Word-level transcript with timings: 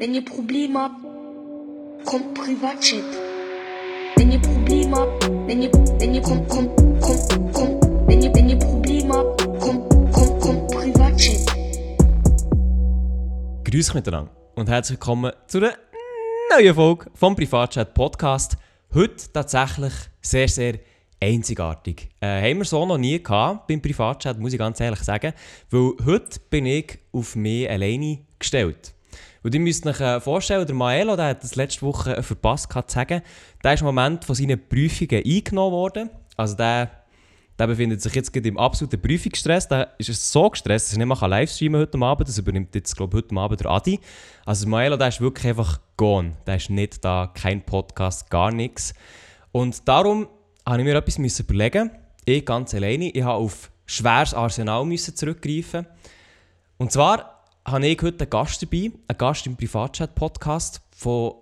Wenn 0.00 0.14
ihr 0.14 0.24
Probleme 0.24 0.78
habt, 0.78 1.02
kommt 2.04 2.32
Privatchat. 2.32 3.02
Wenn 4.14 4.30
ihr 4.30 4.38
Probleme 4.38 4.96
habt, 4.96 5.28
wenn 5.28 5.60
ihr, 5.60 5.72
wenn 5.72 6.14
ihr, 6.14 6.22
kommt, 6.22 6.48
kommt, 6.48 6.76
kommt, 7.00 7.52
kommt, 7.52 7.82
wenn 8.06 8.22
ihr, 8.22 8.32
wenn 8.32 8.48
ihr 8.48 8.58
Probleme 8.60 9.12
habt, 9.12 9.44
kommt, 9.58 9.90
kommt, 10.12 10.40
kommt 10.40 10.70
Privatchat. 10.70 11.46
Grüß 13.64 13.88
euch 13.88 13.94
miteinander 13.96 14.30
und 14.54 14.68
herzlich 14.68 15.00
willkommen 15.00 15.32
zu 15.48 15.58
einer 15.58 15.72
neuen 16.56 16.74
Folge 16.76 17.10
vom 17.14 17.34
Privatchat 17.34 17.92
Podcast. 17.92 18.56
Heute 18.94 19.32
tatsächlich 19.32 19.94
sehr, 20.20 20.46
sehr 20.46 20.74
einzigartig. 21.20 22.08
Äh, 22.20 22.48
haben 22.48 22.58
wir 22.58 22.64
so 22.66 22.86
noch 22.86 22.98
nie 22.98 23.20
gehabt 23.20 23.66
beim 23.66 23.82
Privatchat, 23.82 24.38
muss 24.38 24.52
ich 24.52 24.60
ganz 24.60 24.78
ehrlich 24.78 25.00
sagen. 25.00 25.32
Weil 25.70 25.94
heute 26.06 26.38
bin 26.50 26.66
ich 26.66 27.00
auf 27.10 27.34
mich 27.34 27.68
alleine 27.68 28.20
gestellt. 28.38 28.94
Und 29.42 29.54
ihr 29.54 29.60
müsst 29.60 29.86
euch 29.86 30.00
äh, 30.00 30.20
vorstellen, 30.20 30.66
der 30.66 30.74
Maelo, 30.74 31.16
der 31.16 31.28
hat 31.28 31.42
das 31.42 31.56
letzte 31.56 31.82
Woche 31.82 32.22
verpasst 32.22 32.68
gehabt 32.68 32.90
zu 32.90 32.94
sagen, 32.96 33.22
der 33.62 33.74
ist 33.74 33.80
im 33.80 33.86
Moment 33.86 34.24
von 34.24 34.34
seinen 34.34 34.68
Prüfungen 34.68 35.22
eingenommen 35.24 35.72
worden. 35.72 36.10
Also 36.36 36.56
der, 36.56 36.90
der 37.58 37.66
befindet 37.66 38.02
sich 38.02 38.14
jetzt 38.14 38.32
gerade 38.32 38.48
im 38.48 38.58
absoluten 38.58 39.00
Prüfungsstress. 39.00 39.68
Der 39.68 39.94
ist 39.98 40.32
so 40.32 40.50
gestresst, 40.50 40.88
dass 40.88 40.92
er 40.94 41.04
nicht 41.04 41.20
mehr 41.20 41.28
live 41.28 41.50
streamen 41.50 41.80
heute 41.80 41.98
Abend. 41.98 42.28
Das 42.28 42.38
übernimmt 42.38 42.74
jetzt, 42.74 42.96
glaube 42.96 43.16
ich, 43.16 43.24
heute 43.24 43.36
Abend 43.36 43.60
der 43.60 43.70
Adi. 43.70 44.00
Also 44.44 44.68
Maelo, 44.68 44.96
der 44.96 45.08
ist 45.08 45.20
wirklich 45.20 45.48
einfach 45.48 45.80
gone. 45.96 46.36
Der 46.46 46.56
ist 46.56 46.70
nicht 46.70 47.04
da, 47.04 47.30
kein 47.32 47.64
Podcast, 47.64 48.30
gar 48.30 48.50
nichts. 48.50 48.94
Und 49.52 49.88
darum 49.88 50.28
musste 50.64 50.80
ich 50.80 50.84
mir 50.84 50.96
etwas 50.96 51.18
müssen 51.18 51.44
überlegen. 51.44 51.90
Ich 52.24 52.44
ganz 52.44 52.74
alleine. 52.74 53.10
Ich 53.10 53.14
musste 53.14 53.30
auf 53.30 53.70
schweres 53.86 54.34
Arsenal 54.34 54.84
müssen 54.84 55.16
zurückgreifen. 55.16 55.86
Und 56.76 56.92
zwar 56.92 57.37
habe 57.70 57.86
ich 57.86 58.02
heute 58.02 58.24
einen 58.24 58.30
Gast 58.30 58.62
dabei, 58.62 58.90
einen 59.08 59.18
Gast 59.18 59.46
im 59.46 59.56
Privatchat-Podcast. 59.56 60.80
Von, 60.96 61.34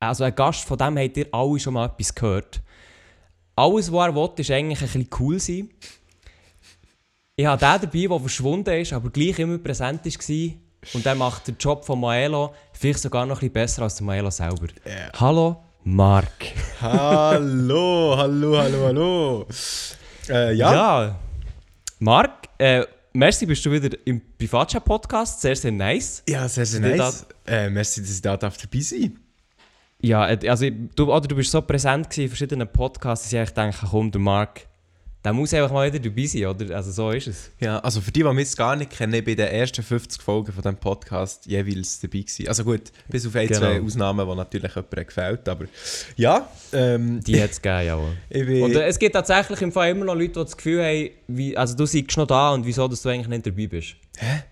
also 0.00 0.24
ein 0.24 0.34
Gast, 0.34 0.64
von 0.64 0.78
dem 0.78 0.98
habt 0.98 1.16
ihr 1.16 1.26
alle 1.32 1.58
schon 1.58 1.74
mal 1.74 1.86
etwas 1.86 2.14
gehört. 2.14 2.60
Alles, 3.56 3.92
was 3.92 4.08
er 4.08 4.14
will, 4.14 4.30
ist 4.36 4.50
eigentlich 4.50 4.80
ein 4.80 4.86
bisschen 4.86 5.08
cool 5.20 5.40
sein. 5.40 5.70
Ich 7.36 7.46
habe 7.46 7.58
den 7.58 7.90
dabei, 7.90 8.06
der 8.06 8.20
verschwunden 8.20 8.80
ist, 8.80 8.92
aber 8.92 9.10
gleich 9.10 9.38
immer 9.38 9.58
präsent 9.58 10.04
war. 10.04 10.54
Und 10.92 11.06
der 11.06 11.14
macht 11.14 11.48
den 11.48 11.56
Job 11.58 11.84
von 11.84 12.00
Maelo 12.00 12.54
vielleicht 12.72 12.98
sogar 12.98 13.24
noch 13.24 13.36
ein 13.36 13.40
bisschen 13.40 13.52
besser 13.52 13.82
als 13.82 13.96
der 13.96 14.06
Maelo 14.06 14.30
selber. 14.30 14.66
Yeah. 14.86 15.10
Hallo, 15.18 15.56
Marc. 15.84 16.52
hallo, 16.80 18.14
hallo, 18.16 18.58
hallo, 18.58 18.86
hallo. 18.86 19.46
Äh, 20.28 20.52
ja. 20.54 20.74
Ja. 20.74 21.16
Marc, 22.00 22.48
äh, 22.58 22.84
merci, 23.14 23.46
bist 23.46 23.64
du 23.64 23.72
wieder 23.72 23.96
im 24.04 24.20
Privatchat-Podcast. 24.36 25.40
Sehr, 25.40 25.56
sehr 25.56 25.72
nice. 25.72 26.22
Ja, 26.28 26.48
sehr, 26.48 26.66
sehr 26.66 26.80
Dass 26.96 27.22
nice. 27.22 27.26
Äh, 27.46 27.70
merci, 27.70 28.00
dass 28.00 28.10
ich 28.10 28.22
da 28.22 28.36
dabei 28.36 28.80
sein 28.80 29.18
Ja, 30.00 30.28
äh, 30.28 30.48
also 30.48 30.68
du, 30.68 31.12
oder 31.12 31.26
du 31.26 31.36
bist 31.36 31.50
so 31.50 31.62
präsent 31.62 32.16
in 32.18 32.28
verschiedenen 32.28 32.68
Podcasts, 32.68 33.24
dass 33.24 33.32
ich 33.32 33.38
eigentlich 33.38 33.54
denke, 33.54 33.86
komm, 33.90 34.10
der 34.10 34.20
Marc, 34.20 34.66
der 35.24 35.32
muss 35.32 35.54
einfach 35.54 35.72
mal 35.72 35.90
wieder 35.90 35.98
dabei 36.06 36.26
sein, 36.26 36.44
oder? 36.46 36.76
Also 36.76 36.90
so 36.92 37.10
ist 37.10 37.26
es. 37.28 37.50
Ja, 37.58 37.78
also 37.78 38.00
für 38.02 38.12
die, 38.12 38.22
die 38.22 38.32
mich 38.32 38.54
gar 38.56 38.76
nicht 38.76 38.90
kennen, 38.90 39.14
ich 39.14 39.24
bin 39.24 39.32
in 39.32 39.38
den 39.38 39.48
ersten 39.48 39.82
50 39.82 40.20
Folgen 40.20 40.52
von 40.52 40.62
diesem 40.62 40.76
Podcast 40.76 41.46
jeweils 41.46 41.98
dabei 42.00 42.18
gewesen. 42.18 42.46
Also 42.48 42.62
gut, 42.64 42.92
bis 43.08 43.26
auf 43.26 43.34
ein, 43.34 43.46
Genau. 43.48 43.60
zwei 43.60 43.80
Ausnahmen, 43.80 44.28
die 44.28 44.34
natürlich 44.36 44.74
jemandem 44.74 45.06
gefällt, 45.06 45.48
aber 45.48 45.64
ja, 46.16 46.48
ähm, 46.74 47.20
Die 47.24 47.40
hat 47.42 47.50
es 47.52 47.62
gegeben, 47.62 48.18
bin... 48.28 48.62
Und 48.64 48.74
äh, 48.76 48.86
es 48.86 48.98
gibt 48.98 49.14
tatsächlich 49.14 49.62
im 49.62 49.72
Fall 49.72 49.90
immer 49.92 50.04
noch 50.04 50.14
Leute, 50.14 50.28
die 50.34 50.44
das 50.44 50.56
Gefühl 50.56 50.84
haben, 50.84 51.10
wie, 51.28 51.56
also 51.56 51.74
du 51.74 51.86
seist 51.86 52.16
noch 52.18 52.26
da 52.26 52.52
und 52.52 52.66
wieso 52.66 52.86
dass 52.86 53.00
du 53.00 53.08
eigentlich 53.08 53.28
nicht 53.28 53.46
dabei 53.46 53.66
bist. 53.66 53.96
Hä? 54.18 54.42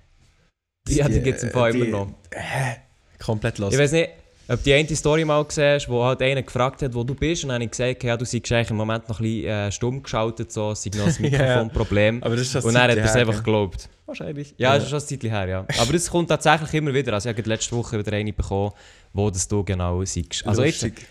Ja, 0.89 1.09
die 1.09 1.21
gibt 1.21 1.37
es 1.37 1.45
im 1.45 1.51
Fall 1.51 1.73
die- 1.73 1.81
immer 1.81 1.99
noch. 2.07 2.15
Hä? 2.35 2.77
Komplett 3.19 3.59
los. 3.59 3.73
Ich 3.75 3.79
weiß 3.79 3.93
nicht, 3.93 4.09
ob 4.53 4.63
die 4.63 4.75
eine 4.75 4.97
Story 4.97 5.25
mal 5.25 5.45
gesehen 5.45 5.81
wo 5.89 6.05
halt 6.05 6.21
einer 6.23 6.43
gefragt 6.43 6.83
hat, 6.83 6.95
wo 6.95 7.05
du 7.05 7.15
bist. 7.15 7.43
Und 7.45 7.49
dann 7.49 7.57
habe 7.57 7.65
ich 7.65 7.71
gesagt, 7.71 8.05
ja, 8.05 8.17
du 8.17 8.25
seist 8.25 8.53
eigentlich 8.53 8.71
im 8.71 8.77
Moment 8.77 9.09
noch 9.09 9.21
ein 9.21 9.25
bisschen 9.25 9.47
äh, 9.49 9.73
stumm 9.73 10.03
geschaltet, 10.03 10.53
so, 10.53 10.73
es 10.73 10.83
sei 10.83 10.91
noch 10.97 11.07
ein 11.07 11.15
Ja. 11.25 11.31
Mikrofonproblem. 11.31 12.23
aber 12.23 12.37
das 12.37 12.47
ist 12.47 12.53
schon 12.53 12.63
Und 12.65 12.75
dann 12.75 12.91
hat 12.91 12.97
er 12.97 13.05
es 13.05 13.17
einfach 13.17 13.37
geglaubt. 13.37 13.89
Wahrscheinlich. 14.07 14.55
Ja, 14.59 14.75
das 14.75 14.85
ist 14.85 14.91
schon 14.91 14.99
ein 14.99 15.07
Zeitchen 15.07 15.31
her, 15.31 15.49
ja. 15.49 15.67
Aber 15.81 15.95
es 15.95 16.11
kommt 16.11 16.29
tatsächlich 16.29 16.75
immer 16.75 16.93
wieder. 16.93 17.15
Also 17.15 17.31
ich 17.31 17.37
habe 17.37 17.49
letzte 17.49 17.75
Woche 17.77 17.99
wieder 17.99 18.13
eine 18.13 18.33
bekommen, 18.33 18.73
wo 19.13 19.31
das 19.31 19.49
du 19.49 19.65
genau 19.65 20.05
siehst. 20.05 20.47
Also 20.47 20.65
jetzt, 20.65 20.83
Lustig. 20.83 21.07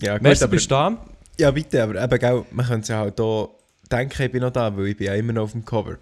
Ja, 0.00 0.14
gut, 0.14 0.22
merci, 0.22 0.44
aber, 0.44 0.50
bist 0.52 0.70
da. 0.70 0.96
ja, 1.38 1.50
bitte, 1.50 1.82
aber 1.82 2.02
eben, 2.02 2.18
gell, 2.18 2.44
man 2.52 2.66
könnte 2.66 2.92
ja 2.92 2.98
halt 3.00 3.18
hier 3.18 3.48
denken, 3.90 4.22
ich 4.22 4.30
bin 4.30 4.42
noch 4.42 4.52
da, 4.52 4.76
weil 4.76 4.86
ich 4.88 4.96
bin 4.96 5.08
ja 5.08 5.14
immer 5.14 5.32
noch 5.32 5.44
auf 5.44 5.52
dem 5.52 5.64
Cover. 5.64 5.96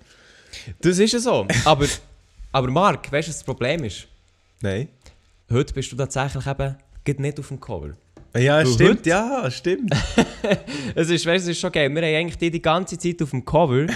Das 0.82 0.98
ist 0.98 1.12
ja 1.12 1.18
so. 1.20 1.46
Aber, 1.64 1.86
aber 2.52 2.70
Marc, 2.70 3.10
weißt 3.10 3.28
du, 3.28 3.30
was 3.30 3.38
das 3.38 3.44
Problem 3.44 3.84
ist? 3.84 4.06
Nein? 4.60 4.88
Heute 5.50 5.72
bist 5.74 5.92
du 5.92 5.96
tatsächlich 5.96 6.44
eben 6.46 6.76
nicht 7.18 7.38
auf 7.38 7.48
dem 7.48 7.60
Cover. 7.60 7.90
Ja, 8.36 8.62
Du, 8.62 8.72
stimmt, 8.72 8.90
heute- 8.98 9.08
ja, 9.10 9.50
stimmt. 9.50 9.94
Es 10.94 11.08
ist, 11.08 11.24
weißt, 11.24 11.44
es 11.44 11.50
ist 11.52 11.60
schon 11.60 11.72
geil. 11.72 11.88
Wir 11.94 12.02
haben 12.02 12.14
eigentlich 12.16 12.36
die, 12.38 12.50
die 12.50 12.60
ganze 12.60 12.98
Zeit 12.98 13.22
auf 13.22 13.30
dem 13.30 13.44
Cover. 13.44 13.86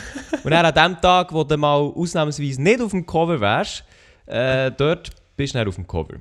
Und 0.45 0.51
dann 0.51 0.65
an 0.65 0.75
dem 0.95 1.01
Tag, 1.01 1.33
wo 1.33 1.45
du 1.45 1.57
mal 1.57 1.77
ausnahmsweise 1.79 2.63
nicht 2.63 2.81
auf 2.81 2.91
dem 2.93 3.05
Cover 3.05 3.41
wärst, 3.41 3.85
äh, 4.27 4.71
dort 4.77 5.11
bist 5.37 5.55
du 5.55 5.59
nicht 5.59 5.69
auf 5.69 5.75
dem 5.75 5.87
Cover. 5.87 6.15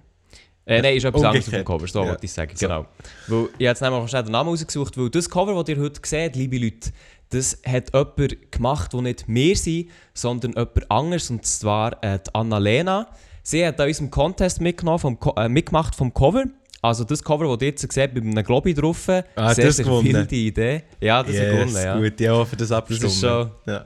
Äh, 0.66 0.82
nein, 0.82 0.98
ist 0.98 1.06
etwas 1.06 1.24
anderes 1.24 1.48
auf 1.48 1.54
dem. 1.54 1.66
Cover, 1.66 1.88
so 1.88 2.02
Ja. 2.04 2.10
wollte 2.10 2.26
ich 2.26 2.32
sagen. 2.34 2.52
So. 2.56 2.68
Genau. 2.68 2.86
Weil 3.28 3.44
ich 3.46 3.52
habe 3.52 3.56
jetzt 3.60 3.82
nämlich 3.82 4.16
auch 4.16 4.22
den 4.24 4.32
Namen 4.32 4.50
rausgesucht, 4.50 4.98
weil 4.98 5.10
das 5.10 5.30
Cover, 5.30 5.54
das 5.64 5.70
ihr 5.70 5.82
heute 5.82 6.02
seht, 6.04 6.36
liebe 6.36 6.58
Leute, 6.58 6.92
das 7.30 7.60
hat 7.66 7.94
jemand 7.94 8.52
gemacht, 8.52 8.94
der 8.94 9.02
nicht 9.02 9.26
wir 9.28 9.56
sind, 9.56 9.90
sondern 10.14 10.52
jemand 10.54 10.92
anderes, 10.92 11.30
und 11.30 11.46
zwar 11.46 12.04
äh, 12.04 12.20
die 12.20 12.34
Annalena. 12.36 13.08
Sie 13.50 13.66
hat 13.66 13.80
an 13.80 13.88
unserem 13.88 14.12
Contest 14.12 14.62
mitgenommen, 14.62 15.00
vom, 15.00 15.20
Co- 15.20 15.34
äh, 15.36 15.50
mitgemacht 15.50 15.96
vom 15.96 16.14
Cover. 16.14 16.44
Also 16.84 17.04
das 17.04 17.24
Cover, 17.24 17.46
das 17.58 17.62
ihr 17.64 17.70
jetzt 17.70 17.92
seht, 17.92 18.14
mit 18.14 18.24
einem 18.24 18.44
Globi 18.44 18.74
drauf. 18.76 19.10
Ah, 19.10 19.54
sehr, 19.56 19.66
das 19.66 19.78
sehr 19.78 19.86
wilde 19.88 20.36
Idee. 20.36 20.84
Ja, 21.02 21.24
das 21.24 21.34
ist 21.34 21.42
gewonnen, 21.42 21.76
ja. 21.76 21.98
gut, 21.98 22.20
ja, 22.20 22.46
für 22.46 22.56
das 22.56 22.72
abgestimmt. 22.72 23.12
ist 23.12 23.20
schon- 23.20 23.50
Ja. 23.66 23.86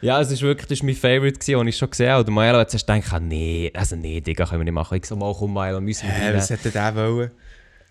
Ja, 0.00 0.20
es 0.20 0.30
ist 0.32 0.42
wirklich 0.42 0.66
das 0.66 0.78
ist 0.78 0.82
mein 0.82 0.94
Favorite, 0.96 1.38
gewesen, 1.38 1.56
und 1.60 1.68
ich 1.68 1.76
schon 1.78 1.88
gesehen 1.88 2.10
habe. 2.10 2.24
Und 2.28 2.34
Maelo 2.34 2.58
hat 2.58 2.70
zuerst 2.70 2.86
gedacht, 2.86 3.10
ah, 3.12 3.20
nee, 3.20 3.70
also 3.72 3.94
nee, 3.96 4.20
Digga, 4.20 4.44
können 4.46 4.60
wir 4.60 4.64
nicht 4.64 4.74
machen. 4.74 4.98
Ich 4.98 5.06
so, 5.06 5.14
mal 5.16 5.32
komm, 5.32 5.54
Maelo, 5.54 5.80
müssen 5.80 6.06
wir 6.08 6.12
Hä, 6.14 6.34
was 6.34 6.50
hätte 6.50 6.70
der 6.70 6.94
wollen? 6.96 7.30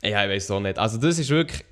Ja, 0.04 0.24
ich 0.26 0.30
weiß 0.30 0.52
auch 0.52 0.60
nicht. 0.60 0.78
Also 0.78 0.98
das 0.98 1.18
ist 1.18 1.30
wirklich, 1.30 1.64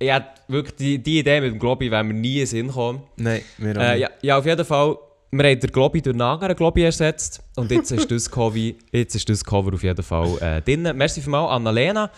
ich 0.00 0.12
hätte 0.12 0.26
wirklich 0.48 0.74
die, 0.76 0.98
die 1.02 1.20
Idee 1.20 1.40
mit 1.40 1.52
dem 1.52 1.58
Globi, 1.60 1.90
wenn 1.90 2.08
wir 2.08 2.14
nie 2.14 2.32
in 2.34 2.38
den 2.40 2.46
Sinn 2.48 2.68
kommen. 2.68 3.02
Nein, 3.16 3.40
wir 3.58 3.76
auch 3.78 3.80
Äh, 3.80 3.90
nicht. 3.92 4.00
ja, 4.02 4.10
ja, 4.20 4.36
auf 4.38 4.44
jeden 4.44 4.64
Fall, 4.66 4.96
wir 5.30 5.44
haben 5.50 5.60
den 5.60 5.70
Globi 5.72 6.00
durch 6.02 6.14
einen 6.14 6.22
anderen 6.22 6.54
Globi 6.56 6.82
ersetzt. 6.84 7.42
Und 7.56 7.70
jetzt 7.70 7.90
ist 7.92 8.10
das 8.10 8.30
Cover, 8.30 8.56
jetzt 8.92 9.14
ist 9.14 9.28
das 9.28 9.44
Cover 9.44 9.74
auf 9.74 9.82
jeden 9.82 10.02
Fall 10.02 10.38
äh, 10.40 10.62
drin. 10.62 10.82
Merci 10.96 11.20
vielmals, 11.20 11.50
Annalena. 11.52 12.10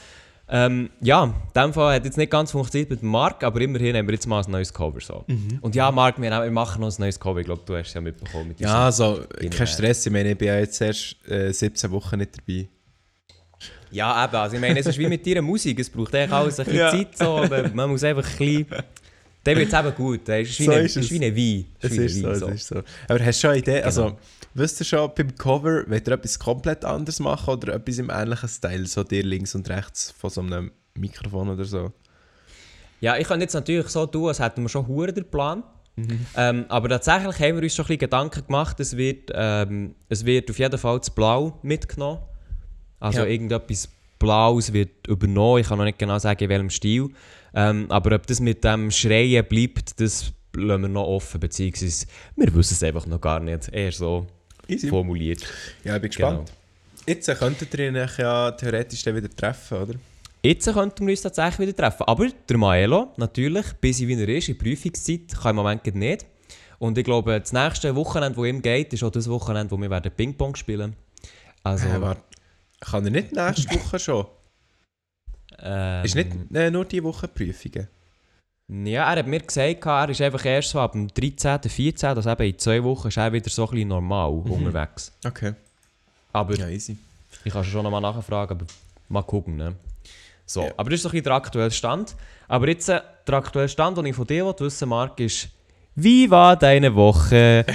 Ähm, 0.50 0.88
ja, 1.02 1.24
in 1.24 1.32
dem 1.54 1.72
Fall 1.74 1.96
hat 1.96 2.04
jetzt 2.06 2.16
nicht 2.16 2.30
ganz 2.30 2.50
funktioniert 2.52 2.88
mit 2.90 3.02
Marc, 3.02 3.44
aber 3.44 3.60
immerhin 3.60 3.94
haben 3.96 4.06
wir 4.06 4.14
jetzt 4.14 4.26
mal 4.26 4.42
ein 4.42 4.50
neues 4.50 4.72
Cover. 4.72 4.98
So. 5.00 5.24
Mhm. 5.26 5.58
Und 5.60 5.74
ja, 5.74 5.90
Marc, 5.92 6.18
wir, 6.20 6.30
wir 6.30 6.50
machen 6.50 6.80
noch 6.80 6.88
ein 6.88 6.94
neues 7.00 7.20
Cover. 7.20 7.40
Ich 7.40 7.44
glaube, 7.46 7.62
du 7.66 7.76
hast 7.76 7.88
es 7.88 7.94
ja 7.94 8.00
mitbekommen. 8.00 8.48
Mit 8.48 8.60
Ja, 8.60 8.86
also, 8.86 9.20
in- 9.40 9.50
kein 9.50 9.66
Stress, 9.66 10.06
ich 10.06 10.12
meine, 10.12 10.30
ich 10.32 10.38
bin 10.38 10.48
ja 10.48 10.58
jetzt 10.58 10.80
erst 10.80 11.16
äh, 11.30 11.52
17 11.52 11.90
Wochen 11.90 12.16
nicht 12.18 12.30
dabei. 12.38 12.66
Ja, 13.90 14.24
eben. 14.24 14.36
Also 14.36 14.54
ich 14.56 14.60
meine, 14.60 14.78
es 14.80 14.86
ist 14.86 14.98
wie 14.98 15.06
mit 15.06 15.26
deiner 15.26 15.42
Musik. 15.42 15.78
Es 15.80 15.90
braucht 15.90 16.14
eigentlich 16.14 16.32
alles 16.32 16.58
ein 16.60 16.64
bisschen 16.66 16.78
Ja. 16.80 16.90
Zeit. 16.90 17.16
So, 17.18 17.36
aber 17.38 17.68
man 17.74 17.90
muss 17.90 18.04
einfach 18.04 18.24
ein 18.24 18.38
bisschen... 18.38 18.66
Dann 19.48 19.56
wird 19.58 19.72
es 19.72 19.78
eben 19.78 19.94
gut. 19.94 20.28
Es 20.28 20.48
ist 20.50 20.60
wie, 20.60 20.64
So 20.64 20.72
ein, 20.72 20.84
ist 20.84 20.96
ist 20.96 21.10
wie 21.10 21.24
ein 21.24 21.36
Wein. 21.36 21.64
Es 21.80 21.90
wie 21.92 22.04
ist 22.04 22.16
so, 22.16 22.24
Wein, 22.26 22.32
es 22.54 22.60
ist 22.60 22.66
so. 22.68 22.82
Aber 23.08 23.24
hast 23.24 23.38
du 23.38 23.40
schon 23.40 23.50
eine 23.50 23.58
Idee? 23.60 23.82
Also, 23.82 24.16
wisst 24.54 24.80
ihr 24.80 24.84
schon, 24.84 25.10
beim 25.14 25.34
Cover, 25.36 25.84
wollt 25.88 26.06
ihr 26.08 26.14
etwas 26.14 26.38
komplett 26.38 26.84
anderes 26.84 27.20
machen 27.20 27.54
oder 27.54 27.74
etwas 27.74 27.98
im 27.98 28.10
ähnlichen 28.10 28.48
Style? 28.48 28.86
So 28.86 29.04
dir 29.04 29.22
links 29.22 29.54
und 29.54 29.68
rechts 29.68 30.14
von 30.18 30.30
so 30.30 30.40
einem 30.40 30.72
Mikrofon 30.94 31.48
oder 31.50 31.64
so? 31.64 31.92
Ja, 33.00 33.16
ich 33.16 33.28
kann 33.28 33.40
jetzt 33.40 33.54
natürlich 33.54 33.88
so 33.88 34.06
tun, 34.06 34.28
als 34.28 34.40
hätten 34.40 34.62
wir 34.62 34.68
schon 34.68 34.86
Huren 34.86 35.14
den 35.14 35.30
Plan. 35.30 35.62
Mhm. 35.96 36.26
Ähm, 36.36 36.64
aber 36.68 36.88
tatsächlich 36.88 37.38
haben 37.40 37.56
wir 37.56 37.62
uns 37.62 37.74
schon 37.74 37.84
ein 37.84 37.88
bisschen 37.88 37.98
Gedanken 38.00 38.44
gemacht, 38.46 38.78
es 38.80 38.96
wird, 38.96 39.30
ähm, 39.34 39.94
es 40.08 40.24
wird 40.24 40.50
auf 40.50 40.58
jeden 40.58 40.78
Fall 40.78 40.98
das 40.98 41.10
Blau 41.10 41.58
mitgenommen. 41.62 42.20
Also 43.00 43.20
Ja. 43.20 43.26
irgendetwas 43.26 43.88
Blaues 44.18 44.72
wird 44.72 45.06
übernommen. 45.06 45.60
Ich 45.60 45.68
kann 45.68 45.78
noch 45.78 45.84
nicht 45.84 45.98
genau 45.98 46.18
sagen, 46.18 46.42
in 46.42 46.50
welchem 46.50 46.70
Stil. 46.70 47.08
Ähm, 47.60 47.86
aber 47.90 48.14
ob 48.14 48.26
das 48.26 48.38
mit 48.38 48.62
dem 48.62 48.90
Schreien 48.92 49.44
bleibt, 49.44 50.00
das 50.00 50.32
lassen 50.54 50.82
wir 50.82 50.88
noch 50.88 51.06
offen. 51.08 51.40
Beziehungsweise 51.40 52.06
wir 52.36 52.54
wissen 52.54 52.74
es 52.74 52.82
einfach 52.84 53.06
noch 53.06 53.20
gar 53.20 53.40
nicht. 53.40 53.68
Eher 53.72 53.90
so 53.90 54.26
Easy. 54.68 54.88
formuliert. 54.88 55.44
Ja, 55.82 55.96
ich 55.96 56.02
bin 56.02 56.10
Genau. 56.12 56.28
gespannt. 56.44 56.52
Jetzt 57.06 57.28
äh, 57.28 57.34
könntet 57.34 57.74
ihr 57.74 57.88
ihn 57.88 57.96
ja 57.96 58.50
theoretisch 58.52 59.02
dann 59.02 59.16
wieder 59.16 59.28
treffen, 59.30 59.78
oder? 59.78 59.94
Jetzt 60.42 60.72
könnten 60.72 61.04
wir 61.04 61.12
uns 61.12 61.22
tatsächlich 61.22 61.66
wieder 61.68 61.76
treffen. 61.76 62.04
Aber 62.06 62.28
der 62.48 62.56
Maelo, 62.58 63.08
natürlich, 63.16 63.66
bis 63.80 63.98
wie 64.00 64.12
er 64.14 64.28
ist, 64.28 64.48
in 64.48 64.56
Prüfungszeit, 64.56 65.34
kann 65.42 65.50
im 65.50 65.56
Moment 65.56 65.84
nicht. 65.96 66.26
Und 66.78 66.96
ich 66.96 67.04
glaube, 67.04 67.40
das 67.40 67.52
nächste 67.52 67.96
Wochenende, 67.96 68.36
wo 68.36 68.44
ihm 68.44 68.62
geht, 68.62 68.92
ist 68.92 69.02
auch 69.02 69.10
das 69.10 69.28
Wochenende, 69.28 69.72
wo 69.72 69.80
wir 69.80 69.90
werden 69.90 70.12
Ping-Pong 70.16 70.54
spielen 70.54 70.94
Also, 71.64 71.88
Äh, 71.88 72.00
warte. 72.00 72.20
Kann 72.80 73.04
er 73.06 73.10
nicht 73.10 73.32
nächste 73.32 73.74
Woche 73.74 73.98
schon? 73.98 74.26
Ähm, 75.62 76.04
Ist 76.04 76.14
nicht 76.14 76.28
äh, 76.54 76.70
nur 76.70 76.84
diese 76.84 77.04
Woche 77.04 77.28
Prüfungen? 77.28 77.88
Ja, 78.70 79.10
er 79.12 79.18
hat 79.20 79.26
mir 79.26 79.40
gesagt, 79.40 79.86
er 79.86 80.08
ist 80.10 80.20
einfach 80.20 80.44
erst 80.44 80.70
so 80.70 80.80
ab 80.80 80.92
dem 80.92 81.08
13., 81.08 81.60
14., 81.70 82.08
also 82.10 82.30
eben 82.30 82.42
in 82.42 82.58
zwei 82.58 82.84
Wochen 82.84 83.08
ist 83.08 83.16
er 83.16 83.32
wieder 83.32 83.48
so 83.48 83.64
ein 83.64 83.70
bisschen 83.70 83.88
normal 83.88 84.30
Mhm. 84.32 84.50
unterwegs. 84.52 85.10
Okay. 85.24 85.54
Aber 86.32 86.54
Ja, 86.54 86.68
easy. 86.68 86.96
Ich 87.44 87.52
kann 87.52 87.64
schon 87.64 87.82
nochmal 87.82 88.00
nachfragen, 88.02 88.52
aber 88.52 88.66
mal 89.08 89.22
gucken. 89.22 89.56
Ne? 89.56 89.74
So, 90.44 90.64
Ja. 90.64 90.72
aber 90.76 90.90
das 90.90 90.98
ist 90.98 91.04
doch 91.06 91.10
ein 91.10 91.12
bisschen 91.12 91.24
der 91.24 91.32
aktuelle 91.34 91.70
Stand. 91.70 92.14
Aber 92.46 92.68
jetzt 92.68 92.88
äh, 92.90 93.00
der 93.26 93.34
aktuelle 93.36 93.68
Stand, 93.68 93.96
den 93.96 94.06
ich 94.06 94.16
von 94.16 94.26
dir 94.26 94.44
wissen 94.58 94.88
Marc, 94.88 95.18
ist, 95.20 95.48
wie 95.94 96.30
war 96.30 96.54
deine 96.56 96.94
Woche? 96.94 97.64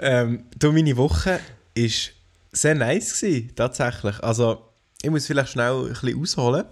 Ähm, 0.00 0.44
du, 0.58 0.72
meine 0.72 0.96
Woche 0.96 1.38
war 1.76 1.88
sehr 2.52 2.74
nice, 2.74 3.20
gewesen, 3.20 3.52
tatsächlich. 3.54 4.22
Also, 4.22 4.62
ich 5.04 5.10
muss 5.10 5.26
vielleicht 5.26 5.52
schnell 5.52 5.86
ein 5.86 5.88
bisschen 5.92 6.20
ausholen, 6.20 6.64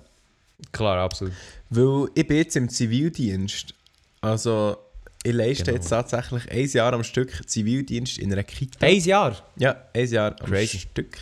Klar, 0.73 0.99
absolut. 0.99 1.33
weil 1.71 2.09
ich 2.15 2.27
bin 2.27 2.37
jetzt 2.39 2.57
im 2.57 2.69
Zivildienst. 2.69 3.75
Also, 4.21 4.77
ich 5.25 5.33
leiste 5.33 5.65
Genau. 5.65 5.77
jetzt 5.77 5.89
tatsächlich 5.89 6.51
ein 6.51 6.67
Jahr 6.69 6.93
am 6.93 7.05
Stück 7.05 7.49
Zivildienst 7.49 8.19
in 8.19 8.33
einer 8.33 8.43
Kita. 8.45 8.85
Ein 8.87 9.01
Jahr? 9.01 9.37
Ja, 9.57 9.77
ein 9.95 10.07
Jahr 10.09 10.37
am 10.41 10.47
Crazy. 10.47 10.79
Stück. 10.79 11.19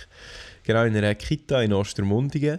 Genau, 0.65 0.85
in 0.85 0.97
einer 0.97 1.15
Kita 1.15 1.63
in 1.63 1.73
Ostermundigen. 1.73 2.59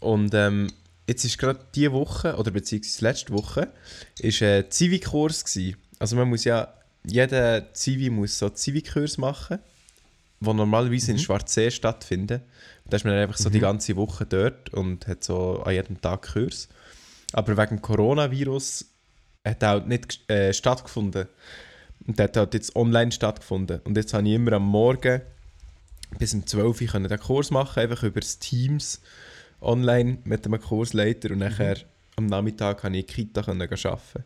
Und 0.00 0.34
ähm, 0.34 0.68
jetzt 1.08 1.24
ist 1.24 1.38
gerade 1.38 1.60
diese 1.74 1.92
Woche, 1.92 2.34
oder 2.36 2.50
beziehungsweise 2.50 3.04
letzte 3.04 3.32
Woche, 3.32 3.72
ist 4.18 4.42
ein 4.42 4.70
Zivi-Kurs 4.70 5.44
gewesen. 5.44 5.76
Also 5.98 6.16
man 6.16 6.28
muss 6.28 6.44
ja, 6.44 6.72
jeder 7.06 7.72
Zivi 7.72 8.10
muss 8.10 8.38
so 8.38 8.46
einen 8.46 8.56
Zivi-Kurs 8.56 9.16
machen, 9.18 9.58
der 10.40 10.54
normalerweise 10.54 11.12
in 11.12 11.18
Schwarzsee 11.18 11.70
stattfinden. 11.70 12.42
Da 12.88 12.96
ist 12.96 13.04
man 13.04 13.14
einfach 13.14 13.38
so 13.38 13.50
die 13.50 13.60
ganze 13.60 13.96
Woche 13.96 14.26
dort 14.26 14.72
und 14.72 15.06
hat 15.06 15.24
so 15.24 15.62
an 15.62 15.74
jedem 15.74 16.00
Tag 16.00 16.32
Kurs. 16.32 16.68
Aber 17.32 17.56
wegen 17.56 17.82
Coronavirus 17.82 18.84
hat 19.44 19.62
er 19.62 19.68
halt 19.68 19.88
nicht 19.88 20.28
äh, 20.30 20.52
stattgefunden. 20.52 21.26
Und 22.06 22.18
der 22.18 22.24
hat 22.24 22.36
halt 22.36 22.54
jetzt 22.54 22.76
online 22.76 23.12
stattgefunden. 23.12 23.80
Und 23.84 23.96
jetzt 23.96 24.14
habe 24.14 24.28
ich 24.28 24.34
immer 24.34 24.52
am 24.52 24.66
Morgen 24.66 25.22
bis 26.18 26.34
um 26.34 26.46
12 26.46 26.80
Uhr 26.80 27.00
den 27.00 27.18
Kurs 27.18 27.50
machen, 27.50 27.80
einfach 27.80 28.02
über 28.02 28.20
das 28.20 28.38
Teams 28.38 29.00
online 29.60 30.18
mit 30.24 30.46
einem 30.46 30.60
Kursleiter 30.60 31.30
und 31.30 31.38
nachher 31.38 31.78
am 32.16 32.26
Nachmittag 32.26 32.80
konnte 32.80 32.98
ich 32.98 33.04
in 33.04 33.06
die 33.06 33.14
Kita 33.14 33.42
können 33.42 33.62
arbeiten. 33.62 34.24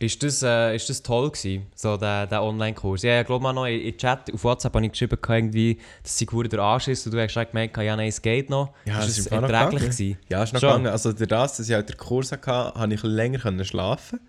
Ist 0.00 0.22
das, 0.22 0.44
äh, 0.44 0.76
ist 0.76 0.88
das 0.88 1.02
toll 1.02 1.28
gewesen, 1.28 1.66
so 1.74 1.96
der, 1.96 2.28
der 2.28 2.40
Online-Kurs? 2.40 3.02
Ja, 3.02 3.20
ich 3.20 3.26
glaube 3.26 3.42
mal 3.42 3.52
noch 3.52 3.66
in, 3.66 3.80
in 3.80 3.96
Chat, 3.96 4.32
auf 4.32 4.44
WhatsApp 4.44 4.72
habe 4.74 4.86
ich 4.86 4.92
geschrieben, 4.92 5.18
irgendwie, 5.28 5.78
dass 6.04 6.16
sie 6.16 6.24
gut 6.24 6.52
der 6.52 6.60
Arsch 6.60 6.86
ist 6.86 7.04
und 7.06 7.14
du 7.14 7.20
hast 7.20 7.28
gesagt, 7.28 7.50
gemeint, 7.50 7.76
ja 7.76 7.96
nein, 7.96 8.08
es 8.08 8.22
geht 8.22 8.48
noch. 8.48 8.72
Ja, 8.84 9.00
ist 9.00 9.06
es 9.06 9.10
es 9.10 9.18
ist 9.18 9.32
im 9.32 9.42
erträglich 9.42 9.90
gewesen? 9.90 10.18
Ja, 10.28 10.44
ist 10.44 10.52
noch 10.52 10.60
Schon. 10.60 10.68
gegangen. 10.68 10.86
Also 10.86 11.12
durch 11.12 11.28
das, 11.28 11.56
dass 11.56 11.68
ich 11.68 11.74
halt 11.74 11.88
den 11.88 11.96
Kurs 11.96 12.30
hatte, 12.30 12.52
habe 12.52 12.94
ich 12.94 13.02
länger 13.02 13.40
können 13.40 13.64
schlafen 13.64 14.20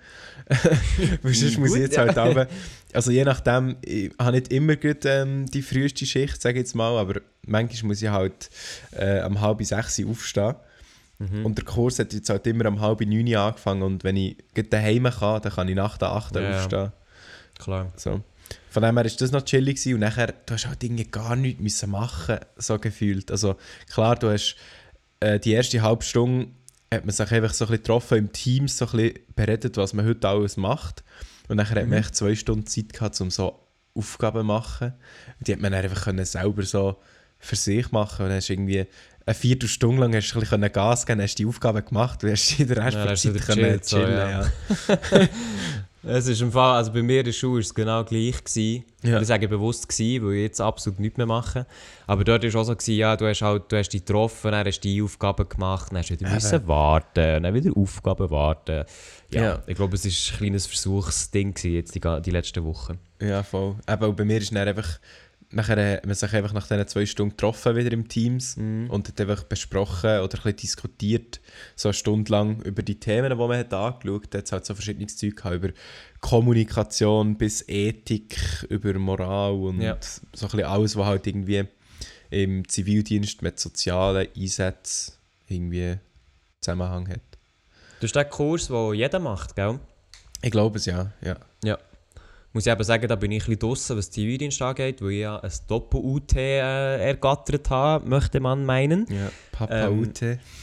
Weil 1.21 1.33
sonst 1.35 1.59
muss 1.59 1.75
ich 1.75 1.81
jetzt 1.81 1.97
ja. 1.97 2.07
halt 2.07 2.17
aber, 2.17 2.47
also 2.91 3.11
je 3.11 3.23
nachdem, 3.23 3.75
ich 3.81 4.11
habe 4.19 4.31
nicht 4.31 4.51
immer 4.51 4.75
gut, 4.75 5.05
ähm, 5.05 5.45
die 5.45 5.61
früheste 5.61 6.07
Schicht, 6.07 6.41
sage 6.41 6.55
ich 6.55 6.63
jetzt 6.63 6.75
mal, 6.75 6.97
aber 6.97 7.21
manchmal 7.45 7.89
muss 7.89 8.01
ich 8.01 8.09
halt 8.09 8.49
äh, 8.91 9.23
um 9.23 9.39
halb 9.39 9.63
sechs 9.63 10.01
aufstehen. 10.03 10.55
Mhm. 11.19 11.45
Und 11.45 11.57
der 11.57 11.65
Kurs 11.65 11.99
hat 11.99 12.13
jetzt 12.13 12.29
halt 12.29 12.47
immer 12.47 12.65
um 12.67 12.79
halb 12.79 13.01
neun 13.01 13.35
angefangen 13.35 13.81
und 13.83 14.03
wenn 14.03 14.15
ich 14.15 14.37
daheim 14.69 15.03
kann, 15.03 15.41
dann 15.41 15.51
kann 15.51 15.67
ich 15.67 15.75
nach 15.75 15.97
der 15.97 16.09
8 16.09 16.35
Uhr 16.35 16.41
Ja, 16.41 16.49
ja. 16.49 16.57
aufstehen. 16.57 16.91
Klar. 17.59 17.91
So. 17.97 18.21
Von 18.69 18.83
dem 18.83 18.95
her 18.97 19.03
war 19.05 19.11
das 19.11 19.31
noch 19.31 19.43
chillig 19.43 19.75
gewesen. 19.75 19.95
und 19.95 19.99
nachher, 19.99 20.33
du 20.45 20.53
hast 20.53 20.67
halt 20.67 20.83
irgendwie 20.83 21.05
gar 21.05 21.35
nichts 21.35 21.61
müssen 21.61 21.91
machen, 21.91 22.39
so 22.55 22.79
gefühlt. 22.79 23.31
Also 23.31 23.55
klar, 23.91 24.15
du 24.15 24.29
hast 24.29 24.55
äh, 25.19 25.39
die 25.39 25.51
erste 25.51 25.81
halbe 25.81 26.03
Stunde 26.03 26.47
hat 26.93 27.05
man 27.05 27.13
sich 27.13 27.31
einfach 27.31 27.53
so 27.53 27.65
ein 27.65 27.67
bisschen 27.69 27.83
getroffen 27.83 28.17
im 28.17 28.31
Team, 28.31 28.67
so 28.67 28.85
ein 28.85 28.91
bisschen 28.91 29.19
beredet, 29.35 29.77
was 29.77 29.93
man 29.93 30.05
heute 30.07 30.27
alles 30.27 30.57
macht. 30.57 31.03
Und 31.47 31.57
nachher 31.57 31.81
hat 31.81 31.87
man 31.89 31.99
echt 31.99 32.15
zwei 32.15 32.33
Stunden 32.35 32.65
Zeit 32.65 32.93
gehabt, 32.93 33.19
um 33.21 33.29
so 33.29 33.59
Aufgaben 33.93 34.39
zu 34.39 34.43
machen. 34.45 34.93
Und 35.39 35.47
die 35.47 35.53
hat 35.53 35.59
man 35.59 35.71
dann 35.71 35.83
einfach 35.83 36.05
können 36.05 36.25
selber 36.25 36.63
so 36.63 36.95
für 37.39 37.55
sich 37.55 37.91
machen 37.91 38.23
und 38.23 38.29
dann 38.29 38.37
hast 38.37 38.49
du 38.49 38.53
irgendwie 38.53 38.85
eine 39.29 39.35
Viertelstunde 39.35 40.01
lang 40.01 40.15
hast 40.15 40.31
du 40.33 40.37
ein 40.37 40.41
bisschen 40.41 40.71
Gas 40.71 41.05
geben, 41.05 41.21
hast 41.21 41.35
die 41.39 41.45
Aufgaben 41.45 41.85
gemacht 41.85 42.23
und 42.23 42.31
hast 42.31 42.59
in 42.59 42.67
der 42.67 42.77
Rest 42.77 42.95
Ja, 42.97 43.03
der 43.05 43.13
du 43.13 43.17
Zeit 43.19 43.41
können 43.45 43.61
gechillt, 43.63 43.85
so, 43.85 43.97
chillen. 43.97 44.17
ja. 44.29 45.27
Es 46.01 46.27
ist 46.27 46.39
im 46.41 46.49
Fall, 46.49 46.77
also 46.77 46.93
bei 46.93 47.03
mir 47.03 47.19
in 47.19 47.25
der 47.25 47.33
Schule 47.33 47.55
war 47.55 47.59
es 47.59 47.73
genau 47.73 48.05
gleich. 48.05 48.41
Gewesen. 48.41 48.85
Ja. 49.03 49.19
Ich 49.19 49.27
sage 49.27 49.49
bewusst 49.49 49.87
gewesen, 49.89 50.25
weil 50.25 50.33
ich 50.35 50.41
jetzt 50.43 50.61
absolut 50.61 50.97
nichts 50.97 51.17
mehr 51.17 51.25
mache. 51.25 51.65
Aber 52.07 52.23
dort 52.23 52.41
war 52.41 52.61
auch 52.61 52.63
so, 52.63 52.73
gewesen, 52.73 52.95
ja, 52.95 53.17
du 53.17 53.27
hast, 53.27 53.41
halt, 53.41 53.69
du 53.69 53.77
hast 53.77 53.89
dich 53.89 54.05
getroffen, 54.05 54.51
dann 54.51 54.65
hast 54.65 54.79
du 54.79 54.87
die 54.87 55.01
Aufgaben 55.01 55.47
gemacht, 55.49 55.91
dann 55.91 55.97
hast 55.97 56.09
du 56.09 56.13
wieder 56.13 56.27
Eben. 56.27 56.35
müssen 56.35 56.67
warten, 56.69 57.43
dann 57.43 57.53
wieder 57.53 57.75
Aufgaben 57.75 58.29
warten. 58.31 58.85
Ja, 59.29 59.41
Ja. 59.43 59.63
ich 59.67 59.75
glaube, 59.75 59.95
es 59.97 60.05
war 60.05 60.11
ein 60.11 60.37
kleines 60.37 60.67
Versuchsding 60.67 61.53
gewesen, 61.53 61.73
jetzt 61.75 61.93
die, 61.93 62.21
die 62.21 62.31
letzten 62.31 62.63
Wochen. 62.63 62.97
Ja, 63.21 63.43
voll. 63.43 63.75
Eben, 63.85 64.15
bei 64.15 64.23
mir 64.23 64.37
ist 64.37 64.55
dann 64.55 64.69
einfach, 64.69 64.99
nachher 65.51 65.77
äh, 65.77 65.97
hat 65.97 66.05
man 66.05 66.15
sich 66.15 66.33
einfach 66.33 66.53
nach 66.53 66.67
diesen 66.67 66.87
zwei 66.87 67.05
Stunden 67.05 67.31
getroffen 67.31 67.75
wieder 67.75 67.91
im 67.91 68.07
Teams 68.07 68.55
und 68.57 69.07
hat 69.07 69.19
einfach 69.19 69.43
besprochen 69.43 70.19
oder 70.19 70.45
ein 70.45 70.55
diskutiert, 70.55 71.39
so 71.75 71.89
eine 71.89 71.93
Stunde 71.93 72.31
lang 72.31 72.61
über 72.61 72.83
die 72.83 72.99
Themen, 72.99 73.29
die 73.29 73.35
man 73.35 73.57
hat 73.57 73.73
angeschaut 73.73 74.33
hat 74.35 74.45
es 74.45 74.51
halt 74.51 74.65
so 74.65 74.75
verschiedenes 74.75 75.17
Zeug 75.17 75.35
gehabt, 75.35 75.55
über 75.55 75.69
Kommunikation 76.21 77.37
bis 77.37 77.67
Ethik, 77.67 78.65
über 78.69 78.93
Moral 78.99 79.53
und 79.53 79.81
Ja. 79.81 79.97
so 80.01 80.45
ein 80.45 80.51
bisschen 80.51 80.63
alles, 80.63 80.95
was 80.95 81.05
halt 81.05 81.27
irgendwie 81.27 81.65
im 82.29 82.67
Zivildienst 82.67 83.41
mit 83.41 83.59
sozialen 83.59 84.27
Einsätzen 84.37 85.13
irgendwie 85.47 85.97
Zusammenhang 86.61 87.09
hat. 87.09 87.21
Das 87.99 88.09
ist 88.09 88.15
der 88.15 88.25
Kurs, 88.25 88.67
den 88.67 88.93
jeder 88.93 89.19
macht, 89.19 89.55
gell? 89.55 89.79
Ich 90.41 90.51
glaube 90.51 90.77
es, 90.77 90.85
ja. 90.85 91.11
ja. 91.21 91.37
Ja. 91.63 91.77
Muss 92.51 92.65
ich 92.65 92.71
eben 92.71 92.83
sagen, 92.83 93.07
da 93.07 93.15
bin 93.15 93.31
ich 93.31 93.43
ein 93.43 93.45
bisschen 93.45 93.59
draussen, 93.59 93.97
was 93.97 94.09
die 94.09 94.21
Zivildienst 94.21 94.59
angeht, 94.61 95.01
weil 95.01 95.11
ich 95.11 95.19
ja 95.19 95.39
ein 95.39 95.51
Doppel-UT 95.67 96.35
äh, 96.35 97.07
ergattert 97.07 97.69
habe, 97.69 98.07
möchte 98.09 98.39
man 98.39 98.65
meinen. 98.65 99.05
ja. 99.09 99.31
Papa 99.51 99.87
Ähm. 99.87 100.11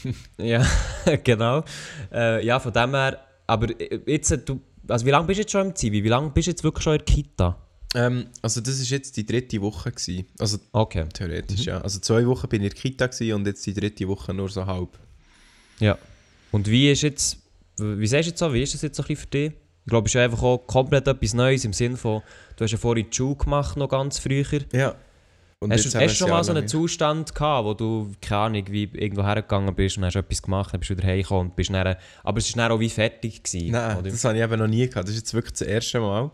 Ja, 0.37 0.65
genau. 1.23 1.63
Äh, 2.11 2.45
ja, 2.45 2.59
von 2.59 2.73
dem 2.73 2.91
her. 2.91 3.19
Aber 3.47 3.67
jetzt, 4.05 4.31
äh, 4.31 4.37
du, 4.39 4.59
also 4.87 5.05
wie 5.05 5.11
lange 5.11 5.27
bist 5.27 5.37
du 5.37 5.41
jetzt 5.43 5.51
schon 5.51 5.67
im 5.67 5.75
Zivi? 5.75 6.03
Wie 6.03 6.09
lange 6.09 6.29
bist 6.31 6.47
du 6.47 6.51
jetzt 6.51 6.63
wirklich 6.63 6.83
schon 6.83 6.93
in 6.93 6.99
der 6.99 7.05
Kita? 7.05 7.57
Ähm, 7.95 8.25
also 8.41 8.59
das 8.59 8.79
ist 8.79 8.89
jetzt 8.89 9.15
die 9.15 9.25
dritte 9.25 9.61
Woche 9.61 9.91
gewesen. 9.91 10.25
Also 10.39 10.57
Okay. 10.73 11.05
Theoretisch, 11.13 11.65
ja. 11.65 11.79
Also 11.79 11.99
zwei 11.99 12.25
Wochen 12.27 12.49
bin 12.49 12.61
ich 12.63 12.71
in 12.71 12.73
der 12.73 12.81
Kita 12.81 13.07
gewesen 13.07 13.33
und 13.33 13.47
jetzt 13.47 13.65
die 13.65 13.73
dritte 13.73 14.07
Woche 14.07 14.33
nur 14.33 14.49
so 14.49 14.65
halb. 14.65 14.89
Ja. 15.79 15.97
Und 16.51 16.67
wie 16.67 16.91
ist 16.91 17.01
jetzt, 17.03 17.37
wie 17.77 18.07
sagst 18.07 18.25
du 18.25 18.29
jetzt 18.31 18.39
so, 18.39 18.53
wie 18.53 18.61
ist 18.61 18.73
das 18.73 18.81
jetzt 18.81 18.97
so 18.97 19.03
ein 19.03 19.07
bisschen 19.07 19.21
für 19.21 19.27
dich? 19.27 19.53
Ich 19.87 19.89
glaube, 19.89 20.05
es 20.07 20.09
ist 20.11 20.15
ja 20.15 20.25
einfach 20.25 20.43
auch 20.43 20.57
komplett 20.67 21.07
etwas 21.07 21.33
Neues 21.33 21.63
im 21.63 21.71
Sinne 21.71 21.95
von, 21.95 22.21
du 22.57 22.63
hast 22.65 22.71
ja 22.71 22.77
vorhin 22.77 23.07
die 23.09 23.15
Schule 23.15 23.37
gemacht, 23.37 23.77
noch 23.77 23.87
ganz 23.87 24.19
früher. 24.19 24.43
Ja. 24.73 24.95
Und 25.59 25.71
hast 25.71 25.85
du, 25.95 25.97
hast 25.97 26.17
schon 26.17 26.29
mal 26.29 26.43
so 26.43 26.51
einen 26.51 26.67
Zustand 26.67 27.33
gehabt, 27.33 27.65
wo 27.65 27.73
du, 27.73 28.11
keine 28.21 28.41
Ahnung, 28.41 28.65
wie 28.69 28.83
irgendwo 28.83 29.23
hergegangen 29.23 29.73
bist 29.73 29.97
und 29.97 30.03
hast 30.03 30.17
etwas 30.17 30.41
gemacht, 30.41 30.73
dann 30.73 30.81
bist 30.81 30.89
du 30.91 30.97
wieder 30.97 31.07
heimgekommen 31.07 31.47
und 31.51 31.55
bist 31.55 31.69
dann, 31.69 31.95
aber 32.21 32.37
es 32.37 32.53
war 32.57 32.63
dann 32.67 32.71
auch 32.73 32.81
wie 32.81 32.89
fertig 32.89 33.41
gewesen, 33.41 33.71
Nein, 33.71 33.97
oder? 33.97 34.09
das 34.11 34.25
habe 34.25 34.35
ich 34.37 34.43
eben 34.43 34.59
noch 34.59 34.67
nie 34.67 34.89
gehabt. 34.89 35.07
Das 35.07 35.11
ist 35.11 35.19
jetzt 35.21 35.33
wirklich 35.33 35.53
das 35.53 35.61
erste 35.61 36.01
Mal. 36.01 36.31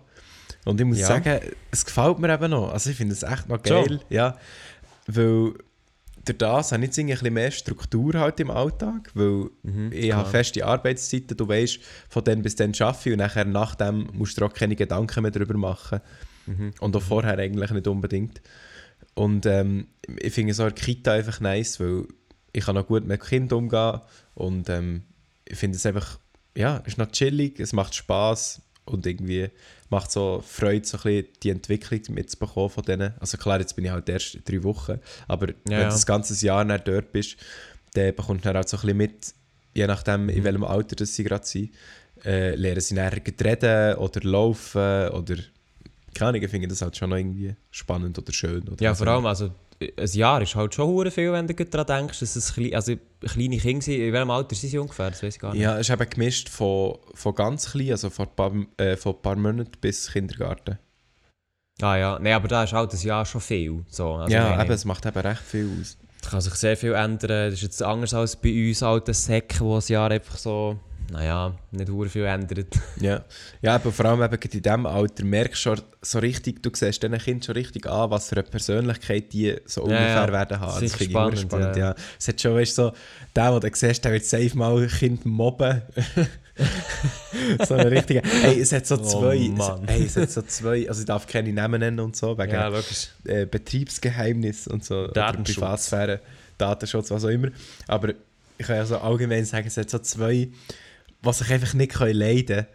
Und 0.66 0.82
ich 0.82 0.88
muss 0.88 1.00
Ja. 1.00 1.06
sagen, 1.06 1.40
es 1.70 1.86
gefällt 1.86 2.18
mir 2.18 2.34
eben 2.34 2.50
noch. 2.50 2.74
Also 2.74 2.90
ich 2.90 2.96
finde 2.96 3.14
es 3.14 3.22
echt 3.22 3.48
noch 3.48 3.62
geil. 3.62 4.00
Ja, 4.10 4.36
weil 5.06 5.54
durch 6.26 6.38
das 6.38 6.72
habe 6.72 6.84
ich 6.84 6.88
jetzt 6.88 7.00
ein 7.00 7.08
bisschen 7.08 7.34
mehr 7.34 7.52
Struktur 7.52 8.14
halt 8.14 8.40
im 8.40 8.50
Alltag, 8.50 9.12
weil 9.14 9.50
ich 9.92 10.12
habe 10.12 10.22
klar. 10.22 10.26
feste 10.26 10.66
Arbeitszeiten, 10.66 11.36
du 11.36 11.48
weißt, 11.48 11.80
von 12.10 12.24
dann 12.24 12.42
bis 12.42 12.56
dann 12.56 12.74
arbeite 12.80 13.10
ich 13.10 13.14
und 13.14 13.20
nachher 13.20 13.46
nach 13.46 13.76
dem 13.76 14.10
musst 14.14 14.40
du 14.40 14.46
auch 14.46 14.54
keine 14.54 14.76
Gedanken 14.76 15.22
mehr 15.22 15.32
darüber 15.32 15.58
machen. 15.58 16.00
Und 16.80 16.96
auch 16.96 17.02
vorher 17.02 17.38
eigentlich 17.38 17.72
nicht 17.72 17.88
unbedingt. 17.88 18.42
Und 19.16 19.46
ähm, 19.46 19.88
ich 20.20 20.34
finde 20.34 20.54
so 20.54 20.64
eine 20.64 20.74
Kita 20.74 21.14
einfach 21.14 21.40
nice, 21.40 21.80
weil 21.80 22.06
ich 22.52 22.66
kann 22.66 22.76
noch 22.76 22.88
gut 22.88 23.06
mit 23.06 23.22
Kindern 23.22 23.60
umgehen 23.60 24.02
und 24.36 24.70
ähm, 24.70 25.04
ich 25.46 25.58
finde 25.58 25.78
es 25.78 25.86
einfach, 25.86 26.20
ja, 26.56 26.82
es 26.82 26.94
ist 26.94 26.98
noch 26.98 27.12
chillig, 27.12 27.60
es 27.60 27.74
macht 27.74 27.96
Spaß 27.96 28.62
und 28.86 29.06
irgendwie 29.06 29.50
macht 29.94 30.12
so 30.12 30.44
Freude, 30.46 30.86
so 30.86 30.98
ein 30.98 31.04
bisschen 31.04 31.28
die 31.42 31.50
Entwicklung 31.50 32.02
mitzubekommen 32.10 32.70
von 32.70 32.84
denen. 32.84 33.14
Also 33.20 33.38
klar, 33.38 33.60
jetzt 33.60 33.76
bin 33.76 33.86
ich 33.86 33.92
halt 33.92 34.10
erst 34.10 34.40
drei 34.46 34.64
Wochen, 34.64 35.00
aber 35.28 35.48
wenn 35.48 35.72
ja. 35.72 35.80
du 35.80 35.86
das 35.86 36.06
ganze 36.06 36.46
Jahr 36.46 36.64
nicht 36.64 36.88
dort 36.88 37.12
bist, 37.12 37.38
dann 37.94 38.16
bekommst 38.16 38.44
du 38.46 38.50
dann 38.50 38.58
halt 38.58 38.70
so 38.70 38.78
ein 38.78 38.82
bisschen 38.82 38.98
mit, 38.98 39.34
je 39.74 39.88
nachdem, 39.88 40.24
Mhm. 40.24 40.30
in 40.30 40.44
welchem 40.44 40.64
Alter 40.64 40.96
das 40.96 41.16
sie 41.16 41.24
gerade 41.24 41.46
sind, 41.46 41.72
äh, 42.26 42.56
lernen 42.56 42.82
sie 42.82 42.96
dann 42.96 43.14
reden 43.14 43.96
oder 43.98 44.22
laufen 44.22 45.10
oder 45.10 45.36
keine 46.14 46.38
ich 46.38 46.50
finde 46.50 46.68
das 46.68 46.82
halt 46.82 46.96
schon 46.96 47.10
noch 47.10 47.18
irgendwie 47.18 47.56
spannend 47.72 48.18
oder 48.18 48.32
schön. 48.32 48.68
Oder 48.68 48.84
Ja, 48.84 48.94
vor 48.94 49.08
allem, 49.08 49.26
also 49.26 49.52
ein 49.82 50.10
Jahr 50.14 50.42
ist 50.42 50.56
halt 50.56 50.74
schon 50.74 50.88
hure 50.88 51.12
viel, 51.12 51.32
wenn 51.32 51.48
du 51.48 51.54
daran 51.54 51.88
denkst, 51.88 52.20
dass 52.20 52.36
es 52.36 52.54
klein, 52.54 52.74
also 52.76 52.96
kleine 53.22 53.58
Kinder 53.58 53.84
sind. 53.84 54.00
In 54.00 54.14
welchem 54.14 54.30
Alter 54.30 54.56
sind 54.56 54.70
sie 54.70 54.78
ungefähr? 54.78 55.10
Das 55.10 55.24
weiß 55.24 55.36
ich 55.36 55.42
gar 55.42 55.54
nicht. 55.54 55.62
Ja, 55.62 55.76
es 55.78 55.90
ist 55.90 55.94
eben 55.94 56.10
gemischt 56.10 56.50
von, 56.50 56.98
von 57.14 57.36
ganz 57.36 57.72
klein, 57.72 57.92
also 57.92 58.10
von 58.10 58.28
ein 58.28 58.36
paar, 58.36 58.52
äh, 58.78 58.96
von 58.96 59.16
ein 59.16 59.22
paar 59.22 59.36
Monaten 59.36 59.72
bis 59.82 60.12
Kindergarten. 60.12 60.80
Ah 61.82 61.98
ja, 61.98 62.20
nein, 62.20 62.34
aber 62.34 62.48
da 62.48 62.64
ist 62.64 62.74
halt 62.74 62.94
ein 62.94 63.02
Jahr 63.02 63.26
schon 63.26 63.42
viel. 63.42 63.84
So, 63.90 64.14
also 64.14 64.34
ja, 64.34 64.62
eben, 64.62 64.72
es 64.72 64.86
macht 64.86 65.06
eben 65.06 65.20
recht 65.20 65.42
viel 65.42 65.70
aus. 65.82 65.98
Da 66.22 66.30
kann 66.30 66.42
sich 66.42 66.54
sehr 66.54 66.78
viel 66.78 66.94
ändern. 66.94 67.50
Das 67.50 67.56
ist 67.56 67.64
jetzt 67.64 67.84
anders 67.84 68.14
als 68.14 68.36
bei 68.36 68.70
uns 68.70 68.84
alten 68.84 69.14
Säcken, 69.14 69.62
wo 69.62 69.76
ein 69.76 69.84
Jahr 69.88 70.12
einfach 70.12 70.38
so 70.38 70.80
naja, 71.14 71.54
nicht 71.72 71.90
hure 71.90 72.10
viel 72.10 72.26
ändert. 72.26 72.76
Ja, 73.00 73.24
ja 73.62 73.76
aber 73.76 73.92
vor 73.92 74.06
allem 74.06 74.22
eben 74.24 74.42
in 74.42 74.62
diesem 74.62 74.86
Alter 74.86 75.24
merkst 75.24 75.66
du 75.66 75.76
schon 75.76 75.82
so 76.02 76.20
richtig, 76.20 76.62
du 76.64 76.72
siehst 76.74 77.02
diesen 77.04 77.18
Kind 77.20 77.46
schon 77.46 77.54
richtig 77.56 77.88
an, 77.88 78.10
was 78.10 78.30
für 78.30 78.36
eine 78.36 78.44
Persönlichkeit 78.44 79.32
die 79.32 79.56
so 79.66 79.82
Ja, 79.82 79.86
ungefähr 79.88 80.26
ja. 80.26 80.32
werden 80.32 80.60
haben. 80.60 80.80
Sicher 80.80 80.82
Das 80.82 80.96
finde 80.96 81.12
ich 81.12 81.16
hure 81.18 81.38
spannend, 81.38 81.52
spannend, 81.52 81.76
ja. 81.78 81.90
ja. 81.90 81.96
Es 82.20 82.28
hat 82.28 82.42
schon, 82.42 82.56
weißt 82.56 82.78
du, 82.78 82.82
so, 82.84 82.94
der, 83.36 83.60
den 83.60 83.72
du 83.72 83.78
siehst, 83.78 84.04
der 84.04 84.12
wird 84.12 84.26
safe 84.26 84.58
mal 84.58 84.82
ein 84.82 84.88
Kind 84.90 85.26
mobben. 85.26 85.82
so 87.68 87.74
eine 87.76 87.92
richtige, 87.92 88.22
hey, 88.24 88.60
es 88.60 88.72
hat 88.72 88.86
so 88.88 88.96
Oh, 88.96 89.04
zwei, 89.04 89.50
Mann. 89.50 89.84
es, 89.86 89.90
hey, 89.90 90.04
es 90.06 90.18
hat 90.18 90.32
so 90.32 90.42
zwei, 90.44 90.88
also 90.88 91.02
ich 91.02 91.06
darf 91.08 91.28
keine 91.28 91.54
Namen 91.54 91.80
nennen 91.80 92.00
und 92.00 92.16
so, 92.16 92.38
wegen 92.38 92.54
Ja, 92.54 92.72
äh, 93.26 93.46
Betriebsgeheimnis 93.46 94.68
und 94.68 94.84
so, 94.84 95.08
Datenschutz. 95.08 95.56
Privatsphäre, 95.56 96.20
Datenschutz, 96.58 97.12
was 97.12 97.24
auch 97.24 97.30
immer. 97.30 97.50
Aber 97.88 98.10
ich 98.58 98.68
kann 98.68 98.76
ja 98.78 98.86
so 98.86 98.98
allgemein 98.98 99.46
sagen, 99.46 99.68
es 99.68 99.78
hat 99.78 99.90
so 99.90 100.00
zwei, 100.00 100.50
was 101.24 101.40
sich 101.40 101.52
einfach 101.52 101.74
nicht 101.74 101.94
können 101.94 102.16
leiden. 102.18 102.68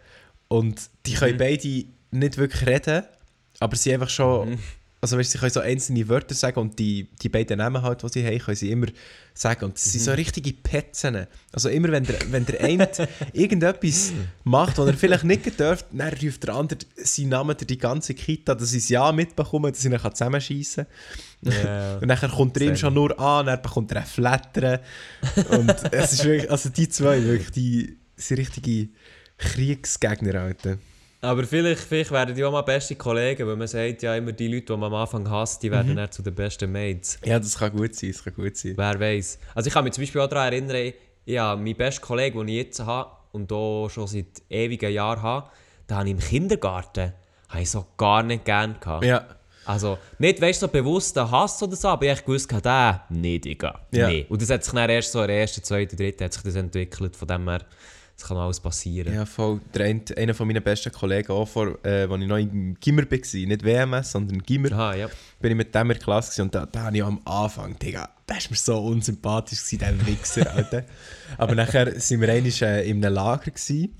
Und 0.47 0.81
die 1.05 1.13
können 1.13 1.35
Mhm. 1.35 1.37
beide 1.39 1.85
nicht 2.11 2.37
wirklich 2.37 2.65
reden, 2.67 3.03
aber 3.59 3.75
sie 3.75 3.93
einfach 3.93 4.09
schon, 4.09 4.49
Mhm. 4.51 4.59
also 5.01 5.17
weißt, 5.17 5.31
sie 5.31 5.37
können 5.37 5.51
so 5.51 5.59
einzelne 5.59 6.07
Wörter 6.09 6.33
sagen 6.33 6.59
und 6.59 6.79
die, 6.79 7.07
die 7.21 7.29
beiden 7.29 7.59
Namen 7.59 7.81
halt, 7.83 8.01
die 8.01 8.09
sie 8.09 8.25
haben, 8.25 8.39
können 8.39 8.57
sie 8.57 8.71
immer 8.71 8.87
sagen. 9.35 9.65
Und 9.65 9.75
das 9.75 9.83
sind 9.85 10.01
Mhm. 10.01 10.05
so 10.05 10.11
richtige 10.13 10.51
Petzen. 10.53 11.27
Also 11.53 11.69
immer, 11.69 11.91
wenn 11.91 12.03
der, 12.03 12.15
wenn 12.31 12.45
der 12.47 12.61
eine 12.61 12.89
irgendetwas 13.33 14.11
macht, 14.43 14.77
was 14.79 14.87
er 14.87 14.93
vielleicht 14.95 15.23
nicht 15.23 15.59
dürft, 15.59 15.85
dann 15.91 16.11
ruft 16.21 16.43
der 16.43 16.55
andere 16.55 16.79
seinen 16.95 17.29
Namen 17.29 17.55
durch 17.55 17.67
die 17.67 17.77
ganze 17.77 18.15
Kita, 18.15 18.55
dass 18.55 18.71
sie 18.71 18.79
es 18.79 18.89
ja 18.89 19.11
mitbekommen, 19.11 19.71
dass 19.71 19.81
sie 19.83 19.89
ihn 19.89 19.99
zusammenschießen 19.99 20.85
kann. 21.45 21.53
Ja. 21.63 21.97
Und 21.99 22.07
dann 22.07 22.17
kommt 22.31 22.57
er 22.57 22.63
ihm 22.63 22.75
schon 22.75 22.95
nur 22.95 23.17
an, 23.19 23.45
dann 23.45 23.61
bekommt 23.61 23.91
er 23.91 24.01
ein 24.01 24.07
Flattern. 24.07 24.79
Und 25.51 25.75
es 25.93 26.13
ist 26.13 26.25
wirklich, 26.25 26.49
also 26.49 26.69
die 26.69 26.89
zwei, 26.89 27.23
wirklich, 27.23 27.51
die 27.51 27.98
sind 28.19 28.37
richtige 28.37 28.89
Kriegsgegner, 29.37 30.41
Alter. 30.41 30.77
Aber 31.21 31.43
vielleicht, 31.43 31.81
vielleicht 31.81 32.11
werden 32.11 32.33
die 32.33 32.43
auch 32.45 32.51
mal 32.51 32.61
beste 32.61 32.95
Kollegen, 32.95 33.45
weil 33.45 33.57
man 33.57 33.67
sagt 33.67 34.03
ja 34.03 34.15
immer, 34.15 34.31
die 34.31 34.47
Leute, 34.47 34.67
die 34.67 34.71
man 34.73 34.83
am 34.85 34.93
Anfang 34.93 35.29
hasst, 35.29 35.61
die 35.61 35.69
werden 35.69 35.95
dann 35.95 36.09
zu 36.11 36.21
den 36.21 36.33
besten 36.33 36.71
Mates. 36.71 37.19
Ja, 37.25 37.39
das 37.39 37.57
kann 37.57 37.75
gut 37.75 37.93
sein, 37.93 38.11
das 38.11 38.23
kann 38.23 38.33
gut 38.35 38.55
sein. 38.55 38.73
Wer 38.77 38.99
weiß. 38.99 39.37
Also 39.53 39.67
ich 39.67 39.73
kann 39.73 39.83
mich 39.83 39.93
zum 39.93 40.03
Beispiel 40.03 40.21
auch 40.21 40.29
daran 40.29 40.53
erinnern, 40.53 40.93
ja, 41.25 41.55
mein 41.57 41.75
bester 41.75 42.01
Kollege, 42.01 42.37
den 42.39 42.47
ich 42.47 42.55
jetzt 42.55 42.79
habe 42.79 43.11
und 43.33 43.51
auch 43.51 43.89
schon 43.89 44.07
seit 44.07 44.27
ewigen 44.49 44.93
Jahren 44.93 45.21
habe, 45.21 45.49
den 45.89 45.97
habe 45.97 46.07
ich 46.07 46.13
im 46.13 46.19
Kindergarten 46.19 47.13
habe 47.49 47.63
ich 47.63 47.69
so 47.71 47.85
gar 47.97 48.23
nicht 48.23 48.45
gern 48.45 48.79
gehabt. 48.79 49.03
Ja, 49.03 49.25
Also, 49.65 49.97
nicht, 50.19 50.39
weißt 50.39 50.61
du, 50.61 50.67
so 50.67 50.71
bewusster 50.71 51.29
Hass 51.29 51.61
oder 51.61 51.75
so, 51.75 51.89
aber 51.89 52.05
ich 52.05 52.23
gewusst, 52.23 52.49
der, 52.63 53.03
nee, 53.09 53.39
Digga, 53.39 53.79
Ja. 53.91 54.07
nee. 54.07 54.25
Und 54.29 54.41
das 54.41 54.49
hat 54.51 54.63
sich 54.63 54.73
dann 54.73 54.89
erst 54.89 55.11
so 55.11 55.21
in 55.21 55.27
der 55.27 55.41
ersten, 55.41 55.63
zweiten, 55.63 55.97
dritten 55.97 56.23
hat 56.23 56.33
sich 56.33 56.43
das 56.43 56.55
entwickelt, 56.55 57.15
von 57.15 57.27
dem 57.27 57.49
her, 57.49 57.65
das 58.19 58.27
kann 58.27 58.37
alles 58.37 58.59
passieren. 58.59 59.13
ja 59.13 59.25
voll. 59.25 59.61
Der 59.73 59.85
eine, 59.85 60.01
einer 60.17 60.33
von 60.33 60.45
meinen 60.47 60.61
besten 60.61 60.91
Kollegen, 60.91 61.31
auch 61.31 61.47
vor, 61.47 61.77
äh, 61.85 62.03
als 62.03 62.21
ich 62.21 62.27
noch 62.27 62.37
im 62.37 62.77
Gimmer 62.79 63.03
war, 63.03 63.17
nicht 63.17 63.63
WMS, 63.63 64.11
sondern 64.11 64.43
Gimmer, 64.43 64.73
Aha, 64.73 64.95
ja. 64.95 65.09
bin 65.39 65.51
ich 65.51 65.57
mit 65.57 65.73
dem 65.73 65.81
in 65.81 65.87
der 65.89 65.97
Klasse 65.99 66.41
und 66.41 66.53
da, 66.53 66.65
da 66.65 66.83
habe 66.83 66.97
ich 66.97 67.03
am 67.03 67.21
Anfang, 67.23 67.79
Digga, 67.79 68.09
der 68.27 68.35
war 68.35 68.43
mir 68.49 68.57
so 68.57 68.77
unsympathisch, 68.77 69.63
gewesen, 69.63 69.79
der 69.79 70.05
Wichser, 70.05 70.53
Alter. 70.55 70.83
Aber 71.37 71.55
nachher 71.55 71.97
sind 71.99 72.19
wir 72.19 72.29
einmal 72.29 72.51
äh, 72.61 72.89
in 72.89 73.03
einem 73.03 73.13
Lager 73.13 73.51
gewesen, 73.51 73.95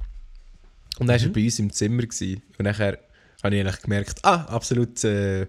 und 0.99 1.07
dann 1.07 1.17
war 1.17 1.27
er 1.27 1.31
bei 1.31 1.45
uns 1.45 1.59
im 1.59 1.71
Zimmer 1.71 2.01
gewesen. 2.01 2.41
und 2.57 2.65
nachher 2.65 2.99
habe 3.41 3.55
ich 3.55 3.61
eigentlich 3.61 3.81
gemerkt, 3.81 4.19
ah, 4.23 4.43
absolut 4.49 5.01
äh, 5.05 5.47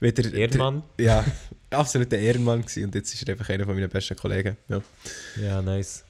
wieder... 0.00 0.34
Ehrenmann. 0.34 0.82
Der, 0.98 1.06
ja, 1.06 1.24
absolut 1.70 2.10
der 2.10 2.18
Ehrenmann 2.18 2.62
gewesen 2.62 2.86
und 2.86 2.94
jetzt 2.96 3.14
ist 3.14 3.22
er 3.22 3.34
einfach 3.34 3.48
einer 3.50 3.64
von 3.64 3.76
meinen 3.76 3.88
besten 3.88 4.16
Kollegen. 4.16 4.56
Ja, 4.68 4.82
Ja, 5.40 5.62
nice. 5.62 6.04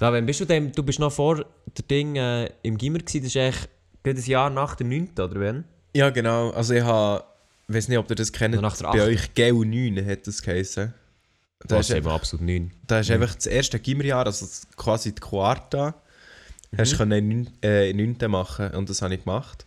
Da, 0.00 0.10
wann 0.14 0.24
bist 0.24 0.40
du 0.40 0.46
denn, 0.46 0.72
du 0.72 0.82
bist 0.82 0.98
noch 0.98 1.12
vor 1.12 1.36
der 1.44 1.84
Ding 1.90 2.16
äh, 2.16 2.50
im 2.62 2.78
Gimmer 2.78 3.00
gewesen, 3.00 3.22
das 3.22 3.34
ist 3.34 3.36
eigentlich 3.36 3.68
gerade 4.02 4.18
ein 4.18 4.24
Jahr 4.24 4.48
nach 4.48 4.74
der 4.74 4.86
9. 4.86 5.10
oder 5.18 5.38
wenn? 5.38 5.64
ja 5.94 6.08
genau, 6.08 6.50
also 6.52 6.72
ich 6.72 6.82
habe, 6.82 7.22
ich 7.68 7.74
weiß 7.74 7.88
nicht, 7.88 7.98
ob 7.98 8.08
ihr 8.08 8.16
das 8.16 8.32
kennt, 8.32 8.58
nach 8.62 8.78
der 8.78 8.86
bei 8.92 9.02
euch 9.04 9.34
GEU 9.34 9.62
9 9.62 10.02
hat 10.08 10.26
das 10.26 10.40
geheißen. 10.40 10.94
Da 11.66 11.76
Das 11.76 11.90
ist 11.90 11.94
eben 11.96 12.08
absolut 12.08 12.46
9. 12.46 12.72
Da 12.86 13.00
ist 13.00 13.10
einfach 13.10 13.34
das 13.34 13.44
erste 13.46 13.78
Gimmerjahr, 13.78 14.24
also 14.24 14.46
das- 14.46 14.66
quasi 14.74 15.14
die 15.14 15.20
Quarta, 15.20 15.94
hast 16.78 16.92
du 16.92 16.96
können 16.96 17.30
in 17.30 17.50
äh, 17.62 17.90
in 17.90 17.98
9. 18.18 18.30
machen 18.30 18.70
und 18.70 18.88
das 18.88 19.02
habe 19.02 19.12
ich 19.14 19.24
gemacht. 19.24 19.66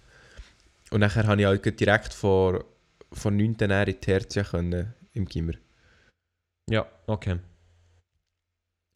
Und 0.90 1.02
nachher 1.02 1.28
habe 1.28 1.42
ich 1.42 1.46
halt 1.46 1.80
direkt 1.80 2.12
von, 2.12 2.64
von 3.12 3.38
9. 3.38 3.56
her 3.60 3.82
in 3.88 3.94
die 3.94 4.00
Tertia 4.00 4.44
können, 4.44 4.96
im 5.14 5.26
Gimmer. 5.26 5.54
Ja, 6.72 6.88
okay. 7.06 7.38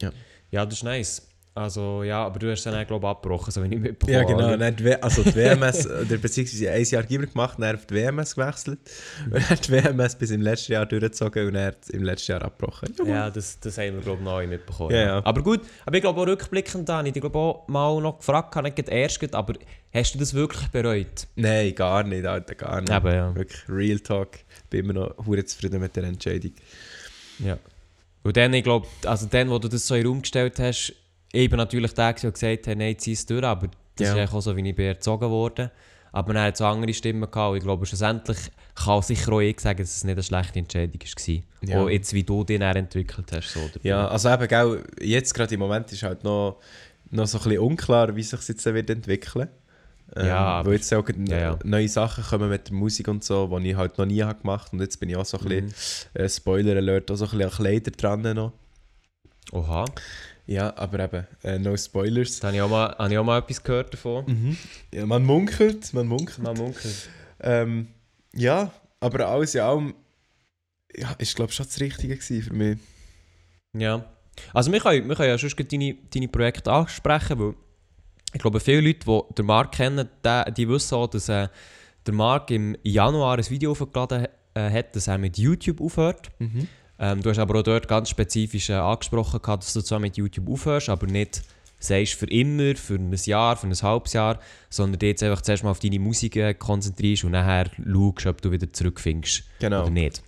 Ja. 0.02 0.10
Ja, 0.50 0.64
das 0.64 0.74
ist 0.78 0.82
nice. 0.82 1.27
Also, 1.58 2.04
ja, 2.04 2.24
aber 2.24 2.38
du 2.38 2.50
hast 2.50 2.64
dann, 2.64 2.86
glaube 2.86 3.04
ich, 3.04 3.10
abgebrochen, 3.10 3.50
so 3.50 3.62
wie 3.64 3.74
ich 3.74 3.80
mitbekommen 3.80 4.12
Ja 4.16 4.22
genau, 4.22 4.56
dann 4.56 4.76
die, 4.76 4.94
also 5.02 5.24
die 5.24 5.34
WMS, 5.34 5.86
oder 5.86 6.16
beziehungsweise 6.16 6.70
ein 6.70 6.84
Jahr 6.84 7.02
Gimmer 7.02 7.26
gemacht, 7.26 7.58
dann 7.58 7.74
auf 7.74 7.84
die 7.86 7.94
WMS 7.96 8.36
gewechselt. 8.36 8.78
Und 9.24 9.50
dann 9.50 9.58
die 9.58 9.72
WMS 9.72 10.14
bis 10.14 10.30
im 10.30 10.40
letzten 10.40 10.72
Jahr 10.72 10.86
durchgezogen 10.86 11.48
und 11.48 11.54
dann 11.54 11.74
im 11.90 12.04
letzten 12.04 12.32
Jahr 12.32 12.42
abgebrochen. 12.42 12.94
Ja, 13.04 13.28
das, 13.28 13.58
das 13.58 13.76
haben 13.76 13.94
wir, 13.94 14.02
glaube 14.02 14.18
ich, 14.18 14.24
noch 14.24 14.46
mitbekommen. 14.46 14.94
Ja, 14.94 15.00
ja. 15.00 15.24
Aber 15.24 15.42
gut, 15.42 15.62
aber 15.84 15.96
ich 15.96 16.02
glaube 16.02 16.20
auch 16.20 16.26
rückblickend, 16.28 16.88
habe 16.88 17.08
ich 17.08 17.14
dich, 17.14 17.20
glaube 17.20 17.36
auch 17.36 17.66
mal 17.66 18.00
noch 18.00 18.18
gefragt, 18.18 18.54
habe 18.54 18.70
nicht 18.70 18.88
erst, 18.88 19.34
aber 19.34 19.54
hast 19.92 20.14
du 20.14 20.18
das 20.20 20.34
wirklich 20.34 20.68
bereut? 20.68 21.26
Nein, 21.34 21.74
gar 21.74 22.04
nicht, 22.04 22.24
Alter, 22.24 22.54
gar 22.54 22.80
nicht. 22.80 22.92
Eben, 22.92 23.12
ja. 23.12 23.34
Wirklich, 23.34 23.62
Real 23.68 23.98
Talk. 23.98 24.38
Bin 24.70 24.84
immer 24.84 24.92
noch 24.92 25.26
hure 25.26 25.44
zufrieden 25.44 25.80
mit 25.80 25.96
der 25.96 26.04
Entscheidung. 26.04 26.52
Ja. 27.40 27.58
Und 28.22 28.36
dann, 28.36 28.52
ich 28.54 28.62
glaube, 28.62 28.86
also 29.04 29.26
dann, 29.26 29.50
wo 29.50 29.58
du 29.58 29.68
das 29.68 29.86
so 29.86 29.94
in 29.94 30.02
den 30.02 30.08
Raum 30.08 30.22
gestellt 30.22 30.58
hast, 30.60 30.94
ich 31.32 31.48
bin 31.50 31.56
natürlich 31.58 31.92
der, 31.94 32.12
der 32.12 32.30
gesagt 32.32 32.66
hat, 32.66 32.78
nein, 32.78 32.98
zieh 32.98 33.12
es 33.12 33.26
durch, 33.26 33.44
aber 33.44 33.68
das 33.96 34.06
Ja. 34.08 34.12
ist 34.14 34.18
eigentlich 34.18 34.32
auch 34.32 34.40
so, 34.40 34.56
wie 34.56 34.68
ich 34.68 34.74
bin 34.74 34.86
erzogen 34.86 35.28
worden. 35.30 35.70
Aber 36.10 36.32
dann 36.32 36.42
hat 36.44 36.54
es 36.54 36.60
auch 36.62 36.72
andere 36.72 36.94
Stimmen 36.94 37.30
gehabt 37.30 37.56
ich 37.58 37.62
glaube, 37.62 37.84
schlussendlich 37.84 38.38
kann 38.74 39.02
sicher 39.02 39.32
auch 39.32 39.40
ich 39.40 39.60
sagen, 39.60 39.78
dass 39.80 39.96
es 39.96 40.04
nicht 40.04 40.14
eine 40.14 40.22
schlechte 40.22 40.58
Entscheidung 40.58 41.00
war. 41.00 41.68
Ja. 41.68 41.80
Auch 41.82 41.88
jetzt, 41.90 42.12
wie 42.14 42.22
du 42.22 42.44
dich 42.44 42.58
dann 42.58 42.76
entwickelt 42.76 43.30
hast. 43.32 43.52
So? 43.52 43.60
Ja, 43.82 44.08
also 44.08 44.30
eben, 44.30 44.48
gell, 44.48 44.84
jetzt 45.02 45.34
gerade 45.34 45.52
im 45.54 45.60
Moment 45.60 45.92
ist 45.92 46.02
halt 46.02 46.24
noch, 46.24 46.60
noch 47.10 47.26
so 47.26 47.38
ein 47.38 47.44
bisschen 47.44 47.58
unklar, 47.60 48.16
wie 48.16 48.22
sich 48.22 48.40
jetzt 48.48 48.64
dann 48.64 48.74
wird 48.74 48.88
entwickeln 48.90 49.48
ähm, 50.16 50.26
Ja, 50.26 50.36
aber- 50.38 50.70
Weil 50.70 50.76
jetzt 50.76 50.92
auch 50.94 51.06
Ja, 51.28 51.38
ja. 51.38 51.58
neue 51.64 51.88
Sachen 51.88 52.24
kommen 52.24 52.48
mit 52.48 52.68
der 52.68 52.74
Musik 52.74 53.08
und 53.08 53.22
so, 53.22 53.46
die 53.58 53.70
ich 53.70 53.76
halt 53.76 53.98
noch 53.98 54.06
nie 54.06 54.22
habe 54.22 54.40
gemacht 54.40 54.72
und 54.72 54.80
jetzt 54.80 54.98
bin 54.98 55.10
ich 55.10 55.16
auch 55.16 55.26
so 55.26 55.36
ein 55.38 55.44
Mhm. 55.44 55.48
bisschen, 55.66 55.74
äh, 56.14 56.28
Spoiler 56.30 56.76
Alert, 56.76 57.10
auch 57.10 57.16
so 57.16 57.26
ein 57.26 57.30
bisschen 57.32 57.50
an 57.50 57.56
Kleider 57.56 57.90
dran 57.90 58.22
noch. 58.34 58.52
Oha, 59.52 59.84
Ja, 60.48 60.74
aber 60.78 61.00
eben, 61.00 61.26
äh, 61.44 61.58
no 61.58 61.76
Spoilers. 61.76 62.40
da 62.40 62.48
habe 62.48 62.56
ich, 62.56 62.62
auch 62.62 62.70
mal, 62.70 62.96
habe 62.96 63.12
ich 63.12 63.18
auch 63.18 63.24
mal 63.24 63.38
etwas 63.38 63.62
gehört 63.62 63.92
davon. 63.92 64.24
Mhm. 64.26 64.56
Ja, 64.94 65.04
man 65.04 65.22
munkelt, 65.22 65.92
man 65.92 66.06
munkelt. 66.06 66.38
Mal 66.38 66.54
munkeln. 66.54 66.94
Ähm, 67.40 67.88
ja, 68.34 68.72
aber 68.98 69.28
alles 69.28 69.54
in 69.54 69.60
allem, 69.60 69.94
ja, 70.96 71.12
ist 71.18 71.36
glaube 71.36 71.50
ich 71.50 71.56
schon 71.56 71.66
das 71.66 71.78
Richtige 71.80 72.16
für 72.16 72.54
mich. 72.54 72.78
Ja. 73.74 74.06
Also 74.54 74.72
wir 74.72 74.80
können, 74.80 75.06
wir 75.06 75.16
können 75.16 75.28
ja 75.28 75.36
schon 75.36 75.50
deine, 75.68 75.94
deine 76.14 76.28
Projekte 76.28 76.72
ansprechen, 76.72 77.38
weil 77.38 77.54
ich 78.32 78.40
glaube, 78.40 78.58
viele 78.58 78.80
Leute, 78.80 79.00
die 79.04 79.34
den 79.34 79.44
Marc 79.44 79.72
kennen, 79.72 80.08
die, 80.24 80.54
die 80.54 80.68
wissen 80.68 80.94
auch, 80.94 81.08
dass 81.08 81.28
äh, 81.28 81.48
der 82.06 82.14
Marc 82.14 82.50
im 82.50 82.74
Januar 82.82 83.36
ein 83.36 83.50
Video 83.50 83.72
hochgeladen 83.78 84.28
äh, 84.54 84.70
hat, 84.70 84.96
dass 84.96 85.08
er 85.08 85.18
mit 85.18 85.36
YouTube 85.36 85.82
aufhört. 85.82 86.30
Ähm, 87.00 87.22
du 87.22 87.30
hast 87.30 87.38
aber 87.38 87.58
auch 87.58 87.62
dort 87.62 87.86
ganz 87.88 88.10
spezifisch 88.10 88.70
äh, 88.70 88.74
angesprochen, 88.74 89.40
gehabt, 89.40 89.62
dass 89.64 89.72
du 89.72 89.80
zwar 89.82 90.00
mit 90.00 90.16
YouTube 90.16 90.48
aufhörst, 90.48 90.88
aber 90.88 91.06
nicht 91.06 91.42
sagst 91.80 92.14
für 92.14 92.26
immer, 92.26 92.74
für 92.74 92.94
ein 92.96 93.12
Jahr, 93.24 93.56
für 93.56 93.68
ein 93.68 93.82
halbes 93.82 94.12
Jahr, 94.12 94.40
sondern 94.68 94.98
dich 94.98 95.10
jetzt 95.10 95.22
einfach 95.22 95.42
zuerst 95.42 95.62
mal 95.62 95.70
auf 95.70 95.78
deine 95.78 96.00
Musik 96.00 96.34
äh, 96.36 96.54
konzentrierst 96.54 97.22
und 97.24 97.32
nachher 97.32 97.70
schaust, 97.86 98.26
ob 98.26 98.42
du 98.42 98.50
wieder 98.50 98.72
zurückfindest 98.72 99.44
Genau. 99.60 99.82
oder 99.82 99.90
nicht. 99.90 100.22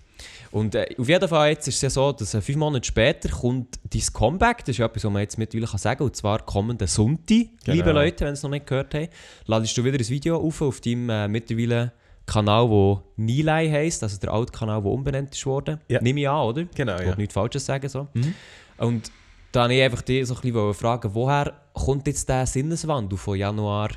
Und 0.51 0.75
äh, 0.75 0.85
auf 0.97 1.07
jeden 1.09 1.27
Fall 1.27 1.49
jetzt 1.49 1.67
ist 1.67 1.75
es 1.75 1.81
ja 1.81 1.89
so, 1.89 2.11
dass 2.13 2.33
äh, 2.33 2.41
fünf 2.41 2.57
Monate 2.57 2.85
später 2.85 3.27
kommt 3.29 3.79
dein 3.89 4.01
Comeback, 4.13 4.59
das 4.59 4.69
ist 4.69 4.77
ja 4.77 4.85
etwas, 4.85 5.03
was 5.03 5.11
man 5.11 5.21
jetzt 5.21 5.37
mittlerweile 5.37 5.69
kann 5.69 5.77
sagen 5.79 5.97
kann, 5.99 6.07
und 6.07 6.15
zwar 6.15 6.45
kommenden 6.45 6.87
Sonntag, 6.87 7.27
Genau. 7.65 7.75
liebe 7.75 7.91
Leute, 7.91 8.21
wenn 8.21 8.27
ihr 8.29 8.33
es 8.33 8.43
noch 8.43 8.49
nicht 8.49 8.67
gehört 8.67 8.93
habt, 8.93 9.09
ladest 9.45 9.77
du 9.77 9.83
wieder 9.83 9.97
ein 9.97 10.07
Video 10.09 10.37
auf, 10.37 10.61
auf 10.61 10.79
deinem 10.81 11.09
äh, 11.09 11.27
mittlerweile 11.27 11.91
Kanal, 12.25 12.67
der 12.69 13.03
Nilay 13.17 13.69
heisst, 13.69 14.03
also 14.03 14.17
der 14.17 14.31
alte 14.31 14.51
Kanal, 14.51 14.81
der 14.81 14.91
umbenannt 14.91 15.35
ist 15.35 15.45
worden. 15.45 15.79
Ja. 15.87 16.01
Nehme 16.01 16.21
ich 16.21 16.29
an, 16.29 16.45
oder? 16.45 16.63
Genau, 16.75 16.97
Ich 16.97 17.05
ja. 17.07 17.15
nichts 17.15 17.33
Falsches 17.33 17.65
sagen. 17.65 17.87
So. 17.89 18.07
Mhm. 18.13 18.33
Und 18.77 19.11
da 19.51 19.61
wollte 19.61 19.73
ich 19.75 19.83
einfach 19.83 20.01
dich 20.01 20.27
so 20.27 20.35
ein 20.35 20.41
bisschen 20.41 20.73
fragen, 20.73 21.13
woher 21.13 21.53
kommt 21.73 22.07
jetzt 22.07 22.29
der 22.29 22.45
Sinneswandel 22.45 23.17
von 23.17 23.37
Januar 23.37 23.89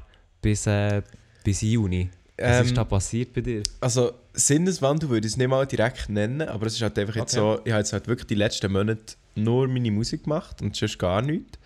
bis, 0.43 0.67
äh, 0.67 1.03
bis 1.45 1.61
Juni? 1.63 2.11
Was 2.37 2.61
Ähm, 2.61 2.67
ist 2.67 2.77
da 2.77 2.85
passiert 2.85 3.33
bei 3.33 3.41
dir? 3.43 3.63
Also 3.81 4.13
Sinneswandel 4.33 5.09
würde 5.09 5.27
ich 5.27 5.35
es 5.35 5.37
nicht 5.37 5.47
mal 5.49 5.65
direkt 5.67 6.09
nennen, 6.09 6.49
aber 6.49 6.67
es 6.67 6.75
ist 6.75 6.83
halt 6.83 6.99
einfach 6.99 7.15
jetzt 7.15 7.37
Okay. 7.37 7.57
so, 7.57 7.61
ich 7.65 7.71
habe 7.71 7.79
jetzt 7.81 7.93
halt 7.93 8.09
wirklich 8.09 8.27
die 8.27 8.35
letzten 8.35 8.73
Monate 8.73 9.15
nur 9.37 9.69
meine 9.69 9.93
Musik 9.93 10.25
gemacht 10.25 10.61
und 10.61 10.75
sonst 10.75 10.99
gar 10.99 11.23
nichts. 11.23 11.59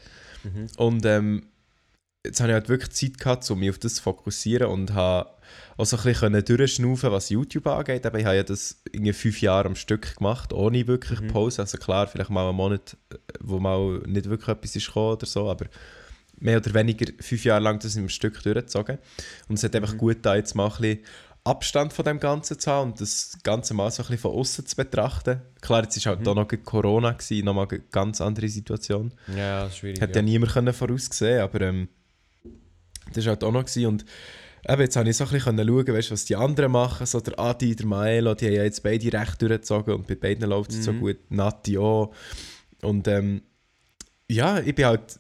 Mhm. 0.45 0.67
Und 0.77 1.07
ähm, 1.07 1.47
jetzt 2.27 2.41
habe 2.41 2.51
ich 2.51 2.55
halt 2.55 2.69
wirklich 2.69 2.91
Zeit 2.91 3.19
gehabt, 3.19 3.51
um 3.51 3.59
mich 3.61 3.71
auf 3.71 3.79
das 3.79 3.95
zu 3.95 4.03
fokussieren 4.03 4.69
und 4.69 4.93
habe 4.93 5.31
auch 5.77 5.85
so 5.87 5.97
ein 5.97 6.03
bisschen 6.03 6.45
durchschnaufen, 6.45 7.11
was 7.13 7.29
YouTube 7.31 7.67
angeht. 7.67 8.05
Aber 8.07 8.19
ich 8.19 8.25
habe 8.25 8.37
ja 8.37 8.43
das 8.43 8.81
in 8.93 9.13
fünf 9.13 9.41
Jahre 9.41 9.69
am 9.69 9.77
Stück 9.77 10.17
gemacht, 10.17 10.53
ohne 10.53 10.87
wirklich 10.87 11.21
Mhm. 11.21 11.29
Pause. 11.29 11.63
Also 11.63 11.79
klar, 11.79 12.07
vielleicht 12.07 12.31
mal 12.31 12.47
einen 12.49 12.57
Monat, 12.57 12.97
wo 13.41 13.59
mal 13.59 13.99
nicht 14.07 14.29
wirklich 14.29 14.49
etwas 14.49 14.77
ist 14.77 14.87
gekommen 14.87 15.13
oder 15.13 15.27
so, 15.27 15.51
aber 15.51 15.67
mehr 16.41 16.59
oder 16.59 16.73
weniger 16.75 17.07
fünf 17.21 17.45
Jahre 17.45 17.63
lang 17.63 17.79
das 17.81 17.97
im 17.97 18.09
Stück 18.09 18.43
durchgezogen. 18.43 18.99
Und 19.49 19.57
es 19.59 19.65
hat 19.65 19.75
einfach 19.75 19.95
Mhm. 19.95 19.99
gut 19.99 20.19
da 20.23 20.37
jetzt 20.37 20.55
mal 20.55 20.67
ein 20.67 20.71
bisschen 20.81 20.99
Abstand 21.45 21.93
von 21.95 22.05
dem 22.05 22.21
Ganzen 22.21 22.59
zu 22.59 22.71
haben 22.71 22.91
und 22.91 23.01
das 23.01 23.39
Ganze 23.43 23.73
mal 23.73 23.91
so 23.91 24.03
ein 24.03 24.07
bisschen 24.09 24.19
von 24.19 24.33
außen 24.33 24.67
zu 24.67 24.77
betrachten. 24.77 25.41
Klar, 25.63 25.83
jetzt 25.85 25.97
war 26.05 26.11
halt 26.11 26.21
Mhm. 26.21 26.25
da 26.25 26.35
noch 26.35 26.49
Corona, 26.65 27.13
gewesen, 27.13 27.45
nochmal 27.47 27.67
eine 27.71 27.81
ganz 27.91 28.21
andere 28.21 28.49
Situation. 28.49 29.15
Ja, 29.35 29.63
das 29.63 29.73
ist 29.73 29.79
schwierig. 29.79 30.01
Hat 30.03 30.15
ja, 30.15 30.21
niemand 30.21 30.53
können 30.53 30.75
voraussehen 30.75 31.41
aber 31.41 31.61
ähm, 31.63 31.89
das 33.15 33.25
war 33.25 33.31
halt 33.33 33.45
auch 33.45 33.53
noch. 33.53 33.65
Gewesen. 33.65 33.87
Und 33.87 34.05
eben, 34.67 34.81
jetzt 34.83 34.97
habe 34.97 35.09
ich 35.09 35.17
so 35.17 35.25
ein 35.25 35.31
bisschen 35.31 35.59
schauen, 35.59 35.87
weißt, 35.89 36.11
was 36.11 36.25
die 36.25 36.37
anderen 36.37 36.73
machen. 36.73 37.07
So 37.07 37.21
der 37.21 37.39
Adi, 37.39 37.77
der 37.77 37.87
Maelo, 37.87 38.35
die 38.35 38.47
haben 38.47 38.55
ja 38.55 38.65
jetzt 38.65 38.83
beide 38.83 39.13
recht 39.13 39.41
durchgezogen 39.43 39.95
und 39.95 40.07
bei 40.07 40.15
beiden 40.15 40.49
läuft 40.49 40.73
es 40.73 40.85
so 40.85 40.93
Mhm. 40.93 41.01
gut. 41.01 41.19
Nati 41.31 41.79
auch. 41.79 42.13
Und 42.83 43.07
ähm, 43.09 43.43
ja, 44.31 44.59
ich 44.61 44.75
bin 44.75 44.87
halt, 44.87 45.19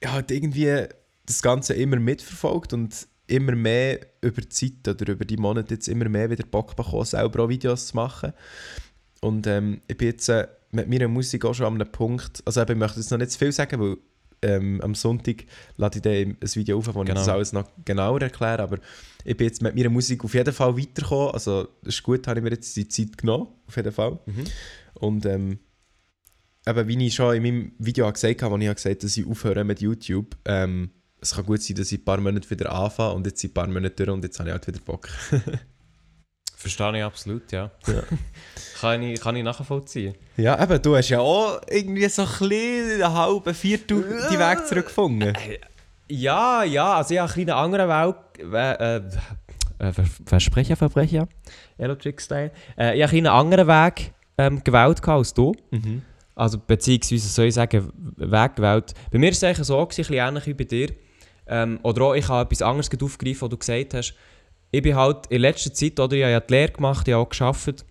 ich 0.00 0.08
halt 0.08 0.30
irgendwie 0.30 0.86
das 1.26 1.42
Ganze 1.42 1.74
immer 1.74 1.96
mitverfolgt 1.96 2.72
und 2.72 3.06
immer 3.26 3.54
mehr 3.54 4.00
über 4.22 4.40
die 4.42 4.48
Zeit 4.48 4.88
oder 4.88 5.12
über 5.12 5.24
die 5.24 5.36
Monate 5.36 5.74
jetzt 5.74 5.88
immer 5.88 6.08
mehr 6.08 6.30
wieder 6.30 6.44
Bock 6.44 6.74
bekommen, 6.76 7.04
selber 7.04 7.44
auch 7.44 7.48
Videos 7.48 7.88
zu 7.88 7.96
machen. 7.96 8.32
Und 9.20 9.46
ähm, 9.46 9.80
ich 9.86 9.96
bin 9.96 10.08
jetzt 10.08 10.28
äh, 10.28 10.48
mit 10.72 10.88
meiner 10.88 11.08
Musik 11.08 11.44
auch 11.44 11.54
schon 11.54 11.66
an 11.66 11.74
einem 11.74 11.90
Punkt, 11.92 12.42
also 12.44 12.60
eben, 12.60 12.72
ich 12.72 12.78
möchte 12.78 12.98
jetzt 13.00 13.10
noch 13.10 13.18
nicht 13.18 13.30
zu 13.30 13.38
viel 13.38 13.52
sagen, 13.52 13.80
weil 13.80 13.96
ähm, 14.42 14.80
am 14.80 14.94
Sonntag 14.94 15.44
lade 15.76 15.98
ich 15.98 16.02
dann 16.02 16.36
ein 16.40 16.54
Video 16.54 16.78
auf, 16.78 16.86
wo 16.94 17.00
ich 17.02 17.06
Genau. 17.06 17.20
das 17.20 17.28
alles 17.28 17.52
noch 17.52 17.68
genauer 17.84 18.20
erkläre, 18.22 18.62
aber 18.62 18.78
ich 19.24 19.36
bin 19.36 19.46
jetzt 19.46 19.62
mit 19.62 19.74
meiner 19.76 19.90
Musik 19.90 20.24
auf 20.24 20.34
jeden 20.34 20.54
Fall 20.54 20.76
weitergekommen, 20.76 21.34
also 21.34 21.68
das 21.82 21.94
ist 21.96 22.02
gut, 22.02 22.26
habe 22.26 22.40
ich 22.40 22.44
mir 22.44 22.50
jetzt 22.50 22.74
die 22.76 22.88
Zeit 22.88 23.18
genommen, 23.18 23.48
auf 23.66 23.76
jeden 23.76 23.92
Fall. 23.92 24.18
Mhm. 24.26 24.44
Und 24.94 25.26
ähm, 25.26 25.58
eben, 26.66 26.88
wie 26.88 27.06
ich 27.06 27.14
schon 27.14 27.34
in 27.36 27.42
meinem 27.42 27.72
Video 27.78 28.10
gesagt 28.10 28.42
habe, 28.42 28.54
wo 28.54 28.58
ich 28.58 28.66
habe 28.66 28.74
gesagt 28.76 29.02
dass 29.04 29.16
ich 29.16 29.26
aufhöre 29.26 29.64
mit 29.64 29.80
YouTube, 29.80 30.36
ähm, 30.44 30.90
es 31.20 31.34
kann 31.34 31.44
gut 31.44 31.60
sein, 31.62 31.76
dass 31.76 31.92
ich 31.92 32.00
ein 32.00 32.04
paar 32.04 32.18
Monate 32.20 32.48
wieder 32.48 32.72
anfange 32.72 33.14
und 33.14 33.26
jetzt 33.26 33.40
sind 33.40 33.50
ein 33.50 33.54
paar 33.54 33.66
Monate 33.66 33.90
durch 34.04 34.08
und 34.08 34.24
jetzt 34.24 34.38
habe 34.38 34.48
ich 34.48 34.52
halt 34.54 34.66
wieder 34.66 34.80
Bock. 34.80 35.08
Verstehe 36.60 36.98
ich 36.98 37.02
absolut, 37.02 37.50
ja. 37.52 37.70
Ja. 37.86 38.02
kann, 38.82 39.02
ich, 39.02 39.18
kann 39.18 39.34
ich 39.34 39.42
nachvollziehen. 39.42 40.14
Ja, 40.36 40.62
eben, 40.62 40.82
du 40.82 40.94
hast 40.94 41.08
ja 41.08 41.18
auch 41.20 41.58
irgendwie 41.70 42.06
so 42.10 42.20
ein 42.20 42.28
bisschen 42.28 43.02
einen 43.02 43.14
halben 43.14 43.54
Viertel 43.54 44.04
die 44.30 44.38
Weg 44.38 44.66
zurückgefunden. 44.66 45.32
Ja, 46.10 46.62
ja, 46.64 46.96
also 46.96 47.14
ich 47.14 47.20
habe 47.20 47.32
einen 47.32 47.46
kleinen 47.46 47.58
anderen 47.58 47.88
Weg. 47.88 48.16
Äh, 48.52 48.96
äh, 48.96 49.92
Ver- 49.94 50.04
Versprecher, 50.26 50.76
Verbrecher, 50.76 51.28
Electric-Style. 51.78 52.50
Äh, 52.76 52.98
ich 52.98 53.02
habe 53.04 53.16
einen 53.16 53.26
anderen 53.26 53.66
Weg 53.66 54.12
ähm, 54.36 54.62
gewählt 54.62 55.08
als 55.08 55.32
du. 55.32 55.54
Mhm. 55.70 56.02
Also, 56.34 56.58
beziehungsweise 56.58 57.26
soll 57.28 57.46
ich 57.46 57.54
sagen, 57.54 57.90
Weg 58.16 58.56
gewählt. 58.56 58.92
Bei 59.10 59.18
mir 59.18 59.28
war 59.28 59.32
es 59.32 59.42
eigentlich 59.44 59.66
so, 59.66 59.76
gewesen, 59.86 60.00
ein 60.02 60.08
bisschen 60.08 60.28
ähnlich 60.28 60.46
wie 60.46 60.54
bei 60.54 60.64
dir. 60.64 60.88
Ähm, 61.46 61.80
oder 61.82 62.02
auch, 62.02 62.14
ich 62.14 62.28
habe 62.28 62.42
etwas 62.42 62.60
anderes 62.60 62.90
aufgegriffen, 63.02 63.42
was 63.42 63.48
du 63.50 63.56
gesagt 63.56 63.94
hast. 63.94 64.14
Ich 64.70 64.82
bin 64.82 64.94
halt 64.94 65.26
in 65.28 65.40
letzter 65.40 65.72
Zeit, 65.72 65.98
oder 65.98 66.16
ich 66.16 66.22
habe 66.22 66.32
ja 66.32 66.40
die 66.40 66.52
Lehre 66.52 66.72
gemacht, 66.72 67.08
ich 67.08 67.14
habe 67.14 67.24
auch 67.24 67.28
gearbeitet. 67.28 67.84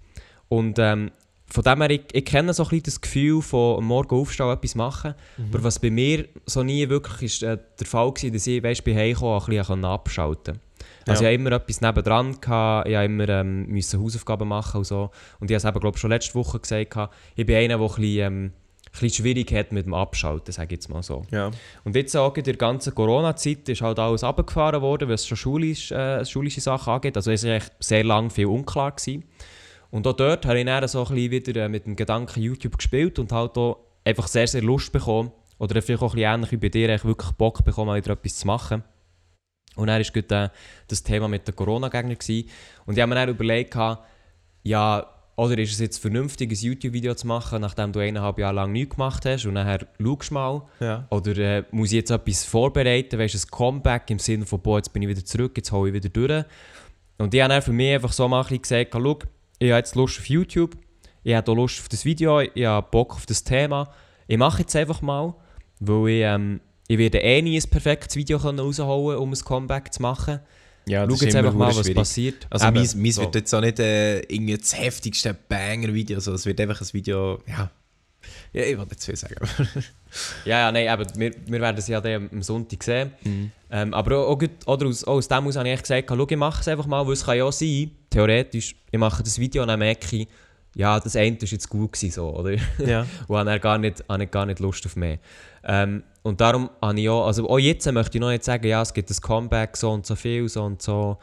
Und 0.48 0.80
ähm, 0.80 1.12
von 1.52 1.64
dem 1.64 1.82
her, 1.82 1.90
ich, 1.90 2.02
ich 2.14 2.26
kenne 2.26 2.54
so 2.54 2.64
ein 2.64 2.70
bisschen 2.70 2.84
das 2.84 3.02
Gefühl 3.02 3.42
von 3.42 3.78
am 3.80 3.86
Morgen 3.86 4.16
aufstehen 4.16 4.50
etwas 4.50 4.76
machen. 4.76 5.16
Aber 5.52 5.64
was 5.64 5.80
bei 5.80 5.90
mir 5.90 6.28
so 6.46 6.64
nie 6.64 6.88
wirklich 6.90 7.22
ist, 7.24 7.44
äh, 7.44 7.58
der 7.80 7.88
Fall 7.88 8.08
war, 8.08 8.32
dass 8.32 8.48
ich 8.48 8.64
weißt, 8.64 8.84
bei 8.84 9.16
Hause 9.16 9.52
ein 9.52 9.58
bisschen 9.58 9.86
abschalten 9.86 10.54
konnte. 10.54 10.60
Also 11.08 11.24
Ja. 11.24 11.30
ich 11.32 11.36
immer 11.36 11.52
etwas 11.54 11.82
nebendran, 11.82 12.40
gehabt, 12.40 12.88
ich 12.88 12.94
immer 12.96 13.28
ähm, 13.30 13.66
müssen 13.66 14.02
Hausaufgaben 14.02 14.48
machen 14.48 14.78
und 14.78 14.84
so. 14.84 15.10
Und 15.40 15.50
ich 15.50 15.56
habe 15.56 15.58
es 15.58 15.66
eben, 15.66 15.80
glaube 15.80 15.98
schon 15.98 16.12
letzte 16.12 16.36
Woche 16.36 16.60
gesagt, 16.60 16.92
gehabt, 16.92 17.16
ich 17.36 17.46
bin 17.46 17.56
einer, 17.56 17.78
der 17.78 17.88
ein 17.88 17.96
bisschen, 17.96 18.20
ähm, 18.20 18.52
bisschen 19.00 19.24
schwierig 19.24 19.52
hat 19.54 19.72
mit 19.72 19.86
dem 19.86 19.94
Abschalten, 19.94 20.52
sage 20.52 20.68
ich 20.68 20.72
jetzt 20.72 20.90
mal 20.90 21.04
so. 21.04 21.24
Ja. 21.32 21.52
Und 21.84 21.96
jetzt 21.96 22.16
auch 22.16 22.36
in 22.36 22.44
der 22.44 22.56
ganzen 22.56 22.94
Corona-Zeit 22.94 23.70
ist 23.70 23.82
halt 23.82 24.00
alles 24.00 24.24
abgefahren 24.24 24.82
worden, 24.82 25.10
was 25.10 25.26
schon 25.26 25.38
schulisch, 25.38 25.92
äh, 25.92 26.26
schulische 26.26 26.62
Sachen 26.62 26.94
angeht. 26.94 27.16
Also 27.16 27.32
es 27.32 27.46
war 27.46 27.52
echt 27.52 27.74
sehr 27.80 28.04
lange 28.04 28.30
viel 28.30 28.48
unklar. 28.48 28.92
Gewesen. 28.92 29.24
Und 29.92 30.06
auch 30.06 30.14
dort 30.14 30.46
habe 30.46 30.60
ich 30.60 30.66
dann 30.66 30.88
so 30.88 31.06
ein 31.06 31.16
bisschen 31.16 31.32
wieder 31.32 31.66
äh, 31.66 31.70
mit 31.70 31.86
dem 31.86 31.96
Gedanken 31.96 32.42
YouTube 32.42 32.78
gespielt 32.78 33.20
und 33.20 33.32
halt 33.32 33.58
auch 33.58 33.78
einfach 34.06 34.28
sehr, 34.28 34.48
sehr 34.48 34.62
Lust 34.62 34.92
bekommen. 34.92 35.32
Oder 35.58 35.82
vielleicht 35.82 36.02
auch 36.02 36.14
ein 36.14 36.16
bisschen 36.16 36.34
ähnlich 36.34 36.52
wie 36.52 36.58
bei 36.58 36.70
dir, 36.70 37.04
wirklich 37.04 37.32
Bock 37.32 37.64
bekommen, 37.64 37.96
wieder 37.96 38.14
etwas 38.14 38.38
zu 38.38 38.48
machen. 38.48 38.84
Und 39.76 39.88
dann 39.88 40.02
war 40.02 40.44
äh, 40.44 40.50
das 40.88 41.04
Thema 41.04 41.28
mit 41.28 41.48
den 41.48 41.56
Corona-Gegnern. 41.56 42.18
Und 42.86 42.96
ich 42.96 43.02
habe 43.02 43.08
mir 43.08 43.16
dann 43.16 43.30
überlegt, 43.30 43.76
ja, 44.64 45.19
oder 45.40 45.58
ist 45.58 45.72
es 45.72 45.80
jetzt 45.80 46.00
vernünftig, 46.00 46.52
ein 46.52 46.58
YouTube-Video 46.58 47.14
zu 47.16 47.26
machen, 47.28 47.62
nachdem 47.62 47.94
du 47.94 48.00
eineinhalb 48.00 48.38
Jahre 48.40 48.56
lang 48.56 48.72
nichts 48.74 48.96
gemacht 48.96 49.26
hast 49.26 49.46
und 49.46 49.54
nachher 49.54 49.88
schaust 50.02 50.32
mal, 50.32 50.64
Ja. 50.82 51.08
oder 51.10 51.38
äh, 51.38 51.64
muss 51.72 51.90
ich 51.90 51.96
jetzt 51.96 52.12
etwas 52.12 52.44
vorbereiten, 52.44 53.18
weißt 53.18 53.34
du, 53.36 53.38
ein 53.38 53.50
Comeback 53.52 54.10
im 54.10 54.20
Sinne 54.20 54.46
von, 54.46 54.60
boah, 54.60 54.78
jetzt 54.78 54.92
bin 54.92 55.02
ich 55.02 55.08
wieder 55.10 55.24
zurück, 55.24 55.54
jetzt 55.56 55.72
hole 55.72 55.90
ich 55.90 55.94
wieder 55.96 56.10
durch. 56.10 56.44
Und 57.18 57.34
ich 57.34 57.42
habe 57.42 57.54
dann 57.54 57.62
für 57.62 57.72
mich 57.72 57.94
einfach 57.94 58.12
so 58.12 58.28
mal 58.28 58.42
ein 58.42 58.44
bisschen 58.60 58.62
gesagt, 58.62 58.90
schau, 58.94 59.20
ich 59.60 59.70
habe 59.70 59.78
jetzt 59.80 59.96
Lust 59.96 60.20
auf 60.20 60.26
YouTube, 60.26 60.76
ich 61.24 61.34
habe 61.34 61.54
Lust 61.54 61.80
auf 61.80 61.88
das 61.90 62.04
Video, 62.06 62.42
ich 62.42 62.66
habe 62.66 62.88
Bock 62.92 63.14
auf 63.14 63.26
das 63.26 63.44
Thema. 63.44 63.92
Ich 64.28 64.38
mache 64.38 64.62
jetzt 64.62 64.76
einfach 64.76 65.02
mal, 65.02 65.36
weil 65.80 66.10
ich, 66.10 66.22
ähm, 66.24 66.60
ich 66.88 66.98
werde 66.98 67.20
eh 67.20 67.42
nie 67.42 67.58
ein 67.58 67.70
perfektes 67.70 68.16
Video 68.16 68.40
können 68.40 68.60
rausholen 68.60 69.18
um 69.20 69.32
ein 69.32 69.40
Comeback 69.40 69.94
zu 69.94 70.02
machen. 70.02 70.40
Ja, 70.90 71.08
Schau 71.08 71.24
jetzt 71.24 71.36
einfach 71.36 71.54
mal, 71.54 71.76
was 71.76 71.94
passiert. 71.94 72.48
Also 72.50 72.66
Eben, 72.68 72.78
meins, 72.78 72.96
meins 72.96 73.16
so. 73.16 73.22
wird 73.22 73.36
jetzt 73.36 73.54
auch 73.54 73.62
nicht 73.62 73.80
äh, 73.80 74.20
irgendwie 74.22 74.58
das 74.58 74.78
heftigste 74.78 75.36
Banger-Video, 75.48 76.18
also 76.18 76.34
es 76.34 76.46
wird 76.46 76.60
einfach 76.60 76.82
ein 76.82 76.88
Video, 76.94 77.42
ja... 77.48 77.70
Ja, 78.52 78.64
ich 78.64 78.78
will 78.78 78.86
nicht 78.86 79.04
viel 79.04 79.16
sagen. 79.16 79.36
Ja, 80.44 80.60
ja, 80.60 80.72
nein, 80.72 80.88
aber 80.88 81.06
wir, 81.16 81.32
wir 81.46 81.62
werden 81.62 81.78
es 81.78 81.88
ja 81.88 82.02
dann 82.02 82.30
am 82.32 82.42
Sonntag 82.42 82.84
sehen. 82.84 83.12
Ähm, 83.70 83.94
aber 83.94 84.18
auch, 84.18 84.42
auch, 84.66 84.82
aus, 84.82 85.04
auch 85.04 85.14
aus 85.14 85.28
dem 85.28 85.46
aus 85.46 85.56
habe 85.56 85.70
ich 85.70 85.82
gesagt, 85.82 86.10
schau, 86.10 86.28
ich 86.28 86.38
mache 86.38 86.62
es 86.62 86.68
einfach 86.68 86.88
mal, 86.88 87.06
weil 87.06 87.14
es 87.14 87.24
kann 87.24 87.38
ja 87.38 87.44
auch 87.44 87.52
sein, 87.52 87.92
theoretisch, 88.10 88.76
ich 88.90 89.00
mache 89.00 89.22
das 89.22 89.38
Video 89.38 89.62
und 89.62 89.68
dann 89.68 89.78
merke 89.78 90.16
ich, 90.16 90.28
ja, 90.76 91.00
das 91.00 91.16
eine 91.16 91.38
ist 91.38 91.52
jetzt 91.52 91.70
gut 91.70 91.94
gewesen, 91.94 92.12
so, 92.12 92.30
oder? 92.36 92.56
ja. 92.86 93.06
und 93.28 93.38
habe 93.38 93.60
gar 93.60 93.78
nicht, 93.78 94.04
habe 94.08 94.28
gar 94.28 94.46
nicht 94.46 94.60
Lust 94.60 94.86
auf 94.86 94.96
mehr. 94.96 95.20
Ähm, 95.64 96.04
und 96.22 96.42
darum 96.42 96.70
habe 96.82 97.00
ich 97.00 97.10
auch, 97.10 97.28
also 97.28 97.50
auch 97.50 97.60
jetzt 97.60 97.92
möchte 97.92 98.18
ich 98.18 98.22
noch 98.22 98.30
nicht 98.30 98.44
sagen, 98.44 98.68
ja, 98.68 98.82
es 98.82 98.94
gibt 98.94 99.10
ein 99.10 99.22
Comeback, 99.22 99.76
so 99.78 99.92
und 99.92 100.06
so 100.06 100.16
viel, 100.16 100.48
so 100.48 100.64
und 100.64 100.82
so. 100.82 101.18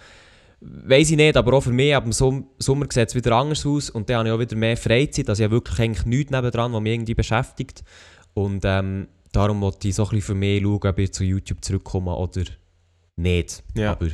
Weiß 0.61 1.11
ich 1.11 1.16
nicht, 1.16 1.37
aber 1.37 1.52
auch 1.52 1.61
für 1.61 1.72
mich, 1.72 1.94
ab 1.94 2.04
dem 2.04 2.12
Som 2.12 2.48
Sommer 2.59 2.87
sieht 2.90 3.09
es 3.09 3.14
wieder 3.14 3.32
anders 3.32 3.64
aus 3.66 3.90
und 3.90 4.09
dann 4.09 4.18
habe 4.18 4.28
ich 4.28 4.35
auch 4.35 4.40
wieder 4.40 4.56
mehr 4.56 4.76
Freizeit, 4.76 5.28
also 5.28 5.42
ich 5.42 5.44
habe 5.44 5.56
wirklich 5.56 5.78
eigentlich 5.78 6.06
nichts 6.06 6.32
nebendran, 6.32 6.72
was 6.72 6.80
mich 6.80 6.92
irgendwie 6.94 7.14
beschäftigt. 7.14 7.85
Und 8.35 8.64
ähm, 8.64 9.09
darum 9.32 9.61
wollte 9.61 9.88
ich 9.88 9.94
so 9.94 10.04
ein 10.04 10.11
bisschen 10.11 10.22
für 10.22 10.35
mich 10.35 10.62
schauen, 10.62 10.80
ob 10.87 10.98
ich 10.98 11.12
zu 11.12 11.24
YouTube 11.24 11.64
zurückkomme 11.64 12.14
oder 12.14 12.44
nicht. 13.16 13.62
Ja. 13.74 13.92
Aber 13.92 14.09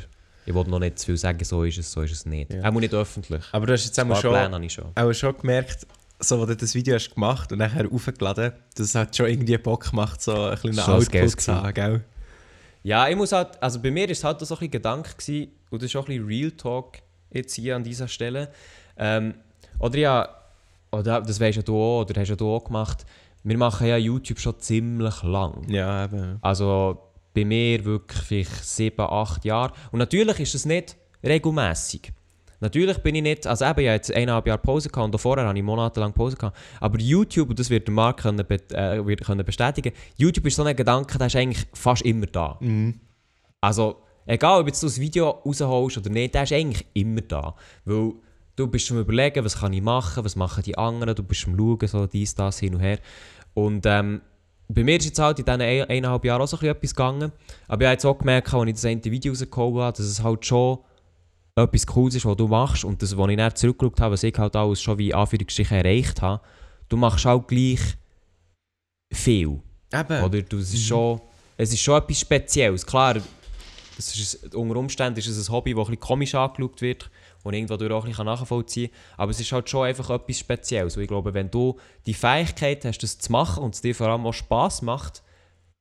ich 0.45 0.55
wollte 0.55 0.71
noch 0.71 0.79
nicht 0.79 0.99
zu 0.99 1.07
viel 1.07 1.17
sagen, 1.17 1.45
so 1.45 1.65
ist 1.65 1.79
es, 1.79 1.93
so 1.93 2.03
ist 2.03 2.13
es 2.13 2.27
nicht. 2.27 2.53
Ja. 2.53 2.69
Auch 2.69 2.73
nicht 2.73 2.95
öffentlich. 2.95 3.45
Aber 3.53 3.67
du 3.67 3.73
hast 3.73 3.85
jetzt 3.85 3.97
paar 3.97 4.17
schon, 4.17 4.69
schon. 4.69 4.87
auch 4.95 5.13
schon 5.13 5.37
gemerkt, 5.39 5.87
so, 6.19 6.39
wo 6.39 6.47
du 6.47 6.57
das 6.57 6.75
Video 6.75 6.95
hast 6.95 7.15
gemacht 7.15 7.53
und 7.53 7.59
nachher 7.59 7.91
aufgeladen, 7.91 8.53
dass 8.75 8.87
es 8.87 8.95
hat 8.95 9.17
schon 9.17 9.27
irgendwie 9.27 9.57
Bock 9.59 9.93
macht, 9.93 10.23
so 10.23 10.33
ein 10.35 10.59
geiles 10.63 10.89
Output 10.89 11.41
zu 11.41 11.55
haben, 11.55 11.75
gell? 11.75 12.05
Ja, 12.85 13.09
ich 13.09 13.17
muss 13.17 13.33
halt, 13.33 13.63
also 13.63 13.81
bei 13.81 13.91
mir 13.91 14.09
ist 14.09 14.19
es 14.19 14.25
halt 14.25 14.41
so 14.41 14.47
ein 14.47 14.49
bisschen 14.49 14.71
Gedanke 14.71 15.11
gewesen, 15.17 15.53
und 15.71 15.83
das 15.83 15.91
ist 15.91 15.97
auch 15.97 16.09
ein 16.09 16.17
bisschen 16.17 16.27
Real 16.27 16.51
Talk 16.53 16.99
jetzt 17.31 17.55
hier 17.55 17.77
an 17.77 17.85
dieser 17.85 18.09
Stelle. 18.09 18.51
Ähm, 18.97 19.35
oder 19.79 19.99
ja, 19.99 20.29
oder 20.91 21.23
das 21.23 21.41
weisst 21.41 21.57
ja 21.57 21.63
du 21.63 21.77
auch, 21.77 22.01
oder 22.03 22.21
hast 22.21 22.29
ja 22.29 22.37
du 22.37 22.49
auch 22.49 22.65
gemacht, 22.65 23.07
wir 23.45 23.59
machen 23.59 23.87
ja 23.87 23.97
YouTube 23.97 24.39
schon 24.39 24.59
ziemlich 24.61 25.23
lang. 25.23 25.69
Ja, 25.69 26.05
eben. 26.05 26.39
Also 26.41 27.12
bei 27.35 27.45
mir 27.45 27.85
wirklich 27.85 28.21
vielleicht 28.23 28.65
sieben, 28.65 29.01
acht 29.01 29.45
Jahre. 29.45 29.73
Und 29.91 29.99
natürlich 29.99 30.41
ist 30.41 30.55
es 30.55 30.65
nicht 30.65 30.97
regelmäßig. 31.25 32.13
Natürlich 32.63 32.99
bin 32.99 33.17
ich 33.17 33.23
nicht, 33.23 33.47
also 33.47 33.65
eben, 33.65 33.81
ich 33.81 33.87
jetzt 33.87 34.15
eineinhalb 34.15 34.47
Jahre 34.47 34.61
Pause 34.61 34.89
gehabt 34.89 35.13
und 35.13 35.19
vorher 35.19 35.47
habe 35.47 35.59
ich 35.59 35.65
monatelang 35.65 36.13
Pause 36.13 36.37
gehabt. 36.37 36.57
Aber 36.79 36.97
YouTube, 37.01 37.51
und 37.51 37.59
das 37.59 37.71
wird 37.71 37.89
der 37.89 37.95
Marc 37.95 38.21
können, 38.21 38.39
äh, 38.39 39.05
wird 39.05 39.25
können 39.25 39.45
bestätigen, 39.45 39.93
YouTube 40.17 40.47
ist 40.47 40.55
so 40.55 40.63
ein 40.63 40.77
Gedanke, 40.77 41.19
der 41.19 41.27
ist 41.27 41.35
eigentlich 41.35 41.67
fast 41.73 42.03
immer 42.03 42.27
da. 42.27 42.59
Mhm. 42.61 43.01
Also, 43.61 44.03
egal 44.27 44.61
ob 44.61 44.69
jetzt 44.69 44.81
du 44.81 44.87
das 44.87 45.01
Video 45.01 45.43
rausholst 45.45 45.99
oder 45.99 46.11
nicht, 46.11 46.37
der 46.37 46.45
ist 46.45 46.53
eigentlich 46.53 46.87
immer 46.95 47.23
da. 47.23 47.57
Weil 47.85 48.13
du 48.55 48.67
bist 48.69 48.87
schon 48.87 49.01
überlegen, 49.01 49.45
was 49.45 49.59
kann 49.59 49.73
ich 49.73 49.83
machen, 49.83 50.25
was 50.25 50.37
machen 50.37 50.63
die 50.63 50.79
anderen, 50.79 51.17
du 51.17 51.25
bist 51.25 51.41
schon 51.41 51.57
schauen, 51.57 51.89
so 51.89 52.07
dies, 52.07 52.37
das, 52.37 52.61
hin 52.61 52.77
und 52.77 52.81
her. 52.81 53.01
Und 53.55 53.87
ähm, 53.87 54.21
bei 54.75 54.85
mir 54.85 54.97
ist 54.97 55.07
jetzt 55.07 55.19
halt 55.19 55.39
in 55.39 55.45
diesen 55.45 55.61
ein- 55.61 55.85
eineinhalb 55.85 56.25
Jahren 56.25 56.43
auch 56.43 56.47
so 56.47 56.57
ein 56.57 56.61
bisschen 56.61 56.77
etwas 56.77 56.95
gegangen. 56.95 57.33
Aber 57.69 57.83
ich 57.83 57.87
habe 57.87 57.93
jetzt 57.95 58.05
auch 58.07 58.19
gemerkt, 58.19 58.53
als 58.55 58.67
ich 58.69 58.75
das 58.75 58.85
eine 58.85 59.05
Video 59.05 59.33
rausgeholt 59.33 59.75
habe, 59.83 59.97
dass 59.97 60.07
es 60.07 60.23
halt 60.23 60.45
schon 60.47 60.79
etwas 61.57 61.87
Cooles 61.87 62.15
ist, 62.15 62.25
was 62.27 62.37
du 62.37 62.49
machst. 62.49 62.85
Und 62.85 63.03
das, 63.03 63.17
was 63.17 63.29
ich 63.31 63.37
dann 63.37 63.55
zurückgeschaut 63.57 64.01
habe, 64.01 64.13
was 64.13 64.23
ich 64.23 64.37
halt 64.39 64.57
alles 64.57 64.81
schon 64.81 64.99
wie 64.99 65.13
Anführungsstrichen 65.13 65.77
erreicht 65.77 66.23
habe, 66.23 66.43
du 66.89 66.97
machst 66.97 67.27
auch 67.27 67.47
gleich 67.47 67.81
viel. 69.13 69.61
Eben. 69.93 70.25
Oder 70.25 70.43
du, 70.43 70.59
es, 70.59 70.73
ist 70.73 70.85
schon, 70.85 71.21
es 71.57 71.73
ist 71.73 71.81
schon 71.81 71.99
etwas 72.01 72.21
Spezielles. 72.21 72.87
Klar, 72.87 73.15
das 73.97 74.17
ist, 74.17 74.55
unter 74.55 74.77
Umständen 74.77 75.19
ist 75.19 75.27
es 75.27 75.49
ein 75.49 75.53
Hobby, 75.53 75.73
das 75.75 75.81
ein 75.81 75.85
bisschen 75.87 76.01
komisch 76.01 76.35
angeschaut 76.35 76.81
wird 76.81 77.11
und 77.43 77.55
irgendwo 77.55 77.77
durch 77.77 77.93
auch 77.93 78.05
ein 78.05 78.11
bisschen 78.11 78.27
nachvollziehen 78.27 78.91
kann. 78.91 79.15
Aber 79.19 79.31
es 79.31 79.41
ist 79.41 79.53
halt 79.53 79.69
schon 79.69 79.87
einfach 79.87 80.11
etwas 80.11 80.39
Spezielles. 80.39 80.97
Und 80.97 81.03
ich 81.03 81.09
glaube, 81.09 81.35
wenn 81.35 81.51
du 81.51 81.79
die 82.07 82.15
Fähigkeit 82.15 82.85
hast, 82.85 82.99
das 82.99 83.19
zu 83.19 83.33
machen 83.33 83.63
und 83.63 83.75
es 83.75 83.81
dir 83.81 83.95
vor 83.95 84.09
allem 84.09 84.27
auch 84.27 84.33
Spass 84.33 84.83
macht, 84.83 85.23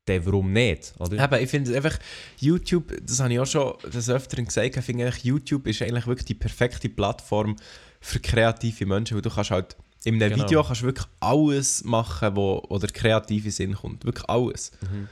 dann 0.05 0.25
warum 0.25 0.51
nicht? 0.51 0.93
Oder? 0.99 1.23
Eben, 1.23 1.43
ich 1.43 1.49
finde 1.49 1.75
einfach, 1.75 1.97
YouTube, 2.37 2.93
das 3.03 3.19
habe 3.19 3.33
ich 3.33 3.39
auch 3.39 3.45
schon 3.45 3.73
des 3.91 4.09
Öfteren 4.09 4.45
gesagt, 4.45 4.75
ich 4.75 4.83
finde 4.83 5.05
eigentlich, 5.05 5.23
YouTube 5.23 5.67
ist 5.67 5.81
eigentlich 5.81 6.07
wirklich 6.07 6.25
die 6.25 6.33
perfekte 6.33 6.89
Plattform 6.89 7.55
für 7.99 8.19
kreative 8.19 8.85
Menschen, 8.85 9.15
weil 9.15 9.21
du 9.21 9.29
kannst 9.29 9.51
halt, 9.51 9.77
in 10.03 10.15
einem 10.15 10.33
Genau. 10.33 10.45
Video 10.45 10.63
kannst 10.63 10.81
wirklich 10.81 11.05
alles 11.19 11.83
machen, 11.83 12.35
wo, 12.35 12.63
wo 12.67 12.79
der 12.79 12.89
kreative 12.89 13.51
Sinn 13.51 13.75
kommt. 13.75 14.03
Wirklich 14.03 14.27
alles. 14.27 14.71
Mhm. 14.81 15.07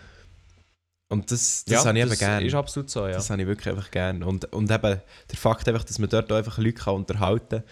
Und 1.11 1.31
das, 1.31 1.65
das 1.65 1.85
habe 1.85 1.97
ich 1.97 2.03
eben 2.03 2.09
das 2.11 2.19
gerne. 2.19 2.45
ist 2.45 2.53
absolut 2.53 2.89
so, 2.89 3.07
ja. 3.07 3.13
Das 3.13 3.31
habe 3.31 3.41
ich 3.41 3.47
wirklich 3.47 3.73
einfach 3.75 3.89
gerne. 3.89 4.25
Und, 4.25 4.45
und 4.53 4.69
eben 4.69 5.01
der 5.31 5.37
Fakt, 5.37 5.67
einfach, 5.67 5.83
dass 5.83 5.97
man 5.97 6.07
dort 6.07 6.31
auch 6.31 6.37
einfach 6.37 6.59
Leute 6.59 6.73
kann 6.73 6.93
unterhalten 6.95 7.61
kann, 7.61 7.63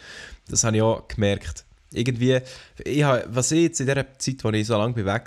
das 0.49 0.63
habe 0.63 0.75
ich 0.77 0.81
auch 0.81 1.07
gemerkt. 1.07 1.63
Irgendwie, 1.91 2.39
ich 2.83 3.03
habe, 3.03 3.25
was 3.29 3.51
ich 3.51 3.61
jetzt 3.61 3.79
in 3.79 3.85
der 3.85 4.17
Zeit, 4.17 4.43
wo 4.43 4.49
ich 4.49 4.65
so 4.65 4.75
lange 4.75 4.95
weg 4.95 5.05
war, 5.05 5.23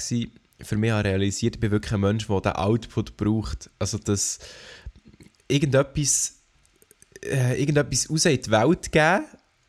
für 0.62 0.76
mich 0.76 0.90
habe 0.90 1.04
realisiert, 1.08 1.54
ich 1.54 1.60
bin 1.60 1.70
wirklich 1.70 1.92
ein 1.92 2.00
Mensch, 2.00 2.26
der 2.26 2.40
diesen 2.40 2.56
Output 2.56 3.16
braucht. 3.16 3.70
Also, 3.78 3.96
dass 3.96 4.40
irgendetwas, 5.48 6.34
äh, 7.24 7.58
irgendetwas 7.60 8.10
raus 8.10 8.24
in 8.26 8.42
die 8.42 8.50
Welt 8.50 8.92
geben 8.92 9.24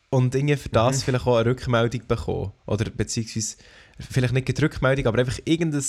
und 0.10 0.36
irgendwie 0.36 0.58
für 0.58 0.69
das 0.69 0.97
Mhm. 0.97 1.01
vielleicht 1.04 1.27
auch 1.27 1.38
eine 1.38 1.49
Rückmeldung 1.49 2.08
bekommen. 2.08 2.51
Oder 2.65 2.89
beziehungsweise, 2.89 3.56
vielleicht 3.99 4.34
nicht 4.34 4.49
eine 4.49 4.62
Rückmeldung, 4.62 5.06
aber 5.08 5.19
einfach 5.19 5.39
irgendein, 5.45 5.84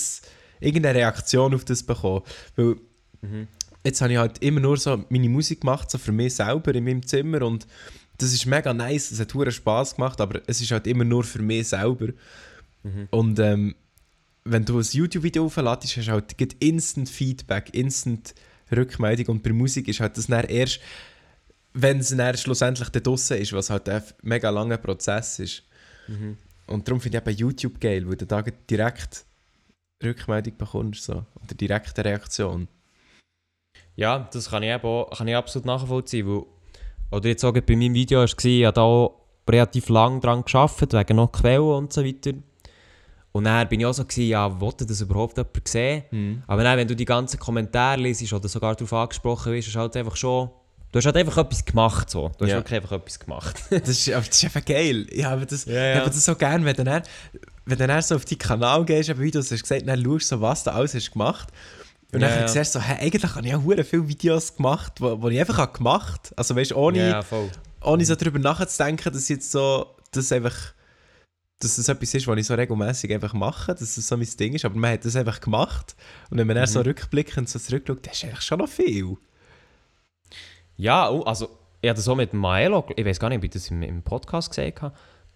irgendeine 0.59 0.99
Reaktion 0.99 1.53
auf 1.53 1.65
das 1.65 1.83
bekommen. 1.83 2.21
Weil 2.55 2.75
Mhm. 3.23 3.47
jetzt 3.83 4.01
habe 4.01 4.13
ich 4.13 4.19
halt 4.19 4.43
immer 4.43 4.59
nur 4.59 4.77
so 4.77 5.03
meine 5.09 5.29
Musik 5.29 5.61
gemacht, 5.61 5.89
so 5.89 5.97
für 5.97 6.11
mich 6.11 6.35
selber 6.35 6.75
in 6.75 6.83
meinem 6.83 7.05
Zimmer 7.05 7.41
und 7.41 7.65
das 8.17 8.33
ist 8.33 8.45
mega 8.45 8.73
nice, 8.73 9.11
es 9.11 9.19
hat 9.19 9.53
Spass 9.53 9.95
gemacht, 9.95 10.21
aber 10.21 10.41
es 10.45 10.61
ist 10.61 10.71
halt 10.71 10.85
immer 10.87 11.03
nur 11.03 11.23
für 11.23 11.41
mich 11.41 11.69
selber. 11.69 12.09
Mhm. 12.83 13.07
Und 13.09 13.39
ähm, 13.39 13.75
wenn 14.43 14.65
du 14.65 14.77
ein 14.77 14.85
YouTube-Video 14.91 15.45
aufladest, 15.45 15.97
hast 15.97 16.07
du 16.07 16.11
halt 16.11 16.37
instant 16.59 17.09
Feedback, 17.09 17.73
instant 17.73 18.35
Rückmeldung 18.71 19.37
und 19.37 19.43
bei 19.43 19.53
Musik 19.53 19.87
ist 19.87 19.99
halt 19.99 20.17
das 20.17 20.27
dann 20.27 20.45
erst, 20.45 20.79
wenn 21.73 21.99
es 21.99 22.09
dann 22.09 22.37
schlussendlich 22.37 22.89
da 22.89 22.99
draussen 22.99 23.37
ist, 23.37 23.53
was 23.53 23.69
halt 23.69 23.89
ein 23.89 24.03
mega 24.21 24.49
langer 24.49 24.77
Prozess 24.77 25.39
ist. 25.39 25.63
Mhm. 26.07 26.37
Und 26.67 26.87
darum 26.87 27.01
finde 27.01 27.17
ich 27.17 27.27
eben 27.27 27.37
YouTube 27.37 27.79
geil, 27.79 28.07
weil 28.07 28.17
du 28.17 28.25
da 28.25 28.41
direkt 28.41 29.25
Rückmeldung 30.03 30.57
bekommst 30.57 31.03
so, 31.05 31.13
oder 31.43 31.55
direkte 31.59 32.03
Reaktion. 32.03 32.67
Ja, 33.95 34.27
das 34.31 34.49
kann 34.49 34.63
ich, 34.63 34.69
eben 34.69 34.85
auch, 34.85 35.09
kann 35.17 35.27
ich 35.27 35.35
absolut 35.35 35.65
nachvollziehen. 35.65 36.27
Weil, 36.27 36.43
oder 37.11 37.29
jetzt 37.29 37.43
auch 37.43 37.53
bei 37.53 37.75
meinem 37.75 37.93
Video 37.93 38.19
war 38.19 38.25
ich 38.25 38.65
habe 38.65 38.73
da 38.73 38.81
auch 38.81 39.19
relativ 39.49 39.89
lange 39.89 40.19
dran 40.19 40.43
gearbeitet, 40.43 40.93
wegen 40.93 41.15
noch 41.17 41.31
Quellen 41.31 41.61
und 41.61 41.93
so 41.93 42.03
weiter. 42.03 42.31
Und 43.31 43.45
dann 43.45 43.67
bin 43.67 43.79
ich 43.79 43.85
auch 43.85 43.93
so, 43.93 44.03
gewesen, 44.03 44.29
ja, 44.29 44.59
wollte 44.61 44.85
das 44.85 45.01
überhaupt 45.01 45.37
jemand 45.37 45.67
sehen? 45.67 46.43
Aber 46.47 46.63
dann, 46.63 46.77
wenn 46.77 46.87
du 46.87 46.95
die 46.95 47.05
ganzen 47.05 47.39
Kommentare 47.39 47.99
liest 47.99 48.31
oder 48.31 48.47
sogar 48.47 48.75
darauf 48.75 48.93
angesprochen 48.93 49.51
wirst, 49.53 49.67
ist 49.69 49.75
halt 49.75 49.95
einfach 49.97 50.15
schon... 50.15 50.49
Du 50.91 50.97
hast 50.97 51.05
halt 51.07 51.17
einfach 51.17 51.37
etwas 51.39 51.65
gemacht, 51.65 52.11
so. 52.11 52.29
Du 52.37 52.45
hast 52.45 52.51
Ja. 52.51 52.57
wirklich 52.57 52.79
einfach 52.79 52.91
etwas 52.91 53.19
gemacht. 53.19 53.59
Das 53.71 53.89
ist, 53.89 54.07
das 54.07 54.27
ist 54.29 54.43
einfach 54.43 54.63
geil. 54.63 55.07
Ich 55.09 55.25
habe 55.25 55.43
das, 55.47 55.65
Ja, 55.65 55.73
ja. 55.73 55.91
Ich 55.93 55.99
habe 56.01 56.09
das 56.11 56.23
so 56.23 56.35
gerne, 56.35 56.63
wenn 56.63 56.75
dann, 56.85 57.01
wenn 57.65 57.77
du 57.77 57.87
dann 57.87 58.01
so 58.01 58.15
auf 58.15 58.25
deinen 58.25 58.37
Kanal 58.39 58.85
gehst, 58.85 59.09
eben 59.09 59.19
wie 59.21 59.31
du 59.31 59.39
es 59.39 59.51
hast 59.51 59.61
gesagt, 59.63 59.87
dann 59.87 60.03
schaust 60.03 60.31
du 60.31 60.35
so, 60.35 60.41
was 60.41 60.63
du 60.63 60.73
alles 60.73 60.93
hast 60.95 61.11
gemacht. 61.11 61.49
Und 62.11 62.21
Ja, 62.21 62.27
dann 62.29 62.39
ja. 62.41 62.47
siehst 62.47 62.75
du 62.75 62.79
so, 62.79 62.85
hey, 62.85 62.97
eigentlich 63.07 63.23
habe 63.35 63.47
ich 63.47 63.55
auch 63.55 63.63
hure 63.63 63.83
viele 63.83 64.07
Videos 64.07 64.55
gemacht, 64.55 64.93
die 64.99 65.03
wo 65.03 65.29
ich 65.29 65.39
einfach 65.39 65.57
habe 65.57 65.77
gemacht 65.77 66.27
habe. 66.27 66.37
Also 66.37 66.55
weißt 66.55 66.71
du, 66.71 66.75
ohne, 66.75 66.97
ja, 66.99 67.07
ja, 67.07 67.21
voll. 67.21 67.49
ohne 67.81 68.05
so 68.05 68.15
darüber 68.15 68.39
nachzudenken, 68.39 69.11
dass 69.13 69.29
jetzt 69.29 69.51
so, 69.51 69.95
dass 70.11 70.31
einfach, 70.31 70.55
dass 71.59 71.77
das 71.77 71.87
etwas 71.87 72.13
ist, 72.13 72.27
was 72.27 72.37
ich 72.37 72.45
so 72.45 72.53
regelmäßig 72.53 73.11
einfach 73.13 73.33
mache, 73.33 73.73
dass 73.73 73.95
das 73.95 74.07
so 74.07 74.17
mein 74.17 74.27
Ding 74.37 74.53
ist. 74.53 74.65
Aber 74.65 74.75
man 74.77 74.91
hat 74.91 75.05
das 75.05 75.15
einfach 75.15 75.39
gemacht. 75.41 75.95
Und 76.29 76.37
wenn 76.37 76.45
man 76.45 76.55
dann 76.57 76.67
so 76.67 76.79
Mhm. 76.79 76.85
rückblickend 76.87 77.49
so 77.49 77.57
zurückschaut, 77.57 78.05
das 78.05 78.17
ist 78.17 78.23
eigentlich 78.25 78.41
schon 78.41 78.59
noch 78.59 78.69
viel. 78.69 79.17
Ja, 80.75 81.09
oh, 81.09 81.21
also 81.23 81.49
ich 81.81 81.89
habe 81.89 81.97
das 81.97 82.07
auch 82.07 82.15
mit 82.15 82.33
Maelo, 82.33 82.85
ich 82.95 83.05
weiß 83.05 83.19
gar 83.19 83.29
nicht, 83.29 83.37
ob 83.39 83.43
ich 83.43 83.51
das 83.51 83.69
im, 83.69 83.81
im 83.83 84.01
Podcast 84.03 84.49
gesehen 84.49 84.73
habe, 84.81 84.95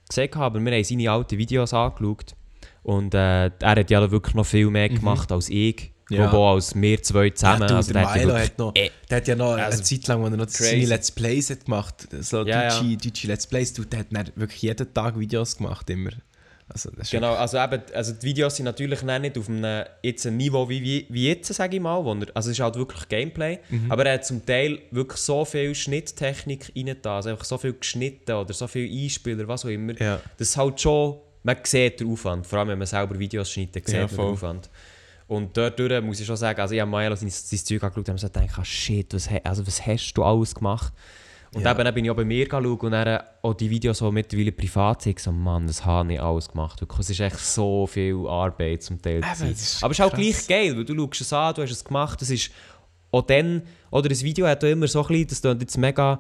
gesehen 0.10 0.30
habe, 0.36 0.46
aber 0.60 0.66
wir 0.66 0.72
haben 0.76 0.84
seine 0.84 1.12
alten 1.12 1.38
Videos 1.38 1.74
angeschaut 1.74 2.36
und 2.84 3.14
äh, 3.14 3.46
er 3.48 3.52
hat 3.62 3.90
ja 3.90 4.12
wirklich 4.12 4.36
noch 4.36 4.46
viel 4.46 4.70
mehr 4.70 4.90
gemacht 4.90 5.32
als 5.32 5.50
ich. 5.50 5.94
Ja. 6.10 6.32
auch 6.32 6.54
als 6.54 6.74
wir 6.74 7.04
zwei 7.04 7.32
zusammen. 7.32 7.64
Ja, 7.64 7.68
du, 7.68 7.76
also, 7.76 7.92
der 7.92 8.02
der 8.04 8.10
hat 8.10 8.16
ja 8.22 8.28
wirklich- 8.28 8.44
hat 8.46 8.58
noch, 8.60 8.76
äh, 8.76 8.90
der 9.10 9.18
hat 9.18 9.28
ja 9.28 9.36
noch 9.36 9.52
eine 9.52 9.66
also, 9.66 9.84
Zeit 9.84 10.08
lang, 10.08 10.22
wo 10.22 10.26
er 10.28 10.30
noch 10.38 10.46
crazy. 10.46 10.64
seine 10.64 10.86
Let's 10.86 11.12
Plays 11.12 11.50
hat 11.50 11.66
gemacht 11.66 12.08
so 12.22 12.46
Ja, 12.46 12.64
ja. 12.64 12.80
deutsche, 12.80 12.96
deutsche 12.98 13.28
Let's 13.28 13.46
Plays, 13.46 13.74
du, 13.74 13.84
der 13.84 14.00
hat 14.00 14.38
wirklich 14.38 14.62
jeden 14.62 14.94
Tag 14.94 15.20
Videos 15.20 15.58
gemacht, 15.58 15.90
immer. 15.90 16.12
Also, 16.86 16.92
Genau, 17.12 17.34
also 17.34 17.58
eben, 17.58 17.82
also 17.94 18.14
die 18.14 18.24
Videos 18.28 18.56
sind 18.56 18.66
natürlich 18.66 19.02
nicht 19.02 19.38
auf 19.38 19.50
einem 19.50 19.86
jetzt 20.04 20.26
ein 20.28 20.38
Niveau 20.38 20.68
wie, 20.70 21.06
wie, 21.10 21.28
jetzt, 21.28 21.54
sage 21.54 21.78
ich 21.78 21.82
mal. 21.82 22.04
Wo 22.04 22.14
er, 22.14 22.28
also 22.36 22.50
es 22.52 22.58
ist 22.58 22.64
halt 22.64 22.76
wirklich 22.76 23.08
Gameplay, 23.08 23.60
Mhm. 23.70 23.92
aber 23.92 24.06
er 24.06 24.14
hat 24.16 24.26
zum 24.26 24.46
Teil 24.46 24.80
wirklich 24.92 25.20
so 25.20 25.44
viel 25.46 25.74
Schnitttechnik 25.76 26.72
rein 26.76 26.96
da, 27.02 27.18
also 27.18 27.30
einfach 27.30 27.46
so 27.46 27.58
viel 27.58 27.74
geschnitten 27.74 28.32
oder 28.34 28.54
so 28.54 28.68
viel 28.68 28.90
Einspieler, 29.04 29.48
was 29.48 29.66
auch 29.66 29.70
immer. 29.70 30.00
Ja. 30.00 30.20
Das 30.38 30.50
ist 30.50 30.58
halt 30.58 30.80
schon, 30.80 31.18
man 31.44 31.58
sieht 31.64 32.00
den 32.00 32.12
Aufwand, 32.12 32.46
vor 32.46 32.60
allem 32.60 32.70
wenn 32.70 32.78
man 32.78 32.88
selber 32.88 33.18
Videos 33.18 33.50
schneidet, 33.52 33.86
sieht 33.86 33.96
Ja, 33.96 34.02
man 34.02 34.10
den. 34.10 34.20
Aufwand. 34.20 34.70
Und 35.28 35.58
dort 35.58 35.78
durch 35.78 36.02
muss 36.02 36.20
ich 36.22 36.26
schon 36.26 36.38
sagen, 36.38 36.60
also 36.62 36.74
ich 36.74 36.80
habe 36.80 36.90
Milo 36.90 37.14
sein, 37.16 37.30
sein 37.30 37.60
Zeug 37.60 37.84
angeschaut 37.84 37.98
und 37.98 38.10
habe 38.10 38.18
so 38.20 38.28
gedacht, 38.28 38.60
ah, 38.60 38.64
shit, 38.64 39.14
was, 39.14 39.28
also 39.44 39.68
was 39.68 39.86
hast 39.86 40.14
du 40.14 40.24
alles 40.24 40.56
gemacht? 40.56 40.94
Und 41.58 41.64
Ja. 41.64 41.72
eben 41.72 41.84
dann 41.86 41.94
bin 41.94 42.06
ich 42.06 42.12
auch 42.12 42.16
bei 42.16 42.24
mir 42.26 42.46
geschaut 42.48 42.84
und 42.84 42.92
dann 42.92 43.20
auch 43.42 43.54
die 43.56 43.70
Videos, 43.70 44.00
die 44.00 44.12
mittlerweile 44.12 44.52
privat 44.52 45.02
sind, 45.02 45.20
so, 45.20 45.32
Mann, 45.32 45.66
das 45.68 45.84
habe 45.86 46.14
ich 46.14 46.22
alles 46.22 46.48
gemacht. 46.50 46.82
Es 47.00 47.10
ist 47.10 47.20
echt 47.20 47.40
so 47.40 47.88
viel 47.88 48.26
Arbeit 48.28 48.84
zum 48.84 49.02
Teil. 49.02 49.18
Eben, 49.18 49.52
ist 49.52 49.84
Aber 49.84 49.92
es 49.92 50.00
ist 50.00 50.06
krass. 50.06 50.14
gleich 50.20 50.48
geil, 50.48 50.78
weil 50.78 50.86
du 50.86 50.96
schaust 50.96 51.22
es 51.22 51.34
an, 51.34 51.54
du 51.56 51.62
hast 51.64 51.72
es 51.72 51.84
gemacht, 51.84 52.22
es 52.22 52.30
ist 52.30 52.52
auch 53.12 53.22
dann, 53.24 53.64
oder 53.90 54.10
das 54.10 54.22
Video 54.24 54.46
hat 54.46 54.64
auch 54.64 54.68
immer 54.70 54.88
so 54.88 55.02
ein 55.02 55.08
bisschen, 55.08 55.28
das 55.30 55.42
klingt 55.42 55.62
jetzt 55.62 55.78
mega, 55.78 56.20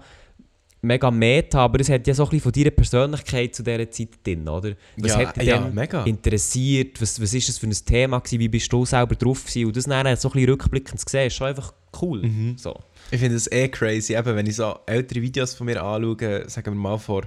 mega 0.81 1.11
meta, 1.11 1.59
aber 1.59 1.79
es 1.81 1.89
hat 1.89 2.07
ja 2.07 2.13
so 2.13 2.23
ein 2.23 2.29
bisschen 2.29 2.43
von 2.43 2.51
deiner 2.53 2.71
Persönlichkeit 2.71 3.53
zu 3.55 3.63
dieser 3.63 3.91
Zeit 3.91 4.09
drin, 4.25 4.47
oder? 4.47 4.73
Was 4.97 5.11
Ja, 5.11 5.17
hat 5.27 5.35
dich 5.35 5.43
ja, 5.43 5.59
mega. 5.59 6.03
interessiert? 6.05 7.01
Was, 7.01 7.21
was 7.21 7.33
ist 7.33 7.49
das 7.49 7.57
für 7.57 7.67
ein 7.67 7.73
Thema 7.85 8.19
gewesen? 8.19 8.39
Wie 8.39 8.47
bist 8.47 8.71
du 8.71 8.85
selber 8.85 9.15
drauf 9.15 9.43
gewesen? 9.45 9.65
Und 9.67 9.75
das 9.75 9.83
dann 9.85 10.15
so 10.15 10.29
ein 10.29 10.33
bisschen 10.33 10.49
rückblickend 10.49 10.99
zu 10.99 11.05
sehen, 11.09 11.27
ist 11.27 11.33
schon 11.35 11.47
einfach 11.47 11.73
cool. 12.01 12.21
Mhm. 12.23 12.57
So. 12.57 12.73
Ich 13.09 13.19
finde 13.19 13.37
es 13.37 13.49
eh 13.51 13.69
crazy, 13.69 14.15
eben, 14.15 14.35
wenn 14.35 14.45
ich 14.45 14.57
so 14.57 14.79
ältere 14.85 15.21
Videos 15.21 15.53
von 15.53 15.65
mir 15.65 15.81
anschaue, 15.81 16.49
sagen 16.49 16.73
wir 16.73 16.79
mal 16.79 16.97
vor, 16.97 17.23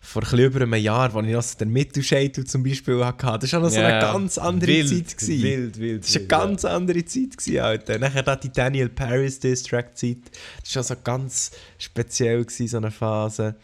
vor 0.00 0.22
ein 0.22 0.38
über 0.38 0.60
einem 0.60 0.74
Jahr, 0.74 1.12
wo 1.12 1.20
ich 1.20 1.32
noch 1.32 1.42
so 1.42 1.58
den 1.58 1.70
Mittelscheitel 1.70 2.44
zum 2.44 2.62
Beispiel 2.62 3.04
hatte, 3.04 3.38
das 3.40 3.52
war 3.52 3.60
noch 3.60 3.70
so 3.70 3.80
eine 3.80 3.90
Ja, 3.90 4.12
ganz 4.12 4.38
andere 4.38 4.70
wild, 4.70 4.88
Zeit. 4.88 5.18
Gewesen. 5.18 5.42
Wild, 5.42 5.78
wild, 5.80 6.04
Das 6.04 6.14
war 6.14 6.20
eine 6.20 6.28
ganz 6.28 6.64
andere 6.64 7.04
Zeit, 7.04 7.36
gewesen, 7.36 7.58
Alter. 7.60 7.98
Nachher 7.98 8.22
da 8.22 8.36
die 8.36 8.52
Daniel 8.52 8.88
Paris 8.90 9.40
Distract-Zeit. 9.40 10.18
Das 10.62 10.76
war 10.76 10.80
also 10.82 10.94
ganz 11.02 11.50
speziell, 11.78 12.44
gewesen, 12.44 12.68
so 12.68 12.76
eine 12.76 12.90
Phase. 12.90 13.56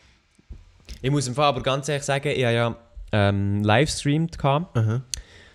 Ich 1.02 1.11
muss 1.11 1.28
im 1.28 1.35
Fall 1.35 1.46
aber 1.46 1.62
ganz 1.62 1.88
ehrlich 1.88 2.04
sagen, 2.04 2.28
ich 2.28 2.44
habe 2.44 2.54
ja 2.54 2.76
ähm, 3.12 3.62
livestreamt 3.62 4.38
gehabt 4.38 4.76
Aha. 4.76 5.02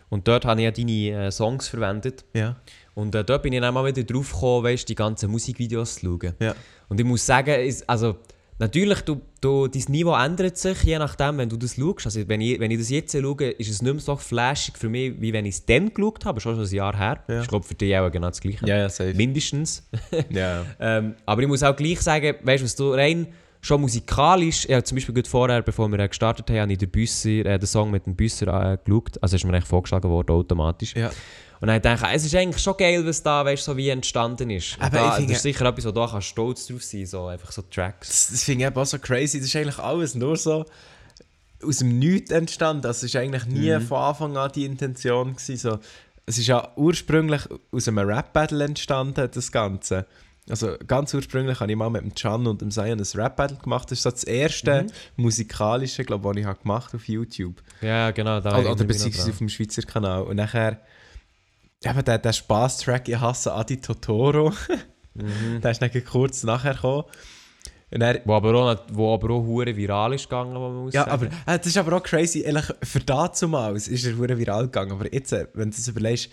und 0.10 0.28
dort 0.28 0.46
habe 0.46 0.62
ich 0.62 0.66
ja 0.66 0.72
deine 0.72 1.28
äh, 1.28 1.32
Songs 1.32 1.68
verwendet. 1.68 2.24
Ja. 2.34 2.56
Und 3.00 3.16
äh, 3.16 3.24
dort 3.24 3.44
bin 3.44 3.54
ich 3.54 3.62
dann 3.62 3.74
mal 3.74 3.86
wieder 3.86 4.04
drauf 4.04 4.34
gekommen, 4.34 4.66
weißt, 4.66 4.88
die 4.90 4.96
ganzen 4.96 5.32
Musikvideos 5.32 5.96
zu 5.96 6.06
schauen. 6.06 6.34
Ja. 6.40 6.54
Und 6.90 7.00
ich 7.00 7.06
muss 7.06 7.26
sagen, 7.26 7.56
ist, 7.62 7.90
also, 7.90 8.18
natürlich, 8.58 9.02
du, 9.02 9.22
du, 9.40 9.68
dein 9.68 9.84
Niveau 9.88 10.14
ändert 10.14 10.58
sich, 10.58 10.84
je 10.84 11.00
nachdem, 11.00 11.38
wenn 11.38 11.48
du 11.48 11.56
das 11.56 11.76
schaust. 11.76 12.08
Also, 12.08 12.28
wenn, 12.28 12.42
ich, 12.42 12.60
wenn 12.60 12.72
ich 12.72 12.78
das 12.78 12.90
jetzt 12.90 13.14
schaue, 13.14 13.52
ist 13.52 13.70
es 13.70 13.82
nicht 13.82 13.94
mehr 13.94 14.02
so 14.02 14.18
flashig 14.18 14.78
für 14.78 14.90
mich, 14.90 15.14
wie 15.22 15.32
wenn 15.32 15.46
ich 15.46 15.56
es 15.56 15.66
dann 15.66 15.94
geschaut 15.94 16.26
habe, 16.26 16.42
schon 16.42 16.56
schon 16.56 16.66
ein 16.66 16.76
Jahr 16.76 16.98
her. 16.98 17.24
Ja. 17.30 17.42
Ich 17.42 17.48
glaube, 17.48 17.66
für 17.66 17.76
dich 17.76 17.96
auch 17.96 18.12
genau 18.12 18.28
das 18.28 18.42
Gleiche. 18.42 18.66
Ja, 18.66 18.78
ja, 18.78 18.90
safe. 18.90 19.14
Mindestens. 19.14 19.88
Ja. 20.30 20.66
ähm, 20.80 21.16
aber 21.26 21.42
ich 21.42 21.48
muss 21.48 21.64
auch 21.64 21.76
gleich 21.76 22.02
sagen, 22.02 22.36
weißt 22.44 22.62
du, 22.62 22.66
was 22.66 22.76
du 22.76 22.92
rein 22.92 23.28
schon 23.62 23.82
musikalisch, 23.82 24.68
habe 24.70 24.84
zum 24.84 24.96
Beispiel 24.96 25.24
vorher, 25.26 25.62
bevor 25.62 25.88
wir 25.90 26.00
äh, 26.00 26.08
gestartet 26.08 26.50
haben, 26.50 26.60
habe 26.60 26.72
ich 26.72 26.78
den, 26.78 26.90
Büsser, 26.90 27.46
äh, 27.46 27.60
den 27.60 27.68
Song 27.68 27.92
mit 27.92 28.06
dem 28.06 28.16
Büsser 28.16 28.74
äh, 28.74 28.78
geschaut. 28.84 29.22
Also 29.22 29.36
ist 29.36 29.46
mir 29.46 29.54
eigentlich 29.54 29.66
vorgeschlagen 29.66 30.10
worden, 30.10 30.32
automatisch. 30.32 30.96
ja. 30.96 31.12
Und 31.62 31.68
dann 31.68 31.82
denke 31.82 32.06
ich, 32.08 32.16
es 32.16 32.26
ist 32.26 32.36
eigentlich 32.36 32.64
schon 32.64 32.78
geil, 32.78 33.06
was 33.06 33.22
da 33.22 33.44
weißt, 33.44 33.64
so 33.66 33.76
wie 33.76 33.90
entstanden 33.90 34.50
ist. 34.50 34.78
Aber 34.80 34.98
da, 34.98 35.20
das 35.20 35.30
ist 35.30 35.42
sicher 35.42 35.66
etwas, 35.66 35.86
wo 35.86 35.92
du 35.92 36.06
kannst 36.08 36.28
stolz 36.28 36.68
drauf 36.68 36.84
sein 36.84 37.06
so 37.06 37.26
einfach 37.28 37.52
so 37.52 37.62
Tracks. 37.64 38.08
Das, 38.08 38.28
das 38.32 38.44
finde 38.44 38.66
ich 38.68 38.76
auch 38.76 38.86
so 38.86 38.98
crazy. 38.98 39.40
Das 39.40 39.48
ist 39.48 39.56
eigentlich 39.58 39.80
alles 39.80 40.16
nur 40.16 40.38
so 40.38 40.66
aus 41.62 41.78
dem 41.80 42.00
Nichts 42.00 42.32
entstanden. 42.32 42.84
Das 42.84 43.04
ist 43.04 43.16
eigentlich 43.16 43.46
nie 43.46 43.72
Mhm. 43.76 43.82
von 43.82 43.98
Anfang 44.02 44.38
an 44.38 44.52
die 44.54 44.64
Intention. 44.66 45.34
Gewesen. 45.36 45.58
So, 45.58 45.80
es 46.26 46.38
ist 46.38 46.48
ja 46.48 46.70
ursprünglich 46.78 47.42
aus 47.72 47.88
einem 47.90 48.08
Rap-Battle 48.08 48.64
entstanden, 48.64 49.30
das 49.34 49.52
Ganze. 49.52 50.06
Also 50.50 50.78
ganz 50.88 51.14
ursprünglich 51.14 51.60
habe 51.60 51.70
ich 51.72 51.78
mal 51.78 51.90
mit 51.90 52.02
dem 52.02 52.16
Can 52.16 52.48
und 52.48 52.62
dem 52.62 52.72
Zion 52.72 53.00
ein 53.00 53.06
Rap-Battle 53.16 53.58
gemacht. 53.58 53.92
Das 53.92 54.00
ist 54.00 54.04
so 54.04 54.12
das 54.12 54.24
erste 54.24 54.84
Mhm. 54.84 54.90
musikalische, 55.18 56.06
glaube 56.06 56.30
ich, 56.30 56.36
das 56.36 56.42
ich 56.42 56.48
habe 56.48 56.60
gemacht 56.62 56.96
auf 56.96 57.08
YouTube. 57.08 57.62
Ja, 57.82 58.12
genau. 58.12 58.40
Da 58.40 58.58
Oder, 58.58 58.72
oder 58.72 58.86
beziehungsweise 58.86 59.30
auf 59.32 59.38
dem 59.40 59.50
Schweizer 59.50 59.82
Kanal. 59.84 60.24
Und 60.24 60.38
nachher, 60.38 60.80
eben 61.84 62.04
der, 62.04 62.18
der 62.18 62.34
Spaß-Track 62.34 63.08
«Ich 63.10 63.20
hasse 63.20 63.54
Adi 63.54 63.78
Totoro», 63.80 64.54
Mhm. 65.16 65.60
der 65.64 65.72
ist 65.72 65.82
dann 65.82 65.92
kurz 66.06 66.44
nachher 66.44 66.76
gekommen. 66.76 67.04
Er, 67.92 68.22
Wo 68.24 68.36
aber 68.36 68.54
auch, 68.54 68.78
wo 68.92 69.14
aber 69.16 69.32
auch 69.32 69.42
hure 69.44 69.76
viral 69.76 70.14
ist 70.14 70.30
gegangen, 70.30 70.54
wo 70.56 70.60
man 70.60 70.76
muss 70.84 70.94
ja, 70.94 71.06
sagen. 71.06 71.12
aber 71.12 71.26
äh, 71.26 71.58
das 71.58 71.66
ist 71.66 71.78
aber 71.78 71.98
auch 71.98 72.04
crazy. 72.04 72.42
Ehrlich, 72.42 72.66
für 72.84 73.00
damals 73.00 73.88
ist 73.88 74.06
er 74.06 74.16
hure 74.16 74.38
viral 74.38 74.66
gegangen. 74.66 74.92
Aber 74.92 75.12
jetzt, 75.12 75.34
äh, 75.34 75.48
wenn 75.56 75.72
du 75.72 75.76
das 75.76 75.88
überlegst, 75.88 76.30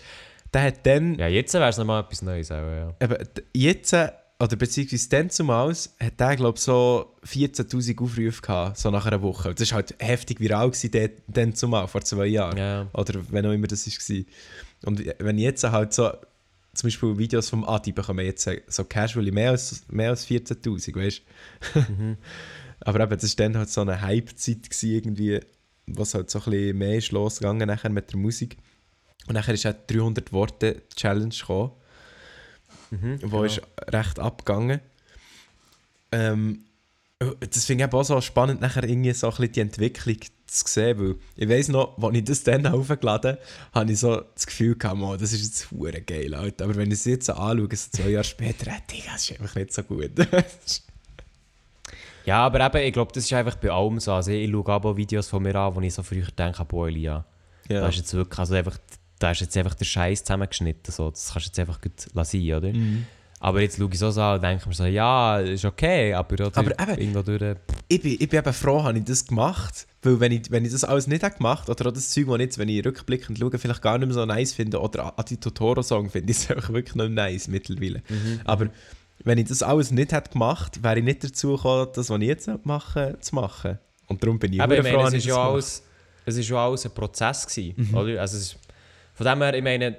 der 0.53 0.61
hat 0.61 0.85
dann, 0.85 1.15
Ja, 1.15 1.27
jetzt 1.27 1.53
wäre 1.55 1.67
es 1.67 1.77
nochmal 1.77 2.03
etwas 2.03 2.21
Neues. 2.21 2.51
Auch, 2.51 2.55
ja. 2.57 2.93
eben, 3.01 3.17
jetzt, 3.53 3.91
äh, 3.93 4.11
oder 4.39 4.55
beziehungsweise 4.55 5.09
dann 5.09 5.29
zumals, 5.31 5.95
hat 5.99 6.19
der, 6.19 6.35
glaube 6.35 6.57
ich, 6.59 6.63
so 6.63 7.15
14'000 7.25 7.99
Aufrufe 8.03 8.41
gehabt, 8.43 8.77
so 8.77 8.91
nach 8.91 9.07
einer 9.07 9.23
Woche. 9.23 9.55
Das 9.55 9.71
war 9.71 9.77
halt 9.77 9.95
heftig 9.97 10.39
viral 10.39 10.69
gewesen, 10.69 10.91
dann, 10.91 11.09
dann 11.27 11.55
zumal, 11.55 11.87
vor 11.87 12.01
zwei 12.01 12.27
Jahren. 12.27 12.55
Ja. 12.55 12.87
Oder 12.93 13.19
wenn 13.31 13.47
auch 13.47 13.51
immer 13.51 13.65
das 13.67 13.87
war. 13.87 14.17
Und 14.85 15.03
wenn 15.19 15.37
jetzt 15.37 15.63
halt 15.63 15.93
so, 15.93 16.11
zum 16.73 16.87
Beispiel 16.87 17.17
Videos 17.17 17.49
vom 17.49 17.63
Adi 17.63 17.91
bekommen 17.91 18.25
jetzt 18.25 18.49
so 18.67 18.83
casually 18.83 19.31
mehr 19.31 19.51
als, 19.51 19.83
mehr 19.89 20.11
als 20.11 20.27
14'000, 20.27 20.95
weißt 20.95 21.21
du? 21.73 21.79
Mhm. 21.93 22.17
Aber 22.81 22.99
eben, 22.99 23.17
das 23.19 23.37
war 23.37 23.45
dann 23.45 23.57
halt 23.57 23.69
so 23.69 23.81
eine 23.81 24.01
Hype-Zeit 24.01 24.83
irgendwie, 24.83 25.39
was 25.87 26.13
halt 26.13 26.29
so 26.29 26.39
ein 26.39 26.45
bisschen 26.45 26.77
mehr 26.77 26.97
ist 26.97 27.11
losgegangen 27.11 27.67
nachher 27.67 27.89
mit 27.89 28.11
der 28.11 28.19
Musik. 28.19 28.57
Und 29.27 29.33
nachher 29.33 29.55
ist 29.55 29.65
auch 29.65 29.73
die 29.89 29.95
300 29.97 30.31
Worte 30.31 30.83
Challenge 30.95 31.29
gekommen, 31.29 31.71
Mhm, 32.89 33.19
wo 33.23 33.41
genau. 33.41 33.43
ist 33.43 33.61
recht 33.89 34.19
abgegangen. 34.19 34.79
Ähm, 36.11 36.63
das 37.19 37.65
finde 37.65 37.85
ich 37.85 37.93
auch 37.93 38.03
so 38.03 38.21
spannend, 38.21 38.61
nachher 38.61 38.83
irgendwie 38.83 39.11
so 39.11 39.27
ein 39.27 39.31
bisschen 39.31 39.51
die 39.51 39.59
Entwicklung 39.59 40.17
zu 40.47 40.63
sehen, 40.65 40.99
weil 40.99 41.15
ich 41.35 41.49
weiss 41.49 41.67
noch, 41.67 41.97
als 42.01 42.15
ich 42.15 42.23
das 42.23 42.43
dann 42.43 42.65
aufgeladen 42.67 43.31
habe, 43.31 43.41
habe 43.73 43.91
ich 43.91 43.99
so 43.99 44.21
das 44.33 44.45
Gefühl 44.47 44.75
gehabt, 44.75 44.99
oh, 45.01 45.15
das 45.15 45.33
ist 45.33 45.43
jetzt 45.43 45.71
hure 45.71 46.01
geil, 46.01 46.33
Alter. 46.33 46.65
aber 46.65 46.75
wenn 46.75 46.87
ich 46.87 46.99
es 46.99 47.05
jetzt 47.05 47.25
so 47.25 47.33
anschaue, 47.33 47.67
so 47.71 47.89
zwei 47.91 48.09
Jahre 48.09 48.23
später, 48.23 48.71
äh, 48.71 48.79
Digga, 48.91 49.11
das 49.13 49.29
ist 49.29 49.39
einfach 49.39 49.55
nicht 49.55 49.73
so 49.73 49.83
gut. 49.83 50.11
Ja, 52.27 52.45
aber 52.45 52.59
eben, 52.59 52.85
ich 52.85 52.91
glaube, 52.91 53.09
das 53.13 53.23
ist 53.23 53.31
einfach 53.31 53.55
bei 53.55 53.71
allem 53.71 54.01
so. 54.01 54.11
Also 54.11 54.31
ich, 54.31 54.51
schaue 54.51 54.67
aber 54.67 54.97
Videos 54.97 55.29
von 55.29 55.41
mir 55.41 55.55
an, 55.55 55.73
wo 55.73 55.79
ich 55.79 55.93
so 55.93 56.03
früher 56.03 56.25
denke, 56.37 56.65
boah, 56.65 56.89
Elia, 56.89 57.23
ja. 57.69 57.79
da 57.79 57.87
ist 57.87 57.95
jetzt 57.95 58.13
wirklich, 58.13 58.37
also 58.37 58.53
einfach, 58.53 58.77
da 59.17 59.31
ist 59.31 59.39
jetzt 59.39 59.55
einfach 59.55 59.75
der 59.75 59.85
Scheiß 59.85 60.25
zusammengeschnitten. 60.25 60.93
So. 60.93 61.09
Das 61.09 61.31
kannst 61.31 61.45
du 61.45 61.49
jetzt 61.51 61.59
einfach 61.59 61.79
gut 61.79 62.13
lassen, 62.13 62.53
oder? 62.53 62.67
Mhm. 62.67 63.05
Aber 63.39 63.61
jetzt 63.61 63.77
schaue 63.77 63.89
ich 63.91 63.99
so 63.99 64.07
an 64.19 64.35
und 64.35 64.43
denke 64.43 64.67
mir 64.67 64.73
so, 64.73 64.85
ja, 64.85 65.39
ist 65.39 65.63
okay, 65.63 66.11
aber, 66.13 66.33
oder, 66.47 66.51
Aber 66.57 66.71
eben- 66.71 66.99
irgendwo 67.01 67.21
durch... 67.21 67.55
ich, 67.87 68.01
bin, 68.01 68.13
ich 68.19 68.27
bin 68.29 68.39
eben 68.39 68.53
froh, 68.53 68.83
habe 68.83 68.97
ich 68.97 69.03
das 69.03 69.25
gemacht, 69.27 69.85
weil 70.01 70.19
wenn 70.19 70.31
ich, 70.31 70.49
wenn 70.49 70.65
ich 70.65 70.71
das 70.71 70.83
alles 70.83 71.05
nicht 71.05 71.21
gemacht 71.37 71.69
oder 71.69 71.87
auch 71.87 71.91
das 71.93 72.09
Zeug, 72.09 72.25
das 72.27 72.39
jetzt, 72.39 72.57
wenn 72.57 72.67
ich 72.69 72.83
rückblickend 72.83 73.37
schaue, 73.37 73.57
vielleicht 73.59 73.81
gar 73.83 73.97
nicht 73.99 74.07
mehr 74.07 74.15
so 74.15 74.25
nice 74.25 74.53
finde 74.53 74.79
oder 74.81 75.13
Adi 75.19 75.37
Totoro-Song 75.37 76.09
finde 76.09 76.31
ich 76.31 76.37
es 76.39 76.49
einfach 76.55 76.73
wirklich 76.73 76.95
noch 76.95 77.07
nice 77.09 77.47
mittlerweile. 77.47 78.01
Aber 78.43 78.69
wenn 79.23 79.37
ich 79.37 79.47
das 79.47 79.61
alles 79.61 79.91
nicht 79.91 80.11
hätte 80.13 80.31
gemacht, 80.31 80.81
wäre 80.83 80.97
ich 80.97 81.05
nicht 81.05 81.23
dazu 81.23 81.55
gekommen, 81.57 81.89
das, 81.93 82.09
was 82.09 82.19
ich 82.21 82.27
jetzt 82.27 82.49
mache, 82.63 83.17
zu 83.19 83.35
machen. 83.35 83.77
Und 84.07 84.23
darum 84.23 84.39
bin 84.39 84.53
ich 84.53 84.61
Aber 84.61 84.75
ich 84.77 84.83
meine, 84.83 84.97
es 84.97 85.03
habe 85.05 85.17
ist, 85.17 85.25
ja 85.25 85.49
alles, 85.49 85.83
es 86.25 86.37
ist 86.37 86.49
ja 86.49 86.65
alles 86.65 86.85
ein 86.85 86.91
Prozess 86.91 87.45
gewesen, 87.45 87.73
Mhm. 87.91 87.97
oder? 87.97 88.21
Also 88.21 88.37
es 88.37 88.43
ist, 88.53 88.57
von 89.13 89.25
dem 89.27 89.41
her, 89.43 89.53
ich 89.53 89.63
meine, 89.63 89.95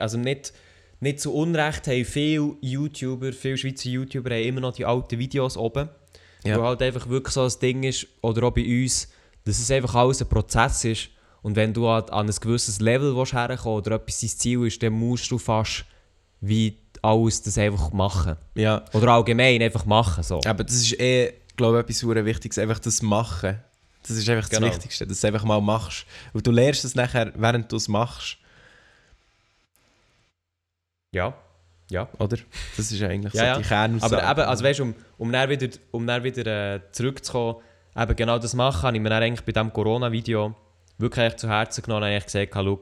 also 0.00 0.18
nicht, 0.18 0.52
nicht 1.00 1.20
zu 1.20 1.32
Unrecht 1.34 1.86
haben 1.86 2.04
viele 2.04 2.56
YouTuber, 2.60 3.32
viele 3.32 3.56
Schweizer 3.56 3.88
YouTuber 3.88 4.30
haben 4.34 4.42
immer 4.44 4.60
noch 4.60 4.72
die 4.74 4.84
alten 4.84 5.18
Videos 5.18 5.56
oben, 5.56 5.88
Ja. 6.44 6.58
wo 6.58 6.64
halt 6.64 6.82
einfach 6.82 7.08
wirklich 7.08 7.34
so 7.34 7.42
ein 7.44 7.52
Ding 7.60 7.82
ist, 7.84 8.06
oder 8.22 8.44
auch 8.46 8.52
bei 8.52 8.64
uns, 8.64 9.08
dass 9.44 9.58
es 9.58 9.70
einfach 9.70 9.94
alles 9.94 10.20
ein 10.20 10.28
Prozess 10.28 10.84
ist 10.84 11.08
und 11.42 11.56
wenn 11.56 11.72
du 11.72 11.88
halt 11.88 12.10
an 12.10 12.28
ein 12.28 12.34
gewisses 12.40 12.80
Level 12.80 13.14
herkommen 13.14 13.78
oder 13.78 13.96
etwas 13.96 14.20
dein 14.20 14.28
Ziel 14.30 14.66
ist, 14.66 14.82
dann 14.82 14.92
musst 14.92 15.30
du 15.30 15.38
fast 15.38 15.84
wie 16.42 16.76
alles 17.02 17.42
das 17.42 17.56
einfach 17.58 17.92
machen. 17.92 18.36
Ja, 18.54 18.84
Oder 18.92 19.08
allgemein 19.08 19.62
einfach 19.62 19.86
machen, 19.86 20.22
so. 20.22 20.40
aber 20.46 20.64
das 20.64 20.74
ist 20.76 20.98
eh, 21.00 21.32
glaube 21.56 21.78
ich, 21.78 21.84
etwas 21.84 21.98
sehr 22.00 22.24
Wichtiges, 22.26 22.58
einfach 22.58 22.78
das 22.78 23.00
Machen. 23.02 23.58
Das 24.06 24.16
ist 24.16 24.28
einfach 24.28 24.48
Genau. 24.48 24.66
das 24.66 24.76
Wichtigste, 24.76 25.06
dass 25.06 25.20
du 25.20 25.20
es 25.20 25.24
einfach 25.26 25.44
mal 25.44 25.60
machst. 25.60 26.06
Und 26.32 26.46
du 26.46 26.50
lernst 26.50 26.84
es 26.84 26.94
nachher, 26.94 27.32
während 27.36 27.70
du 27.70 27.76
es 27.76 27.88
machst, 27.88 28.38
Ja, 31.12 31.34
ja. 31.90 32.08
oder? 32.18 32.36
Das 32.76 32.92
ist 32.92 33.02
eigentlich 33.02 33.34
Ja, 33.34 33.44
ja. 33.46 33.54
so 33.56 33.60
die 33.62 33.68
Kernaussage. 33.68 34.22
Aber 34.24 34.40
eben, 34.42 34.48
also 34.48 34.64
weißt, 34.64 34.80
um, 34.80 34.94
um 35.18 35.32
dann 35.32 35.48
wieder, 35.50 35.68
um 35.90 36.06
dann 36.06 36.22
wieder 36.22 36.74
äh, 36.74 36.80
zurückzukommen, 36.92 37.56
eben 37.96 38.16
genau 38.16 38.38
das 38.38 38.54
machen, 38.54 38.82
habe 38.82 38.96
ich 38.96 39.02
mir 39.02 39.10
dann 39.10 39.22
eigentlich 39.22 39.44
bei 39.44 39.52
diesem 39.52 39.72
Corona-Video 39.72 40.54
wirklich 40.98 41.36
zu 41.36 41.48
Herzen 41.48 41.82
genommen 41.82 42.12
und 42.14 42.24
gesagt, 42.24 42.50
schau, 42.54 42.80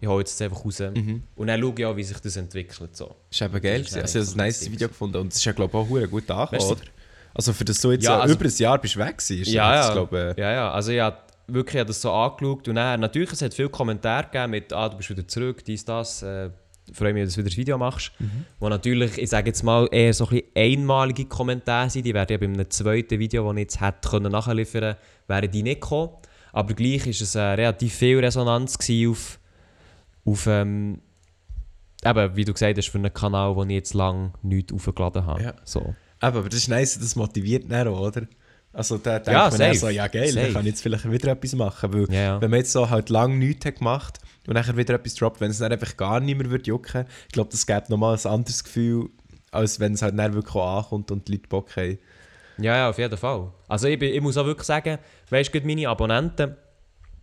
ich 0.00 0.08
hole 0.08 0.18
jetzt 0.20 0.40
einfach 0.40 0.64
raus. 0.64 0.78
Mhm. 0.80 1.22
Und 1.36 1.46
dann 1.48 1.60
schaue 1.60 1.74
ich 1.76 1.84
auch, 1.86 1.96
wie 1.96 2.04
sich 2.04 2.18
das 2.20 2.36
entwickelt. 2.36 2.96
So. 2.96 3.14
ist 3.30 3.42
eben 3.42 3.60
geil. 3.60 3.80
Das 3.82 3.92
ist. 3.92 3.96
Also, 3.96 4.18
ich 4.20 4.26
habe 4.26 4.40
ein 4.42 4.46
nice 4.46 4.60
so 4.60 4.70
Video 4.72 4.88
gefunden 4.88 5.16
und 5.18 5.32
es 5.32 5.36
ist 5.38 5.44
ja, 5.44 5.52
glaube 5.52 5.76
ich, 5.76 5.84
auch 5.84 5.88
hure 5.88 6.08
gut 6.08 6.30
angekommen, 6.30 6.48
Merci. 6.52 6.72
oder? 6.72 6.80
Also, 7.34 7.52
für 7.52 7.64
das 7.64 7.80
du 7.80 7.92
jetzt 7.92 8.04
Ja, 8.04 8.20
also- 8.20 8.34
über 8.34 8.44
ein 8.46 8.56
Jahr 8.56 8.78
bist 8.78 8.96
weg 8.96 9.16
warst, 9.16 9.30
Ja, 9.30 9.74
ja. 9.74 9.92
glaube 9.92 10.30
ich, 10.32 10.38
Ja, 10.38 10.52
ja, 10.52 10.70
also 10.70 10.92
ich 10.92 11.00
habe 11.00 11.16
wirklich 11.48 11.84
das 11.84 12.00
so 12.00 12.10
angeschaut 12.12 12.66
und 12.68 12.74
dann, 12.74 13.00
natürlich, 13.00 13.30
es 13.32 13.42
hat 13.42 13.52
viele 13.54 13.68
Kommentare 13.68 14.24
gegeben 14.24 14.50
mit, 14.50 14.72
ah, 14.72 14.88
du 14.88 14.96
bist 14.96 15.10
wieder 15.10 15.26
zurück, 15.28 15.62
dies, 15.64 15.84
das, 15.84 16.22
äh, 16.22 16.50
freue 16.92 17.12
mich, 17.12 17.24
dass 17.24 17.34
du 17.34 17.38
wieder 17.40 17.48
das 17.50 17.56
Video 17.56 17.78
machst. 17.78 18.12
Wo 18.60 18.68
natürlich, 18.68 19.18
ich 19.18 19.30
sage 19.30 19.48
jetzt 19.48 19.62
mal, 19.62 19.88
eher 19.90 20.12
so 20.14 20.24
ein 20.26 20.30
bisschen 20.30 20.46
einmalige 20.54 21.24
Kommentare 21.26 21.90
sind, 21.90 22.04
die 22.06 22.14
werden 22.14 22.32
ja 22.32 22.38
bei 22.38 22.44
einem 22.46 22.70
zweiten 22.70 23.18
Video, 23.18 23.44
das 23.46 23.52
ich 23.54 23.60
jetzt 23.60 23.80
hätte 23.80 24.08
können 24.08 24.32
nachliefern 24.32 24.80
können, 24.82 24.96
wären 25.26 25.50
die 25.50 25.62
nicht 25.62 25.80
gekommen. 25.80 26.10
Aber 26.52 26.74
gleich 26.74 27.04
war 27.04 27.10
es 27.10 27.34
äh, 27.34 27.40
relativ 27.40 27.94
viel 27.94 28.18
Resonanz 28.20 28.78
auf, 29.08 29.38
auf 30.24 30.46
ähm, 30.46 31.00
eben, 32.04 32.36
wie 32.36 32.44
du 32.44 32.52
gesagt 32.52 32.78
hast, 32.78 32.88
für 32.88 32.98
einen 32.98 33.12
Kanal, 33.12 33.54
wo 33.56 33.62
ich 33.64 33.70
jetzt 33.70 33.94
lange 33.94 34.32
nichts 34.42 34.72
aufgeladen 34.72 35.26
habe. 35.26 35.42
Ja. 35.42 35.54
So. 35.64 35.94
Aber 36.20 36.44
das 36.44 36.54
ist 36.60 36.68
nice, 36.68 36.98
das 36.98 37.14
motiviert 37.16 37.70
dann 37.70 37.88
auch, 37.88 38.00
oder? 38.00 38.22
Also 38.72 38.98
da 38.98 39.12
denkt 39.18 39.28
Ja, 39.28 39.44
man 39.48 39.52
safe. 39.52 39.74
so, 39.74 39.88
ja 39.88 40.06
geil, 40.06 40.28
Safe. 40.28 40.44
dann 40.46 40.52
kann 40.54 40.62
ich 40.62 40.68
jetzt 40.68 40.82
vielleicht 40.82 41.10
wieder 41.10 41.32
etwas 41.32 41.54
machen, 41.54 41.92
weil 41.94 42.06
Ja, 42.14 42.20
ja. 42.20 42.40
wenn 42.40 42.50
man 42.50 42.58
jetzt 42.60 42.72
so 42.72 42.88
halt 42.90 43.08
lange 43.10 43.34
nichts 43.36 43.64
hat 43.64 43.76
gemacht 43.76 44.18
und 44.46 44.54
nachher 44.54 44.76
wieder 44.76 44.94
etwas 44.94 45.14
droppt, 45.14 45.40
wenn 45.40 45.50
es 45.50 45.58
dann 45.58 45.72
einfach 45.72 45.96
gar 45.96 46.20
nicht 46.20 46.36
mehr 46.38 46.50
würde 46.50 46.64
jucken, 46.64 47.04
ich 47.26 47.32
glaube, 47.32 47.50
das 47.50 47.66
gibt 47.66 47.90
nochmal 47.90 48.16
ein 48.16 48.26
anderes 48.30 48.62
Gefühl, 48.64 49.08
als 49.50 49.80
wenn 49.80 49.94
es 49.94 50.02
halt 50.02 50.18
dann 50.18 50.34
wirklich 50.34 50.54
ankommt 50.54 51.10
und 51.10 51.26
die 51.28 51.32
Leute 51.32 51.48
Bock 51.48 51.74
haben. 51.76 51.98
Ja, 52.58 52.76
ja, 52.76 52.88
auf 52.90 52.98
jeden 52.98 53.16
Fall. 53.18 53.50
Also 53.68 53.86
ich, 53.88 53.98
bin, 53.98 54.14
ich 54.14 54.20
muss 54.20 54.36
auch 54.36 54.46
wirklich 54.46 54.66
sagen, 54.66 54.98
weißt 55.30 55.54
du, 55.54 55.60
meine 55.62 55.88
Abonnenten, 55.88 56.56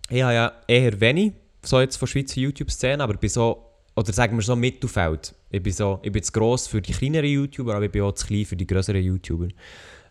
ich 0.09 0.21
habe 0.21 0.33
ja 0.33 0.51
eher 0.67 0.99
wenig, 0.99 1.33
so 1.63 1.79
jetzt 1.79 1.97
von 1.97 2.07
Schweizer 2.07 2.39
YouTube-Szene, 2.41 3.01
aber 3.03 3.13
ich 3.13 3.19
bin 3.19 3.29
so, 3.29 3.63
oder 3.95 4.11
sagen 4.13 4.35
wir 4.37 4.43
so 4.43 4.55
Mittelfeld. 4.55 5.33
Ich 5.49 5.61
bin, 5.63 5.71
so, 5.73 5.99
ich 6.03 6.11
bin 6.11 6.21
zu 6.21 6.31
gross 6.31 6.67
für 6.67 6.81
die 6.81 6.91
kleineren 6.93 7.29
YouTuber, 7.29 7.75
aber 7.75 7.85
ich 7.85 7.91
bin 7.91 8.01
auch 8.01 8.11
zu 8.13 8.27
klein 8.27 8.45
für 8.45 8.55
die 8.55 8.67
größeren 8.67 9.01
YouTuber. 9.01 9.47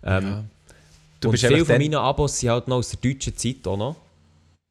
Ähm, 0.05 0.25
Ja. 0.25 0.45
Du 1.21 1.29
und 1.29 1.39
viele 1.39 1.59
von 1.59 1.69
dann- 1.69 1.79
meinen 1.83 1.95
Abos 1.95 2.41
sind 2.41 2.51
halt 2.51 2.67
noch 2.67 2.79
aus 2.79 2.91
der 2.91 2.99
deutschen 3.13 3.37
Zeit 3.37 3.65
auch 3.69 3.77
noch. 3.77 3.97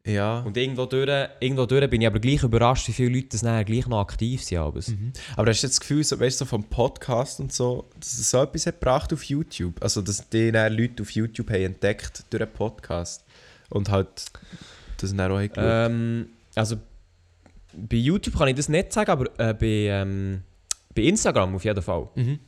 Ja. 0.06 0.40
Und 0.40 0.58
irgendwo 0.58 0.86
durch, 0.86 1.10
irgendwo 1.40 1.66
durch 1.66 1.90
bin 1.90 2.02
ich 2.02 2.08
aber 2.08 2.20
gleich 2.20 2.44
überrascht, 2.44 2.88
wie 2.88 2.94
viele 2.94 3.16
Leute 3.16 3.30
das 3.30 3.44
nachher 3.44 3.64
gleich 3.64 3.88
noch 3.88 4.00
aktiv 4.00 4.44
sind. 4.44 4.58
Aber 4.58 4.80
Mhm. 4.80 5.14
Aber 5.36 5.50
hast 5.50 5.62
du 5.62 5.68
jetzt 5.68 5.76
das 5.76 5.80
Gefühl, 5.80 6.04
so, 6.04 6.20
weißt 6.20 6.42
du, 6.42 6.46
so 6.46 6.50
vom 6.50 6.64
Podcast 6.64 7.40
und 7.40 7.54
so, 7.54 7.88
dass 8.00 8.14
es 8.14 8.32
so 8.32 8.42
etwas 8.42 8.66
hat 8.66 8.80
gebracht 8.80 9.14
auf 9.14 9.24
YouTube? 9.24 9.82
Also, 9.82 10.02
dass 10.02 10.28
die 10.30 10.52
dann 10.52 10.74
Leute 10.74 11.04
auf 11.04 11.12
YouTube 11.12 11.50
haben 11.50 11.62
entdeckt 11.62 12.24
durch 12.30 12.42
einen 12.42 12.52
Podcast 12.52 13.24
und 13.70 13.90
halt 13.90 14.26
das 14.98 15.16
dann 15.16 15.32
auch 15.32 15.40
haben? 15.40 15.52
Ähm, 15.58 16.30
also 16.56 16.78
bei 17.74 17.98
YouTube 17.98 18.38
kann 18.38 18.48
ich 18.48 18.56
das 18.56 18.70
nicht 18.70 18.92
sagen, 18.92 19.12
aber 19.12 19.26
äh, 19.40 19.54
bei, 19.54 20.02
ähm, 20.02 20.42
bei 20.96 21.04
Instagram 21.04 21.56
auf 21.56 21.64
jeden 21.64 21.82
Fall. 21.82 22.10
Mhm. 22.16 22.40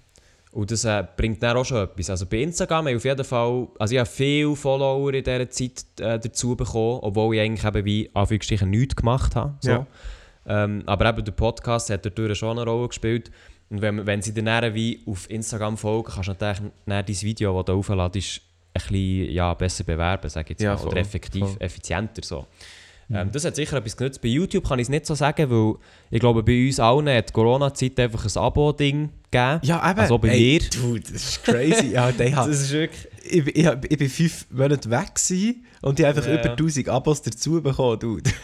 Und 0.54 0.70
das 0.70 0.86
äh, 0.86 1.04
bringt 1.18 1.42
dann 1.42 1.58
auch 1.58 1.66
schon 1.66 1.84
etwas. 1.84 2.12
Also 2.12 2.28
bei 2.28 2.38
Instagram 2.38 2.86
habe 2.86 2.92
ich 2.92 2.98
auf 2.98 3.06
jeden 3.06 3.24
Fall, 3.26 3.68
also 3.80 3.94
ich 3.94 4.00
habe 4.00 4.10
viele 4.10 4.56
Follower 4.56 5.12
in 5.12 5.24
dieser 5.24 5.50
Zeit 5.50 5.86
äh, 6.00 6.20
dazu 6.20 6.56
bekommen, 6.56 7.00
obwohl 7.02 7.36
ich 7.36 7.42
eigentlich 7.42 7.66
eben 7.66 7.86
wie 7.86 8.10
Anführungsstrichen 8.13 8.70
nichts 8.70 8.96
gemacht 8.96 9.36
habe. 9.36 9.56
So. 9.62 9.72
Ja. 9.72 9.88
Ähm, 10.46 10.84
aber 10.86 11.10
eben 11.10 11.26
der 11.26 11.32
Podcast 11.32 11.89
hat 11.89 12.06
dadurch 12.06 12.38
schon 12.38 12.60
eine 12.60 12.70
Rolle 12.70 12.88
gespielt. 12.88 13.32
Und 13.72 13.82
wenn, 13.82 14.06
wenn 14.06 14.22
sie 14.22 14.34
dann 14.34 14.74
wie 14.76 15.02
auf 15.08 15.28
Instagram 15.30 15.76
folgen, 15.76 16.12
kannst 16.13 16.28
du 16.28 16.34
natürlich 16.34 16.72
dann 16.86 17.06
dein 17.06 17.22
Video, 17.22 17.58
das 17.58 17.66
du 17.66 17.74
aufladest, 17.74 18.42
ein 18.76 18.82
bisschen 18.82 19.32
ja, 19.32 19.54
besser 19.56 19.84
bewerben, 19.84 20.30
sag 20.30 20.46
ich 20.46 20.50
jetzt 20.52 20.62
Ja, 20.62 20.76
mal. 20.76 20.82
Oder 20.82 20.92
voll, 20.92 20.98
effektiv, 21.00 21.46
voll. 21.46 21.58
effizienter 21.60 22.22
so. 22.24 22.46
Ähm, 23.13 23.32
das 23.32 23.45
hat 23.45 23.56
sicher 23.56 23.78
etwas 23.78 23.95
genutzt. 23.97 24.21
Bei 24.21 24.28
YouTube 24.28 24.67
kann 24.67 24.80
ich 24.80 24.84
es 24.86 24.89
nicht 24.89 25.06
so 25.06 25.15
sagen, 25.15 25.49
weil 25.49 25.76
ich 26.12 26.19
glaube, 26.19 26.43
bei 26.43 26.65
uns 26.67 26.80
allen 26.80 27.08
hat 27.10 27.30
die 27.30 27.34
Corona-Zeit 27.34 27.99
einfach 27.99 28.26
ein 28.26 28.41
Abo-Ding 28.41 29.10
gegeben. 29.32 29.60
Ja, 29.63 29.89
eben. 29.91 29.99
Also 29.99 30.17
bei 30.17 30.30
Ey, 30.30 30.60
mir. 30.62 30.69
Dude, 30.82 31.02
das 31.02 31.12
ist 31.23 31.43
crazy. 31.43 31.91
ja, 31.91 32.12
der 32.17 32.36
hat, 32.36 32.47
ist 32.49 32.71
wirklich... 32.71 33.08
ich, 33.23 33.47
ich, 33.47 33.56
ich, 33.65 33.69
ich 33.89 33.97
bin 33.97 34.10
fünf 34.10 34.45
Monate 34.52 34.89
weg 34.89 35.15
gewesen 35.15 35.65
und 35.82 35.99
ich 35.99 36.06
habe 36.06 36.17
einfach 36.17 36.30
Ja, 36.30 36.36
über 36.39 36.45
ja. 36.45 36.52
1000 36.52 36.89
Abos 36.89 37.21
dazu 37.21 37.62
bekommen, 37.62 37.99
dude. 37.99 38.30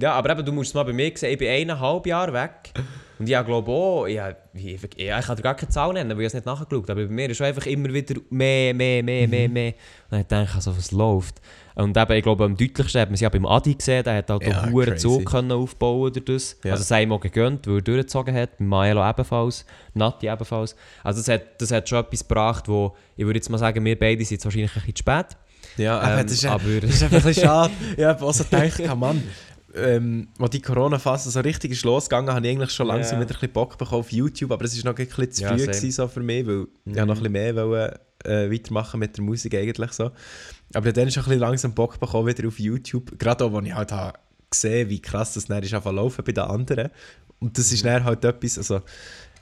Ja, 0.00 0.12
aber 0.12 0.30
eben, 0.30 0.44
du 0.44 0.52
musst 0.52 0.68
es 0.68 0.74
mal 0.74 0.84
bei 0.84 0.92
mir 0.92 1.10
sehen, 1.16 1.32
ich 1.32 1.38
bin 1.38 1.48
eineinhalb 1.48 2.06
Jahre 2.06 2.32
weg. 2.32 2.72
Und 3.18 3.28
ich 3.28 3.44
glaube 3.44 3.70
auch, 3.72 4.06
ja, 4.06 4.36
wie, 4.52 4.78
ja, 4.96 5.18
ich 5.18 5.26
kann 5.26 5.34
dir 5.36 5.42
gar 5.42 5.56
keine 5.56 5.68
Zahl 5.70 5.92
nennen, 5.92 6.10
weil 6.12 6.20
ich 6.20 6.26
es 6.28 6.34
nicht 6.34 6.46
nachgeschaut 6.46 6.88
habe. 6.88 6.92
Aber 6.92 7.04
bei 7.08 7.12
mir 7.12 7.28
ist 7.28 7.38
schon 7.38 7.46
einfach 7.48 7.66
immer 7.66 7.92
wieder 7.92 8.14
mehr, 8.30 8.72
mehr, 8.72 9.02
mehr, 9.02 9.26
mehr, 9.26 9.48
Mhm. 9.48 9.52
mehr. 9.52 9.74
Und 10.10 10.20
ich 10.20 10.26
denke, 10.26 10.54
also, 10.54 10.76
was 10.76 10.92
läuft. 10.92 11.40
Und 11.80 11.96
eben, 11.96 12.12
ich 12.12 12.22
glaube, 12.22 12.44
am 12.44 12.56
deutlichsten 12.56 13.00
hat 13.00 13.08
man 13.08 13.14
es 13.14 13.20
ja 13.20 13.28
beim 13.28 13.46
Adi 13.46 13.74
gesehen, 13.74 14.04
der 14.04 14.16
hat 14.16 14.30
halt 14.30 14.42
Ja, 14.46 14.58
auch 14.58 14.62
einen 14.64 14.74
crazy. 14.74 14.96
Zug 14.98 15.24
können 15.24 15.52
aufbauen 15.52 16.12
durch 16.12 16.24
das. 16.24 16.56
Ja. 16.64 16.72
Also 16.72 16.84
sei 16.84 17.02
ihm 17.04 17.12
auch 17.12 17.20
gegönnt, 17.20 17.66
weil 17.66 17.76
er 17.76 17.82
durchgezogen 17.82 18.34
hat, 18.34 18.58
bei 18.58 18.64
Maelo 18.64 19.08
ebenfalls, 19.08 19.64
Nati 19.94 20.28
ebenfalls. 20.28 20.76
Also 21.02 21.20
das 21.20 21.28
hat, 21.28 21.60
das 21.60 21.70
hat 21.72 21.88
schon 21.88 21.98
etwas 22.00 22.20
gebracht, 22.26 22.68
wo, 22.68 22.94
ich 23.16 23.24
würde 23.24 23.38
jetzt 23.38 23.48
mal 23.50 23.58
sagen, 23.58 23.84
wir 23.84 23.98
beide 23.98 24.22
sind 24.24 24.32
jetzt 24.36 24.44
wahrscheinlich 24.44 24.70
ein 24.76 24.82
bisschen 24.82 24.96
zu 24.96 25.00
spät. 25.00 25.26
Ja, 25.76 25.98
Ähm, 26.02 26.04
aber 26.12 26.22
das 26.24 26.32
ist, 26.32 26.42
ja- 26.42 26.52
aber- 26.52 26.80
das 26.80 26.90
ist 26.90 27.02
einfach 27.02 27.16
ein 27.18 27.22
bisschen 27.24 27.44
schade. 27.44 27.72
Ich 27.96 28.04
habe 28.04 28.24
auch 28.24 28.34
so 28.34 28.44
gedacht, 28.44 28.78
ja, 28.78 28.94
Mann, 28.94 29.22
ähm, 29.74 30.28
als 30.38 30.50
die 30.50 30.60
Corona-Phase 30.60 31.30
so 31.30 31.40
richtig 31.40 31.70
ist 31.70 31.84
losgegangen, 31.84 32.34
habe 32.34 32.44
ich 32.46 32.52
eigentlich 32.52 32.70
schon 32.72 32.88
langsam 32.88 33.18
Ja. 33.20 33.24
wieder 33.24 33.36
ein 33.36 33.40
bisschen 33.40 33.52
Bock 33.52 33.78
bekommen 33.78 34.00
auf 34.00 34.10
YouTube, 34.10 34.50
aber 34.52 34.64
es 34.64 34.76
war 34.84 34.92
noch 34.92 34.98
ein 34.98 35.06
bisschen 35.06 35.30
zu 35.30 35.42
Ja, 35.42 35.48
früh 35.50 35.58
same. 35.60 35.70
gewesen, 35.72 35.90
so 35.92 36.08
für 36.08 36.20
mich, 36.20 36.46
weil 36.46 36.66
ich 36.84 36.92
Mhm. 36.92 36.92
noch 36.94 37.00
ein 37.02 37.08
bisschen 37.08 37.32
mehr 37.32 37.54
wollte, 37.56 38.00
äh, 38.24 38.50
weitermachen 38.52 38.98
mit 39.00 39.16
der 39.16 39.24
Musik 39.24 39.54
eigentlich 39.54 39.92
so. 39.92 40.10
Aber 40.74 40.92
dann 40.92 41.08
ist 41.08 41.18
auch 41.18 41.22
ein 41.22 41.24
bisschen 41.30 41.40
langsam 41.40 41.74
Bock 41.74 41.98
bekommen 41.98 42.28
wieder 42.28 42.46
auf 42.48 42.58
YouTube, 42.58 43.18
gerade 43.18 43.44
auch, 43.44 43.52
als 43.54 43.66
ich 43.66 43.74
halt 43.74 43.92
habe 43.92 44.18
gesehen 44.50 44.88
wie 44.88 45.00
krass 45.00 45.34
das 45.34 45.46
dann 45.46 45.62
ist 45.62 45.70
zu 45.70 45.90
laufen 45.90 46.24
bei 46.24 46.32
den 46.32 46.44
anderen. 46.44 46.90
Und 47.38 47.56
das 47.56 47.70
Mhm. 47.70 47.74
ist 47.74 47.84
dann 47.84 48.04
halt 48.04 48.24
etwas, 48.24 48.58
also 48.58 48.80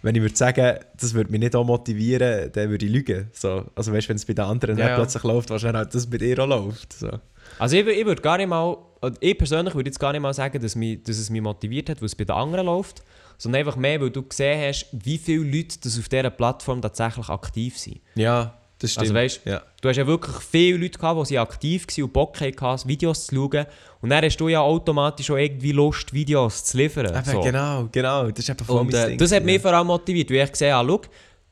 wenn 0.03 0.15
ich 0.15 0.23
würde 0.23 0.37
sagen, 0.37 0.79
das 1.01 1.13
würde 1.15 1.31
mich 1.31 1.41
nicht 1.41 1.57
auch 1.57 1.65
motivieren, 1.65 2.53
dann 2.53 2.71
würde 2.71 2.87
ich 2.87 2.93
lügen. 2.93 3.29
So. 3.33 3.65
Also 3.75 3.93
weißt 3.93 4.07
du, 4.07 4.09
wenn 4.11 4.17
es 4.17 4.25
bei 4.25 4.35
den 4.35 4.45
anderen 4.45 4.79
Ja, 4.79 4.89
ja. 4.91 4.95
plötzlich 4.97 5.23
läuft, 5.25 5.51
wahrscheinlich 5.51 5.79
halt 5.79 5.95
das 5.95 6.09
bei 6.09 6.19
dir 6.19 6.39
auch 6.39 6.47
läuft. 6.47 6.93
So. 6.93 7.11
Also 7.59 7.77
ich, 7.77 7.87
ich 7.87 8.07
würde 8.07 8.23
gar 8.23 8.37
nicht 8.37 8.47
mal, 8.49 8.77
ich 9.21 9.37
persönlich 9.37 9.75
würde 9.75 9.89
jetzt 9.89 9.99
gar 9.99 10.13
nicht 10.13 10.21
mal 10.21 10.33
sagen, 10.35 10.61
dass, 10.63 10.77
mich, 10.77 11.03
dass 11.03 11.19
es 11.19 11.31
mich 11.31 11.43
motiviert 11.43 11.89
hat, 11.91 12.01
weil 12.01 12.07
es 12.07 12.15
bei 12.15 12.25
den 12.25 12.37
anderen 12.37 12.67
läuft, 12.67 13.03
sondern 13.39 13.61
einfach 13.61 13.77
mehr, 13.77 14.01
weil 14.01 14.11
du 14.11 14.23
gesehen 14.23 14.61
hast, 14.69 14.87
wie 14.93 15.19
viele 15.19 15.45
Leute 15.45 15.79
das 15.83 15.99
auf 15.99 16.09
dieser 16.09 16.31
Plattform 16.31 16.81
tatsächlich 16.81 17.29
aktiv 17.29 17.77
sind. 17.79 18.01
Ja, 18.15 18.58
das 18.79 18.93
stimmt. 18.93 19.03
Also 19.03 19.15
weißt 19.15 19.41
ja. 19.45 19.63
Du 19.81 19.89
hast 19.89 19.97
ja 19.97 20.07
wirklich 20.07 20.37
viele 20.37 20.79
Leute 20.79 20.99
gehabt, 20.99 21.31
die 21.31 21.39
aktiv 21.39 21.87
waren 21.87 22.05
und 22.05 22.13
Bock 22.13 22.41
hatten, 22.41 22.89
Videos 22.89 23.27
zu 23.27 23.35
schauen. 23.35 23.67
Und 24.01 24.11
dann 24.11 24.25
hast 24.25 24.37
du 24.37 24.49
ja 24.49 24.61
automatisch 24.61 25.31
auch 25.31 25.37
irgendwie 25.37 25.73
Lust, 25.73 26.13
Videos 26.13 26.65
zu 26.65 26.77
liefern. 26.77 27.07
Eben, 27.07 27.25
so. 27.25 27.41
genau, 27.41 27.89
genau. 27.91 28.31
Das 28.31 28.41
ist 28.41 28.49
eben 28.51 28.65
voll 28.65 28.81
Und 28.81 28.95
äh, 28.95 29.17
das 29.17 29.33
hat 29.33 29.41
ja. 29.41 29.45
mich 29.45 29.61
vor 29.61 29.73
allem 29.73 29.89
motiviert, 29.89 30.31
weil 30.31 30.45
ich 30.45 30.53
gesehen 30.53 30.75
habe, 30.75 30.89
schau, 30.89 31.01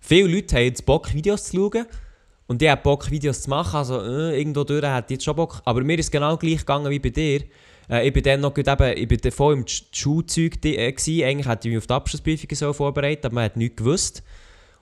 viele 0.00 0.28
Leute 0.28 0.56
haben 0.56 0.64
jetzt 0.64 0.86
Bock, 0.86 1.12
Videos 1.12 1.44
zu 1.44 1.56
schauen. 1.56 1.86
Und 2.46 2.62
die 2.62 2.70
haben 2.70 2.80
Bock, 2.82 3.10
Videos 3.10 3.42
zu 3.42 3.50
machen. 3.50 3.76
Also 3.76 4.00
äh, 4.00 4.38
irgendwo 4.38 4.62
durch 4.62 4.84
hat 4.84 5.10
jetzt 5.10 5.24
schon 5.24 5.34
Bock. 5.34 5.60
Aber 5.64 5.82
mir 5.82 5.98
ist 5.98 6.06
es 6.06 6.10
genau 6.12 6.36
gleich 6.36 6.58
gegangen 6.58 6.90
wie 6.90 7.00
bei 7.00 7.10
dir. 7.10 7.42
Äh, 7.90 8.06
ich 8.06 8.12
bin 8.12 8.22
dann 8.22 8.40
noch 8.40 8.54
gut 8.54 8.68
eben, 8.68 8.96
ich 8.96 9.08
bin 9.08 9.32
voll 9.32 9.54
im 9.54 9.64
Sch- 9.64 9.82
Schulzeug 9.92 10.64
äh, 10.64 10.92
gewesen. 10.92 11.24
Eigentlich 11.24 11.48
hätte 11.48 11.66
ich 11.66 11.74
mich 11.74 11.78
auf 11.78 11.88
die 11.88 11.94
Abschlussprüfung 11.94 12.48
so 12.52 12.72
vorbereitet, 12.72 13.24
aber 13.24 13.34
man 13.34 13.44
hat 13.44 13.56
nichts 13.56 13.76
gewusst. 13.76 14.22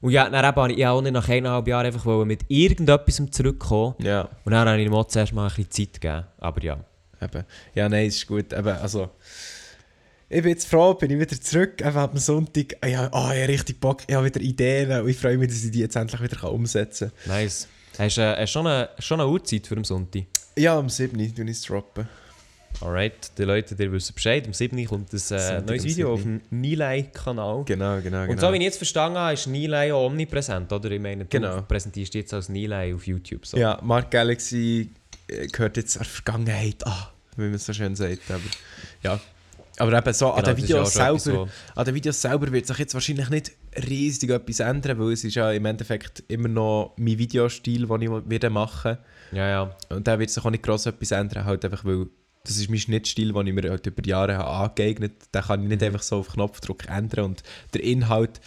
Und 0.05 0.11
ja, 0.11 0.29
dann 0.29 0.45
eben, 0.45 0.57
habe 0.57 0.73
ich 0.75 0.87
auch 0.87 1.01
nicht 1.01 1.13
nach 1.13 1.27
eineinhalb 1.31 1.67
Jahren 1.67 1.87
einfach 1.87 2.05
wollen 2.05 2.29
mit 2.29 2.45
irgendetwas 2.49 3.23
zurückkommen. 3.31 3.95
Ja, 4.01 4.29
Und 4.45 4.53
dann 4.53 4.69
habe 4.69 4.79
ich 4.79 4.87
ihm 4.87 4.93
auch 4.93 5.07
zuerst 5.07 5.33
mal 5.33 5.49
ein 5.49 5.49
bisschen 5.49 5.71
Zeit 5.71 5.99
gegeben. 5.99 6.25
Aber 6.37 6.63
ja. 6.63 6.77
eben. 7.23 7.45
Ja, 7.75 7.89
nein, 7.89 8.09
ist 8.09 8.27
gut. 8.27 8.53
Eben, 8.53 8.69
also, 8.69 9.09
ich 10.29 10.43
bin 10.43 10.51
jetzt 10.51 10.69
froh, 10.69 10.93
bin 10.93 11.11
ich 11.11 11.19
wieder 11.19 11.41
zurück. 11.41 11.81
Eben 11.81 12.11
dem 12.11 12.19
Sonntag. 12.19 12.77
Ah, 12.83 12.87
Ja, 12.87 13.09
oh, 13.13 13.31
ich 13.33 13.41
habe 13.41 13.49
richtig 13.49 13.81
Bock. 13.81 14.03
Ich 14.07 14.15
habe 14.15 14.27
wieder 14.27 14.43
Ideen 14.43 15.01
und 15.01 15.09
ich 15.09 15.17
freue 15.17 15.39
mich, 15.39 15.49
dass 15.49 15.65
ich 15.65 15.71
die 15.71 15.79
jetzt 15.81 15.97
endlich 15.97 16.21
wieder 16.21 16.53
umsetzen 16.53 17.11
kann. 17.25 17.37
Nice. 17.37 17.67
Hast 17.97 18.19
du 18.19 18.21
äh, 18.21 18.47
schon 18.47 18.67
eine, 18.67 18.91
schon 18.99 19.23
eine 19.23 19.31
Uhrzeit 19.31 19.67
für 19.67 19.75
den 19.75 19.85
Sonntag? 19.85 20.25
Ja, 20.59 20.79
am 20.79 20.91
7. 20.91 21.17
tue 21.35 21.45
ich 21.47 21.51
es 21.53 21.63
droppen. 21.63 22.07
Alright, 22.81 23.31
die 23.39 23.45
Leute, 23.45 23.75
die 23.75 23.91
wissen 23.91 24.15
Bescheid. 24.15 24.47
Am 24.47 24.53
7. 24.53 24.85
kommt 24.87 25.13
ein 25.13 25.21
äh, 25.31 25.61
neues 25.63 25.85
Video 25.85 26.13
auf 26.13 26.21
7.. 26.23 26.41
dem 26.51 26.61
Nilay-Kanal. 26.61 27.65
Genau, 27.65 27.97
genau, 28.01 28.03
genau. 28.03 28.31
Und 28.33 28.41
so 28.41 28.53
wie 28.53 28.57
ich 28.57 28.63
jetzt 28.63 28.77
verstanden 28.79 29.19
habe, 29.19 29.35
ist 29.35 29.47
Nilay 29.47 29.93
auch 29.93 30.07
omnipräsent, 30.07 30.73
oder? 30.73 30.91
Ich 30.91 31.01
meine, 31.01 31.25
du 31.25 31.31
Genau. 31.31 31.63
präsentierst 31.63 32.15
jetzt 32.15 32.35
als 32.35 32.49
Nilay 32.49 32.93
auf 32.95 33.07
YouTube. 33.07 33.47
So. 33.47 33.57
Ja, 33.57 33.79
Mark 33.83 34.11
Galaxy 34.11 34.91
äh, 35.29 35.47
gehört 35.47 35.77
jetzt 35.77 35.97
an 35.99 36.05
Vergangenheit 36.05 36.85
an, 36.87 36.93
wie 37.37 37.45
man 37.45 37.55
es 37.55 37.65
so 37.65 37.73
schön 37.73 37.95
sagt. 37.97 38.31
Aber, 38.31 38.41
ja. 39.03 39.21
aber 39.79 39.97
eben 39.99 40.13
so, 40.13 40.33
an 40.33 40.43
Genau, 40.45 40.55
den 40.55 40.65
ist 40.65 40.71
ja 40.71 40.77
Videos 40.77 40.95
selber, 40.95 41.43
etwas, 41.43 41.55
an 41.77 41.85
den 41.85 41.95
Videos 41.95 42.23
selber 42.23 42.53
wird 42.53 42.67
sich 42.67 42.79
jetzt 42.79 42.95
wahrscheinlich 42.95 43.31
nicht 43.31 43.53
riesig 43.89 44.31
etwas 44.31 44.61
ändern, 44.61 44.99
weil 44.99 45.13
es 45.13 45.25
ist 45.25 45.35
ja 45.37 45.53
im 45.53 45.65
Endeffekt 45.65 46.25
immer 46.29 46.49
noch 46.49 46.95
mein 46.97 47.19
Videostil, 47.19 47.87
den 47.87 48.03
ich 48.03 48.11
wieder 48.29 48.51
machen 48.51 48.99
Ja, 49.33 49.49
ja. 49.49 49.77
Und 49.91 50.07
da 50.07 50.19
wird 50.19 50.31
sich 50.31 50.45
auch 50.45 50.51
nicht 50.51 50.63
gross 50.63 50.87
etwas 50.87 51.13
ändern, 51.13 51.45
halt 51.45 51.65
einfach 51.65 51.85
weil 51.85 52.07
das 52.45 52.59
ist 52.59 52.69
mein 52.69 52.79
Schnittstil, 52.79 53.33
den 53.33 53.47
ich 53.47 53.55
mir 53.55 53.71
halt 53.71 53.87
über 53.87 54.03
die 54.03 54.11
Jahre 54.11 54.37
habe 54.37 54.51
angeeignet 54.51 55.13
habe. 55.13 55.31
Den 55.35 55.43
kann 55.43 55.63
ich 55.63 55.69
nicht 55.69 55.83
einfach 55.83 56.03
so 56.03 56.17
auf 56.17 56.29
Knopfdruck 56.33 56.89
ändern. 56.89 57.25
Und 57.27 57.43
der 57.73 57.83
Inhalt, 57.83 58.41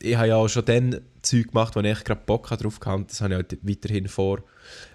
ich 0.00 0.16
habe 0.16 0.28
ja 0.28 0.36
auch 0.36 0.48
schon 0.48 0.64
dann 0.64 1.00
Zeug 1.22 1.48
gemacht, 1.48 1.74
wo 1.74 1.80
ich 1.80 2.04
gerade 2.04 2.20
Bock 2.24 2.48
drauf 2.48 2.78
hatte. 2.84 3.04
Das 3.08 3.20
habe 3.20 3.34
ich 3.34 3.36
halt 3.36 3.58
weiterhin 3.62 4.08
vor. 4.08 4.42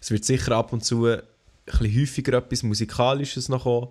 Es 0.02 0.10
wird 0.12 0.24
sicher 0.24 0.54
ab 0.56 0.72
und 0.74 0.86
zu 0.86 1.06
ein 1.06 1.22
bisschen 1.66 2.02
häufiger 2.02 2.38
etwas 2.38 2.64
Musikalisches 2.64 3.50
noch 3.50 3.64
kommen. 3.64 3.90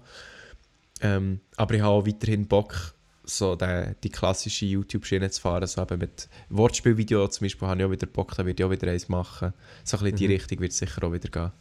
Ähm, 1.01 1.41
aber 1.57 1.75
ich 1.75 1.83
habe 1.83 1.93
auch 1.93 2.07
weiterhin 2.07 2.47
Bock, 2.47 2.95
so 3.25 3.55
die, 3.55 3.93
die 4.03 4.09
klassische 4.09 4.65
YouTube-Schiene 4.65 5.31
zu 5.31 5.43
fahren. 5.43 5.67
So 5.67 5.83
eben 5.83 5.99
mit 5.99 6.29
Wortspielvideos 6.49 7.35
zum 7.35 7.45
Beispiel 7.45 7.69
habe 7.69 7.81
ich 7.81 7.87
auch 7.87 7.91
wieder 7.91 8.07
Bock, 8.07 8.35
da 8.35 8.47
werde 8.47 8.63
ich 8.63 8.65
auch 8.65 8.71
wieder 8.71 8.91
eins 8.91 9.09
machen. 9.11 9.53
So 9.85 9.99
ein 9.99 10.05
bisschen 10.05 10.07
in 10.09 10.17
die 10.17 10.27
Mhm. 10.29 10.33
Richtung 10.33 10.61
wird 10.61 10.73
es 10.73 10.79
sicher 10.79 11.05
auch 11.05 11.13
wieder 11.13 11.29
gehen. 11.29 11.53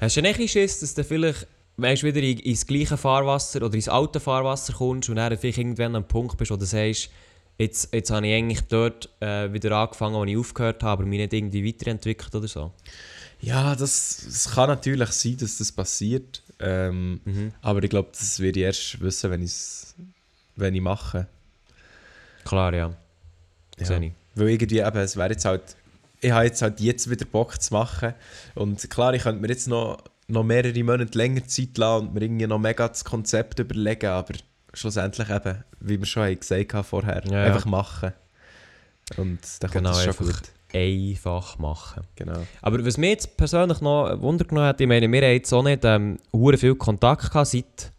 Hast 0.00 0.16
du 0.16 0.22
nicht 0.22 0.50
Schiss, 0.50 0.80
dass 0.80 0.94
du 0.94 1.02
vielleicht 1.02 1.46
weißt, 1.76 2.02
wieder 2.04 2.20
in, 2.20 2.38
ins 2.38 2.66
gleiche 2.66 2.96
Fahrwasser 2.96 3.62
oder 3.62 3.74
ins 3.74 3.88
alte 3.88 4.20
Fahrwasser 4.20 4.72
kommst 4.72 5.08
und 5.08 5.16
dann 5.16 5.36
vielleicht 5.36 5.58
irgendwann 5.58 5.86
an 5.94 5.96
einem 5.96 6.08
Punkt 6.08 6.36
bist, 6.36 6.50
wo 6.50 6.56
du 6.56 6.64
sagst, 6.64 7.10
jetzt, 7.58 7.92
jetzt 7.92 8.10
habe 8.10 8.26
ich 8.26 8.34
eigentlich 8.34 8.60
dort 8.62 9.08
äh, 9.20 9.52
wieder 9.52 9.72
angefangen, 9.76 10.14
wo 10.14 10.24
ich 10.24 10.36
aufgehört 10.36 10.82
habe, 10.82 10.92
aber 10.92 11.04
mich 11.06 11.18
nicht 11.18 11.32
irgendwie 11.32 11.66
weiterentwickelt 11.66 12.34
oder 12.34 12.48
so? 12.48 12.72
Ja, 13.40 13.74
das, 13.76 14.22
das 14.24 14.50
kann 14.54 14.68
natürlich 14.68 15.10
sein, 15.10 15.36
dass 15.36 15.58
das 15.58 15.70
passiert. 15.72 16.42
Ähm, 16.58 17.20
Mhm. 17.24 17.52
aber 17.60 17.82
ich 17.82 17.90
glaube, 17.90 18.08
das 18.12 18.40
werde 18.40 18.60
ich 18.60 18.64
erst 18.64 19.00
wissen, 19.02 19.30
wenn, 19.30 19.50
wenn 20.56 20.74
ich 20.74 20.80
mache. 20.80 21.26
Klar, 22.44 22.72
ja. 22.72 22.94
Ja. 23.78 23.84
Sehe 23.86 24.06
ich. 24.06 24.12
Weil 24.34 24.48
irgendwie 24.50 24.78
eben, 24.78 24.96
es 24.96 25.16
wäre 25.16 25.30
jetzt 25.32 25.44
halt, 25.44 25.76
ich 26.22 26.30
habe 26.30 26.44
jetzt 26.46 26.62
halt 26.62 26.80
jetzt 26.80 27.10
wieder 27.10 27.26
Bock 27.26 27.60
zu 27.60 27.74
machen. 27.74 28.14
Und 28.54 28.88
klar, 28.88 29.12
ich 29.12 29.22
könnte 29.22 29.42
mir 29.42 29.48
jetzt 29.48 29.68
noch, 29.68 29.98
noch 30.28 30.42
mehrere 30.44 30.82
Monate 30.82 31.16
länger 31.16 31.46
Zeit 31.46 31.78
lassen 31.78 32.08
und 32.08 32.14
mir 32.14 32.22
irgendwie 32.22 32.46
noch 32.46 32.58
mega 32.58 32.88
das 32.88 33.04
Konzept 33.04 33.58
überlegen, 33.58 34.06
aber 34.06 34.34
schlussendlich 34.74 35.30
eben, 35.30 35.64
wie 35.80 35.98
wir 35.98 36.06
schon 36.06 36.38
gesagt 36.38 36.74
haben 36.74 36.84
vorher, 36.84 37.22
Ja, 37.26 37.38
ja. 37.38 37.44
einfach 37.44 37.64
machen. 37.66 38.12
Und 39.16 39.38
dann 39.60 39.70
kommt 39.70 39.84
Genau, 39.84 39.90
das 39.90 40.04
schon 40.04 40.26
gut. 40.26 40.42
einfach 40.74 41.58
machen. 41.58 42.02
Genau. 42.16 42.44
Aber 42.60 42.84
was 42.84 42.98
mich 42.98 43.10
jetzt 43.10 43.36
persönlich 43.36 43.80
noch 43.80 44.20
Wunder 44.20 44.44
genommen 44.44 44.66
hat, 44.66 44.80
ich 44.80 44.86
meine, 44.88 45.10
wir 45.10 45.22
haben 45.22 45.32
jetzt 45.32 45.52
auch 45.52 45.62
nicht 45.62 45.84
ähm, 45.84 46.18
viel 46.56 46.74
Kontakt 46.74 47.30
gehabt, 47.30 47.46
seit, 47.46 47.92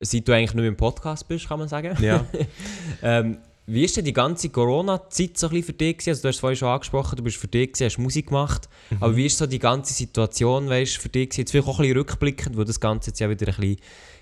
seit 0.00 0.28
du 0.28 0.32
eigentlich 0.32 0.54
nur 0.54 0.64
im 0.66 0.76
Podcast 0.76 1.26
bist, 1.26 1.48
kann 1.48 1.58
man 1.58 1.68
sagen. 1.68 1.96
Ja. 2.00 2.24
ähm, 3.02 3.38
wie 3.66 3.84
ist 3.84 3.96
denn 3.96 4.04
die 4.04 4.12
ganze 4.12 4.48
Corona-Zeit 4.48 5.36
so 5.36 5.48
ein 5.48 5.50
bisschen 5.50 5.66
für 5.66 5.72
dich 5.72 5.98
gewesen? 5.98 6.10
Also 6.10 6.22
du 6.22 6.28
hast 6.28 6.36
es 6.36 6.40
vorhin 6.40 6.56
schon 6.56 6.68
angesprochen, 6.68 7.16
du 7.16 7.22
bist 7.24 7.36
für 7.36 7.48
dich 7.48 7.72
gewesen, 7.72 7.84
hast 7.84 7.98
Musik 7.98 8.28
gemacht. 8.28 8.68
Mhm. 8.90 8.96
Aber 9.00 9.16
wie 9.16 9.26
ist 9.26 9.38
so 9.38 9.46
die 9.46 9.58
ganze 9.58 9.92
Situation, 9.92 10.68
weißt, 10.68 10.98
für 10.98 11.08
dich 11.08 11.30
gewesen? 11.30 11.40
Jetzt 11.40 11.50
vielleicht 11.50 11.68
auch 11.68 11.78
ein 11.78 11.82
bisschen 11.82 11.98
rückblickend, 11.98 12.56
wo 12.56 12.62
das 12.62 12.78
Ganze 12.78 13.10
jetzt 13.10 13.18
ja 13.18 13.28
wieder 13.28 13.48
ein 13.48 13.56
bisschen, 13.56 13.78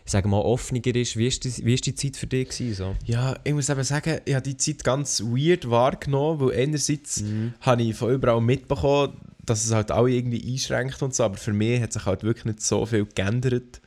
ich 0.06 0.12
sage 0.12 0.28
mal, 0.28 0.40
offener 0.40 0.86
ist. 0.86 1.16
Wie 1.16 1.26
ist 1.26 1.44
die, 1.44 1.64
wie 1.64 1.74
ist 1.74 1.84
die 1.84 1.94
Zeit 1.94 2.16
für 2.16 2.26
dich 2.26 2.48
gewesen, 2.48 2.74
so? 2.74 2.96
Ja, 3.04 3.36
ich 3.44 3.52
muss 3.52 3.68
eben 3.68 3.84
sagen, 3.84 4.20
ich 4.24 4.34
habe 4.34 4.42
die 4.44 4.56
Zeit 4.56 4.82
ganz 4.82 5.20
weird 5.20 5.68
wahrgenommen, 5.68 6.40
weil 6.40 6.62
einerseits 6.62 7.22
habe 7.60 7.82
ich 7.82 7.94
von 7.94 8.12
überall 8.12 8.40
mitbekommen, 8.40 9.12
dass 9.44 9.64
es 9.64 9.72
halt 9.72 9.90
alle 9.90 10.10
irgendwie 10.10 10.52
einschränkt 10.52 11.02
und 11.02 11.14
so, 11.14 11.22
aber 11.22 11.36
für 11.36 11.52
mich 11.52 11.82
hat 11.82 11.92
sich 11.92 12.06
halt 12.06 12.22
wirklich 12.22 12.46
nicht 12.46 12.62
so 12.62 12.86
viel 12.86 13.06
geändert, 13.14 13.82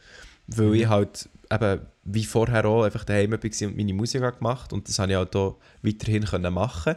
weil 0.48 0.76
ich 0.76 0.88
halt 0.88 1.30
eben 1.52 1.82
wie 2.08 2.26
vorher 2.26 2.66
auch 2.66 2.84
einfach 2.84 3.04
daheim 3.04 3.32
war 3.32 3.40
und 3.40 3.78
meine 3.78 3.94
Musik 3.94 4.22
habe 4.22 4.38
gemacht 4.38 4.74
und 4.74 4.88
das 4.88 4.98
habe 5.00 5.12
ich 5.12 5.18
halt 5.18 5.36
auch 5.36 5.58
weiterhin 5.82 6.26
können 6.26 6.54
machen 6.54 6.96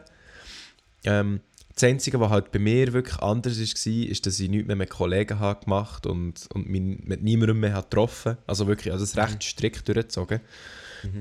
ähm, 1.05 1.41
das 1.75 1.85
Einzige, 1.85 2.21
was 2.21 2.31
halt 2.31 2.53
bei 2.53 2.59
mir 2.59 2.93
wirklich 2.93 3.19
anders 3.21 3.59
war, 3.59 3.93
ist, 3.93 4.27
dass 4.27 4.41
ich 4.41 4.51
nichts 4.51 4.67
mehr 4.67 4.77
mit 4.77 4.91
Kollegen 4.91 5.39
habe 5.39 5.65
gemacht 5.65 6.07
und, 6.07 6.47
und 6.53 6.69
mich 6.69 6.83
mit 6.83 7.23
niemandem 7.23 7.61
mehr 7.61 7.73
habe 7.73 7.89
getroffen 7.89 8.37
Also 8.47 8.67
wirklich, 8.67 8.93
also 8.93 9.05
das 9.05 9.17
recht 9.17 9.43
strikt 9.43 9.89
durchgezogen. 9.89 10.41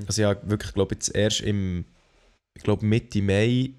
Also 0.06 0.22
ich 0.22 0.28
habe 0.28 0.50
wirklich, 0.50 0.74
glaube 0.74 0.94
jetzt 0.94 1.14
erst 1.14 1.40
im, 1.40 1.86
ich 2.54 2.62
glaube 2.62 2.84
Mitte 2.84 3.22
Mai, 3.22 3.70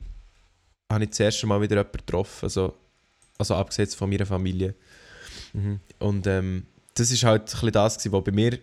habe 0.91 1.03
ich 1.03 1.11
das 1.11 1.19
erste 1.19 1.45
Mal 1.45 1.61
wieder 1.61 1.75
jemanden 1.75 1.97
getroffen, 1.97 2.45
also, 2.45 2.73
also 3.37 3.55
abgesehen 3.55 3.89
von 3.89 4.09
meiner 4.09 4.25
Familie. 4.25 4.73
Mhm. 5.53 5.79
Und 5.99 6.25
ähm, 6.25 6.65
das 6.95 7.11
ist 7.11 7.23
halt 7.23 7.41
ein 7.41 7.45
bisschen 7.45 7.71
das, 7.71 8.11
was 8.11 8.23
bei 8.23 8.31
mir 8.31 8.57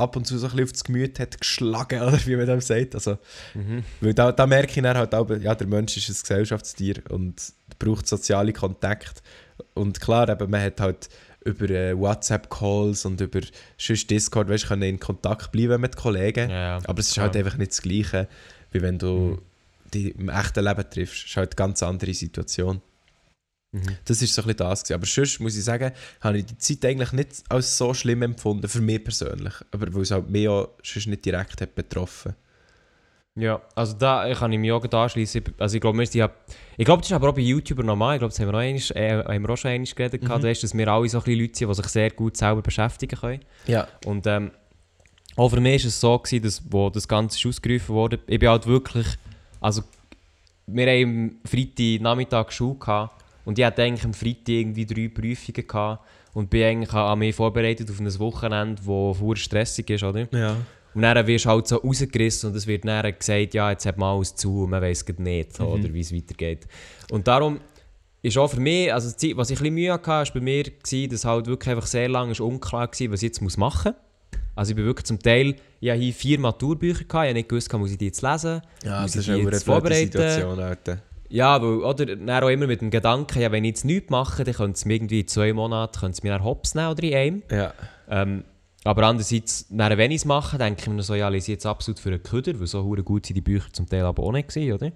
ab 0.00 0.16
und 0.16 0.26
zu 0.26 0.38
so 0.38 0.46
ein 0.46 0.50
bisschen 0.52 0.64
auf 0.64 0.72
das 0.72 0.84
Gemüt 0.84 1.18
hat 1.20 1.40
geschlagen, 1.40 2.00
oder 2.06 2.18
wie 2.26 2.36
man 2.36 2.46
dem 2.46 2.60
sagt. 2.60 2.94
Also, 2.94 3.18
Mhm. 3.54 3.84
weil 4.00 4.14
da, 4.14 4.32
da 4.32 4.46
merke 4.46 4.72
ich 4.76 4.82
dann 4.82 4.96
halt 4.96 5.14
auch, 5.14 5.28
ja, 5.30 5.54
der 5.54 5.66
Mensch 5.66 5.96
ist 5.96 6.08
ein 6.08 6.16
Gesellschaftstier 6.20 7.02
und 7.10 7.52
braucht 7.78 8.06
soziale 8.08 8.52
Kontakte. 8.52 9.20
Und 9.74 10.00
klar, 10.00 10.28
eben, 10.28 10.50
man 10.50 10.62
hat 10.62 10.80
halt 10.80 11.08
über 11.44 11.70
äh, 11.70 11.96
WhatsApp-Calls 11.98 13.04
und 13.06 13.20
über 13.20 13.40
sonst 13.78 14.10
Discord, 14.10 14.48
weißt, 14.48 14.66
können 14.68 14.82
in 14.82 15.00
Kontakt 15.00 15.52
bleiben 15.52 15.80
mit 15.80 15.96
Kollegen. 15.96 16.50
Ja, 16.50 16.78
ja. 16.78 16.78
Aber 16.86 17.00
es 17.00 17.08
ist 17.08 17.14
klar. 17.14 17.26
halt 17.26 17.36
einfach 17.36 17.56
nicht 17.56 17.70
das 17.70 17.82
Gleiche, 17.82 18.28
wie 18.72 18.82
wenn 18.82 18.98
du 18.98 19.40
die 19.94 20.10
im 20.10 20.28
echten 20.28 20.64
Leben 20.64 20.84
triffst. 20.90 21.24
Es 21.24 21.30
ist 21.30 21.36
halt 21.36 21.52
eine 21.52 21.56
ganz 21.68 21.82
andere 21.82 22.14
Situation. 22.14 22.80
Mhm. 23.72 23.96
Das 24.04 24.20
ist 24.20 24.34
so 24.34 24.42
ein 24.42 24.46
bisschen 24.48 24.56
das. 24.58 24.82
Gewesen. 24.82 24.94
Aber 24.94 25.06
sonst 25.06 25.40
muss 25.40 25.56
ich 25.56 25.64
sagen, 25.64 25.92
habe 26.20 26.38
ich 26.38 26.46
die 26.46 26.58
Zeit 26.58 26.84
eigentlich 26.84 27.12
nicht 27.12 27.42
als 27.48 27.76
so 27.76 27.94
schlimm 27.94 28.22
empfunden, 28.22 28.68
für 28.68 28.80
mich 28.80 29.02
persönlich. 29.04 29.54
Aber 29.70 29.92
weil 29.94 30.02
es 30.02 30.10
halt 30.10 30.28
mich 30.28 30.48
auch 30.48 30.70
sonst 30.82 31.06
nicht 31.06 31.24
direkt 31.24 31.60
hat 31.60 31.74
betroffen 31.74 32.34
Ja, 33.36 33.60
also 33.76 33.94
da 33.96 34.32
kann 34.34 34.52
ich 34.52 34.58
mich 34.58 34.72
auch 34.72 34.84
anschließen. 34.84 35.42
Also 35.58 35.76
ich 35.76 35.80
glaube, 35.80 36.02
ja, 36.02 36.30
ich 36.76 36.84
glaube, 36.84 37.02
das 37.02 37.10
ist 37.10 37.14
aber 37.14 37.28
auch 37.28 37.34
bei 37.34 37.42
YouTubern 37.42 37.86
normal. 37.86 38.16
Ich 38.16 38.20
glaube, 38.20 38.32
das 38.32 38.40
haben 38.40 38.48
wir, 38.48 38.52
noch 38.52 38.58
einmal, 38.58 38.82
äh, 38.96 39.24
haben 39.34 39.42
wir 39.42 39.50
auch 39.50 39.56
schon 39.56 39.70
einmal 39.70 39.86
geredet, 39.86 40.22
Mhm. 40.22 40.28
mhm. 40.28 40.42
weißt, 40.42 40.62
dass 40.64 40.74
wir 40.74 40.88
alle 40.88 41.08
so 41.08 41.18
ein 41.18 41.24
bisschen 41.24 41.40
Leute 41.40 41.58
sind, 41.58 41.68
die 41.70 41.74
sich 41.74 41.86
sehr 41.86 42.10
gut 42.10 42.36
selber 42.36 42.62
beschäftigen 42.62 43.18
können. 43.20 43.40
Ja. 43.66 43.86
Und 44.04 44.26
ähm, 44.26 44.50
auch 45.36 45.48
für 45.48 45.60
mich 45.60 45.84
war 45.84 45.88
es 45.88 46.00
so, 46.00 46.18
gewesen, 46.18 46.42
dass, 46.42 46.62
wo 46.70 46.90
das 46.90 47.06
Ganze 47.06 47.38
ist 47.38 47.46
ausgerufen 47.46 47.94
wurde, 47.94 48.18
ich 48.26 48.40
bin 48.40 48.48
halt 48.48 48.66
wirklich, 48.66 49.06
also 49.60 49.82
wir 50.66 50.86
haben 50.86 51.30
am 51.44 51.48
Freitag 51.48 52.00
Nachmittag 52.02 52.52
Schule 52.52 52.78
gehabt 52.78 53.19
und 53.50 53.58
ich 53.58 53.64
hatte 53.64 53.82
eigentlich 53.82 54.04
am 54.04 54.14
Freitag 54.14 54.48
irgendwie 54.48 54.86
drei 54.86 55.08
Prüfungen 55.08 55.66
gehabt 55.66 56.04
und 56.34 56.48
bin 56.48 56.62
eigentlich 56.62 56.92
an 56.92 57.18
mich 57.18 57.34
vorbereitet 57.34 57.90
auf 57.90 57.98
ein 57.98 58.18
Wochenende, 58.20 58.76
das 58.76 59.18
sehr 59.18 59.36
stressig 59.36 59.90
ist, 59.90 60.04
oder? 60.04 60.28
Ja. 60.32 60.56
Und 60.94 61.02
dann 61.02 61.26
wirst 61.26 61.44
du 61.46 61.48
halt 61.48 61.66
so 61.66 61.76
rausgerissen 61.78 62.50
und 62.50 62.56
es 62.56 62.66
wird 62.68 62.84
dann 62.84 63.12
gesagt, 63.18 63.54
ja, 63.54 63.70
jetzt 63.72 63.86
hat 63.86 63.98
man 63.98 64.16
alles 64.16 64.36
zu 64.36 64.62
und 64.62 64.70
man 64.70 64.80
weiß 64.80 65.04
nicht, 65.18 65.56
so, 65.56 65.64
Mhm. 65.64 65.70
oder 65.84 65.92
wie 65.94 66.00
es 66.00 66.14
weitergeht. 66.14 66.68
Und 67.10 67.26
darum 67.26 67.58
ist 68.22 68.38
auch 68.38 68.48
für 68.48 68.60
mich, 68.60 68.92
also 68.92 69.10
Zeit, 69.10 69.36
was 69.36 69.50
ich 69.50 69.58
ein 69.58 69.62
bisschen 69.64 69.74
Mühe 69.74 69.92
hatte, 69.92 70.06
war 70.06 70.24
bei 70.32 70.40
mir, 70.40 70.62
gewesen, 70.62 71.10
dass 71.10 71.24
halt 71.24 71.46
wirklich 71.46 71.74
einfach 71.74 71.86
sehr 71.88 72.08
lange 72.08 72.30
ist 72.32 72.40
unklar 72.40 72.82
war, 72.82 72.88
was 72.88 73.00
ich 73.00 73.22
jetzt 73.22 73.40
machen 73.58 73.92
muss. 73.92 74.40
Also 74.54 74.70
ich 74.70 74.76
bin 74.76 74.84
wirklich 74.84 75.06
zum 75.06 75.18
Teil, 75.18 75.56
ich 75.80 75.90
hatte 75.90 76.00
hier 76.00 76.12
vier 76.12 76.38
Maturbücher, 76.38 77.04
gehabt, 77.04 77.24
ich 77.24 77.28
habe 77.30 77.34
nicht 77.34 77.48
gewusst, 77.48 77.72
muss 77.72 77.90
ich 77.90 77.98
die 77.98 78.06
jetzt 78.06 78.22
lesen, 78.22 78.60
Ja, 78.84 79.02
muss 79.02 79.12
das 79.12 79.14
ich 79.14 79.18
ist 79.20 79.26
die 79.28 79.40
eine 79.40 79.50
jetzt 79.50 79.64
vorbereiten. 79.64 80.12
Situation, 80.12 80.58
Alter. 80.60 81.02
Ja, 81.30 81.62
weil, 81.62 81.78
oder 81.84 82.04
dann 82.06 82.28
auch 82.44 82.48
immer 82.48 82.66
mit 82.66 82.80
dem 82.80 82.90
Gedanken, 82.90 83.40
ja, 83.40 83.50
wenn 83.52 83.64
ich 83.64 83.70
jetzt 83.70 83.84
nichts 83.84 84.10
mache, 84.10 84.44
dann 84.44 84.54
könnte 84.54 84.76
es 84.76 84.84
mir 84.84 84.94
irgendwie 84.94 85.20
in 85.20 85.28
zwei 85.28 85.52
Monaten 85.52 85.98
könnte 85.98 86.16
es 86.18 86.22
mir 86.22 86.42
hops 86.44 86.74
nehmen 86.74 86.88
oder 86.90 87.02
in 87.04 87.14
einem. 87.14 87.42
Ja. 87.50 87.72
Ähm, 88.08 88.44
aber 88.84 89.02
andererseits, 89.06 89.66
dann, 89.70 89.96
wenn 89.96 90.10
ich 90.10 90.18
es 90.18 90.24
mache, 90.24 90.58
denke 90.58 90.80
ich 90.82 90.88
mir 90.88 91.02
so, 91.02 91.14
ja, 91.14 91.28
lese 91.28 91.44
ich 91.52 91.56
jetzt 91.56 91.66
absolut 91.66 91.98
für 92.00 92.08
einen 92.10 92.22
Köder, 92.22 92.58
weil 92.58 92.66
so 92.66 92.82
gut 92.84 93.26
sind 93.26 93.36
die 93.36 93.40
Bücher 93.42 93.72
zum 93.72 93.88
Teil 93.88 94.04
aber 94.04 94.22
auch 94.22 94.32
nicht 94.32 94.48
gewesen, 94.48 94.72
oder? 94.72 94.90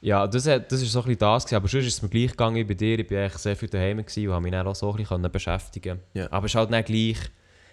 Ja, 0.00 0.26
das, 0.28 0.46
hat- 0.46 0.70
das 0.70 0.80
ist 0.80 0.92
so 0.92 1.00
ein 1.00 1.06
bisschen 1.06 1.18
das 1.18 1.44
gewesen. 1.44 1.56
aber 1.56 1.68
sonst 1.68 1.86
ist 1.86 1.94
es 1.94 2.02
mir 2.02 2.08
gleich 2.08 2.30
gegangen 2.30 2.54
wie 2.56 2.64
bei 2.64 2.74
dir. 2.74 2.98
Ich 3.00 3.10
war 3.10 3.18
eigentlich 3.18 3.38
sehr 3.38 3.56
viel 3.56 3.68
daheim 3.68 3.98
und 3.98 4.06
habe 4.16 4.40
mich 4.40 4.52
dann 4.52 4.66
auch 4.66 4.74
so 4.76 4.90
ein 4.92 4.96
bisschen 4.96 5.32
beschäftigen 5.32 5.98
Ja. 6.14 6.30
Aber 6.30 6.46
es 6.46 6.52
ist 6.52 6.56
halt 6.56 6.70
nicht 6.70 6.86
gleich. 6.86 7.16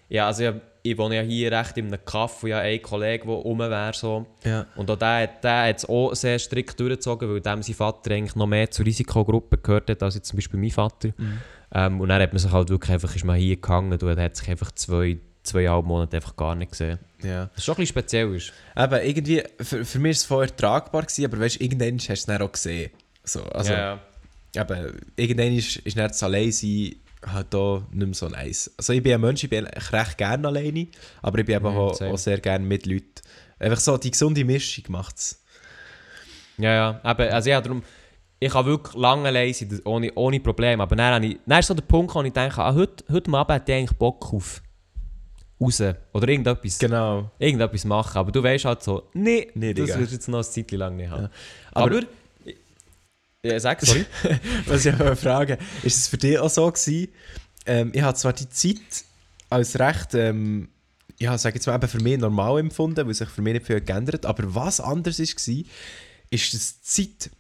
Ja, 0.09 0.27
also 0.27 0.43
ich, 0.43 0.53
ich 0.83 0.97
wohne 0.97 1.15
ja 1.15 1.21
hier 1.21 1.51
recht 1.51 1.77
in 1.77 1.87
einem 1.87 2.03
Kaff, 2.05 2.43
wo 2.43 2.47
ja 2.47 2.59
ein 2.59 2.81
Kollege, 2.81 3.25
der 3.25 3.33
rum 3.33 3.59
wäre, 3.59 3.91
so. 3.93 4.25
Ja. 4.43 4.67
Und 4.75 4.89
auch 4.91 4.97
der, 4.97 5.27
der 5.27 5.69
hat 5.69 5.77
es 5.77 5.89
auch 5.89 6.13
sehr 6.13 6.37
strikt 6.37 6.79
durchgezogen, 6.79 7.29
weil 7.29 7.41
dem 7.41 7.63
sein 7.63 7.75
Vater 7.75 8.11
eigentlich 8.11 8.35
noch 8.35 8.45
mehr 8.45 8.69
zur 8.69 8.85
Risikogruppe 8.85 9.57
gehört 9.57 9.89
hat, 9.89 10.03
als 10.03 10.15
jetzt 10.15 10.27
zum 10.27 10.37
Beispiel 10.37 10.59
mein 10.59 10.71
Vater. 10.71 11.09
Ähm, 11.73 11.99
und 11.99 12.09
dann 12.09 12.21
hat 12.21 12.33
man 12.33 12.39
sich 12.39 12.51
halt 12.51 12.69
wirklich 12.69 12.91
einfach, 12.91 13.15
ist 13.15 13.25
man 13.25 13.37
hier 13.37 13.55
gehangen 13.55 13.91
und 13.91 14.17
hat 14.19 14.35
sich 14.35 14.49
einfach 14.49 14.71
zwei, 14.73 15.17
zweieinhalb 15.43 15.85
Monate 15.85 16.17
einfach 16.17 16.35
gar 16.35 16.55
nicht 16.55 16.71
gesehen. 16.71 16.99
ja. 17.23 17.47
Das 17.47 17.57
ist 17.57 17.65
schon 17.65 17.73
ein 17.73 17.77
bisschen 17.77 17.87
speziell. 17.87 18.35
Ist. 18.35 18.53
Eben, 18.77 19.01
irgendwie, 19.01 19.43
für, 19.59 19.83
für 19.83 19.99
mich 19.99 20.09
war 20.09 20.11
es 20.11 20.23
vorher 20.23 20.55
tragbar, 20.55 21.01
gewesen, 21.01 21.25
aber 21.25 21.39
weißt, 21.39 21.61
irgendwann 21.61 21.97
hast 21.97 22.07
du 22.07 22.13
es 22.13 22.25
dann 22.25 22.41
auch 22.41 22.51
gesehen. 22.51 22.91
So, 23.23 23.43
also, 23.43 23.73
ja, 23.73 23.99
ja. 24.55 24.61
eben, 24.61 25.01
irgendwann 25.15 25.53
ist, 25.53 25.77
ist 25.77 25.97
dann 25.97 26.07
das 26.09 26.21
Alleinsein 26.21 26.95
halt 27.31 27.53
auch 27.55 27.83
nicht 27.91 28.05
mehr 28.05 28.13
so 28.13 28.27
nice. 28.29 28.71
Also 28.77 28.93
ich 28.93 29.01
bin 29.03 29.13
ein 29.13 29.21
Mensch, 29.21 29.43
ich 29.43 29.49
bin 29.49 29.65
recht 29.65 30.17
gerne 30.17 30.47
alleine, 30.47 30.87
aber 31.21 31.39
ich 31.39 31.45
bin 31.45 31.55
eben 31.55 31.71
Mhm, 31.71 31.77
auch, 31.77 32.01
auch 32.01 32.17
sehr 32.17 32.39
gerne 32.39 32.65
mit 32.65 32.85
Leuten. 32.85 33.05
Einfach 33.59 33.79
so, 33.79 33.97
die 33.97 34.11
gesunde 34.11 34.43
Mischung 34.45 34.83
macht 34.89 35.17
es. 35.17 35.41
Ja, 36.57 36.73
ja. 37.03 37.11
Eben, 37.11 37.33
also 37.33 37.49
ja, 37.49 37.61
darum, 37.61 37.83
ich 38.39 38.51
kann 38.51 38.65
wirklich 38.65 38.95
lange 38.95 39.31
sein, 39.53 39.69
das- 39.69 39.85
ohne, 39.85 40.11
ohne 40.15 40.39
Probleme. 40.39 40.83
Aber 40.83 40.95
dann, 40.95 41.13
habe 41.15 41.25
ich, 41.25 41.37
dann 41.45 41.59
ist 41.59 41.67
so 41.67 41.73
der 41.73 41.83
Punkt, 41.83 42.13
wo 42.15 42.21
ich 42.21 42.33
denke, 42.33 42.57
ah, 42.61 42.73
heute, 42.73 43.03
heute 43.11 43.31
Abend 43.33 43.51
hätte 43.55 43.71
ich 43.71 43.77
eigentlich 43.77 43.97
Bock 43.97 44.33
auf 44.33 44.61
raus. 45.59 45.81
Oder 46.13 46.27
irgendetwas, 46.27 46.77
Genau. 46.79 47.31
irgendetwas 47.39 47.85
machen. 47.85 48.17
Aber 48.17 48.31
du 48.31 48.43
weißt 48.43 48.65
halt 48.65 48.83
so, 48.83 49.09
nee, 49.13 49.49
Nee, 49.55 49.73
das 49.73 49.87
wirst 49.97 50.11
du 50.11 50.15
jetzt 50.15 50.27
noch 50.27 50.39
eine 50.39 50.43
Zeit 50.49 50.71
lang 50.71 50.95
nicht 50.97 51.09
haben. 51.09 51.23
Ja. 51.23 51.29
Aber, 51.71 51.95
Aber- 51.97 52.05
ja, 53.45 53.59
sag, 53.59 53.81
sorry. 53.81 54.05
Was 54.65 54.85
ich 54.85 54.93
auch 54.99 55.17
fragen 55.17 55.57
ist 55.83 55.97
es 55.97 56.07
für 56.07 56.17
dich 56.17 56.37
auch 56.37 56.49
so 56.49 56.71
gewesen? 56.71 57.09
Ähm, 57.65 57.91
ich 57.93 58.01
habe 58.01 58.17
zwar 58.17 58.33
die 58.33 58.49
Zeit 58.49 59.05
als 59.49 59.79
recht, 59.79 60.13
ähm, 60.13 60.69
ja, 61.19 61.37
sage 61.37 61.55
jetzt 61.55 61.67
mal 61.67 61.75
eben 61.75 61.87
für 61.87 62.01
mich 62.01 62.17
normal 62.17 62.59
empfunden, 62.59 63.05
weil 63.05 63.13
sich 63.13 63.29
für 63.29 63.41
mich 63.41 63.53
nicht 63.53 63.65
viel 63.65 63.81
geändert 63.81 64.15
hat, 64.15 64.25
aber 64.25 64.53
was 64.53 64.79
anders 64.79 65.19
war, 65.19 65.63
ist, 66.29 66.53
dass 66.53 66.81
die 66.81 66.83
Zeit 66.83 67.31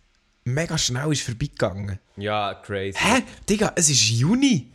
mega 0.45 0.77
schnell 0.77 1.11
ist 1.11 1.23
vorbeigegangen. 1.23 1.99
ja, 2.17 2.53
crazy. 2.53 2.97
Hä? 2.97 3.23
Digga, 3.49 3.73
es 3.75 3.89
ist 3.89 4.09
Juni. 4.09 4.71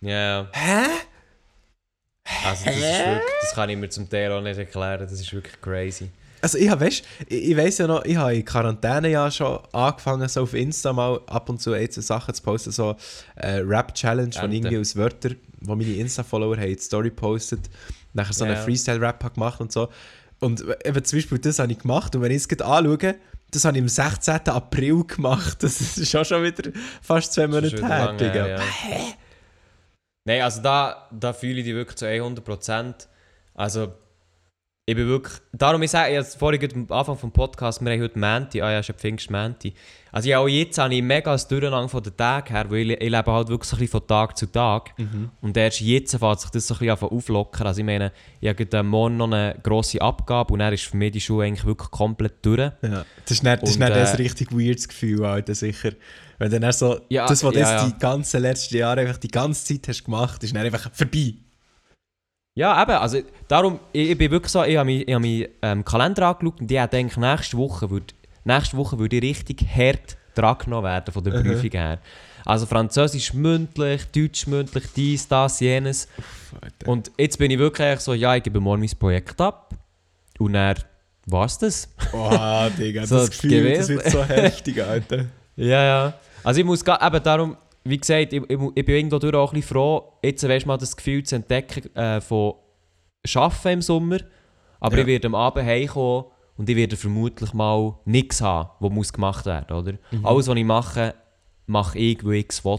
Ja, 0.00 0.10
ja. 0.10 0.50
Hä? 0.52 0.86
Also 2.44 2.64
das, 2.66 2.74
ist 2.76 2.82
wirklich, 2.82 3.22
das 3.40 3.54
kann 3.54 3.70
ich 3.70 3.76
mir 3.76 3.88
zum 3.88 4.08
Teil 4.08 4.32
auch 4.32 4.42
nicht 4.42 4.58
erklären. 4.58 5.00
Das 5.00 5.12
ist 5.12 5.32
wirklich 5.32 5.60
crazy. 5.60 6.10
Also 6.40 6.58
ich 6.58 6.70
weißt, 6.70 7.04
ich, 7.28 7.50
ich 7.50 7.56
weiss 7.56 7.78
ja 7.78 7.86
noch, 7.86 8.04
ich 8.04 8.16
habe 8.16 8.34
in 8.36 8.44
Quarantäne 8.44 9.08
ja 9.10 9.30
schon 9.30 9.58
angefangen, 9.72 10.28
so 10.28 10.42
auf 10.42 10.54
Insta 10.54 10.92
mal 10.92 11.20
ab 11.26 11.48
und 11.48 11.60
zu 11.60 11.74
jetzt 11.74 12.00
Sachen 12.02 12.34
zu 12.34 12.42
posten, 12.42 12.70
so 12.70 12.96
äh, 13.36 13.56
Rap-Challenge, 13.58 14.30
ich 14.30 14.36
irgendwie 14.42 14.78
aus 14.78 14.94
Wörtern, 14.96 15.36
wo 15.60 15.74
meine 15.74 15.92
Insta-Follower 15.94 16.56
haben, 16.56 16.68
die 16.76 16.78
Story 16.78 17.10
postet, 17.10 17.68
nachher 18.12 18.32
so 18.32 18.44
Ja. 18.44 18.52
einen 18.52 18.62
Freestyle-Rap 18.64 19.34
gemacht 19.34 19.60
und 19.60 19.72
so. 19.72 19.88
Und 20.40 20.64
eben 20.84 21.04
zum 21.04 21.18
Beispiel 21.18 21.38
das 21.38 21.58
habe 21.58 21.72
ich 21.72 21.78
gemacht 21.80 22.14
und 22.14 22.22
wenn 22.22 22.30
ich 22.30 22.38
es 22.38 22.48
gerade 22.48 22.64
anschaue, 22.64 23.16
das 23.50 23.64
habe 23.64 23.76
ich 23.78 23.82
am 23.82 23.88
16. 23.88 24.40
April 24.48 25.04
gemacht. 25.04 25.62
Das 25.62 25.80
ist 25.80 26.14
auch 26.14 26.24
schon 26.24 26.42
wieder 26.44 26.70
fast 27.02 27.32
zwei 27.32 27.46
Monate 27.48 27.84
her, 27.84 28.12
Digga. 28.12 28.46
ja. 28.46 28.58
Nein, 30.24 30.42
also 30.42 30.60
da, 30.60 31.08
da 31.10 31.32
fühle 31.32 31.60
ich 31.60 31.64
dich 31.64 31.74
wirklich 31.74 31.96
zu 31.96 32.06
100%. 32.06 32.94
Also, 33.54 33.92
ich 34.88 34.94
bin 34.94 35.06
wirklich... 35.06 35.34
Darum, 35.52 35.82
ich 35.82 35.90
sage, 35.90 36.14
jetzt 36.14 36.38
vorhin 36.38 36.58
gerade 36.58 36.74
am 36.74 36.86
Anfang 36.88 37.18
vom 37.18 37.30
Podcast, 37.30 37.84
wir 37.84 37.92
haben 37.92 38.00
heute 38.00 38.18
Mänti, 38.18 38.62
ah 38.62 38.72
ja, 38.72 38.78
ist 38.78 38.88
ja 38.88 38.94
Pfingst 38.94 39.30
Mänti. 39.30 39.74
Also 40.10 40.30
ja, 40.30 40.38
auch 40.38 40.48
jetzt 40.48 40.78
habe 40.78 40.94
ich 40.94 41.02
mega 41.02 41.32
das 41.32 41.46
Durcheinander 41.46 41.90
von 41.90 42.02
den 42.02 42.16
Tagen 42.16 42.54
her, 42.54 42.70
weil 42.70 42.92
ich, 42.92 43.00
ich 43.02 43.10
lebe 43.10 43.30
halt 43.30 43.48
wirklich 43.48 43.68
so 43.68 43.76
ein 43.76 43.80
bisschen 43.80 44.00
von 44.00 44.06
Tag 44.06 44.38
zu 44.38 44.46
Tag. 44.50 44.94
Und 45.42 45.54
erst 45.58 45.82
jetzt 45.82 46.16
fängt 46.16 46.40
sich 46.40 46.48
das 46.48 46.66
so 46.68 46.74
ein 46.74 46.78
bisschen 46.78 47.08
auflockern. 47.10 47.66
Also 47.66 47.80
ich 47.80 47.84
meine, 47.84 48.12
ich 48.40 48.48
habe 48.48 48.82
morgen 48.82 49.18
noch 49.18 49.26
eine 49.26 49.56
grosse 49.62 50.00
Abgabe 50.00 50.54
und 50.54 50.60
dann 50.60 50.72
ist 50.72 50.84
für 50.84 50.96
mich 50.96 51.12
die 51.12 51.20
Schule 51.20 51.44
eigentlich 51.44 51.66
wirklich 51.66 51.90
komplett 51.90 52.36
durch. 52.40 52.58
Ja, 52.58 52.72
das 52.80 53.04
ist 53.30 53.42
nicht, 53.42 53.62
das 53.62 53.68
ist 53.68 53.78
nicht 53.78 53.90
äh, 53.90 54.02
richtig 54.16 54.52
weirdes 54.52 54.88
Gefühl, 54.88 55.22
Alter, 55.22 55.54
sicher. 55.54 55.90
Wenn 56.38 56.50
dann 56.50 56.72
so, 56.72 56.98
Ja, 57.10 57.26
das, 57.26 57.44
was 57.44 57.52
du 57.52 57.60
ja, 57.60 57.76
ja. 57.76 57.86
die 57.86 57.98
ganzen 57.98 58.40
letzten 58.40 58.78
Jahre 58.78 59.02
einfach 59.02 59.18
die 59.18 59.28
ganze 59.28 59.66
Zeit 59.66 59.86
hast 59.88 60.04
gemacht, 60.04 60.42
ist 60.42 60.56
dann 60.56 60.64
einfach 60.64 60.90
vorbei. 60.94 61.34
Ja, 62.58 62.82
eben, 62.82 62.90
also 62.90 63.20
darum, 63.46 63.78
ich, 63.92 64.10
ich 64.10 64.18
bin 64.18 64.32
wirklich 64.32 64.50
so, 64.50 64.64
ich 64.64 64.76
habe 64.76 64.90
meinen 64.90 65.02
hab 65.14 65.22
meinen, 65.22 65.46
ähm, 65.62 65.84
Kalender 65.84 66.26
angeschaut 66.26 66.60
und 66.60 66.70
ich 66.72 66.86
denke, 66.86 67.20
nächste 67.20 67.56
Woche 67.56 67.88
würde 67.88 68.12
nächste 68.42 68.76
Woche 68.76 68.98
würde 68.98 69.16
ich 69.16 69.22
richtig 69.22 69.64
hart 69.76 70.16
dran 70.34 70.58
genommen 70.58 70.82
werden 70.84 71.12
von 71.12 71.22
der 71.22 71.34
Mhm. 71.34 71.44
Prüfung 71.44 71.70
her. 71.70 71.98
Also 72.44 72.66
Französisch 72.66 73.32
mündlich, 73.32 74.06
Deutsch 74.10 74.48
mündlich, 74.48 74.84
dies, 74.96 75.28
das, 75.28 75.60
jenes. 75.60 76.08
Alter. 76.60 76.88
Und 76.90 77.12
jetzt 77.16 77.38
bin 77.38 77.52
ich 77.52 77.58
wirklich 77.60 78.00
so, 78.00 78.12
ja, 78.14 78.34
ich 78.34 78.42
gebe 78.42 78.58
morgen 78.58 78.80
mein 78.80 78.98
Projekt 78.98 79.40
ab 79.40 79.72
und 80.40 80.54
dann 80.54 80.78
war's 81.26 81.58
das. 81.58 81.88
Oh, 82.12 82.66
Digga, 82.76 83.06
So 83.06 83.18
das 83.18 83.30
Gefühl, 83.30 83.76
das 83.76 83.86
gewesen. 83.86 83.96
wird 83.96 84.10
so 84.10 84.24
heftig, 84.24 84.82
Alter. 84.82 85.26
Ja, 85.56 85.84
ja. 85.84 86.14
Also 86.42 86.58
ich 86.60 86.66
muss 86.66 86.82
eben 86.82 87.22
darum, 87.22 87.56
wie 87.88 87.98
gesagt, 87.98 88.32
ich, 88.32 88.42
ich, 88.48 88.58
ich 88.74 88.84
bin 88.84 88.94
irgendwo 88.96 89.18
durch 89.18 89.34
auch 89.34 89.52
ein 89.52 89.60
bisschen 89.60 89.74
froh, 89.76 90.12
jetzt 90.22 90.46
weißt 90.46 90.64
du 90.64 90.68
mal 90.68 90.76
das 90.76 90.96
Gefühl 90.96 91.22
zu 91.22 91.36
entdecken 91.36 91.94
äh, 91.96 92.20
von 92.20 92.54
Arbeiten 93.34 93.68
im 93.68 93.82
Sommer. 93.82 94.18
Aber 94.80 94.96
Ja. 94.96 95.00
ich 95.02 95.06
werde 95.06 95.26
am 95.28 95.34
Abend 95.34 95.64
heimkommen 95.66 96.24
und 96.56 96.68
ich 96.68 96.76
werde 96.76 96.96
vermutlich 96.96 97.52
mal 97.52 97.94
nichts 98.04 98.40
haben, 98.40 98.70
was 98.80 98.90
muss 98.92 99.12
gemacht 99.12 99.46
werden 99.46 99.76
oder? 99.76 99.92
Mhm. 100.10 100.24
Alles, 100.26 100.46
was 100.48 100.56
ich 100.56 100.64
mache, 100.64 101.14
mache 101.66 101.98
ich, 101.98 102.24
weil 102.24 102.34
ich 102.34 102.46
es 102.50 102.64
will. 102.64 102.78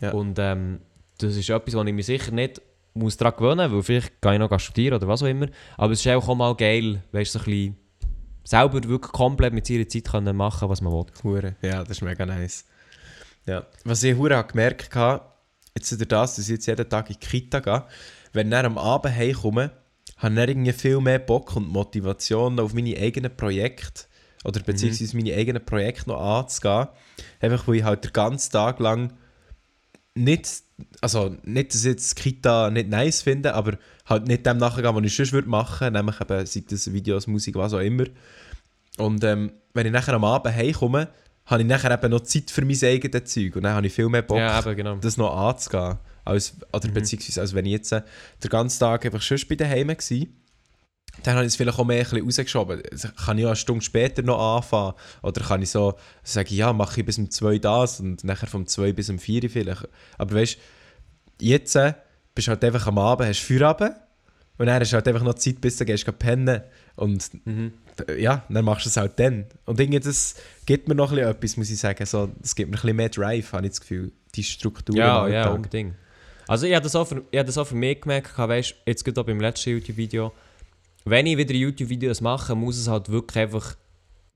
Ja. 0.00 0.12
Und 0.12 0.38
ähm, 0.38 0.80
das 1.18 1.36
ist 1.36 1.48
etwas, 1.50 1.74
was 1.74 1.86
ich 1.86 1.92
mir 1.94 2.02
sicher 2.02 2.30
nicht 2.32 2.60
muss 2.94 3.16
daran 3.16 3.36
gewöhnen 3.36 3.70
muss, 3.70 3.76
weil 3.88 4.00
vielleicht 4.00 4.22
kann 4.22 4.34
ich 4.40 4.50
noch 4.50 4.58
studieren 4.60 4.94
oder 4.96 5.08
was 5.08 5.22
auch 5.22 5.26
immer. 5.26 5.46
Aber 5.76 5.92
es 5.92 6.00
ist 6.04 6.08
auch 6.12 6.34
mal 6.34 6.54
geil, 6.54 7.02
weißt 7.12 7.34
du, 7.34 7.38
so 7.38 7.44
ein 7.44 7.50
bisschen 7.50 7.76
selber 8.44 8.74
wirklich 8.84 9.12
komplett 9.12 9.52
mit 9.52 9.66
seiner 9.66 9.88
Zeit 9.88 10.04
können 10.04 10.36
machen 10.36 10.68
was 10.68 10.80
man 10.80 10.92
will. 10.92 11.06
Hure. 11.24 11.56
Ja, 11.62 11.80
das 11.82 11.90
ist 11.98 12.02
mega 12.02 12.24
nice. 12.24 12.64
Ja. 13.46 13.64
Was 13.84 14.02
ich 14.02 14.16
hure 14.16 14.44
gemerkt 14.44 14.94
habe, 14.94 15.24
jetzt 15.74 15.92
durch 15.92 16.08
das, 16.08 16.36
dass 16.36 16.44
ich 16.46 16.54
jetzt 16.54 16.66
jeden 16.66 16.88
Tag 16.88 17.08
in 17.10 17.16
die 17.20 17.26
Kita 17.26 17.60
gehe, 17.60 17.84
wenn 18.32 18.50
ich 18.50 18.54
am 18.54 18.78
Abend 18.78 19.14
heimkomme, 19.14 19.70
habe 20.18 20.34
ich 20.34 20.48
irgendwie 20.48 20.72
viel 20.72 21.00
mehr 21.00 21.18
Bock 21.18 21.56
und 21.56 21.68
Motivation 21.68 22.58
auf 22.58 22.74
meine 22.74 22.96
eigenen 22.96 23.36
Projekte 23.36 24.04
oder 24.44 24.60
beziehungsweise 24.60 25.16
meine 25.16 25.34
eigenen 25.34 25.64
Projekte 25.64 26.08
noch 26.08 26.20
anzugehen. 26.20 26.88
Einfach, 27.40 27.68
weil 27.68 27.76
ich 27.76 27.84
halt 27.84 28.04
den 28.04 28.12
ganzen 28.12 28.52
Tag 28.52 28.78
lang 28.80 29.12
nicht, 30.14 30.62
also 31.00 31.36
nicht, 31.44 31.74
dass 31.74 31.84
ich 31.84 31.90
jetzt 31.90 32.16
Kita 32.16 32.70
nicht 32.70 32.88
nice 32.88 33.22
finde, 33.22 33.54
aber 33.54 33.76
halt 34.06 34.26
nicht 34.26 34.46
dem 34.46 34.56
nachgehen, 34.56 34.94
was 34.94 35.04
ich 35.04 35.14
sonst 35.14 35.32
würde 35.32 35.48
machen, 35.48 35.92
nämlich 35.92 36.20
eben, 36.20 36.46
sei 36.46 36.64
das 36.68 36.92
Videos, 36.92 37.26
Musik, 37.26 37.56
was 37.56 37.74
auch 37.74 37.80
immer. 37.80 38.04
Und 38.96 39.22
ähm, 39.24 39.52
wenn 39.74 39.86
ich 39.86 39.92
nachher 39.92 40.14
am 40.14 40.24
Abend 40.24 40.54
heimkomme, 40.54 41.08
habe 41.46 41.62
ich 41.62 41.68
nachher 41.68 41.90
eben 41.92 42.10
noch 42.10 42.20
Zeit 42.20 42.50
für 42.50 42.64
mein 42.64 42.78
eigenes 42.82 43.32
Zeug 43.32 43.56
und 43.56 43.62
dann 43.62 43.74
habe 43.74 43.86
ich 43.86 43.92
viel 43.92 44.08
mehr 44.08 44.22
Bock, 44.22 44.38
Ja, 44.38 44.58
eben, 44.58 44.76
genau. 44.76 44.96
das 44.96 45.16
noch 45.16 45.34
anzugehen. 45.36 45.98
Als, 46.24 46.54
oder 46.72 46.88
beziehungsweise, 46.88 47.40
als 47.40 47.54
wenn 47.54 47.66
ich 47.66 47.72
jetzt 47.72 47.92
äh, 47.92 48.02
den 48.42 48.50
ganzen 48.50 48.80
Tag 48.80 49.06
einfach 49.06 49.22
schon 49.22 49.38
bei 49.48 49.54
daheim 49.54 49.88
war, 49.88 50.26
dann 51.22 51.34
habe 51.36 51.44
ich 51.46 51.52
es 51.52 51.56
vielleicht 51.56 51.78
auch 51.78 51.84
mehr 51.84 51.98
ein 51.98 52.02
bisschen 52.02 52.24
rausgeschoben. 52.24 52.82
Also, 52.90 53.08
Kann 53.24 53.38
ich 53.38 53.44
auch 53.44 53.50
eine 53.50 53.56
Stunde 53.56 53.84
später 53.84 54.22
noch 54.22 54.56
anfangen? 54.56 54.94
Oder 55.22 55.40
kann 55.42 55.62
ich 55.62 55.70
so 55.70 55.94
sagen, 56.22 56.52
ja, 56.54 56.72
mache 56.72 57.00
ich 57.00 57.06
bis 57.06 57.18
um 57.18 57.30
2 57.30 57.58
das 57.58 58.00
und 58.00 58.24
nachher 58.24 58.48
vom 58.48 58.66
2 58.66 58.92
bis 58.92 59.08
um 59.08 59.18
4 59.18 59.48
vielleicht. 59.48 59.88
Aber 60.18 60.34
weißt 60.34 60.58
du, 61.38 61.44
jetzt 61.44 61.76
äh, 61.76 61.94
bist 62.34 62.48
du 62.48 62.50
halt 62.50 62.64
einfach 62.64 62.86
am 62.86 62.98
Abend, 62.98 63.28
hast 63.28 63.40
Feierabend 63.40 63.94
Und 64.58 64.66
dann 64.66 64.80
hast 64.80 64.92
du 64.92 64.96
halt 64.96 65.08
einfach 65.08 65.22
noch 65.22 65.34
Zeit, 65.34 65.60
bis 65.60 65.76
du 65.76 65.84
gehst 65.84 66.04
gehst 66.04 66.18
pennen. 66.18 66.62
Und 66.96 67.30
Mhm. 67.46 67.72
ja, 68.18 68.44
dann 68.48 68.64
machst 68.64 68.86
du 68.86 68.88
es 68.88 68.96
halt 68.96 69.18
dann. 69.18 69.46
Und 69.64 69.78
irgendwie, 69.78 70.00
das 70.00 70.34
gibt 70.64 70.88
mir 70.88 70.94
noch 70.94 71.10
ein 71.10 71.16
bisschen 71.16 71.30
etwas, 71.30 71.56
muss 71.56 71.70
ich 71.70 71.78
sagen. 71.78 72.04
So, 72.06 72.30
das 72.40 72.54
gibt 72.54 72.70
mir 72.70 72.76
ein 72.76 72.80
bisschen 72.80 72.96
mehr 72.96 73.08
Drive, 73.08 73.52
habe 73.52 73.66
ich 73.66 73.72
das 73.72 73.80
Gefühl. 73.80 74.12
Die 74.34 74.42
Struktur 74.42 74.96
Ja, 74.96 75.26
ja, 75.28 75.50
unbedingt. 75.50 75.94
Also 76.48 76.66
ich 76.66 76.74
habe 76.74 76.84
das 76.84 76.94
auch 76.94 77.06
für, 77.06 77.22
ich 77.30 77.38
habe 77.38 77.46
das 77.46 77.58
auch 77.58 77.66
für 77.66 77.74
mich 77.74 78.00
gemerkt, 78.00 78.36
weißt, 78.36 78.74
jetzt 78.86 79.04
gerade 79.04 79.20
auch 79.20 79.24
beim 79.24 79.40
letzten 79.40 79.70
YouTube-Video, 79.70 80.32
wenn 81.04 81.26
ich 81.26 81.36
wieder 81.36 81.54
YouTube-Videos 81.54 82.20
mache, 82.20 82.54
muss 82.54 82.78
es 82.78 82.88
halt 82.88 83.08
wirklich 83.08 83.42
einfach 83.44 83.76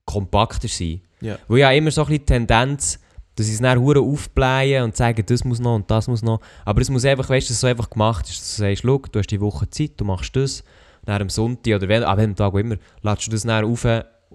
kompakter 0.05 0.67
sein. 0.67 1.01
Ja. 1.21 1.37
Weil 1.47 1.65
habe 1.65 1.75
immer 1.77 1.91
so 1.91 2.01
ein 2.01 2.07
bisschen 2.07 2.19
die 2.19 2.25
Tendenz, 2.25 2.99
dass 3.35 3.47
ich 3.47 3.53
es 3.53 3.61
dann 3.61 3.79
hure 3.79 3.99
aufblähen 4.01 4.83
und 4.83 4.95
sagen, 4.95 5.23
das 5.25 5.43
muss 5.45 5.59
noch 5.59 5.75
und 5.75 5.89
das 5.89 6.07
muss 6.07 6.21
noch. 6.21 6.41
Aber 6.65 6.81
es 6.81 6.89
muss 6.89 7.05
einfach, 7.05 7.29
weißt 7.29 7.47
du, 7.47 7.51
dass 7.51 7.55
es 7.55 7.61
so 7.61 7.67
einfach 7.67 7.89
gemacht 7.89 8.27
ist, 8.27 8.41
dass 8.41 8.55
du 8.55 8.61
sagst, 8.61 8.81
schau, 8.83 8.97
du 8.97 9.19
hast 9.19 9.27
die 9.31 9.39
Woche 9.41 9.69
Zeit, 9.69 9.91
du 9.97 10.05
machst 10.05 10.35
das, 10.35 10.63
dann 11.05 11.21
am 11.21 11.29
Sonntag 11.29 11.75
oder 11.75 11.87
wenn, 11.87 12.03
an 12.03 12.17
welchem 12.17 12.35
Tag 12.35 12.53
auch 12.53 12.57
immer, 12.57 12.77
lädst 13.01 13.27
du 13.27 13.31
das 13.31 13.43
dann 13.43 13.65
auf 13.65 13.87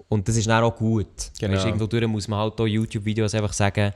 und 0.09 0.27
das 0.27 0.35
ist 0.37 0.47
dann 0.47 0.63
auch 0.63 0.75
gut. 0.75 1.31
Genau. 1.39 1.55
Weißt, 1.55 1.65
irgendwo 1.65 1.87
durch 1.87 2.07
muss 2.07 2.27
man 2.27 2.39
halt 2.39 2.59
auch 2.59 2.67
YouTube-Videos 2.67 3.33
einfach 3.33 3.53
sagen, 3.53 3.93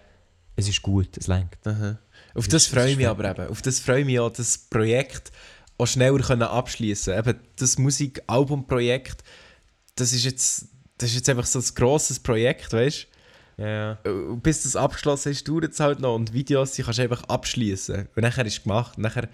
es 0.55 0.67
ist 0.67 0.82
gut, 0.82 1.17
es 1.17 1.28
lenkt. 1.28 1.65
Aha. 1.65 1.97
Auf 2.34 2.47
Das 2.47 2.63
das, 2.63 2.67
freue 2.67 2.91
ich 2.91 2.97
mich 2.97 3.07
aber 3.07 3.30
eben. 3.30 3.47
Auf 3.47 3.61
das 3.61 3.80
freue 3.80 4.01
ich 4.01 4.05
mich 4.05 4.19
auch, 4.19 4.32
das 4.32 4.57
Projekt 4.57 5.32
auch 5.78 5.86
schneller 5.88 6.19
können 6.19 6.43
abschließen. 6.43 7.17
Eben 7.17 7.39
das 7.57 7.78
Musikalbumprojekt, 7.78 9.24
das 9.95 10.13
ist 10.13 10.26
jetzt, 10.26 10.65
das 10.97 11.09
ist 11.09 11.15
jetzt 11.15 11.30
einfach 11.30 11.45
so 11.45 11.59
ein 11.59 11.65
grosses 11.76 12.19
Projekt, 12.19 12.72
weißt 12.74 13.07
Ja, 13.57 13.67
ja. 13.67 13.97
du? 14.03 14.32
Und 14.32 14.43
Bis 14.43 14.63
das 14.63 14.76
abgeschlossen 14.76 15.32
ist, 15.32 15.47
dauert 15.47 15.72
es 15.72 15.80
halt 15.80 15.99
noch 15.99 16.15
und 16.15 16.34
Videos, 16.34 16.74
die 16.74 16.84
kannst 16.84 16.99
du 16.99 17.03
einfach 17.03 17.24
abschließen. 17.24 18.07
Und 18.15 18.22
nachher 18.22 18.45
ist 18.45 18.57
es 18.57 18.63
gemacht. 18.63 18.97
Nachher, 18.97 19.28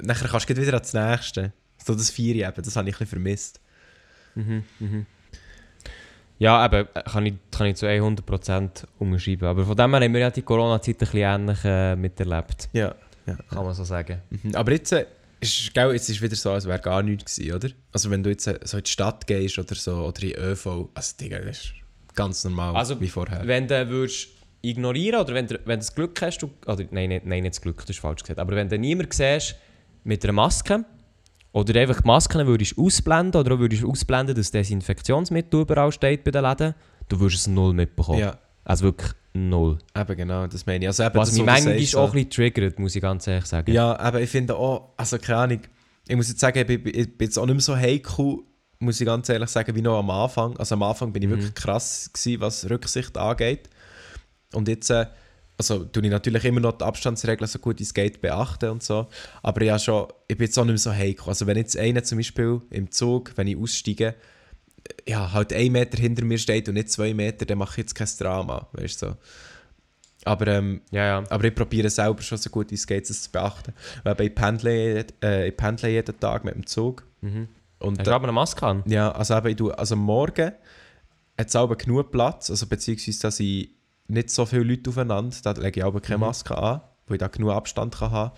nachher 0.00 0.28
kannst 0.28 0.48
du 0.48 0.56
wieder 0.56 0.74
ans 0.74 0.92
nächste. 0.92 1.52
So 1.84 1.94
das 1.94 2.10
Vieri 2.10 2.44
eben, 2.44 2.62
das 2.62 2.76
habe 2.76 2.88
ich 2.88 2.94
ein 2.94 2.98
bisschen 2.98 3.06
vermisst. 3.06 3.60
Mhm, 4.34 4.64
mhm. 4.78 5.06
Ja, 6.38 6.64
eben, 6.64 6.88
äh, 6.94 7.02
kann 7.02 7.26
ich, 7.26 7.34
kann 7.50 7.66
ich 7.66 7.76
zu 7.76 7.86
100% 7.86 8.84
unterschreiben. 8.98 9.44
Aber 9.46 9.64
von 9.64 9.76
dem 9.76 9.90
her 9.90 10.00
haben 10.00 10.12
wir 10.12 10.20
ja 10.20 10.30
die 10.30 10.42
Corona-Zeit 10.42 10.96
ein 10.96 10.98
bisschen 10.98 11.18
ähnlich 11.18 11.58
äh, 11.64 11.96
miterlebt. 11.96 12.70
Ja. 12.72 12.94
ja. 13.26 13.36
Kann 13.50 13.64
man 13.64 13.74
so 13.74 13.84
sagen. 13.84 14.22
Mhm. 14.30 14.54
Aber 14.54 14.72
jetzt 14.72 14.92
äh, 14.92 15.04
ist, 15.40 15.74
gell, 15.74 15.92
jetzt 15.92 16.08
ist 16.08 16.22
wieder 16.22 16.36
so, 16.36 16.52
als 16.52 16.66
wäre 16.66 16.78
gar 16.78 17.02
nichts 17.02 17.36
gewesen, 17.36 17.54
oder? 17.54 17.68
Also 17.92 18.10
wenn 18.10 18.22
du 18.22 18.30
jetzt 18.30 18.46
äh, 18.46 18.58
so 18.64 18.78
in 18.78 18.84
die 18.84 18.90
Stadt 18.90 19.26
gehst 19.26 19.58
oder 19.58 19.74
so, 19.74 19.96
oder 19.96 20.22
in 20.22 20.32
ÖV, 20.32 20.88
also 20.94 21.16
Digga, 21.20 21.40
das 21.40 21.58
ist 21.58 21.74
ganz 22.14 22.42
normal 22.44 22.74
Also, 22.76 23.00
wie 23.00 23.08
vorher. 23.08 23.46
Wenn 23.46 23.68
du 23.68 23.88
würdest 23.88 24.28
ignorieren 24.62 25.20
oder 25.20 25.34
wenn 25.34 25.46
du, 25.46 25.56
wenn 25.64 25.78
du 25.78 25.84
das 25.84 25.94
Glück 25.94 26.20
hast, 26.22 26.38
du, 26.38 26.50
oder 26.66 26.84
nein, 26.90 27.08
nicht, 27.10 27.26
nein, 27.26 27.42
nicht 27.42 27.56
das 27.56 27.60
Glück, 27.60 27.80
das 27.80 27.90
ist 27.90 28.00
falsch 28.00 28.22
gesagt, 28.22 28.38
aber 28.38 28.56
wenn 28.56 28.68
du 28.68 28.78
niemanden 28.78 29.12
siehst 29.12 29.56
mit 30.04 30.24
einer 30.24 30.32
Maske 30.32 30.84
oder 31.52 31.80
einfach 31.80 32.00
die 32.00 32.06
Masken 32.06 32.46
würdest 32.46 32.78
ausblenden 32.78 33.40
oder 33.40 33.58
würdest 33.58 33.84
ausblenden, 33.84 34.34
dass 34.36 34.50
Desinfektionsmittel 34.50 35.60
überall 35.62 35.90
steht 35.92 36.24
bei 36.24 36.30
den 36.30 36.44
Läden, 36.44 36.74
du 37.08 37.18
würdest 37.20 37.42
es 37.42 37.46
null 37.48 37.72
mitbekommen. 37.74 38.18
Ja, 38.20 38.38
Also 38.64 38.84
wirklich 38.84 39.10
null. 39.32 39.78
eben 39.96 40.16
genau, 40.16 40.46
das 40.46 40.64
meine 40.66 40.84
ich. 40.84 40.88
Also 40.88 41.02
eben, 41.04 41.14
Was 41.14 41.32
mich 41.32 41.44
manchmal 41.44 41.78
sagst, 41.78 41.96
auch 41.96 42.06
ein 42.08 42.12
bisschen 42.12 42.30
triggert, 42.30 42.78
muss 42.78 42.94
ich 42.94 43.02
ganz 43.02 43.26
ehrlich 43.26 43.46
sagen. 43.46 43.72
Ja, 43.72 43.98
aber 43.98 44.20
ich 44.20 44.30
finde 44.30 44.54
auch, 44.56 44.90
also 44.96 45.18
keine 45.18 45.38
Ahnung, 45.38 45.60
ich 46.08 46.16
muss 46.16 46.28
jetzt 46.28 46.40
sagen, 46.40 46.58
ich 46.58 46.66
bin, 46.66 46.86
ich 46.94 47.16
bin 47.18 47.26
jetzt 47.26 47.38
auch 47.38 47.46
nicht 47.46 47.54
mehr 47.54 47.62
so 47.62 47.76
heikel, 47.76 48.38
muss 48.78 49.00
ich 49.00 49.06
ganz 49.06 49.28
ehrlich 49.28 49.48
sagen, 49.50 49.74
wie 49.76 49.82
noch 49.82 49.98
am 49.98 50.10
Anfang. 50.10 50.56
Also 50.56 50.74
am 50.74 50.82
Anfang 50.82 51.12
bin 51.12 51.22
ich 51.22 51.28
Mhm. 51.28 51.32
wirklich 51.32 51.54
krass 51.54 52.10
gewesen, 52.12 52.40
was 52.40 52.68
Rücksicht 52.70 53.16
angeht. 53.18 53.68
Und 54.54 54.68
jetzt, 54.68 54.90
äh, 54.90 55.06
also 55.60 55.84
tue 55.84 56.04
ich 56.04 56.10
natürlich 56.10 56.44
immer 56.44 56.60
noch 56.60 56.72
die 56.72 56.84
Abstandsregeln 56.84 57.46
so 57.46 57.58
gut 57.58 57.78
wie 57.78 57.82
es 57.82 57.92
geht 57.92 58.20
beachten 58.22 58.70
und 58.70 58.82
so. 58.82 59.08
Aber 59.42 59.62
ja 59.62 59.78
schon, 59.78 60.08
ich 60.26 60.38
bin 60.38 60.46
jetzt 60.46 60.58
auch 60.58 60.64
nicht 60.64 60.72
mehr 60.72 60.78
so 60.78 60.92
heikel. 60.92 61.28
Also 61.28 61.46
wenn 61.46 61.56
jetzt 61.56 61.76
einer 61.76 62.02
zum 62.02 62.18
Beispiel 62.18 62.62
im 62.70 62.90
Zug, 62.90 63.32
wenn 63.36 63.46
ich 63.46 63.56
aussteige, 63.56 64.14
ja, 65.06 65.32
halt 65.32 65.52
ein 65.52 65.72
Meter 65.72 65.98
hinter 65.98 66.24
mir 66.24 66.38
steht 66.38 66.68
und 66.68 66.74
nicht 66.74 66.90
zwei 66.90 67.12
Meter, 67.12 67.44
dann 67.44 67.58
mache 67.58 67.72
ich 67.72 67.76
jetzt 67.78 67.94
kein 67.94 68.08
Drama, 68.18 68.68
weißt 68.72 69.02
du 69.02 69.06
so. 69.06 69.16
Aber 70.24 70.46
ähm, 70.48 70.80
ja. 70.90 71.06
ja. 71.06 71.24
aber 71.30 71.44
ich 71.44 71.54
probiere 71.54 71.90
selber 71.90 72.22
schon 72.22 72.38
so 72.38 72.50
gut 72.50 72.70
wie 72.70 72.74
es 72.74 72.86
geht, 72.86 73.08
das 73.08 73.22
zu 73.22 73.30
beachten. 73.30 73.72
Weil 74.04 74.20
ich 74.20 74.34
pendle, 74.34 75.06
äh, 75.22 75.48
ich 75.48 75.56
pendle 75.56 75.90
jeden 75.90 76.18
Tag 76.20 76.44
mit 76.44 76.54
dem 76.54 76.66
Zug. 76.66 77.04
Mhm. 77.20 77.48
Und, 77.78 77.98
Hast 77.98 78.06
du 78.06 78.12
aber 78.12 78.24
eine 78.24 78.32
Maske 78.32 78.66
an? 78.66 78.82
äh, 78.86 78.94
ja, 78.94 79.12
also 79.12 79.36
eben, 79.36 79.48
ich 79.48 79.56
tue, 79.56 79.78
also 79.78 79.94
am 79.94 80.00
Morgen 80.00 80.52
hat 81.38 81.54
es 81.54 81.78
genug 81.78 82.10
Platz, 82.10 82.50
also 82.50 82.66
beziehungsweise 82.66 83.20
da 83.20 83.30
sind 83.30 83.68
nicht 84.10 84.30
so 84.30 84.46
viele 84.46 84.64
Leute 84.64 84.90
aufeinander, 84.90 85.36
da 85.42 85.52
lege 85.52 85.80
ich 85.80 85.84
aber 85.84 86.00
keine 86.00 86.18
Mhm. 86.18 86.24
Maske 86.24 86.56
an, 86.56 86.80
wo 87.06 87.14
ich 87.14 87.20
da 87.20 87.28
genug 87.28 87.52
Abstand 87.52 87.96
kann 87.96 88.10
haben 88.10 88.32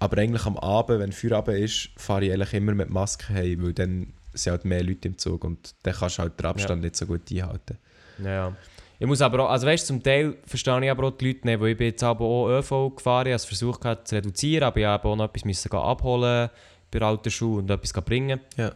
Aber 0.00 0.18
eigentlich 0.18 0.44
am 0.44 0.58
Abend, 0.58 1.00
wenn 1.00 1.12
Feierabend 1.12 1.58
ist, 1.58 1.90
fahre 1.96 2.24
ich 2.24 2.32
eigentlich 2.32 2.52
immer 2.54 2.74
mit 2.74 2.90
Maske 2.90 3.32
heim, 3.32 3.64
weil 3.64 3.72
dann 3.72 4.12
sind 4.34 4.50
halt 4.50 4.64
mehr 4.64 4.82
Leute 4.82 5.08
im 5.08 5.18
Zug 5.18 5.44
und 5.44 5.74
dann 5.84 5.94
kannst 5.94 6.18
du 6.18 6.22
halt 6.22 6.38
den 6.38 6.46
Abstand 6.46 6.82
nicht 6.82 6.96
so 6.96 7.06
gut 7.06 7.22
einhalten. 7.30 7.78
Ja, 8.22 8.30
ja. 8.30 8.56
Ich 8.98 9.06
muss 9.06 9.20
aber 9.22 9.44
auch, 9.44 9.50
also 9.50 9.66
weißt 9.66 9.84
du, 9.84 9.94
zum 9.94 10.02
Teil 10.02 10.36
verstehe 10.46 10.84
ich 10.84 10.90
aber 10.90 11.08
auch 11.08 11.16
die 11.16 11.28
Leute 11.28 11.46
nicht, 11.46 11.60
weil 11.60 11.70
ich 11.70 11.76
bin 11.76 11.88
jetzt 11.88 12.02
aber 12.02 12.24
auch 12.24 12.48
ÖV 12.48 12.94
gefahren, 12.96 13.26
ich 13.26 13.32
habe 13.32 13.42
versucht 13.42 13.80
gehabt 13.80 14.08
zu 14.08 14.14
reduzieren, 14.14 14.64
aber 14.64 14.78
ich 14.78 14.86
habe 14.86 15.08
auch 15.08 15.16
noch 15.16 15.24
etwas 15.24 15.44
müssen 15.44 15.72
abholen 15.72 16.50
bei 16.90 17.00
alten 17.00 17.30
Schule 17.30 17.62
und 17.62 17.70
etwas 17.70 17.92
bringen. 18.04 18.40
Ja. 18.56 18.72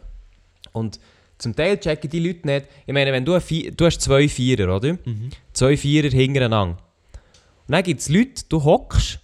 Und 0.72 0.98
zum 1.38 1.54
Teil 1.54 1.78
checken 1.78 2.10
die 2.10 2.18
Leute 2.18 2.46
nicht, 2.46 2.66
ich 2.86 2.92
meine, 2.92 3.12
wenn 3.12 3.24
du, 3.24 3.40
Vier, 3.40 3.70
du 3.72 3.86
hast 3.86 4.00
zwei 4.00 4.28
Vierer, 4.28 4.74
oder? 4.74 4.94
Mhm. 5.04 5.30
Zwei 5.52 5.76
Vierer 5.76 6.10
hintereinander. 6.10 6.76
Und 7.66 7.72
dann 7.72 7.82
gibt 7.82 8.00
es 8.00 8.08
Leute, 8.08 8.42
du 8.48 8.62
hockst 8.62 9.20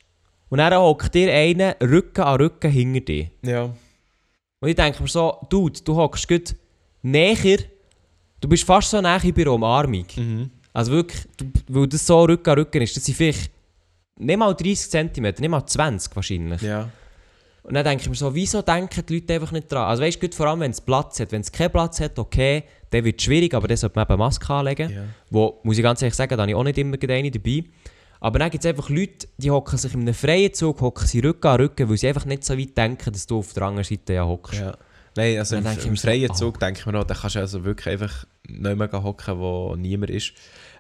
und 0.49 0.59
dann 0.59 0.75
hockt 0.75 1.15
dir 1.15 1.33
einer 1.33 1.77
Rücken 1.83 2.23
an 2.23 2.37
Rücken 2.37 2.71
hinter 2.71 3.01
dir. 3.01 3.31
Ja. 3.43 3.65
Und 4.61 4.69
ich 4.69 4.77
denke 4.77 5.03
mir 5.03 5.09
so, 5.09 5.39
Dude, 5.51 5.81
du 5.83 5.97
hockst 5.97 6.29
gut 6.29 6.55
näher, 7.03 7.59
du 8.41 8.49
bist 8.49 8.65
fast 8.65 8.91
so 8.91 9.01
näher 9.01 9.21
bei 9.21 9.43
einer 9.43 9.53
Umarmung. 9.53 10.07
Mhm. 10.17 10.51
Also 10.73 10.93
wirklich, 10.93 11.23
du, 11.37 11.47
weil 11.69 11.87
das 11.89 12.07
so 12.07 12.23
Rücken 12.23 12.51
an 12.51 12.59
Rücken 12.59 12.83
ist, 12.83 12.97
das 12.97 13.05
sind 13.05 13.15
vielleicht 13.15 13.51
nicht 14.17 14.37
mal 14.37 14.55
30 14.55 14.91
cm, 14.91 15.23
nicht 15.23 15.49
mal 15.49 15.67
20 15.67 16.15
wahrscheinlich. 16.15 16.63
Ja. 16.63 16.89
Und 17.65 17.73
dann 17.73 17.85
denke 17.85 18.03
ich 18.03 18.09
mir 18.11 18.15
so, 18.15 18.35
wieso 18.35 18.61
denken 18.61 19.05
die 19.07 19.15
Leute 19.15 19.35
einfach 19.35 19.51
nicht 19.51 19.73
dran? 19.73 19.89
Also 19.89 20.03
weißt 20.03 20.23
du, 20.23 20.31
vor 20.33 20.47
allem 20.47 20.61
wenn 20.61 20.71
es 20.71 20.83
Platz 20.83 21.19
hat. 21.19 21.33
Wenn 21.33 21.41
es 21.41 21.51
keinen 21.51 21.71
Platz 21.71 21.99
hat, 21.99 22.19
okay, 22.19 22.65
dann 22.91 23.05
wird 23.05 23.19
es 23.19 23.25
schwierig, 23.25 23.55
aber 23.55 23.67
dann 23.67 23.79
sollte 23.79 23.97
man 23.97 24.07
eben 24.07 24.19
Maske 24.19 24.53
anlegen. 24.53 24.91
Ja. 24.91 25.05
Wo, 25.31 25.61
muss 25.63 25.79
ich 25.79 25.83
ganz 25.83 26.03
ehrlich 26.03 26.15
sagen, 26.15 26.37
da 26.37 26.43
habe 26.43 26.51
ich 26.51 26.55
auch 26.55 26.63
nicht 26.63 26.77
immer 26.77 26.99
eine 27.09 27.31
dabei. 27.31 27.65
Aber 28.21 28.39
dann 28.39 28.51
gibt 28.51 28.65
es 28.65 28.69
einfach 28.69 28.91
Leute, 28.91 29.29
die 29.39 29.51
hocken 29.51 29.79
sich 29.79 29.95
in 29.95 30.01
einem 30.01 30.13
freien 30.13 30.53
Zug, 30.53 30.81
hocken 30.83 31.07
sie 31.07 31.21
Rücken 31.21 31.47
an 31.47 31.57
Rücken, 31.57 31.89
weil 31.89 31.97
sie 31.97 32.09
einfach 32.09 32.27
nicht 32.27 32.45
so 32.45 32.57
weit 32.59 32.77
denken, 32.77 33.13
dass 33.13 33.27
du 33.27 33.39
auf 33.39 33.55
der 33.55 33.63
anderen 33.63 33.85
Seite 33.85 34.13
ja 34.13 34.27
hockst. 34.27 34.61
Ja. 34.61 34.77
Nein, 35.17 35.39
also 35.39 35.57
im, 35.57 35.65
im 35.65 35.91
mir 35.91 35.97
so, 35.97 36.07
freien 36.07 36.31
oh. 36.31 36.35
Zug 36.35 36.61
denke 36.61 36.81
ich 36.81 36.87
mir 36.87 36.93
noch, 36.93 37.05
da 37.05 37.15
kannst 37.15 37.37
du 37.37 37.41
also 37.41 37.65
wirklich 37.65 37.95
einfach 37.95 38.27
nicht 38.47 38.77
mehr 38.77 39.03
hocken, 39.03 39.39
wo 39.39 39.75
niemand 39.75 40.11
ist. 40.11 40.33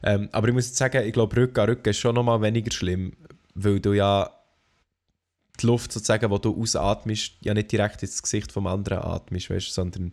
Ähm, 0.02 0.28
aber 0.32 0.48
ich 0.48 0.54
muss 0.54 0.66
jetzt 0.66 0.76
sagen, 0.76 1.06
ich 1.06 1.12
glaube, 1.14 1.34
Rücken 1.36 1.60
an 1.60 1.68
Rücken 1.68 1.88
ist 1.88 1.98
schon 1.98 2.14
noch 2.14 2.24
mal 2.24 2.42
weniger 2.42 2.70
schlimm, 2.72 3.12
weil 3.54 3.80
du 3.80 3.94
ja 3.94 4.30
die 5.60 5.66
Luft 5.66 5.92
sozusagen, 5.92 6.30
die 6.30 6.40
du 6.40 6.60
ausatmest, 6.60 7.32
ja 7.42 7.54
nicht 7.54 7.70
direkt 7.70 8.02
ins 8.02 8.22
Gesicht 8.22 8.50
vom 8.52 8.66
anderen 8.66 8.98
atmest, 8.98 9.50
weißt, 9.50 9.72
sondern 9.72 10.12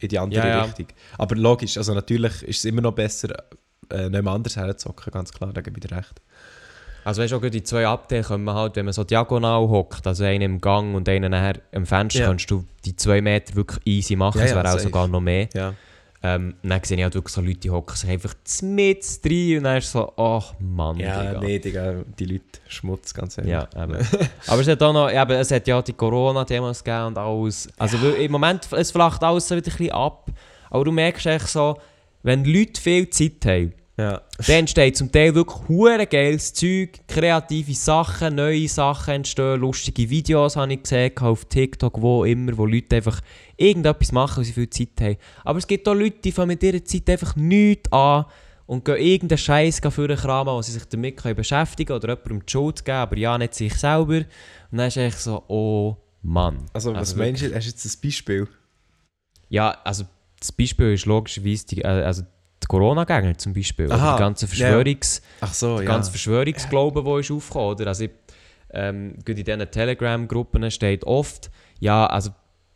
in 0.00 0.08
die 0.08 0.18
andere 0.18 0.40
Ja, 0.40 0.48
ja. 0.48 0.62
Richtung. 0.64 0.86
Aber 1.18 1.36
logisch, 1.36 1.76
also 1.76 1.94
natürlich 1.94 2.42
ist 2.42 2.58
es 2.58 2.64
immer 2.64 2.80
noch 2.82 2.92
besser, 2.92 3.28
äh, 3.90 4.08
nicht 4.08 4.22
mehr 4.22 4.32
anders 4.32 4.56
herzocken, 4.56 5.12
ganz 5.12 5.32
klar, 5.32 5.52
da 5.52 5.60
gebe 5.60 5.78
ich 5.78 5.86
dir 5.86 5.96
recht. 5.96 6.20
Also 7.04 7.22
weißt 7.22 7.32
du, 7.32 7.36
auch 7.36 7.40
die 7.50 7.62
zwei 7.62 7.86
Abteile 7.86 8.22
können 8.22 8.44
wir 8.44 8.54
halt, 8.54 8.76
wenn 8.76 8.84
man 8.84 8.92
so 8.92 9.04
diagonal 9.04 9.68
hockt, 9.68 10.06
also 10.06 10.24
einen 10.24 10.42
im 10.42 10.60
Gang 10.60 10.94
und 10.94 11.08
einen 11.08 11.30
nachher 11.30 11.60
am 11.72 11.86
Fenster, 11.86 12.20
Ja. 12.20 12.26
kannst 12.26 12.50
du 12.50 12.64
die 12.84 12.94
zwei 12.94 13.22
Meter 13.22 13.54
wirklich 13.54 13.80
easy 13.86 14.16
machen, 14.16 14.38
Ja, 14.38 14.44
es 14.44 14.50
ja, 14.50 14.56
wäre 14.56 14.74
auch 14.74 14.78
sogar 14.78 15.08
noch 15.08 15.20
mehr. 15.20 15.48
Ja. 16.22 16.34
Ähm, 16.34 16.54
dann 16.62 16.82
sehe 16.84 16.96
ich 16.98 17.02
halt 17.02 17.14
wirklich 17.14 17.34
so 17.34 17.40
Leute, 17.40 17.60
die 17.60 17.70
hocken 17.70 17.96
sich 17.96 18.10
einfach 18.10 18.34
mit 18.62 19.04
rein 19.24 19.56
und 19.58 19.64
dann 19.64 19.78
ist 19.78 19.90
so, 19.90 20.12
ach 20.16 20.52
Mann, 20.60 20.98
Ja, 20.98 21.22
Digga. 21.28 21.40
nee, 21.40 21.58
Digga, 21.58 21.94
die 22.18 22.24
Leute 22.26 22.44
Schmutz, 22.68 23.14
ganz 23.14 23.38
ehrlich. 23.38 23.52
Ja, 23.52 23.68
eben. 23.76 23.96
Aber 24.46 24.60
es 24.60 24.68
hat 24.68 24.82
auch 24.82 24.92
noch, 24.92 25.10
eben, 25.10 25.30
es 25.32 25.50
hat 25.50 25.66
ja 25.66 25.80
die 25.80 25.94
Corona-Themas 25.94 26.84
gegeben 26.84 27.06
und 27.06 27.18
alles. 27.18 27.68
Also 27.78 28.00
weil 28.02 28.14
im 28.14 28.32
Moment, 28.32 28.68
es 28.72 28.90
flacht 28.90 29.24
alles 29.24 29.48
so 29.48 29.56
wieder 29.56 29.68
ein 29.70 29.76
bisschen 29.76 29.92
ab. 29.92 30.28
Aber 30.68 30.84
du 30.84 30.92
merkst 30.92 31.24
echt 31.26 31.48
so, 31.48 31.76
wenn 32.22 32.44
Leute 32.44 32.80
viel 32.80 33.08
Zeit 33.08 33.44
haben, 33.46 33.72
Ja. 33.96 34.22
dann 34.46 34.56
entsteht 34.56 34.96
zum 34.96 35.12
Teil 35.12 35.34
wirklich 35.34 35.68
hure 35.68 36.06
geiles 36.06 36.54
Zeug, 36.54 37.00
kreative 37.06 37.74
Sachen, 37.74 38.36
neue 38.36 38.66
Sachen 38.66 39.14
entstehen, 39.14 39.60
lustige 39.60 40.08
Videos 40.08 40.56
habe 40.56 40.72
ich 40.72 40.82
gesehen 40.82 41.16
auf 41.18 41.44
TikTok, 41.44 42.00
wo 42.00 42.24
immer, 42.24 42.56
wo 42.56 42.64
Leute 42.64 42.96
einfach 42.96 43.20
irgendetwas 43.58 44.12
machen, 44.12 44.38
weil 44.38 44.44
sie 44.44 44.52
viel 44.52 44.70
Zeit 44.70 45.00
haben. 45.00 45.16
Aber 45.44 45.58
es 45.58 45.66
gibt 45.66 45.86
auch 45.86 45.94
Leute, 45.94 46.18
die 46.24 46.32
fangen 46.32 46.48
mit 46.48 46.62
ihrer 46.62 46.82
Zeit 46.82 47.10
einfach 47.10 47.36
nichts 47.36 47.92
an 47.92 48.24
und 48.64 48.84
gehen 48.84 48.96
irgendeinen 48.96 49.38
Scheiß 49.38 49.80
für 49.90 50.04
einen 50.04 50.16
Kram 50.16 50.48
an, 50.48 50.54
wo 50.54 50.62
sie 50.62 50.72
sich 50.72 50.84
damit 50.84 51.16
können 51.16 51.34
beschäftigen 51.34 51.88
können 51.88 51.98
oder 51.98 52.08
jemandem 52.14 52.46
die 52.46 52.52
Schuld 52.52 52.84
geben, 52.84 52.96
aber 52.96 53.16
ja 53.18 53.36
nicht 53.36 53.54
sich 53.54 53.74
selber. 53.74 54.18
Und 54.70 54.78
dann 54.78 54.86
ist 54.86 54.96
echt 54.96 55.18
so, 55.18 55.42
oh 55.48 55.96
Mann. 56.22 56.66
Also, 56.72 56.94
was 56.94 57.16
meinst 57.16 57.42
du, 57.42 57.54
hast 57.54 57.66
du 57.66 57.70
jetzt 57.70 57.84
ein 57.84 58.00
Beispiel? 58.00 58.48
Ja, 59.48 59.76
also 59.84 60.04
das 60.38 60.52
Beispiel 60.52 60.94
ist 60.94 61.06
logischerweise 61.06 61.66
die, 61.66 61.82
äh, 61.82 61.86
also 61.88 62.22
die 62.62 62.66
Corona-Gegner 62.66 63.36
zum 63.38 63.52
Beispiel. 63.52 63.86
Oder 63.86 63.94
Aha, 63.96 64.16
die 64.16 64.20
ganze 64.20 64.46
ja. 64.46 64.48
Verschwörungs... 64.48 65.22
Ach 65.40 65.52
so, 65.54 65.80
ja. 65.80 65.86
ganze 65.86 66.10
Verschwörungsglauben, 66.10 67.04
der 67.04 67.16
ist 67.18 67.30
aufgekommen. 67.30 67.68
Oder? 67.74 67.86
Also, 67.88 68.04
ich, 68.04 68.10
ähm, 68.72 69.14
in 69.26 69.34
diesen 69.36 69.70
Telegram-Gruppen 69.70 70.70
steht 70.70 71.04
oft, 71.04 71.50
ja, 71.80 72.06
also 72.06 72.30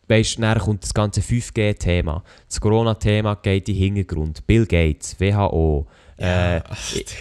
weißt, 0.09 0.43
dann 0.43 0.59
kommt 0.59 0.82
das 0.82 0.93
ganze 0.93 1.20
5G-Thema. 1.20 2.22
Das 2.49 2.61
Corona-Thema 2.61 3.37
geht 3.37 3.68
in 3.68 3.74
den 3.74 3.82
Hintergrund. 3.85 4.47
Bill 4.47 4.66
Gates, 4.66 5.16
WHO, 5.18 5.87
Ja, 6.18 6.57
äh, 6.59 6.62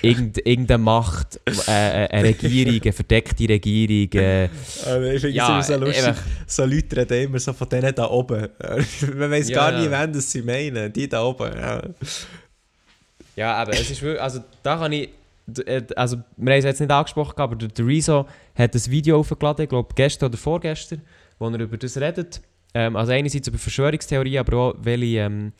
irgend, 0.01 0.37
irgendeine 0.45 0.77
Macht, 0.83 1.39
äh, 1.67 2.05
äh, 2.05 2.09
eine 2.09 2.27
Regierung, 2.29 2.79
eine 2.81 2.91
verdeckte 2.93 3.47
Regierung. 3.49 4.11
Äh, 4.21 4.49
Aber 4.85 5.13
ich 5.13 5.21
finde 5.21 5.35
Ja, 5.35 5.59
es 5.59 5.69
immer 5.69 5.79
so 5.79 5.85
lustig. 5.85 6.05
einfach. 6.07 6.23
So 6.45 6.65
Leute 6.65 6.97
reden 6.97 7.23
immer 7.23 7.39
so 7.39 7.53
von 7.53 7.69
denen 7.69 7.95
da 7.95 8.09
oben. 8.09 8.49
Man 9.15 9.31
weiß 9.31 9.49
Ja, 9.49 9.55
gar 9.55 9.71
ja. 9.73 9.79
nicht, 9.79 9.91
wen 9.91 10.13
das 10.13 10.31
sie 10.31 10.41
meinen. 10.41 10.91
Die 10.93 11.07
da 11.09 11.23
oben. 11.23 11.51
Ja. 13.35 13.55
Aber 13.55 13.73
es 13.73 13.89
ist 13.89 14.01
wirklich, 14.01 14.21
also 14.21 14.39
da 14.61 14.77
kann 14.77 14.91
ich, 14.91 15.09
äh, 15.65 15.81
also 15.95 16.17
wir 16.37 16.53
haben 16.53 16.59
es 16.59 16.65
jetzt 16.65 16.79
nicht 16.79 16.91
angesprochen, 16.91 17.37
aber 17.37 17.55
der, 17.55 17.69
der 17.69 17.85
Rezo 17.85 18.27
hat 18.55 18.75
ein 18.75 18.85
Video 18.87 19.19
aufgeladen, 19.19 19.63
ich 19.63 19.69
glaube 19.69 19.89
gestern 19.95 20.29
oder 20.29 20.37
vorgestern, 20.37 21.01
wo 21.39 21.47
er 21.47 21.59
über 21.59 21.77
das 21.77 21.97
redet. 21.97 22.41
Ähm, 22.73 22.95
also 22.95 23.11
einerseits 23.11 23.47
über 23.47 23.57
Verschwörungstheorien, 23.57 24.39
aber 24.39 24.57
auch 24.57 24.75
welche, 24.81 25.19
ähm, 25.19 25.53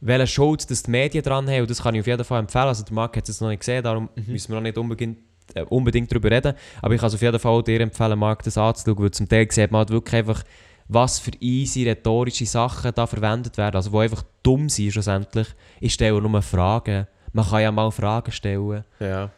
welche 0.00 0.26
Schuld 0.26 0.70
das 0.70 0.82
die 0.82 0.90
Medien 0.90 1.24
dran 1.24 1.48
haben 1.48 1.62
und 1.62 1.70
das 1.70 1.82
kann 1.82 1.94
ich 1.94 2.00
auf 2.00 2.06
jeden 2.06 2.24
Fall 2.24 2.40
empfehlen. 2.40 2.66
Also 2.66 2.84
der 2.84 2.94
Marc 2.94 3.16
hat 3.16 3.28
es 3.28 3.40
noch 3.40 3.48
nicht 3.48 3.60
gesehen, 3.60 3.82
darum 3.82 4.08
müssen 4.26 4.52
wir 4.52 4.56
noch 4.56 4.62
nicht 4.62 4.78
unbedingt, 4.78 5.18
äh, 5.54 5.62
unbedingt 5.62 6.10
darüber 6.10 6.30
reden, 6.30 6.54
aber 6.82 6.94
ich 6.94 7.00
kann 7.00 7.08
es 7.08 7.14
auf 7.14 7.22
jeden 7.22 7.38
Fall 7.38 7.52
auch 7.52 7.62
dir 7.62 7.80
empfehlen, 7.80 8.18
Marc, 8.18 8.42
das 8.42 8.58
anzuschauen, 8.58 9.02
weil 9.02 9.10
zum 9.10 9.28
Teil 9.28 9.50
sieht 9.50 9.70
man 9.70 9.80
halt 9.80 9.90
wirklich 9.90 10.14
einfach, 10.14 10.42
was 10.88 11.18
für 11.18 11.32
easy 11.40 11.84
rhetorische 11.84 12.46
Sachen 12.46 12.92
da 12.94 13.06
verwendet 13.06 13.56
werden, 13.58 13.76
also 13.76 13.90
die 13.90 13.98
einfach 13.98 14.22
dumm 14.42 14.68
sind 14.68 14.92
schlussendlich. 14.92 15.48
Ich 15.80 15.94
stelle 15.94 16.20
nur 16.20 16.42
Fragen. 16.42 17.06
Man 17.38 17.48
kann 17.48 17.60
ja 17.60 17.70
mal 17.70 17.90
Fragen 17.92 18.32
stellen. 18.32 18.84
ja. 18.98 19.30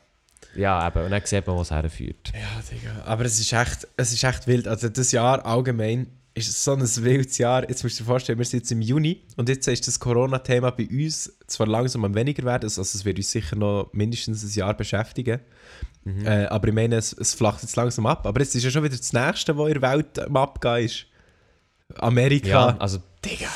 Ja, 0.56 0.88
eben. 0.88 1.04
Und 1.04 1.10
dann 1.12 1.22
sieht 1.24 1.46
man, 1.46 1.56
was 1.56 1.70
herführt. 1.70 2.32
Ja, 2.34 2.60
Digga. 2.68 3.04
Aber 3.04 3.24
es 3.24 3.38
ist, 3.38 3.52
echt, 3.52 3.86
es 3.96 4.12
ist 4.12 4.24
echt 4.24 4.48
wild. 4.48 4.66
Also 4.66 4.88
das 4.88 5.12
Jahr 5.12 5.46
allgemein 5.46 6.08
ist 6.34 6.64
so 6.64 6.72
ein 6.72 6.80
wildes 6.80 7.38
Jahr. 7.38 7.68
Jetzt 7.68 7.84
musst 7.84 8.00
du 8.00 8.02
dir 8.02 8.08
vorstellen, 8.08 8.38
wir 8.38 8.44
sind 8.46 8.60
jetzt 8.60 8.72
im 8.72 8.80
Juni 8.80 9.20
und 9.36 9.48
jetzt 9.48 9.68
ist 9.68 9.86
das 9.86 10.00
Corona-Thema 10.00 10.72
bei 10.72 10.88
uns 10.90 11.32
zwar 11.46 11.68
langsam 11.68 12.04
am 12.04 12.14
weniger 12.16 12.42
werden, 12.42 12.64
also 12.64 12.80
es 12.80 13.04
wird 13.04 13.18
uns 13.18 13.30
sicher 13.30 13.54
noch 13.54 13.90
mindestens 13.92 14.42
ein 14.42 14.58
Jahr 14.58 14.74
beschäftigen. 14.74 15.40
Äh, 16.24 16.46
aber 16.46 16.68
ich 16.68 16.74
meine, 16.74 16.96
es, 16.96 17.12
es 17.12 17.34
flacht 17.34 17.62
jetzt 17.62 17.76
langsam 17.76 18.06
ab. 18.06 18.26
Aber 18.26 18.40
es 18.40 18.52
ist 18.54 18.64
ja 18.64 18.70
schon 18.70 18.82
wieder 18.82 18.96
das 18.96 19.12
Nächste, 19.12 19.56
was 19.56 19.68
in 19.68 19.80
der 19.80 19.82
Welt 19.82 20.18
am 20.18 20.36
Abgehen 20.36 20.86
ist. 20.86 21.06
Amerika. 21.96 22.48
Ja, 22.48 22.76
also... 22.78 22.98
Digga. 23.24 23.50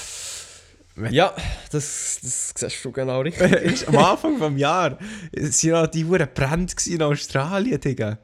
Ja, 1.11 1.34
das, 1.72 2.20
das 2.22 2.55
siehst 2.57 2.84
du 2.84 2.92
genau 2.92 3.20
richtig. 3.20 3.51
Ist 3.62 3.88
am 3.88 3.97
Anfang 3.97 4.38
des 4.38 4.61
Jahres 4.61 4.99
es 5.32 5.64
waren 5.64 5.70
ja 5.70 5.86
die 5.86 6.05
Uhren 6.05 6.28
Brände 6.32 6.72
in 6.86 7.03
Australien, 7.03 7.80
Digga. 7.80 8.18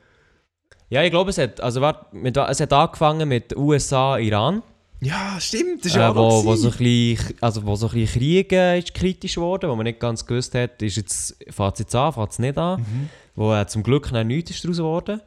Ja, 0.88 1.02
ich 1.02 1.10
glaube, 1.10 1.30
es 1.30 1.38
hat, 1.38 1.60
also, 1.60 1.80
mit, 2.12 2.36
es 2.36 2.60
hat 2.60 2.72
angefangen 2.72 3.28
mit 3.28 3.56
USA, 3.56 4.18
Iran. 4.18 4.62
Ja, 5.00 5.40
stimmt, 5.40 5.84
das 5.84 5.92
ist 5.92 5.98
äh, 5.98 6.02
auch 6.02 6.44
wo, 6.44 6.54
so 6.56 6.68
ein 6.68 6.76
bisschen, 6.76 7.34
also 7.40 7.64
wo 7.64 7.74
so 7.74 7.86
ein 7.86 7.94
bisschen 7.94 8.20
Krieg 8.20 8.52
äh, 8.52 8.78
ist 8.78 8.92
kritisch 8.92 9.38
wurde, 9.38 9.68
wo 9.68 9.74
man 9.74 9.84
nicht 9.84 9.98
ganz 9.98 10.26
gewusst 10.26 10.54
hat, 10.54 10.82
ist 10.82 10.96
jetzt, 10.96 11.36
fängt 11.48 11.74
es 11.74 11.78
jetzt 11.80 11.94
an, 11.94 12.12
fängt 12.12 12.32
es 12.32 12.38
nicht 12.38 12.58
an. 12.58 12.80
Mhm. 12.80 13.08
Wo 13.34 13.54
äh, 13.54 13.66
zum 13.66 13.82
Glück 13.82 14.12
noch 14.12 14.24
nichts 14.24 14.50
ist 14.50 14.64
daraus 14.64 14.76
geworden. 14.76 15.20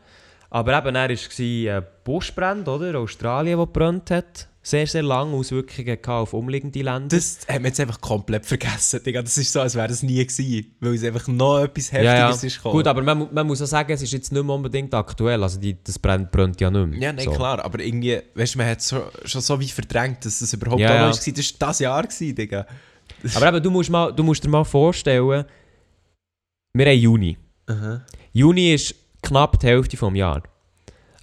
Aber 0.51 0.77
eben, 0.77 0.93
dann 0.93 1.09
war 1.09 1.09
es 1.09 1.39
äh, 1.39 1.81
Buschbrand, 2.03 2.67
oder? 2.67 2.99
Australien, 2.99 3.57
wo 3.57 3.65
gebrannt 3.65 4.11
hat. 4.11 4.47
Sehr, 4.66 4.88
sehr 4.88 5.03
lange 5.03 5.36
Auswirkungen 5.36 5.97
auf 6.05 6.32
umliegende 6.32 6.82
Länder. 6.82 7.09
Das 7.18 7.39
hat 7.49 7.55
man 7.55 7.66
jetzt 7.66 7.82
einfach 7.82 7.99
komplett 7.99 8.45
vergessen, 8.45 9.01
Digga. 9.03 9.22
Das 9.22 9.38
ist 9.38 9.51
so, 9.51 9.59
als 9.59 9.76
wäre 9.76 9.89
das 9.89 10.03
nie 10.03 10.26
gewesen, 10.26 10.74
weil 10.80 10.93
es 10.93 11.03
einfach 11.03 11.28
noch 11.28 11.59
etwas 11.59 11.91
Heftiges 11.91 12.05
ja, 12.05 12.30
ja. 12.30 12.30
ist 12.30 12.41
gekommen. 12.41 12.76
Gut, 12.76 12.88
aber 12.88 13.01
man, 13.01 13.28
man 13.34 13.45
muss 13.45 13.61
auch 13.61 13.66
sagen, 13.66 13.91
es 13.91 14.01
ist 14.01 14.14
jetzt 14.14 14.32
nicht 14.32 14.41
mehr 14.41 14.55
unbedingt 14.55 14.93
aktuell. 14.93 15.43
Also 15.43 15.59
die, 15.59 15.76
das 15.84 15.99
brennt, 15.99 16.32
brennt 16.32 16.61
ja 16.61 16.72
nicht 16.72 16.88
mehr. 16.91 16.99
ja, 16.99 17.11
nein, 17.11 17.26
So. 17.26 17.32
klar, 17.32 17.64
aber 17.64 17.80
irgendwie, 17.82 18.22
weißt 18.36 18.55
du, 18.55 18.57
man 18.59 18.68
hat 18.68 18.82
so, 18.82 19.03
schon 19.26 19.41
so 19.41 19.59
wie 19.59 19.68
verdrängt, 19.68 20.24
dass 20.24 20.39
das 20.39 20.53
überhaupt 20.53 20.80
Ja, 20.80 20.88
noch 20.88 20.95
ja. 20.95 21.11
gewesen. 21.11 21.34
Das 21.36 21.51
war 21.59 21.68
das 21.68 21.80
Jahr, 21.80 22.03
gewesen, 22.03 22.34
Digga. 22.36 22.66
Aber 23.36 23.47
eben, 23.49 23.64
du 23.64 23.70
musst, 23.70 23.89
mal, 23.89 24.14
du 24.14 24.24
musst 24.24 24.45
dir 24.45 24.49
mal 24.49 24.64
vorstellen, 24.64 25.43
wir 26.74 26.86
haben 26.86 26.97
Juni. 26.97 27.38
Aha. 27.66 28.01
Juni 28.32 28.74
ist 28.74 28.95
knapp 29.22 29.59
die 29.59 29.68
Hälfte 29.68 29.97
vom 29.97 30.16
Jahr. 30.16 30.41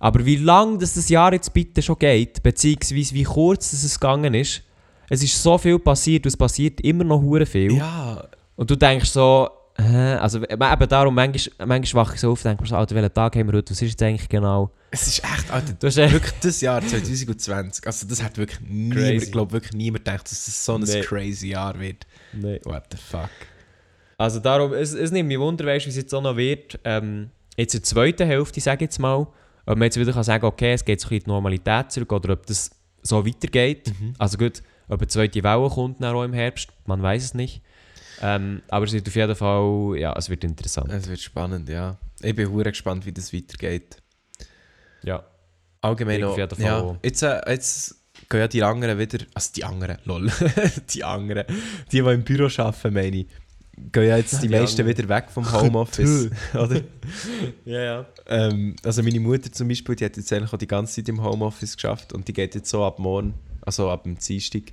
Aber 0.00 0.24
wie 0.26 0.36
lange 0.36 0.78
das, 0.78 0.94
das 0.94 1.08
Jahr 1.08 1.32
jetzt 1.32 1.52
bitte 1.54 1.80
schon 1.82 1.98
geht, 1.98 2.42
beziehungsweise 2.42 3.14
wie 3.14 3.22
kurz 3.24 3.70
das 3.70 3.84
es 3.84 4.00
gegangen 4.00 4.34
ist, 4.34 4.62
es 5.08 5.22
ist 5.22 5.40
so 5.42 5.56
viel 5.58 5.78
passiert 5.78 6.24
und 6.24 6.28
es 6.28 6.36
passiert 6.36 6.80
immer 6.80 7.04
noch 7.04 7.20
hure 7.20 7.46
viel. 7.46 7.76
Ja, 7.76 8.24
Und 8.56 8.70
du 8.70 8.76
denkst 8.76 9.10
so, 9.10 9.48
hä? 9.76 10.14
also 10.14 10.42
eben 10.42 10.88
darum, 10.88 11.14
manchmal, 11.14 11.66
manchmal 11.68 12.04
wache 12.06 12.14
ich 12.14 12.20
so 12.20 12.32
auf 12.32 12.38
und 12.40 12.44
denke 12.48 12.62
mir 12.62 12.68
so, 12.68 12.76
Alter, 12.76 12.94
welchen 12.94 13.12
Tag 13.14 13.36
haben 13.36 13.46
wir 13.52 13.58
heute, 13.58 13.72
was 13.72 13.82
ist 13.82 13.90
jetzt 13.90 14.02
eigentlich 14.02 14.28
genau? 14.28 14.70
es 14.92 15.06
ist 15.06 15.22
echt, 15.22 15.50
Alter, 15.52 15.72
Du 15.74 15.86
hast 15.86 15.96
wirklich 15.98 16.32
das 16.40 16.60
Jahr 16.60 16.80
2020, 16.80 17.86
also 17.86 18.06
das 18.08 18.22
hat 18.22 18.38
wirklich 18.38 18.60
niemand, 18.60 19.22
ich 19.22 19.30
glaube 19.32 19.52
wirklich 19.52 19.72
niemand 19.74 20.04
gedacht, 20.04 20.24
dass 20.30 20.46
das 20.46 20.64
so 20.64 20.74
ein 20.76 20.82
Nee. 20.82 21.00
crazy 21.02 21.48
Jahr 21.48 21.78
wird. 21.78 22.06
nee. 22.32 22.58
What 22.64 22.84
the 22.90 22.96
fuck. 22.98 23.28
Also 24.16 24.38
darum, 24.40 24.72
es, 24.72 24.92
es 24.92 25.10
nimmt 25.10 25.28
mich 25.28 25.38
wunder, 25.38 25.64
weißt, 25.66 25.86
wie 25.86 25.90
es 25.90 25.96
jetzt 25.96 26.14
auch 26.14 26.22
noch 26.22 26.36
wird. 26.36 26.78
Ähm, 26.84 27.30
jetzt 27.56 27.74
in 27.74 27.80
der 27.80 27.84
zweiten 27.84 28.26
Hälfte, 28.26 28.60
sage 28.60 28.76
ich 28.84 28.90
jetzt 28.90 28.98
mal, 28.98 29.26
ob 29.66 29.78
man 29.78 29.86
jetzt 29.86 29.98
wieder 29.98 30.12
kann 30.12 30.24
sagen 30.24 30.44
okay, 30.44 30.72
es 30.72 30.84
geht 30.84 31.00
so 31.00 31.08
in 31.10 31.20
die 31.20 31.28
Normalität 31.28 31.92
zurück 31.92 32.12
oder 32.12 32.32
ob 32.34 32.46
das 32.46 32.70
so 33.02 33.26
weitergeht. 33.26 33.92
Also 34.18 34.38
gut, 34.38 34.62
ob 34.88 35.00
eine 35.00 35.08
zweite 35.08 35.42
Welle 35.42 35.68
kommt 35.68 36.04
auch 36.04 36.24
im 36.24 36.32
Herbst, 36.32 36.68
man 36.86 37.02
weiß 37.02 37.24
es 37.24 37.34
nicht. 37.34 37.62
Ähm, 38.22 38.62
aber 38.68 38.84
es 38.84 38.92
wird 38.92 39.08
auf 39.08 39.14
jeden 39.14 39.34
Fall, 39.34 39.96
ja, 39.98 40.12
es 40.16 40.28
wird 40.28 40.44
interessant. 40.44 40.92
Es 40.92 41.08
wird 41.08 41.20
spannend, 41.20 41.68
ja. 41.68 41.96
Ich 42.20 42.34
bin 42.34 42.50
hure 42.50 42.70
gespannt, 42.70 43.06
wie 43.06 43.12
das 43.12 43.32
weitergeht. 43.32 43.96
Ja. 45.02 45.24
Allgemein 45.80 46.20
Fall 46.20 46.48
ja, 46.58 46.80
auch. 46.80 46.96
jetzt, 47.02 47.22
äh, 47.22 47.40
jetzt 47.48 47.96
gehen 48.28 48.40
ja 48.40 48.48
die 48.48 48.62
anderen 48.62 48.98
wieder, 48.98 49.24
also 49.32 49.50
die 49.56 49.64
anderen, 49.64 49.96
lol, 50.04 50.30
die 50.90 51.02
anderen, 51.02 51.46
die, 51.90 52.02
die 52.02 52.08
im 52.10 52.22
Büro 52.22 52.44
arbeiten, 52.44 52.92
meine 52.92 53.16
ich, 53.16 53.26
gehen 53.92 54.08
ja 54.08 54.16
jetzt 54.16 54.42
die, 54.42 54.48
Die 54.48 54.54
meisten 54.54 54.86
wieder 54.86 55.08
weg 55.08 55.30
vom 55.30 55.50
Homeoffice, 55.52 56.30
oder? 56.54 56.82
Ja, 57.64 57.82
ja. 57.82 58.06
Ähm, 58.26 58.76
also 58.84 59.02
meine 59.02 59.20
Mutter 59.20 59.50
zum 59.52 59.68
Beispiel, 59.68 59.96
die 59.96 60.04
hat 60.04 60.16
jetzt 60.16 60.32
eigentlich 60.32 60.52
auch 60.52 60.58
die 60.58 60.66
ganze 60.66 60.96
Zeit 60.96 61.08
im 61.08 61.22
Homeoffice 61.22 61.76
geschafft 61.76 62.12
und 62.12 62.26
die 62.28 62.32
geht 62.32 62.54
jetzt 62.54 62.70
so 62.70 62.84
ab 62.84 62.98
morgen, 62.98 63.34
also 63.62 63.90
ab 63.90 64.04
dem 64.04 64.18
Dienstag, 64.18 64.72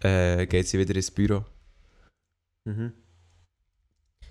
äh, 0.00 0.46
geht 0.46 0.68
sie 0.68 0.78
wieder 0.78 0.94
ins 0.94 1.10
Büro. 1.10 1.44
Mhm. 2.64 2.92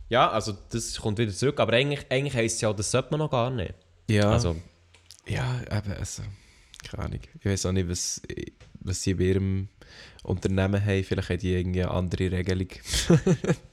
Ja, 0.09 0.30
also 0.30 0.57
das 0.70 0.99
kommt 0.99 1.18
wieder 1.20 1.32
zurück, 1.32 1.59
aber 1.59 1.74
eigentlich, 1.74 2.05
eigentlich 2.09 2.36
heisst 2.36 2.55
es 2.55 2.62
ja, 2.62 2.74
das 2.74 2.91
sollte 2.91 3.12
man 3.12 3.20
noch 3.20 3.32
gar 3.32 3.49
nicht. 3.49 3.74
Ja, 4.09 4.32
Also, 4.32 4.57
ja, 5.26 5.62
eben, 5.72 5.93
also, 5.93 6.24
keine 6.89 7.05
Ahnung. 7.05 7.20
Ich 7.39 7.45
weiß 7.45 7.66
auch 7.68 7.72
nicht, 7.72 7.88
was, 7.88 8.22
was 8.82 9.01
sie 9.01 9.14
bei 9.14 9.24
ihrem 9.26 9.70
Unternehmen 10.24 10.84
haben. 10.84 11.03
Vielleicht 11.03 11.30
haben 11.30 11.39
die 11.39 11.53
irgendwie 11.53 11.84
eine 11.84 11.91
andere 11.91 12.32
Regelung. 12.32 12.68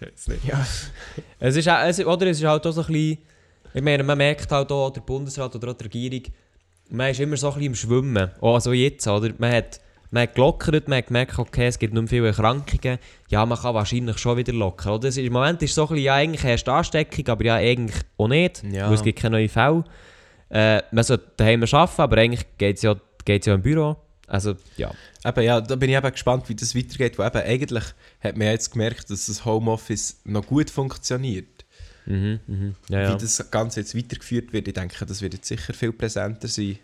nicht. 0.00 0.44
Ja. 0.44 0.66
Es 1.38 1.56
ist, 1.56 1.68
auch, 1.68 1.78
es, 1.84 2.04
oder 2.04 2.26
es 2.26 2.38
ist 2.38 2.44
halt 2.46 2.66
auch 2.66 2.72
so 2.72 2.80
ein 2.82 2.86
bisschen, 2.86 3.18
ich 3.74 3.82
meine, 3.82 4.02
man 4.02 4.18
merkt 4.18 4.50
halt 4.50 4.70
auch, 4.72 4.90
der 4.90 5.00
Bundesrat 5.00 5.54
oder 5.54 5.70
auch 5.70 5.74
die 5.74 5.84
Regierung, 5.84 6.22
man 6.90 7.10
ist 7.10 7.20
immer 7.20 7.36
so 7.36 7.48
ein 7.48 7.54
bisschen 7.54 7.66
im 7.66 7.74
Schwimmen. 7.74 8.30
Auch 8.40 8.54
also 8.54 8.72
jetzt, 8.72 9.06
oder? 9.06 9.30
Man 9.38 9.52
hat, 9.52 9.80
man 10.10 10.24
hat 10.24 10.34
gelockert, 10.34 10.88
man 10.88 10.98
hat 10.98 11.06
gemerkt, 11.06 11.38
okay, 11.38 11.66
es 11.66 11.78
gibt 11.78 11.94
nicht 11.94 12.02
mehr 12.02 12.08
viele 12.08 12.26
Erkrankungen. 12.28 12.98
Ja, 13.28 13.46
man 13.46 13.56
kann 13.58 13.74
wahrscheinlich 13.74 14.18
schon 14.18 14.36
wieder 14.36 14.52
lockern. 14.52 14.94
Oder? 14.94 15.08
Ist, 15.08 15.18
Im 15.18 15.32
Moment 15.32 15.62
ist 15.62 15.70
es 15.70 15.74
so 15.76 15.82
ein 15.84 15.88
bisschen, 15.88 16.04
ja, 16.04 16.14
eigentlich 16.14 16.44
erst 16.44 16.68
Ansteckung, 16.68 17.28
aber 17.28 17.44
ja, 17.44 17.54
eigentlich 17.56 18.00
auch 18.16 18.26
nicht, 18.28 18.64
Ja. 18.64 18.88
weil 18.88 18.94
es 18.94 19.02
gibt 19.02 19.20
keine 19.20 19.36
neuen 19.36 19.48
Fälle. 19.48 19.84
Äh, 20.48 20.82
man 20.90 21.04
sollte 21.04 21.30
daheim 21.36 21.62
arbeiten, 21.62 22.02
aber 22.02 22.16
eigentlich 22.16 22.44
geht 22.58 22.76
es 22.76 22.82
ja, 22.82 22.96
geht's 23.24 23.46
ja 23.46 23.54
im 23.54 23.62
Büro. 23.62 23.96
Also, 24.30 24.54
ja. 24.76 24.92
Eben, 25.24 25.42
ja, 25.42 25.60
da 25.60 25.74
bin 25.74 25.90
ich 25.90 25.96
eben 25.96 26.12
gespannt, 26.12 26.48
wie 26.48 26.54
das 26.54 26.76
weitergeht. 26.76 27.18
Weil 27.18 27.28
eben 27.28 27.38
eigentlich 27.38 27.84
hat 28.20 28.36
man 28.36 28.46
jetzt 28.46 28.70
gemerkt, 28.70 29.10
dass 29.10 29.26
das 29.26 29.44
Homeoffice 29.44 30.20
noch 30.24 30.46
gut 30.46 30.70
funktioniert. 30.70 31.64
Mhm, 32.06 32.38
mhm. 32.46 32.74
Ja, 32.88 33.00
ja. 33.00 33.14
Wie 33.14 33.18
das 33.18 33.50
Ganze 33.50 33.80
jetzt 33.80 33.96
weitergeführt 33.96 34.52
wird, 34.52 34.68
ich 34.68 34.74
denke, 34.74 35.04
das 35.04 35.20
wird 35.20 35.34
jetzt 35.34 35.48
sicher 35.48 35.74
viel 35.74 35.92
präsenter 35.92 36.46
sein. 36.46 36.78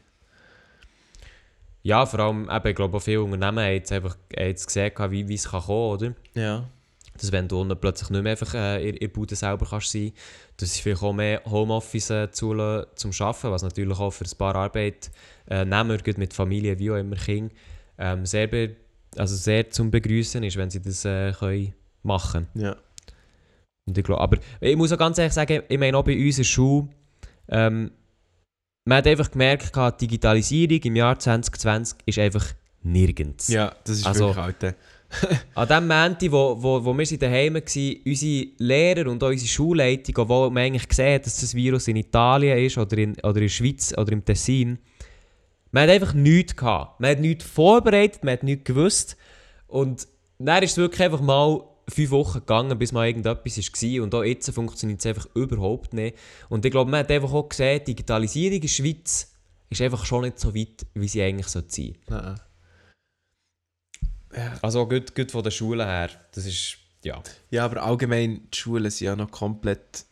ja, 1.82 2.04
vor 2.04 2.18
allem, 2.18 2.50
eben, 2.50 2.68
ich 2.68 2.74
glaube, 2.74 2.96
auch 2.96 3.00
viele 3.00 3.22
Unternehmen 3.22 3.64
haben 3.64 3.72
jetzt 3.72 3.92
einfach 3.92 4.16
haben 4.36 4.46
jetzt 4.46 4.66
gesehen, 4.66 4.92
wie, 5.10 5.28
wie 5.28 5.34
es 5.34 5.48
kann 5.48 5.62
kommen 5.62 5.92
oder? 5.92 6.14
Ja. 6.34 6.68
Dass 7.16 7.32
wenn 7.32 7.48
du 7.48 7.64
plötzlich 7.76 8.10
nicht 8.10 8.22
mehr 8.22 8.32
einfach 8.32 8.54
äh, 8.54 8.88
in, 8.88 8.94
in 8.94 9.00
der 9.00 9.08
Bude 9.08 9.34
selber 9.34 9.66
kannst 9.68 9.92
sein, 9.92 10.12
dass 10.56 10.74
sie 10.74 10.82
vielleicht 10.82 11.02
auch 11.02 11.12
mehr 11.12 11.42
Homeoffice 11.44 12.10
äh, 12.10 12.30
zulassen 12.30 12.88
zum 12.96 13.12
Arbeiten, 13.20 13.50
was 13.50 13.62
natürlich 13.62 13.98
auch 13.98 14.10
für 14.10 14.24
ein 14.24 14.38
paar 14.38 14.54
Arbeitnehmer, 14.54 15.98
gut 15.98 16.18
mit 16.18 16.34
Familie 16.34 16.78
wie 16.78 16.90
auch 16.90 16.96
immer 16.96 17.16
Kind, 17.16 17.52
ähm, 17.98 18.26
sehr, 18.26 18.48
also 19.16 19.34
sehr 19.36 19.70
zum 19.70 19.90
Begrüßen 19.90 20.42
ist, 20.44 20.56
wenn 20.56 20.70
sie 20.70 20.82
das 20.82 21.04
äh, 21.04 21.32
können 21.32 21.72
machen 22.02 22.46
Ja. 22.54 22.76
Und 23.88 23.96
ich 23.96 24.04
glaub, 24.04 24.20
aber 24.20 24.38
ich 24.60 24.76
muss 24.76 24.92
auch 24.92 24.98
ganz 24.98 25.18
ehrlich 25.18 25.32
sagen, 25.32 25.62
ich 25.68 25.78
meine 25.78 25.96
auch 25.96 26.04
bei 26.04 26.16
uns 26.16 26.38
in 26.38 26.42
der 26.42 26.48
Schule, 26.48 26.88
ähm, 27.48 27.90
man 28.84 28.98
hat 28.98 29.06
einfach 29.06 29.30
gemerkt, 29.30 29.74
die 29.74 30.06
Digitalisierung 30.06 30.80
im 30.82 30.96
Jahr 30.96 31.18
2020 31.18 31.98
ist 32.06 32.18
einfach 32.18 32.46
nirgends. 32.82 33.48
Ja, 33.48 33.74
das 33.84 33.98
ist 33.98 34.06
Also- 34.06 34.26
wirklich 34.26 34.44
alte. 34.44 34.74
An 35.54 35.68
dem 35.68 35.86
Moment, 35.86 36.32
wo, 36.32 36.60
wo, 36.60 36.84
wo 36.84 36.96
wir 36.96 37.18
daheim 37.18 37.54
waren, 37.54 37.96
unsere 38.04 38.46
Lehrer 38.58 39.10
und 39.10 39.22
auch 39.22 39.28
unsere 39.28 39.48
Schulleitung, 39.48 40.16
obwohl 40.18 40.50
man 40.50 40.64
eigentlich 40.64 40.88
gesehen 40.88 41.14
hat, 41.14 41.26
dass 41.26 41.40
das 41.40 41.54
Virus 41.54 41.88
in 41.88 41.96
Italien 41.96 42.58
ist 42.58 42.78
oder 42.78 42.98
in, 42.98 43.12
oder 43.22 43.36
in 43.36 43.42
der 43.42 43.48
Schweiz 43.48 43.94
oder 43.96 44.12
im 44.12 44.24
Tessin, 44.24 44.78
Man 45.70 45.84
hat 45.84 45.90
einfach 45.90 46.14
nichts 46.14 46.56
gehabt. 46.56 47.00
Man 47.00 47.10
hat 47.10 47.20
nichts 47.20 47.44
vorbereitet, 47.44 48.24
man 48.24 48.32
hat 48.32 48.42
nichts 48.42 48.64
gewusst. 48.64 49.16
Und 49.66 50.08
dann 50.38 50.62
ist 50.62 50.72
es 50.72 50.76
wirklich 50.76 51.02
einfach 51.02 51.20
mal 51.20 51.62
fünf 51.88 52.10
Wochen 52.10 52.40
gegangen, 52.40 52.78
bis 52.78 52.92
mal 52.92 53.06
irgendetwas 53.06 53.58
war. 53.58 54.02
Und 54.02 54.14
auch 54.14 54.24
jetzt 54.24 54.50
funktioniert 54.50 55.00
es 55.00 55.06
einfach 55.06 55.26
überhaupt 55.34 55.92
nicht. 55.94 56.16
Und 56.48 56.64
ich 56.64 56.70
glaube, 56.70 56.90
man 56.90 57.00
hat 57.00 57.10
einfach 57.10 57.32
auch 57.32 57.48
gesehen, 57.48 57.80
die 57.80 57.94
Digitalisierung 57.94 58.56
in 58.56 58.60
der 58.60 58.68
Schweiz 58.68 59.32
ist 59.70 59.82
einfach 59.82 60.04
schon 60.04 60.22
nicht 60.22 60.38
so 60.38 60.54
weit, 60.54 60.86
wie 60.94 61.08
sie 61.08 61.22
eigentlich 61.22 61.48
sein 61.48 61.64
sollte. 61.68 61.98
Nein. 62.08 62.40
Also 64.62 64.86
gut, 64.88 65.14
gut 65.14 65.30
von 65.30 65.42
der 65.42 65.50
Schule 65.50 65.84
her. 65.86 66.10
Das 66.32 66.46
ist, 66.46 66.76
ja. 67.04 67.22
Ja, 67.50 67.64
aber 67.64 67.82
allgemein, 67.82 68.48
die 68.52 68.58
Schulen 68.58 68.90
sind 68.90 69.06
ja 69.06 69.16
noch 69.16 69.30
komplett 69.30 70.04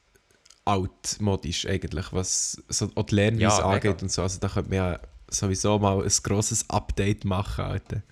altmodisch 0.64 1.66
eigentlich, 1.66 2.12
was 2.12 2.62
so 2.68 2.90
auch 2.94 3.04
die 3.04 3.16
Lernweise 3.16 3.42
Ja, 3.42 3.56
mega. 3.56 3.88
angeht 3.88 4.02
und 4.02 4.10
so. 4.10 4.22
Also 4.22 4.38
da 4.40 4.48
könnte 4.48 4.70
man 4.70 4.76
ja 4.78 5.00
sowieso 5.28 5.78
mal 5.78 6.02
ein 6.02 6.12
grosses 6.22 6.68
Update 6.70 7.24
machen, 7.24 7.64
Alter. 7.64 8.02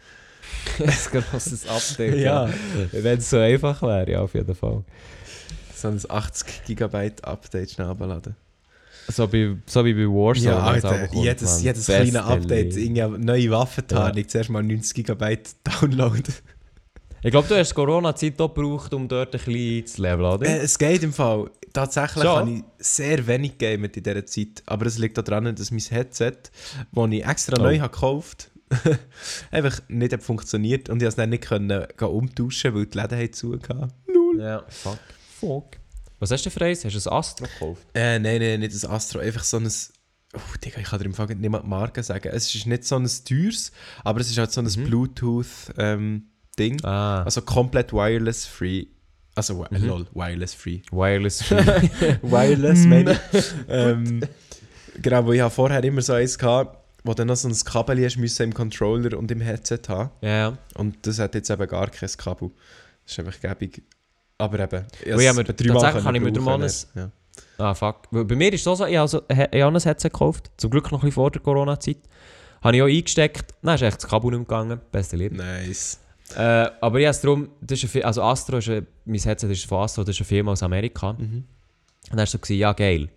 Ein 0.79 1.23
grosses 1.31 1.67
Update. 1.67 2.17
Ja. 2.17 2.49
Wenn 2.93 3.19
es 3.19 3.31
so 3.31 3.39
einfach 3.39 3.81
wäre, 3.83 4.11
ja, 4.11 4.21
auf 4.21 4.35
jeden 4.35 4.55
Fall. 4.55 4.85
So 5.75 5.89
ein 5.89 6.01
80 6.07 6.65
GB 6.67 7.13
Update 7.23 7.71
schnell 7.71 7.87
abladen. 7.89 8.37
So, 9.09 9.27
bei, 9.29 9.57
so 9.67 9.85
wie 9.85 9.95
bei 9.95 10.07
Warzone. 10.07 10.47
Ja, 10.47 10.59
Alter, 10.61 11.13
jedes, 11.15 11.63
jedes 11.63 11.87
kleine 11.87 12.23
Update, 12.25 12.75
Lied. 12.75 12.99
irgendwie 12.99 13.25
neue 13.25 13.51
Waffentarnung, 13.51 14.29
zuerst 14.29 14.51
mal 14.51 14.63
90 14.63 15.05
GB 15.05 15.39
Download. 15.65 16.23
Ich 17.25 17.31
glaube, 17.31 17.47
du 17.49 17.57
hast 17.57 17.75
Corona-Zeit 17.75 18.41
auch 18.41 18.53
gebraucht, 18.53 18.93
um 18.95 19.07
dort 19.07 19.35
ein 19.35 19.41
bisschen 19.45 19.87
zu 19.87 20.03
leveln, 20.03 20.25
oder? 20.27 20.47
Äh, 20.47 20.59
es 20.59 20.77
geht 20.79 21.03
im 21.03 21.13
Fall. 21.13 21.51
Tatsächlich 21.73 22.25
Schon? 22.25 22.37
habe 22.39 22.51
ich 22.51 22.63
sehr 22.79 23.27
wenig 23.27 23.57
gegamet 23.59 23.97
in 23.97 24.03
dieser 24.03 24.27
Zeit. 24.27 24.63
Aber 24.67 24.87
es 24.87 24.99
liegt 24.99 25.17
daran, 25.17 25.55
dass 25.55 25.71
mein 25.71 25.81
Headset, 25.81 26.33
das 26.93 27.11
ich 27.11 27.25
extra 27.27 27.57
Oh. 27.59 27.63
neu 27.63 27.79
habe 27.79 27.93
gekauft 27.93 28.51
habe, 28.71 28.99
einfach 29.51 29.81
nicht 29.89 30.13
hat 30.13 30.23
funktioniert. 30.23 30.89
Und 30.91 30.97
ich 30.97 31.05
konnte 31.05 31.07
es 31.09 31.17
dann 31.17 31.31
nicht 31.31 31.45
können, 31.45 31.85
umtauschen, 32.01 32.75
weil 32.75 32.87
die 32.87 32.99
Läden 32.99 33.19
haben 33.19 33.33
zugehört. 33.33 33.91
Ja, 34.39 34.65
fuck. 34.69 34.99
Fuck. 35.41 35.67
Was 36.23 36.31
hast 36.31 36.47
du 36.47 36.51
für 36.51 36.65
eins? 36.65 36.85
Hast 36.85 36.95
du 37.05 37.11
ein 37.11 37.17
Astro 37.17 37.47
gekauft? 37.47 37.83
Äh, 37.95 38.19
nein, 38.21 38.41
nein, 38.41 38.61
nicht 38.61 38.75
das 38.75 38.85
Astro. 38.85 39.19
Einfach 39.19 39.43
so 39.43 39.57
ein... 39.57 39.69
Oh, 40.35 40.39
Digga, 40.65 40.79
ich 40.79 40.87
kann 40.87 41.01
dir 41.01 41.07
im 41.07 41.15
Fall 41.15 41.27
nicht 41.27 41.51
mal 41.51 41.61
die 41.61 41.67
Marke 41.69 42.03
sagen. 42.03 42.29
Es 42.33 42.55
ist 42.55 42.67
nicht 42.67 42.85
so 42.85 42.97
ein 42.97 43.09
teures, 43.25 43.73
aber 44.05 44.21
es 44.21 44.31
ist 44.31 44.39
halt 44.39 44.53
so 44.53 44.61
ein 44.61 44.67
Mhm. 44.67 44.85
Bluetooth-Ding. 44.85 46.85
Ah, 46.85 47.23
Also 47.25 47.43
komplett 47.43 47.93
wireless 47.93 48.47
free. 48.47 48.87
Also, 49.35 49.67
Mhm. 49.71 49.85
lol, 49.85 50.07
wireless 50.15 50.55
free. 50.55 50.81
Wireless 50.93 51.43
Wireless, 52.23 52.87
meine 52.87 53.19
ich. 53.33 53.45
ähm, 53.69 54.21
genau, 55.01 55.27
wo 55.27 55.33
ich 55.33 55.41
habe 55.41 55.51
vorher 55.53 55.83
immer 55.83 56.03
so 56.03 56.13
eins 56.13 56.39
hatte, 56.41 56.77
wo 57.03 57.15
dann 57.15 57.27
noch 57.27 57.37
so 57.37 57.49
ein 57.49 57.57
Kabel 57.65 58.05
hast 58.05 58.17
müssen 58.17 58.45
im 58.45 58.55
Controller 58.55 59.19
und 59.19 59.31
im 59.33 59.41
Headset 59.41 59.81
haben. 59.89 60.11
ja, 60.21 60.29
ja. 60.51 60.59
Und 60.75 61.05
das 61.07 61.19
hat 61.19 61.35
jetzt 61.35 61.51
eben 61.51 61.67
gar 61.67 61.91
kein 61.91 62.11
Kabel. 62.17 62.51
Das 63.05 63.13
ist 63.13 63.19
einfach 63.19 63.41
gäbig. 63.41 63.83
Aber 64.43 64.59
eben, 64.59 64.85
ich 65.05 65.13
aber 65.31 65.45
dreimal 65.45 65.81
tatsächlich 65.83 66.05
habe 66.05 66.17
ich 66.17 66.23
mir 66.25 66.41
mal 66.41 66.71
ja. 66.97 67.11
Ah, 67.59 67.75
fuck. 67.75 68.09
Weil 68.11 68.25
Bei 68.25 68.35
mir 68.35 68.53
ist 68.53 68.67
es 68.67 68.79
so, 68.79 68.85
ich 68.87 68.97
habe, 68.97 69.01
also, 69.03 69.23
ich 69.29 69.39
habe 69.39 69.77
ein 69.77 69.81
Headset 69.81 70.09
gekauft. 70.11 70.51
Zum 70.57 70.71
Glück 70.71 70.91
noch 70.91 70.99
ein 70.99 71.07
bisschen 71.07 71.13
vor 71.13 71.31
der 71.31 71.41
Corona-Zeit. 71.43 71.99
Habe 72.63 72.77
ich 72.77 72.83
auch 72.83 72.87
eingesteckt. 72.87 73.55
Dann 73.63 73.75
ist 73.77 73.83
echt 73.83 74.03
das 74.03 74.09
Kabel 74.11 74.31
nicht 74.31 74.49
mehr 74.51 74.59
gegangen. 74.61 74.81
Beste 74.91 75.17
Liebe. 75.17 75.37
Nice. 75.37 76.01
Äh, 76.37 76.69
aber 76.81 76.99
ja, 76.99 77.11
es 77.11 77.21
darum, 77.21 77.51
das 77.61 77.79
ist 77.79 77.85
eine, 77.85 77.91
Fi- 77.91 78.05
also 78.05 78.23
Astro 78.23 78.57
ist 78.57 78.69
ein, 78.69 78.87
mein 79.05 79.21
Headset 79.21 79.47
ist 79.49 79.65
von 79.67 79.83
Astro, 79.85 80.03
das 80.03 80.17
ist 80.17 80.21
eine 80.23 80.27
Firma 80.27 80.53
aus 80.53 80.63
Amerika. 80.63 81.13
Mhm. 81.13 81.21
Und 81.21 81.45
dann 82.11 82.21
hast 82.21 82.33
du 82.35 82.39
so 82.39 82.41
gesagt, 82.41 82.59
ja 82.59 82.73
geil, 82.73 83.09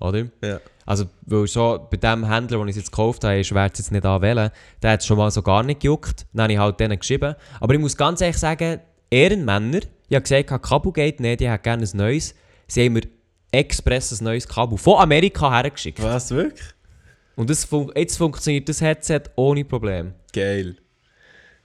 oder? 0.00 0.26
Ja. 0.42 0.60
Also, 0.84 1.06
weil 1.22 1.46
schon 1.48 1.80
bei 1.90 1.96
dem 1.96 2.28
Händler, 2.28 2.58
den 2.58 2.68
ich 2.68 2.76
es 2.76 2.82
jetzt 2.82 2.90
gekauft 2.92 3.24
habe, 3.24 3.40
ist 3.40 3.46
schwer 3.46 3.70
es 3.72 3.78
jetzt 3.78 3.90
nicht 3.92 4.04
anwählen, 4.04 4.50
der 4.82 4.90
hat 4.90 5.00
es 5.00 5.06
schon 5.06 5.16
mal 5.16 5.30
so 5.30 5.40
gar 5.40 5.62
nicht 5.62 5.80
gejuckt. 5.80 6.26
Dann 6.34 6.42
habe 6.44 6.52
ich 6.52 6.58
halt 6.58 6.78
denen 6.80 6.98
geschrieben. 6.98 7.34
Aber 7.60 7.72
ich 7.74 7.80
muss 7.80 7.96
ganz 7.96 8.20
ehrlich 8.20 8.36
sagen, 8.38 8.80
Ehrenmänner, 9.10 9.80
ich 10.08 10.14
habe 10.14 10.22
gesagt, 10.22 10.62
Kabel 10.62 10.92
geht 10.92 11.20
nicht, 11.20 11.40
ich 11.40 11.48
hätte 11.48 11.62
gerne 11.62 11.84
ein 11.84 11.96
neues. 11.96 12.34
Sie 12.66 12.84
haben 12.84 12.94
mir 12.94 13.02
express 13.50 14.12
ein 14.12 14.24
neues 14.24 14.46
Kabel 14.46 14.78
von 14.78 15.00
Amerika 15.00 15.50
hergeschickt. 15.50 16.02
Was, 16.02 16.30
wirklich? 16.30 16.68
Und 17.36 17.50
das 17.50 17.64
fun 17.64 17.90
jetzt 17.96 18.16
funktioniert 18.16 18.68
das 18.68 18.80
Headset 18.80 19.22
ohne 19.36 19.64
Problem. 19.64 20.14
Geil. 20.32 20.76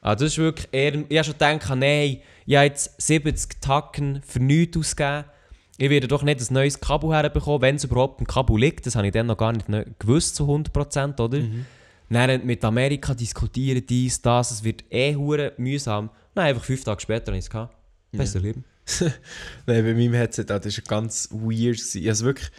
Also 0.01 0.25
das 0.25 0.33
ist 0.33 0.37
wirklich 0.37 0.67
eher, 0.71 0.93
ich 1.09 1.17
habe 1.17 1.23
schon 1.25 1.33
gedacht, 1.33 1.69
nein, 1.75 2.21
ich 2.45 2.55
habe 2.55 2.65
jetzt 2.65 3.01
70 3.01 3.61
Tacken 3.61 4.21
für 4.25 4.39
nichts 4.39 4.77
ausgegeben. 4.77 5.25
Ich 5.77 5.89
werde 5.89 6.07
doch 6.07 6.23
nicht 6.23 6.41
ein 6.41 6.53
neues 6.53 6.79
Kabel 6.79 7.11
herbekommen, 7.11 7.61
wenn 7.61 7.75
es 7.75 7.83
überhaupt 7.83 8.19
ein 8.21 8.27
Kabel 8.27 8.59
liegt. 8.59 8.85
Das 8.85 8.95
habe 8.95 9.07
ich 9.07 9.13
dann 9.13 9.27
noch 9.27 9.37
gar 9.37 9.53
nicht 9.53 9.67
gewusst, 9.99 10.35
zu 10.35 10.45
100%, 10.45 11.21
oder? 11.21 11.39
Dann 12.09 12.45
mit 12.45 12.65
Amerika 12.65 13.13
diskutieren, 13.13 13.85
dies, 13.87 14.21
das, 14.21 14.51
es 14.51 14.63
wird 14.63 14.83
eh 14.91 15.15
hure 15.15 15.53
mühsam. 15.57 16.09
Nein, 16.33 16.47
einfach 16.47 16.63
fünf 16.63 16.83
Tage 16.83 16.99
später 17.01 17.27
habe 17.27 17.37
ich 17.37 17.45
es 17.45 17.49
gehabt. 17.49 17.75
Besser 18.11 18.39
Leben. 18.39 18.63
Nein, 18.99 19.13
bei 19.65 19.93
meinem 19.93 20.13
Headset, 20.13 20.45
das 20.45 20.65
war 20.65 20.83
ganz 20.87 21.29
weird. 21.31 21.77
Ich 21.79 21.95
habe 21.95 22.09
es 22.09 22.23
wirklich, 22.23 22.49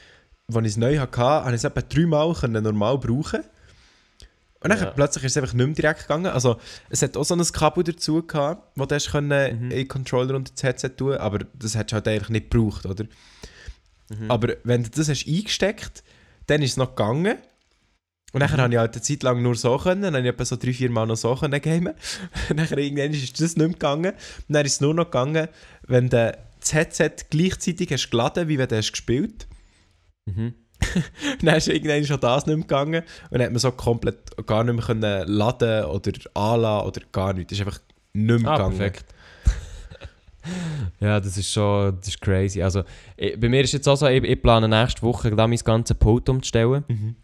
als 0.48 0.58
ich 0.66 0.72
es 0.72 0.76
neu 0.76 0.98
hatte, 0.98 1.20
habe 1.20 1.50
ich 1.50 1.56
es 1.56 1.64
etwa 1.64 1.82
dreimal 1.82 2.34
normal 2.48 2.98
brauchen 2.98 3.40
Und 4.62 4.70
dann 4.70 4.78
Ja. 4.78 4.90
plötzlich 4.90 5.24
ist 5.24 5.32
es 5.32 5.42
einfach 5.42 5.54
nicht 5.54 5.66
mehr 5.66 5.74
direkt 5.74 6.02
gegangen. 6.02 6.26
Also, 6.26 6.58
es 6.88 7.02
hat 7.02 7.16
auch 7.16 7.24
so 7.24 7.34
ein 7.34 7.42
Kabel 7.44 7.82
dazu 7.82 8.22
gehabt, 8.22 8.72
wo 8.76 8.84
du 8.84 8.94
hast 8.94 9.10
können 9.10 9.30
in 9.50 9.70
den 9.70 9.88
Controller 9.88 10.36
und 10.36 10.50
ins 10.50 10.62
Headset 10.62 10.90
tun 10.90 11.14
aber 11.14 11.40
das 11.54 11.74
hättest 11.74 11.92
du 11.92 11.94
halt 11.94 12.08
eigentlich 12.08 12.28
nicht 12.28 12.50
gebraucht, 12.50 12.86
oder? 12.86 13.06
Aber 14.28 14.54
wenn 14.64 14.82
du 14.82 14.90
das 14.90 15.08
hast 15.08 15.26
eingesteckt 15.26 16.02
dann 16.46 16.62
ist 16.62 16.72
es 16.72 16.76
noch 16.76 16.96
gegangen. 16.96 17.38
Und 18.32 18.40
dann 18.40 18.50
habe 18.56 18.72
ich 18.72 18.78
halt 18.78 18.92
eine 18.94 19.02
Zeit 19.02 19.22
lang 19.24 19.42
nur 19.42 19.56
so 19.56 19.76
können, 19.76 20.02
dann 20.02 20.14
habe 20.14 20.22
ich 20.26 20.32
etwa 20.32 20.44
so 20.44 20.56
drei, 20.56 20.72
vier 20.72 20.90
Mal 20.90 21.06
noch 21.06 21.16
so 21.16 21.34
können 21.34 21.60
gamen. 21.60 21.94
Und 22.50 22.56
dann 22.58 22.78
irgendwann 22.78 23.12
ist 23.12 23.32
das 23.40 23.56
nicht 23.56 23.58
mehr 23.58 23.68
gegangen. 23.70 24.12
Und 24.48 24.54
dann 24.54 24.64
ist 24.64 24.74
es 24.74 24.80
nur 24.80 24.94
noch 24.94 25.06
gegangen, 25.06 25.48
wenn 25.86 26.08
du 26.08 26.38
das 26.60 26.72
Headset 26.74 27.10
gleichzeitig 27.30 27.90
hast 27.92 28.10
geladen, 28.10 28.46
wie 28.48 28.58
wenn 28.58 28.68
du 28.68 28.76
hast 28.76 28.92
gespielt 28.92 29.46
Mhm. 30.26 30.54
dann 31.42 31.56
ist 31.56 31.68
irgendwann 31.68 32.04
schon 32.06 32.20
das 32.20 32.46
nicht 32.46 32.56
mehr 32.56 32.66
gegangen. 32.66 33.02
Und 33.30 33.32
dann 33.38 33.42
hat 33.42 33.50
man 33.50 33.58
so 33.58 33.72
komplett 33.72 34.16
gar 34.46 34.62
nicht 34.64 34.74
mehr 34.74 34.84
können 34.84 35.26
laden 35.28 35.84
oder 35.86 36.12
anladen 36.34 36.86
oder 36.86 37.00
gar 37.10 37.32
nichts. 37.32 37.50
Das 37.50 37.58
ist 37.58 37.66
einfach 37.66 37.80
nicht 38.12 38.42
mehr 38.42 38.50
Ah, 38.50 38.56
gegangen. 38.56 38.78
perfekt. 38.78 39.04
ja, 41.00 41.20
das 41.20 41.36
ist 41.36 41.52
schon 41.52 41.96
das 41.98 42.08
ist 42.08 42.20
crazy. 42.20 42.62
Also, 42.62 42.84
ich, 43.16 43.38
bei 43.38 43.48
mir 43.48 43.62
ist 43.62 43.72
jetzt 43.72 43.88
auch 43.88 43.96
so, 43.96 44.06
ich, 44.06 44.22
ich 44.22 44.40
plane 44.40 44.68
nächste 44.68 45.02
Woche 45.02 45.34
da 45.34 45.46
mein 45.46 45.58
ganzes 45.58 45.96
Pult 45.96 46.28
umzustellen. 46.28 46.84
Mhm. 46.88 47.16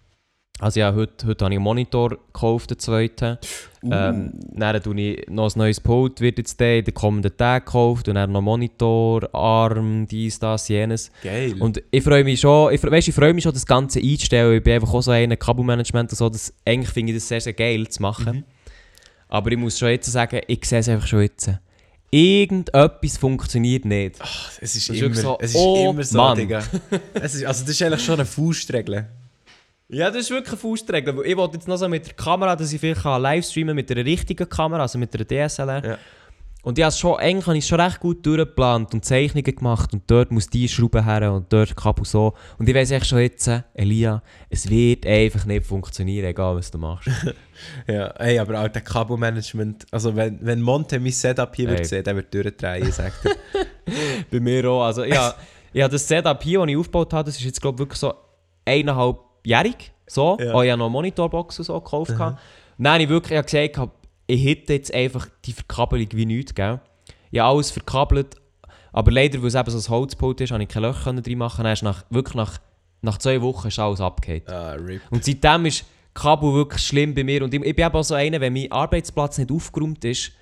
Also 0.58 0.80
ja, 0.80 0.94
heute, 0.94 1.26
heute 1.26 1.44
habe 1.44 1.54
ich 1.54 1.58
einen 1.58 1.64
Monitor 1.64 2.10
gekauft, 2.10 2.70
den 2.70 2.78
zweiten. 2.78 3.36
Ähm, 3.84 4.32
dann 4.52 4.82
tue 4.82 5.00
ich 5.00 5.28
noch 5.28 5.54
ein 5.54 5.58
neues 5.58 5.80
Pult, 5.80 6.20
wird 6.22 6.38
jetzt 6.38 6.58
der 6.58 6.78
in 6.78 6.84
den 6.86 6.94
kommenden 6.94 7.36
Tagen 7.36 7.64
gekauft. 7.64 8.08
Und 8.08 8.14
dann 8.14 8.32
noch 8.32 8.40
Monitor, 8.40 9.28
Arm, 9.34 10.06
dies, 10.06 10.38
das, 10.38 10.68
jenes. 10.68 11.10
Geil. 11.22 11.56
Und 11.60 11.82
ich 11.90 12.02
freue 12.02 12.24
mich 12.24 12.40
schon, 12.40 12.72
ich, 12.72 12.82
weißt, 12.82 13.08
ich 13.08 13.14
freue 13.14 13.34
mich 13.34 13.44
schon, 13.44 13.52
das 13.52 13.66
Ganze 13.66 14.00
einzustellen. 14.00 14.56
Ich 14.56 14.62
bin 14.62 14.74
einfach 14.74 14.94
auch 14.94 15.02
so 15.02 15.10
einer, 15.10 15.36
Kabelmanagement 15.36 16.10
und 16.10 16.16
so. 16.16 16.28
Das, 16.30 16.54
eigentlich 16.64 16.90
finde 16.90 17.12
ich 17.12 17.18
das 17.18 17.28
sehr, 17.28 17.40
sehr 17.40 17.52
geil 17.52 17.86
zu 17.88 18.00
machen. 18.00 18.36
Mhm. 18.36 18.44
Aber 19.28 19.52
ich 19.52 19.58
muss 19.58 19.78
schon 19.78 19.88
jetzt 19.90 20.10
sagen, 20.10 20.40
ich 20.46 20.64
sehe 20.64 20.78
es 20.78 20.88
einfach 20.88 21.06
schon 21.06 21.20
jetzt. 21.20 21.50
Irgendetwas 22.10 23.18
funktioniert 23.18 23.84
nicht. 23.84 24.16
es 24.60 24.74
ist, 24.74 24.88
das 24.88 24.96
immer, 24.96 25.14
so, 25.14 25.36
es 25.38 25.50
ist 25.50 25.56
oh 25.56 25.90
immer 25.90 26.02
so, 26.02 26.16
Mann. 26.16 26.38
Digga. 26.38 26.62
Es 27.14 27.34
ist, 27.34 27.44
also 27.44 27.62
das 27.62 27.70
ist 27.70 27.82
eigentlich 27.82 28.04
schon 28.04 28.14
eine 28.14 28.24
Faustregel. 28.24 29.06
Ja, 29.88 30.10
das 30.10 30.22
ist 30.22 30.30
wirklich 30.30 30.52
eine 30.52 30.58
Faustregel. 30.58 31.14
Ich 31.24 31.36
wollte 31.36 31.54
jetzt 31.54 31.68
noch 31.68 31.76
so 31.76 31.88
mit 31.88 32.06
der 32.06 32.14
Kamera, 32.14 32.56
dass 32.56 32.72
ich 32.72 32.80
vielleicht 32.80 33.02
kann 33.02 33.22
live 33.22 33.44
streamen 33.44 33.74
mit 33.74 33.90
einer 33.90 34.04
richtigen 34.04 34.48
Kamera, 34.48 34.82
also 34.82 34.98
mit 34.98 35.14
einer 35.14 35.48
DSLR. 35.48 35.84
Ja. 35.84 35.98
Und 36.66 36.80
es 36.80 36.98
schon, 36.98 37.16
eigentlich 37.20 37.46
habe 37.46 37.56
ich 37.56 37.64
schon 37.64 37.80
recht 37.80 38.00
gut 38.00 38.26
durchgeplant 38.26 38.92
und 38.92 39.04
Zeichnungen 39.04 39.54
gemacht 39.54 39.92
und 39.92 40.02
dort 40.08 40.32
muss 40.32 40.48
die 40.48 40.68
Schraube 40.68 41.04
her 41.04 41.32
und 41.32 41.52
dort 41.52 41.76
Kabel 41.76 42.04
so. 42.04 42.34
Und 42.58 42.68
ich 42.68 42.74
weiß 42.74 42.90
echt 42.90 43.06
schon 43.06 43.20
jetzt, 43.20 43.48
Elia, 43.74 44.20
es 44.50 44.68
wird 44.68 45.06
einfach 45.06 45.44
nicht 45.44 45.64
funktionieren, 45.64 46.26
egal 46.26 46.56
was 46.56 46.70
du 46.72 46.78
machst. 46.78 47.08
Ja, 47.86 48.08
ey, 48.18 48.38
aber 48.38 48.60
auch 48.60 48.68
der 48.68 48.82
Kabelmanagement, 48.82 49.86
also 49.90 50.14
wenn, 50.14 50.38
wenn 50.42 50.60
Monte 50.60 51.00
mein 51.00 51.12
Setup 51.12 51.56
hier 51.56 51.70
wird 51.70 51.86
sehen, 51.86 52.04
der 52.04 52.14
wird 52.14 52.34
durchdrehen, 52.34 52.92
sagt 52.92 53.24
er. 53.24 53.34
Bei 54.30 54.40
mir 54.40 54.68
auch. 54.68 54.84
Also, 54.84 55.04
ja, 55.04 55.34
habe 55.82 55.92
das 55.92 56.06
Setup 56.06 56.42
hier, 56.42 56.58
das 56.58 56.68
ich 56.68 56.76
aufgebaut 56.76 57.14
habe, 57.14 57.24
das 57.26 57.38
ist 57.38 57.44
jetzt 57.44 57.62
glaube 57.62 57.76
ich 57.76 57.78
wirklich 57.78 57.98
so 57.98 58.12
eineinhalbjährig. 59.46 59.92
So. 60.06 60.36
Ja. 60.38 60.46
Ich 60.62 60.70
habe 60.70 60.78
noch 60.78 60.86
eine 60.86 60.92
Monitorbox 60.92 61.58
und 61.58 61.64
so 61.64 61.80
gekauft. 61.80 62.12
gehabt. 62.12 62.40
Dann 62.78 62.92
habe 62.92 63.02
ich 63.02 63.08
wirklich 63.08 63.38
ich 63.38 63.46
gesagt, 63.46 63.90
ich 64.26 64.44
hätte 64.44 64.72
jetzt 64.74 64.92
einfach 64.92 65.28
die 65.44 65.52
Verkabelung 65.52 66.08
wie 66.12 66.26
nichts, 66.26 66.54
gell? 66.54 66.80
Ich 67.30 67.40
habe 67.40 67.50
alles 67.50 67.70
verkabelt, 67.70 68.36
aber 68.92 69.10
leider, 69.10 69.40
weil 69.40 69.48
es 69.48 69.54
eben 69.54 69.70
so 69.70 69.78
ein 69.78 69.96
Holzpult 69.96 70.40
ist, 70.40 70.52
habe 70.52 70.62
ich 70.62 70.68
keine 70.68 70.88
Löcher 70.88 71.12
drin 71.12 71.38
machen. 71.38 71.64
Dann 71.64 71.72
ist 71.72 71.82
nach, 71.82 72.04
wirklich 72.10 72.34
nach, 72.34 72.58
nach 73.02 73.18
zwei 73.18 73.40
Wochen 73.42 73.68
ist 73.68 73.78
alles 73.78 74.00
abgehakt. 74.00 74.50
ah. 74.50 74.76
Und 75.10 75.24
seitdem 75.24 75.66
ist 75.66 75.84
Kabel 76.14 76.54
wirklich 76.54 76.82
schlimm 76.82 77.14
bei 77.14 77.24
mir. 77.24 77.42
Und 77.42 77.52
ich, 77.52 77.62
ich 77.62 77.76
bin 77.76 77.86
eben 77.86 77.94
auch 77.94 78.02
so 78.02 78.14
einer, 78.14 78.40
wenn 78.40 78.52
mein 78.52 78.70
Arbeitsplatz 78.72 79.38
nicht 79.38 79.50
aufgeräumt 79.50 80.04
ist, 80.04 80.32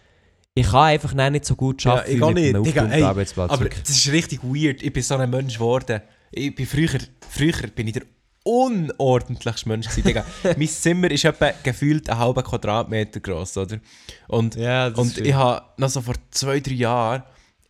ich 0.56 0.66
kann 0.66 0.84
einfach 0.84 1.12
nicht 1.14 1.44
so 1.44 1.56
gut 1.56 1.82
Ja, 1.82 1.92
arbeiten 1.94 2.12
ich 2.12 2.18
wie 2.18 2.22
auch 2.22 2.32
mit 2.32 2.52
nicht. 2.54 2.66
Digga, 2.66 2.86
ey, 2.86 3.02
Arbeitsplatz. 3.02 3.50
aber 3.50 3.64
wirklich. 3.64 3.82
das 3.82 3.90
ist 3.90 4.12
richtig 4.12 4.44
weird. 4.44 4.82
Ich 4.82 4.92
bin 4.92 5.02
so 5.02 5.16
ein 5.16 5.28
Mensch 5.28 5.54
geworden. 5.54 6.00
Ich 6.30 6.54
bin 6.54 6.64
früher, 6.64 7.00
früher 7.28 7.66
bin 7.74 7.88
ich 7.88 7.94
der 7.94 8.02
unordentlichste 8.44 9.68
Mensch 9.68 9.88
gewesen, 9.88 10.06
Digga. 10.06 10.24
mein 10.56 10.68
Zimmer 10.68 11.10
ist 11.10 11.24
etwa 11.24 11.50
gefühlt 11.62 12.08
einen 12.08 12.18
halben 12.18 12.44
Quadratmeter 12.44 13.20
groß, 13.20 13.56
oder? 13.56 13.80
Und, 14.28 14.54
Ja, 14.54 14.90
das 14.90 14.98
und 14.98 15.18
ich 15.18 15.34
habe 15.34 15.64
noch 15.78 15.88
so 15.88 16.00
vor 16.00 16.14
zwei, 16.30 16.60
drei 16.60 16.74
Jahren 16.74 17.22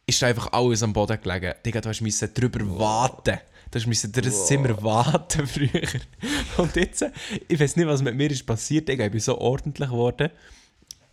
ist 0.07 0.23
einfach 0.23 0.53
alles 0.53 0.83
am 0.83 0.93
Boden 0.93 1.19
gelegen. 1.23 1.55
Digga, 1.65 1.81
du 1.81 1.89
müssen 2.03 2.35
drüber 2.35 2.79
warten. 2.79 3.39
Du 3.71 3.81
durch 3.81 4.13
das 4.13 4.47
Zimmer 4.47 4.81
warten 4.83 5.47
früher. 5.47 5.89
Und 6.59 6.77
jetzt, 6.77 7.05
ich 7.49 7.59
weiß 7.59 7.77
nicht, 7.77 7.87
was 7.87 8.03
mit 8.03 8.15
mir 8.15 8.31
ist 8.31 8.47
passiert, 8.47 8.89
Digga. 8.89 9.07
Ich 9.07 9.11
bin 9.11 9.21
so 9.21 9.39
ordentlich 9.39 9.89
geworden. 9.89 10.31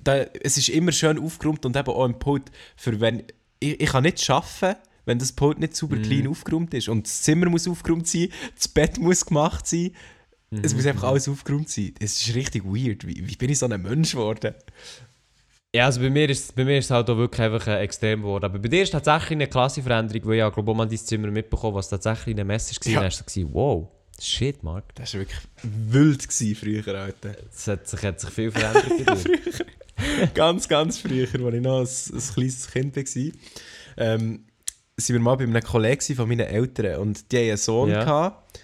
Da, 0.04 0.18
es 0.18 0.58
ist 0.58 0.70
immer 0.70 0.92
schön 0.92 1.18
aufgeräumt 1.18 1.66
und 1.66 1.76
eben 1.76 1.90
auch 1.90 2.06
im 2.06 2.20
Pult, 2.20 2.52
für 2.76 3.00
wenn, 3.00 3.24
ich, 3.60 3.80
ich 3.80 3.90
kann 3.90 4.04
nicht 4.04 4.30
arbeiten, 4.30 4.80
wenn 5.12 5.20
das 5.20 5.34
Pult 5.34 5.60
nicht 5.60 5.76
super 5.76 5.98
clean 5.98 6.26
aufgeräumt 6.26 6.74
ist. 6.74 6.88
Und 6.88 7.06
das 7.06 7.22
Zimmer 7.22 7.50
muss 7.50 7.68
aufgeräumt 7.68 8.08
sein, 8.08 8.30
das 8.56 8.70
Bett 8.70 8.98
muss 8.98 9.26
gemacht 9.26 9.68
sein. 9.68 9.92
Es 10.64 10.74
muss 10.74 10.86
einfach 10.86 11.04
alles 11.04 11.28
aufgeräumt 11.28 11.70
sein. 11.70 11.94
Es 12.00 12.26
ist 12.26 12.34
richtig 12.34 12.64
weird. 12.64 13.06
Wie, 13.06 13.28
wie 13.28 13.36
bin 13.36 13.50
ich 13.50 13.60
so 13.60 13.68
ein 13.68 13.82
Mensch 13.82 14.12
geworden? 14.12 14.54
Ja, 15.76 15.86
also 15.86 16.00
bei 16.00 16.10
mir 16.10 16.30
ist, 16.30 16.56
bei 16.56 16.64
mir 16.64 16.78
ist 16.78 16.86
es 16.86 16.92
halt 16.92 17.10
auch 17.10 17.18
wirklich 17.18 17.42
einfach 17.42 17.68
äh, 17.68 17.80
extrem 17.80 18.22
geworden. 18.22 18.46
Aber 18.46 18.60
bei 18.60 18.70
dir 18.70 18.84
ist 18.84 18.92
tatsächlich 18.92 19.32
eine 19.32 19.48
Klassenveränderung, 19.48 20.26
wo 20.26 20.32
ich 20.32 20.40
ja, 20.40 20.50
glaube 20.50 20.70
ich, 20.70 20.74
auch 20.74 20.78
mal 20.78 20.88
dein 20.88 20.98
Zimmer 20.98 21.32
mitbekommen 21.32 21.76
was 21.76 21.90
tatsächlich 21.90 22.36
eine 22.36 22.46
Message 22.46 22.80
war. 22.80 22.88
Ja. 22.88 22.92
Ja. 22.92 23.00
Dann 23.00 23.06
hast 23.08 23.20
du 23.20 23.26
gesagt, 23.26 23.54
wow, 23.54 23.88
shit, 24.20 24.64
Mark. 24.64 24.96
Das 24.96 25.14
war 25.14 25.22
wirklich 25.22 25.40
wild 25.64 26.28
gewesen 26.28 26.56
früher, 26.56 27.00
Alter. 27.00 27.36
Es 27.50 27.68
hat 27.68 27.88
sich, 27.88 28.02
hat 28.02 28.20
sich 28.20 28.30
viel 28.30 28.52
verändert 28.52 29.06
bei 29.06 29.16
dir. 29.16 30.28
ganz, 30.34 30.68
ganz 30.68 31.00
früher, 31.00 31.26
als 31.26 31.34
ich 31.34 31.40
noch 31.40 31.48
ein, 31.48 31.66
ein 31.66 32.34
kleines 32.34 32.72
Kind 32.72 32.96
war, 32.96 33.32
ähm, 33.98 34.46
sind 34.98 35.16
wir 35.16 35.22
mal 35.22 35.36
bei 35.36 35.44
einem 35.46 35.62
Kollegen 35.64 36.16
von 36.16 36.28
meinen 36.28 36.48
Eltern 36.48 37.00
und 37.02 37.32
die 37.32 37.38
hatten 37.38 37.48
einen 37.50 37.58
Sohn, 37.58 37.90
Ja. 37.90 38.04
gehabt, 38.04 38.60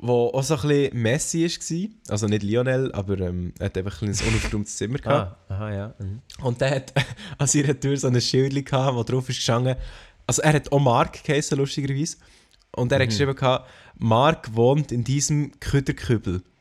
der 0.00 0.10
auch 0.10 0.42
so 0.42 0.54
ein 0.56 0.60
bisschen 0.68 1.02
Messi 1.02 1.44
war. 1.46 2.12
Also 2.12 2.26
nicht 2.26 2.42
Lionel, 2.42 2.92
aber 2.92 3.18
ähm, 3.20 3.52
er 3.58 3.66
hat 3.66 3.78
einfach 3.78 4.02
ein, 4.02 4.08
ein 4.08 4.28
unaufgeräumtes 4.28 4.76
Zimmer 4.76 4.98
gehabt. 4.98 5.36
ah, 5.48 5.54
aha, 5.54 5.72
ja. 5.74 5.94
Mhm. 5.98 6.20
Und 6.42 6.60
der 6.60 6.70
hat 6.76 6.92
an 7.38 7.46
seiner 7.46 7.78
Tür 7.78 7.96
so 7.96 8.08
ein 8.08 8.20
Schild 8.20 8.66
gehabt, 8.66 8.96
wo 8.96 9.02
drauf 9.02 9.28
ist 9.28 9.36
gestanden, 9.36 9.76
also 10.26 10.42
er 10.42 10.52
hat 10.54 10.70
auch 10.72 10.80
Mark 10.80 11.22
geheißen, 11.24 11.56
lustigerweise. 11.58 12.16
Und 12.74 12.90
er 12.92 13.00
hat 13.00 13.08
geschrieben 13.08 13.34
gehabt, 13.34 13.68
Mark 13.98 14.54
wohnt 14.54 14.92
in 14.92 15.04
diesem 15.04 15.52
Küderkübel. 15.60 16.42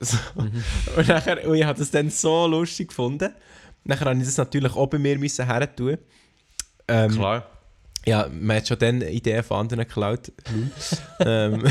So. 0.00 0.18
Und, 0.34 0.52
nachher, 1.08 1.48
und 1.48 1.54
ich 1.54 1.64
habe 1.64 1.78
das 1.78 1.90
dann 1.92 2.10
so 2.10 2.48
lustig 2.48 2.88
gefunden. 2.88 3.32
Nachher 3.84 4.06
habe 4.06 4.18
ich 4.18 4.24
das 4.26 4.36
natürlich 4.36 4.74
auch 4.74 4.88
bei 4.88 4.98
mir 4.98 5.16
müssen 5.18 5.46
her 5.46 5.74
tun. 5.74 5.98
Ähm, 6.88 7.12
Klar. 7.12 7.46
Ja, 8.06 8.28
man 8.32 8.56
hat 8.56 8.68
schon 8.68 8.78
dann 8.78 9.02
Ideen 9.02 9.42
von 9.42 9.58
anderen 9.58 9.86
geklaut. 9.86 10.32
ähm, 11.20 11.62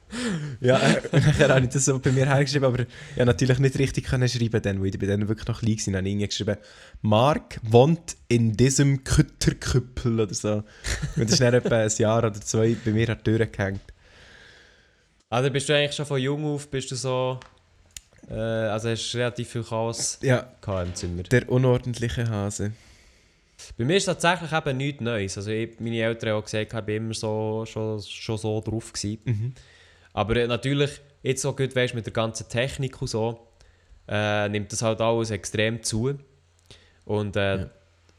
ja, 0.60 0.78
äh, 0.78 1.00
nachher 1.12 1.48
habe 1.48 1.64
ich 1.66 1.70
das 1.72 1.84
so 1.84 1.98
bei 1.98 2.12
mir 2.12 2.26
hergeschrieben, 2.26 2.66
aber 2.66 2.84
ja, 3.16 3.24
natürlich 3.24 3.58
nicht 3.58 3.78
richtig 3.78 4.04
können 4.06 4.28
schreiben, 4.28 4.62
dann, 4.62 4.80
weil 4.80 4.88
ich 4.88 4.98
bei 4.98 5.06
denen 5.06 5.28
wirklich 5.28 5.48
noch 5.48 5.60
klein 5.60 5.76
war. 5.76 5.92
Dann 5.92 6.06
habe 6.06 6.08
ich 6.22 6.28
geschrieben, 6.28 6.56
Mark 7.02 7.58
wohnt 7.62 8.16
in 8.28 8.56
diesem 8.56 9.04
Kütterküppel 9.04 10.20
oder 10.20 10.34
so. 10.34 10.52
Und 11.16 11.24
das 11.24 11.32
ist 11.32 11.40
dann 11.40 11.54
etwa 11.54 11.76
ein 11.76 11.90
Jahr 11.98 12.18
oder 12.18 12.40
zwei 12.40 12.76
bei 12.84 12.92
mir 12.92 13.10
an 13.10 13.18
die 13.18 13.30
Tür 13.30 13.46
gehängt. 13.46 13.80
Also 15.28 15.50
bist 15.50 15.68
du 15.68 15.74
eigentlich 15.76 15.94
schon 15.96 16.06
von 16.06 16.20
jung 16.20 16.44
auf, 16.44 16.68
bist 16.70 16.90
du 16.90 16.94
so... 16.94 17.40
Äh, 18.30 18.34
also 18.34 18.88
hast 18.88 19.12
du 19.12 19.18
relativ 19.18 19.48
viel 19.50 19.62
Chaos 19.64 20.18
Ja, 20.22 20.46
gehabt 20.60 20.86
im 20.88 20.94
Zimmer. 20.94 21.22
der 21.24 21.50
unordentliche 21.50 22.28
Hase. 22.28 22.72
Bei 23.76 23.84
mir 23.84 23.96
ist 23.96 24.04
tatsächlich 24.04 24.52
eben 24.52 24.76
nichts 24.76 25.00
Neues. 25.00 25.36
Also 25.36 25.50
ich, 25.50 25.78
meine 25.80 26.00
Eltern 26.00 26.30
haben 26.30 26.38
auch 26.38 26.44
gesagt, 26.44 26.72
ich 26.72 26.80
bin 26.80 26.96
immer 26.96 27.14
so, 27.14 27.64
schon, 27.66 28.00
schon 28.02 28.38
so 28.38 28.60
drauf 28.60 28.92
gewesen. 28.92 29.54
Aber 30.12 30.36
äh, 30.36 30.46
natürlich, 30.46 31.00
jetzt 31.22 31.42
so 31.42 31.54
gut 31.54 31.74
weißt, 31.74 31.94
mit 31.94 32.06
der 32.06 32.12
ganzen 32.12 32.48
Technik 32.48 33.00
und 33.00 33.08
so, 33.08 33.48
äh, 34.08 34.48
nimmt 34.48 34.72
das 34.72 34.82
halt 34.82 35.00
alles 35.00 35.30
extrem 35.30 35.82
zu. 35.82 36.18
Und 37.04 37.36
äh, 37.36 37.66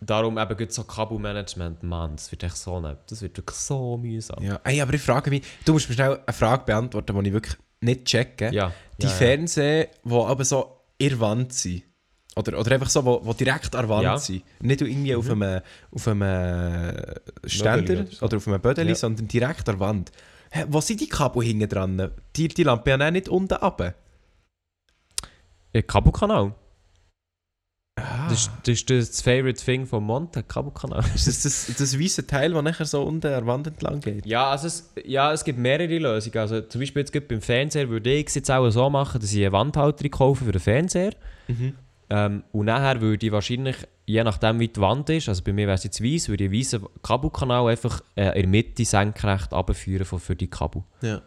darum 0.01 0.38
eben 0.38 0.57
gut 0.57 0.71
so 0.71 0.83
Kabelmanagement, 0.83 1.83
Mann, 1.83 2.15
das 2.15 2.31
wird 2.31 2.43
echt 2.43 2.57
so 2.57 2.79
ne, 2.79 2.97
das 3.07 3.21
wird 3.21 3.38
wirklich 3.38 3.57
so 3.57 3.97
mühsam. 3.97 4.43
Ja, 4.43 4.59
ey, 4.63 4.81
aber 4.81 4.93
ich 4.93 5.01
frage 5.01 5.29
mich, 5.29 5.43
du 5.65 5.73
musst 5.73 5.89
mir 5.89 5.95
schnell 5.95 6.19
eine 6.25 6.33
Frage 6.33 6.65
beantworten, 6.65 7.23
die 7.23 7.29
ich 7.29 7.33
wirklich 7.33 7.55
nicht 7.81 8.05
checke. 8.05 8.53
Ja, 8.53 8.73
Die 8.97 9.05
ja, 9.05 9.09
ja. 9.11 9.15
Fernseher, 9.15 9.88
die 10.03 10.11
aber 10.11 10.45
so 10.45 10.81
in 10.97 11.09
der 11.09 11.19
Wand 11.19 11.53
sind. 11.53 11.83
Oder, 12.38 12.59
oder 12.59 12.71
einfach 12.73 12.89
so, 12.89 13.03
wo, 13.03 13.19
wo 13.23 13.33
direkt 13.33 13.75
an 13.75 13.81
der 13.81 13.89
Wand 13.89 14.03
Ja. 14.03 14.13
Mhm. 14.13 14.19
sind. 14.19 14.43
Nicht 14.61 14.81
irgendwie 14.81 15.15
auf 15.15 15.29
einem, 15.29 15.61
auf 15.91 16.07
einem 16.07 16.93
Ständer 17.45 17.77
Bödeli 17.81 18.01
oder 18.01 18.11
so. 18.11 18.25
oder 18.25 18.38
auf 18.38 18.47
einem 18.47 18.61
Bödeli, 18.61 18.89
Ja. 18.89 18.95
sondern 18.95 19.27
direkt 19.27 19.67
an 19.69 19.75
der 19.75 19.79
Wand. 19.79 20.11
Hä, 20.51 20.65
wo 20.69 20.79
sind 20.79 21.01
die 21.01 21.09
Kabel 21.09 21.43
hinten 21.43 21.67
dran? 21.67 22.11
Die, 22.35 22.47
die 22.47 22.63
Lampe 22.63 22.89
ja 22.91 23.11
nicht 23.11 23.27
unten 23.29 23.53
runter. 23.55 23.93
Ja, 25.73 25.81
Kabelkanal. 25.81 26.53
Ah. 27.99 28.27
Das, 28.29 28.49
das 28.63 28.75
ist 28.81 28.89
das 28.91 29.21
Favorite 29.21 29.63
Thing 29.63 29.88
von 29.88 30.03
Monte, 30.03 30.43
Kabelkanal. 30.43 31.03
Ist 31.15 31.27
das 31.27 31.41
das, 31.41 31.75
das 31.77 31.99
weiße 31.99 32.27
Teil, 32.27 32.51
das 32.53 32.63
nachher 32.63 32.85
so 32.85 33.01
unten 33.01 33.25
an 33.25 33.33
der 33.33 33.47
Wand 33.47 33.65
entlang 33.67 33.99
geht? 34.01 34.23
Ja, 34.25 34.51
also 34.51 34.67
es, 34.67 34.93
ja, 35.03 35.33
es 35.33 35.43
gibt 35.43 35.57
mehrere 35.57 35.97
Lösungen. 35.97 36.38
Also 36.38 36.61
zum 36.61 36.79
Beispiel 36.79 37.01
jetzt 37.01 37.27
beim 37.27 37.41
Fernseher 37.41 37.89
würde 37.89 38.13
ich 38.13 38.27
es 38.27 38.35
jetzt 38.35 38.51
auch 38.51 38.69
so 38.69 38.88
machen, 38.91 39.19
dass 39.19 39.31
ich 39.33 39.39
eine 39.41 39.51
Wandhalterung 39.51 40.11
kaufe 40.11 40.45
für 40.45 40.51
den 40.51 40.61
Fernseher. 40.61 41.13
Mhm. 41.47 41.73
Ähm, 42.09 42.43
und 42.51 42.65
nachher 42.65 43.01
würde 43.01 43.25
ich 43.25 43.31
wahrscheinlich, 43.31 43.75
je 44.05 44.23
nachdem 44.23 44.59
wie 44.59 44.69
die 44.69 44.79
Wand 44.79 45.09
ist, 45.09 45.27
also 45.27 45.43
bei 45.43 45.51
mir 45.51 45.67
wäre 45.67 45.75
es 45.75 45.83
jetzt 45.83 46.01
weiss, 46.01 46.29
würde 46.29 46.45
ich 46.45 46.49
einen 46.49 46.59
weißen 46.59 46.85
Kabelkanal 47.03 47.67
einfach 47.67 48.01
äh, 48.15 48.27
in 48.27 48.43
der 48.43 48.47
Mitte 48.47 48.85
senkrecht 48.85 49.51
runterführen 49.51 50.05
für, 50.05 50.19
für 50.19 50.35
die 50.35 50.49
Kabel. 50.49 50.83
Ja. 51.01 51.21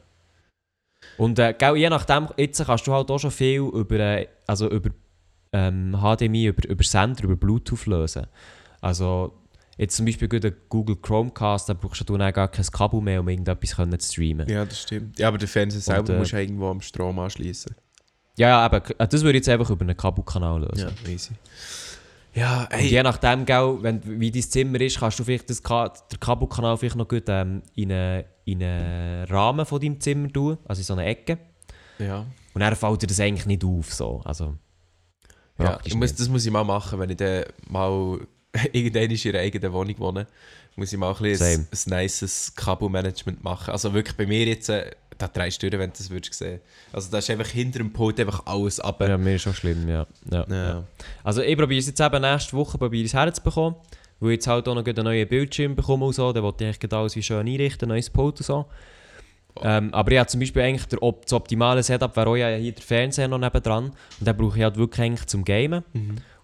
Und 1.18 1.38
äh, 1.38 1.54
gell, 1.56 1.76
je 1.76 1.90
nachdem, 1.90 2.28
jetzt 2.36 2.64
kannst 2.64 2.86
du 2.86 2.92
halt 2.92 3.10
auch 3.10 3.18
schon 3.18 3.30
viel 3.30 3.60
über, 3.60 3.98
äh, 3.98 4.28
also 4.46 4.70
über 4.70 4.90
ähm, 5.52 5.96
HDMI, 6.00 6.46
über, 6.46 6.68
über 6.68 6.84
Sender, 6.84 7.24
über 7.24 7.36
Bluetooth 7.36 7.86
lösen. 7.86 8.26
Also 8.80 9.34
jetzt 9.76 9.96
zum 9.96 10.06
Beispiel 10.06 10.28
ein 10.32 10.56
Google 10.68 10.96
Chromecast, 10.96 11.68
da 11.68 11.74
brauchst 11.74 12.08
du 12.08 12.16
dann 12.16 12.32
gar 12.32 12.48
kein 12.48 12.64
Kabel 12.66 13.00
mehr, 13.00 13.20
um 13.20 13.28
irgendetwas 13.28 13.70
zu 13.70 14.12
streamen. 14.12 14.48
ja, 14.48 14.64
das 14.64 14.82
stimmt. 14.82 15.18
Ja, 15.18 15.28
aber 15.28 15.38
der 15.38 15.48
Fernseher 15.48 15.80
selber 15.80 16.14
äh, 16.14 16.18
musst 16.18 16.32
du 16.32 16.40
irgendwo 16.40 16.68
am 16.68 16.80
Strom 16.80 17.18
anschließen. 17.18 17.74
Ja, 18.40 18.58
aber 18.60 18.82
äh, 18.98 19.06
das 19.06 19.22
würde 19.22 19.38
ich 19.38 19.44
jetzt 19.44 19.48
einfach 19.50 19.68
über 19.68 19.82
einen 19.82 19.96
Kabelkanal 19.96 20.62
lösen. 20.62 20.90
Ja, 21.04 21.10
easy. 21.10 21.32
Ja, 22.32 22.62
Und 22.62 22.72
ey. 22.72 22.86
je 22.86 23.02
nachdem, 23.02 23.44
gell, 23.44 23.78
wenn, 23.82 24.00
wie 24.20 24.30
dein 24.30 24.42
Zimmer 24.42 24.80
ist, 24.80 24.98
kannst 24.98 25.18
du 25.18 25.24
vielleicht 25.24 25.50
das 25.50 25.62
Ka 25.62 25.88
den 26.10 26.18
Kabelkanal 26.20 26.78
vielleicht 26.78 26.96
noch 26.96 27.06
gut 27.06 27.24
ähm, 27.28 27.62
in 27.74 27.92
einen 27.92 28.24
in 28.46 28.62
einen 28.62 29.24
Rahmen 29.24 29.66
von 29.66 29.78
deinem 29.78 30.00
Zimmer 30.00 30.32
tun, 30.32 30.56
also 30.66 30.80
in 30.80 30.84
so 30.84 30.94
eine 30.94 31.04
Ecke. 31.04 31.36
Ja. 31.98 32.24
Und 32.54 32.60
dann 32.60 32.74
fällt 32.74 33.02
dir 33.02 33.06
das 33.08 33.20
eigentlich 33.20 33.46
nicht 33.46 33.62
auf. 33.62 33.92
So. 33.92 34.22
Also, 34.24 34.56
Ja, 35.58 35.78
muss, 35.94 36.14
das 36.14 36.28
muss 36.30 36.46
ich 36.46 36.50
mal 36.50 36.64
machen, 36.64 36.98
wenn 36.98 37.10
ich 37.10 37.18
dann 37.18 37.44
mal 37.68 38.20
irgendwann 38.72 39.10
in 39.10 39.30
einer 39.30 39.38
eigenen 39.40 39.72
Wohnung 39.74 39.98
wohne. 39.98 40.26
Muss 40.76 40.92
ich 40.92 40.98
mal 40.98 41.12
ein, 41.12 41.22
bisschen 41.22 41.68
ein, 41.70 41.92
ein 41.92 42.02
nices 42.02 42.54
Kabelmanagement 42.54 43.44
machen. 43.44 43.70
Also 43.72 43.92
wirklich 43.92 44.16
bei 44.16 44.24
mir 44.26 44.46
jetzt, 44.46 44.70
äh, 44.70 44.92
da 45.20 45.28
drei 45.28 45.50
Stunden, 45.50 45.78
wenn 45.78 45.90
du 45.90 45.96
das 45.96 46.10
würdest 46.10 46.34
sehen. 46.34 46.60
Also 46.92 47.10
da 47.10 47.18
ist 47.18 47.30
einfach 47.30 47.48
hinter 47.48 47.78
dem 47.78 47.92
Pult 47.92 48.18
einfach 48.20 48.44
alles 48.46 48.80
ab. 48.80 49.00
Ja, 49.00 49.18
mir 49.18 49.36
ist 49.36 49.42
schon 49.42 49.54
schlimm, 49.54 49.88
ja. 49.88 50.06
ja, 50.30 50.46
Ja. 50.48 50.68
ja. 50.68 50.84
Also 51.22 51.42
ich 51.42 51.56
probiere 51.56 51.80
es 51.80 51.86
jetzt 51.86 52.00
eben 52.00 52.20
nächste 52.20 52.56
Woche 52.56 52.78
probiere 52.78 53.04
ich 53.04 53.10
es 53.10 53.14
herzubekommen, 53.14 53.76
weil 54.20 54.30
ich 54.30 54.36
jetzt 54.36 54.46
halt 54.46 54.68
auch 54.68 54.74
noch 54.74 54.84
einen 54.84 55.04
neuen 55.04 55.28
Bildschirm 55.28 55.74
bekomme 55.76 56.06
und 56.06 56.14
so, 56.14 56.32
dann 56.32 56.42
wollte 56.42 56.64
ich 56.64 56.74
eigentlich 56.74 56.92
alles 56.92 57.16
wie 57.16 57.22
schön 57.22 57.46
einrichten, 57.46 57.88
neues 57.88 58.10
Pult 58.10 58.38
und 58.38 58.46
so. 58.46 58.66
Ähm, 59.62 59.92
aber 59.92 60.12
ich 60.12 60.18
habe 60.18 60.28
zum 60.28 60.40
Beispiel 60.40 60.62
eigentlich 60.62 60.86
der, 60.86 60.98
das 61.00 61.32
optimale 61.32 61.82
Setup 61.82 62.14
wäre 62.16 62.28
auch 62.30 62.36
ja 62.36 62.56
hier 62.56 62.72
der 62.72 62.82
Fernseher 62.82 63.28
noch 63.28 63.38
nebendran 63.38 63.86
und 64.20 64.26
den 64.26 64.36
brauche 64.36 64.56
ich 64.56 64.62
halt 64.62 64.76
wirklich 64.76 65.04
eigentlich 65.04 65.26
zum 65.26 65.44
Gamen. 65.44 65.84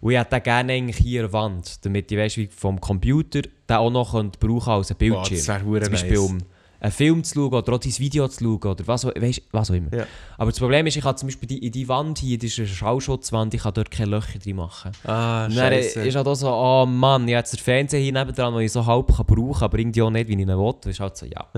Und 0.01 0.11
ich 0.11 0.19
hätte 0.19 0.31
den 0.37 0.43
gerne 0.43 0.73
eigentlich 0.73 0.97
hier 0.97 1.23
an 1.25 1.31
der 1.31 1.33
Wand, 1.33 1.85
damit 1.85 2.11
ich 2.13 2.19
weißt, 2.19 2.37
wie 2.37 2.49
vom 2.49 2.81
Computer 2.81 3.43
den 3.43 3.77
auch 3.77 3.91
noch 3.91 4.13
brauchen 4.39 4.73
als 4.73 4.91
ein 4.91 4.97
Bildschirm. 4.97 5.37
das 5.37 5.49
wäre 5.49 5.65
hure 5.65 5.83
zum 5.83 5.93
Beispiel 5.93 6.11
nice. 6.11 6.19
um 6.21 6.39
einen 6.81 6.93
Film 6.93 7.25
zu 7.25 7.35
schauen 7.35 7.53
oder 7.55 7.73
auch 7.75 7.79
dein 7.79 7.99
Video 7.99 8.29
zu 8.29 8.45
schauen 8.45 8.57
oder 8.73 8.87
was, 8.87 9.05
auch- 9.05 9.13
weisst, 9.17 9.43
was 9.53 9.71
auch 9.71 9.75
immer. 9.75 9.93
Ja. 9.95 10.07
Aber 10.39 10.51
das 10.51 10.59
Problem 10.59 10.87
ist, 10.87 10.97
ich 10.97 11.03
kann 11.03 11.17
zum 11.17 11.29
Beispiel 11.29 11.49
die, 11.49 11.59
in 11.67 11.73
die 11.73 11.89
Wand 11.89 12.19
hier, 12.19 12.37
das 12.39 12.51
ist 12.53 12.59
eine 12.59 12.69
Schallschutzwand, 12.69 13.55
ich 13.55 13.63
kann 13.63 13.75
dort 13.75 13.91
keine 13.91 14.11
Löcher 14.11 14.39
drin 14.39 14.57
machen. 14.57 14.93
Ah, 15.05 15.47
Und 15.47 15.57
dann 15.57 15.73
ist 15.73 15.97
halt 15.97 16.27
auch 16.27 16.35
so, 16.35 16.51
oh 16.51 16.87
Mann, 16.87 17.27
ich 17.29 17.35
habe 17.35 17.41
jetzt 17.41 17.53
den 17.55 17.61
Fernseher 17.61 18.01
hier 18.01 18.13
nebendran, 18.13 18.53
den 18.55 18.63
ich 18.63 18.73
so 18.73 18.85
halb 18.85 19.09
kann 19.17 19.27
brauchen 19.27 19.53
kann, 19.55 19.63
aber 19.63 19.79
irgendwie 19.79 20.03
auch 20.03 20.11
nicht, 20.11 20.29
wie 20.29 20.33
ich 20.35 20.39
ihn 20.41 20.49
will. 20.49 20.75
Das 20.81 20.91
ist 20.93 21.01
halt 21.01 21.17
so, 21.17 21.27
ja. 21.27 21.49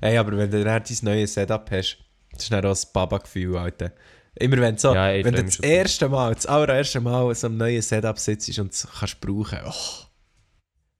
Ey, 0.00 0.16
aber 0.18 0.36
wenn 0.36 0.50
du 0.50 0.64
dann 0.64 0.82
dein 0.82 0.96
neues 1.02 1.34
Setup 1.34 1.70
hast, 1.70 1.98
das 2.32 2.42
ist 2.44 2.52
dann 2.52 2.64
auch 2.64 2.70
das 2.70 2.92
Baba-Gefühl, 2.92 3.56
Alter. 3.56 3.92
Immer 4.36 4.58
wenn 4.58 4.76
du 4.76 4.80
so, 4.80 4.94
Ja, 4.94 5.12
wenn 5.12 5.34
du 5.34 5.42
das 5.44 5.58
erste 5.60 6.08
Mal, 6.08 6.34
das 6.34 6.46
allererste 6.46 7.00
Mal 7.00 7.34
so 7.34 7.48
am 7.48 7.56
neuen 7.56 7.82
Setup 7.82 8.18
sitzt 8.18 8.56
und 8.58 8.72
es 8.72 8.86
kannst 8.98 9.20
brauchen, 9.20 9.58
oh, 9.66 10.04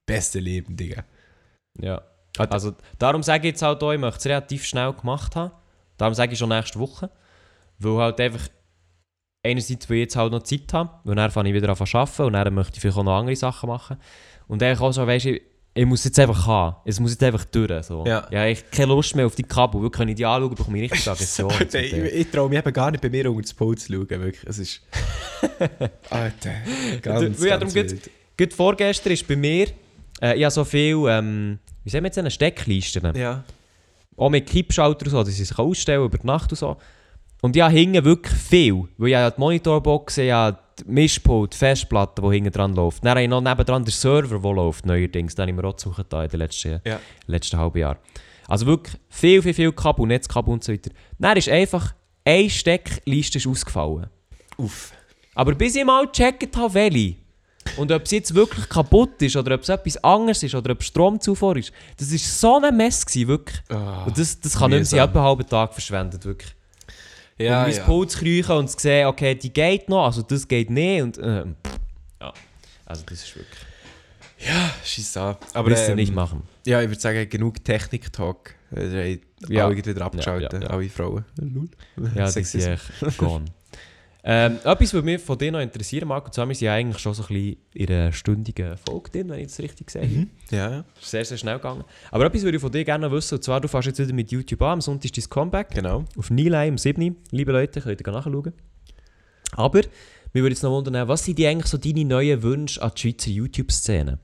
beste 0.07 0.41
Leben, 0.41 0.77
Digga. 0.77 1.05
ja. 1.81 2.03
Also 2.49 2.75
darum 2.99 3.23
sage 3.23 3.49
ich 3.49 3.53
jetzt 3.53 3.63
halt 3.63 3.83
auch, 3.83 3.93
ich 3.93 3.99
möchte 3.99 4.19
es 4.19 4.27
relativ 4.27 4.65
schnell 4.65 4.93
gemacht 4.93 5.37
haben. 5.37 5.53
Darum 5.97 6.15
sage 6.15 6.33
ich 6.33 6.39
schon 6.39 6.49
nächste 6.49 6.79
Woche. 6.79 7.11
Weil 7.79 7.97
halt 7.99 8.21
einfach, 8.21 8.49
einerseits, 9.43 9.89
weil 9.89 9.97
ich 9.97 10.03
jetzt 10.03 10.17
halt 10.17 10.33
noch 10.33 10.43
Zeit 10.43 10.73
habe, 10.73 10.91
weil 11.05 11.15
dann 11.15 11.31
fange 11.31 11.51
ich 11.51 11.55
wieder 11.55 11.69
an 11.69 11.77
zu 11.77 11.99
arbeiten 11.99 12.23
und 12.23 12.33
dann 12.33 12.55
möchte 12.55 12.75
ich 12.75 12.81
vielleicht 12.81 12.99
auch 12.99 13.05
noch 13.05 13.19
andere 13.19 13.37
Sachen 13.37 13.69
machen. 13.69 13.97
Und 14.49 14.63
eigentlich 14.63 14.81
auch 14.81 14.93
so, 14.93 15.07
weißt 15.07 15.27
du, 15.27 15.41
ich 15.73 15.87
muss 15.87 16.05
jetzt 16.05 16.19
einfach 16.19 16.47
haben. 16.47 16.77
Es 16.85 16.99
muss 16.99 17.13
jetzt 17.13 17.23
einfach 17.23 17.45
durch. 17.45 17.85
So. 17.85 18.05
Ja. 18.05 18.27
Ja, 18.31 18.47
ich 18.47 18.59
habe 18.59 18.71
keine 18.71 18.93
Lust 18.93 19.15
mehr 19.15 19.27
auf 19.27 19.37
die 19.37 19.45
Kabel. 19.45 19.81
Wirklich, 19.81 20.01
wenn 20.01 20.09
ich 20.09 20.17
die 20.17 20.27
anschaue, 20.27 20.51
bekomme 20.51 20.79
ich 20.79 20.91
richtig 20.91 21.09
Aggression. 21.09 21.53
Ich, 21.61 21.93
ich 21.93 22.31
traue 22.31 22.49
mich 22.49 22.59
eben 22.59 22.73
gar 22.73 22.91
nicht 22.91 23.01
bei 23.01 23.09
mir 23.09 23.31
unter 23.31 23.43
das 23.43 23.55
Pult 23.55 23.81
zu 23.81 23.93
schauen, 23.93 24.09
wirklich. 24.09 24.45
Es 24.45 24.59
ist... 24.59 24.81
Alter, 26.11 26.51
ganz, 27.03 27.43
ja, 27.43 27.57
ganz 27.57 27.73
darum 27.73 27.75
wild. 27.75 28.11
Gut 28.37 28.53
vorgestern 28.53 29.13
ist 29.13 29.29
bei 29.29 29.37
mir, 29.37 29.69
äh, 30.21 30.37
ich 30.37 30.45
habe 30.45 30.51
so 30.51 30.65
viel, 30.65 31.05
ähm, 31.09 31.59
wie 31.85 31.91
sagen 31.91 32.05
wir 32.05 32.09
jetzt, 32.09 32.19
eine 32.19 32.31
Stecklisten. 32.31 33.15
Ja. 33.17 33.45
Auch 34.17 34.31
mit 34.31 34.47
Kippschalter 34.47 35.09
so, 35.09 35.19
dass 35.23 35.29
ich 35.39 35.49
sich 35.49 35.59
ausstellen 35.59 36.05
über 36.05 36.19
die 36.19 36.27
Nacht 36.27 36.51
und 36.53 36.57
so. 36.57 36.77
Und 37.43 37.57
habe 37.63 37.73
hinten 37.73 38.05
wirklich 38.05 38.35
viel. 38.35 38.85
Weil 38.99 39.09
ich 39.09 39.15
habe 39.17 39.35
die 39.35 39.41
Monitorbox, 39.41 40.19
habe 40.19 40.59
die 40.79 40.85
Mischpult, 40.91 41.55
die 41.55 41.57
Festplatte, 41.57 42.21
die 42.21 42.29
hinten 42.35 42.53
dran 42.53 42.75
läuft. 42.75 43.03
Dann 43.03 43.11
habe 43.11 43.23
ich 43.23 43.29
noch 43.29 43.41
nebendran 43.41 43.85
den 43.85 43.93
Server, 43.93 44.39
der 44.39 44.53
läuft, 44.53 44.85
neuerdings. 44.85 45.35
Den 45.35 45.43
habe 45.43 45.51
ich 45.53 45.57
mir 45.57 45.69
auch 45.69 45.77
gesucht 45.77 46.13
in 46.13 46.29
den 46.29 46.39
letzten, 46.39 46.81
Ja. 46.85 47.01
letzten 47.27 47.59
halben 47.59 47.79
Jahr. 47.79 47.97
Also 48.47 48.67
wirklich 48.67 48.97
viel, 49.09 49.41
viel, 49.43 49.55
viel 49.55 49.73
Kabel, 49.73 50.07
Netzkabel 50.07 50.53
und 50.53 50.65
so 50.65 50.73
weiter. 50.73 50.91
Dann 51.19 51.37
ist 51.37 51.49
einfach 51.49 51.95
eine 52.25 52.51
Steckliste 52.51 53.39
ist 53.39 53.47
ausgefallen. 53.47 54.09
Uff. 54.59 54.93
Aber 55.35 55.55
bis 55.55 55.77
ich 55.77 55.85
mal 55.85 56.07
gecheckt 56.07 56.55
habe, 56.57 56.75
welche. 56.75 57.17
Und 57.77 57.93
ob 57.93 58.03
es 58.05 58.11
jetzt 58.11 58.35
wirklich 58.35 58.69
kaputt 58.69 59.21
ist 59.23 59.37
oder 59.37 59.55
ob 59.55 59.63
es 59.63 59.69
etwas 59.69 59.97
anderes 60.05 60.43
ist 60.43 60.55
oder 60.55 60.73
ob 60.73 60.83
Stromzufuhr 60.83 61.57
ist. 61.57 61.73
Das 61.97 62.11
war 62.11 62.19
so 62.19 62.61
ein 62.67 62.77
Mess, 62.77 63.05
gewesen, 63.07 63.29
wirklich. 63.29 63.61
Ah, 63.69 64.05
Und 64.05 64.19
das, 64.19 64.39
das 64.41 64.59
kann 64.59 64.71
nicht 64.71 64.87
sein, 64.87 65.01
etwa 65.01 65.19
einen 65.21 65.29
halben 65.29 65.47
Tag 65.49 65.73
verschwendet, 65.73 66.25
wirklich. 66.25 66.55
ja, 67.39 67.61
und 67.63 67.69
mein 67.69 67.77
ja. 67.77 67.85
Pult 67.85 68.11
zu 68.11 68.19
kriechen 68.19 68.53
und 68.57 68.69
zu 68.71 68.77
sehen, 68.79 69.07
okay, 69.07 69.35
die 69.35 69.53
geht 69.53 69.89
noch, 69.89 70.05
also 70.07 70.23
das 70.23 70.47
geht 70.47 70.71
nicht. 70.71 71.03
Und, 71.03 71.17
pff, 71.17 71.79
ja, 72.21 72.33
also 72.87 73.03
das 73.07 73.23
ist 73.23 73.37
wirklich... 73.37 73.61
Ja, 74.47 74.71
scheiß 74.85 75.17
an. 75.19 75.37
Aber 75.53 75.71
ähm, 75.77 75.97
nicht 75.97 76.15
machen. 76.15 76.43
Ja, 76.65 76.81
ich 76.81 76.89
würde 76.89 77.01
sagen, 77.01 77.29
genug 77.29 77.63
Technik-Talk. 77.63 78.55
Äh, 78.75 79.19
haben 79.43 79.53
Ja. 79.53 79.67
alle 79.67 79.77
wieder 79.77 80.01
abgeschaltet, 80.03 80.53
Ja, 80.55 80.59
ja, 80.61 80.65
ja. 80.67 80.71
alle 80.71 80.89
Frauen. 80.89 81.25
Ja, 82.15 82.25
das 82.25 82.37
ist 82.37 83.19
gone. 83.19 83.45
Ähm, 84.23 84.59
etwas 84.65 84.93
würde 84.93 85.07
mich 85.07 85.21
von 85.21 85.39
dir 85.39 85.51
noch 85.51 85.61
interessieren, 85.61 86.09
Marco, 86.09 86.31
wir 86.37 86.55
sind 86.55 86.61
ja 86.61 86.75
eigentlich 86.75 86.99
schon 87.01 87.15
so 87.15 87.23
ein 87.23 87.29
bisschen 87.29 87.57
in 87.75 87.89
einer 87.89 88.13
stündigen 88.13 88.77
Folge 88.77 89.11
drin, 89.11 89.31
wenn 89.31 89.41
ich 89.41 89.47
das 89.47 89.59
richtig 89.61 89.91
sehe. 89.91 90.07
Mhm. 90.07 90.31
Ja, 90.51 90.71
ja, 90.71 90.85
ist 91.01 91.11
sehr, 91.11 91.25
sehr 91.25 91.39
schnell 91.39 91.57
gegangen. 91.57 91.85
Aber 92.11 92.27
etwas 92.27 92.43
würde 92.43 92.57
ich 92.57 92.61
von 92.61 92.71
dir 92.71 92.85
gerne 92.85 93.07
noch 93.07 93.15
wissen, 93.15 93.37
und 93.37 93.45
zwar, 93.45 93.61
du 93.61 93.69
fährst 93.69 93.87
jetzt 93.87 93.99
wieder 93.99 94.13
mit 94.13 94.31
YouTube 94.31 94.61
an, 94.63 94.73
am 94.73 94.81
Sonntag 94.81 95.17
ist 95.17 95.17
dein 95.17 95.31
Comeback. 95.31 95.71
genau. 95.71 96.05
Auf 96.17 96.31
Nilay 96.31 96.69
am 96.69 96.77
7. 96.77 97.17
Liebe 97.31 97.53
Leute, 97.53 97.81
könnt 97.81 98.01
ihr 98.01 98.13
nachschauen. 98.13 98.53
Aber, 99.53 99.81
mir 100.33 100.43
würde 100.43 100.55
jetzt 100.55 100.63
noch 100.63 100.71
wundern, 100.71 101.09
was 101.09 101.25
sind 101.25 101.39
die 101.39 101.47
eigentlich 101.47 101.67
so 101.67 101.79
deine 101.79 102.05
neuen 102.05 102.43
Wünsche 102.43 102.81
an 102.83 102.93
die 102.95 103.01
Schweizer 103.01 103.31
YouTube-Szene? 103.31 104.19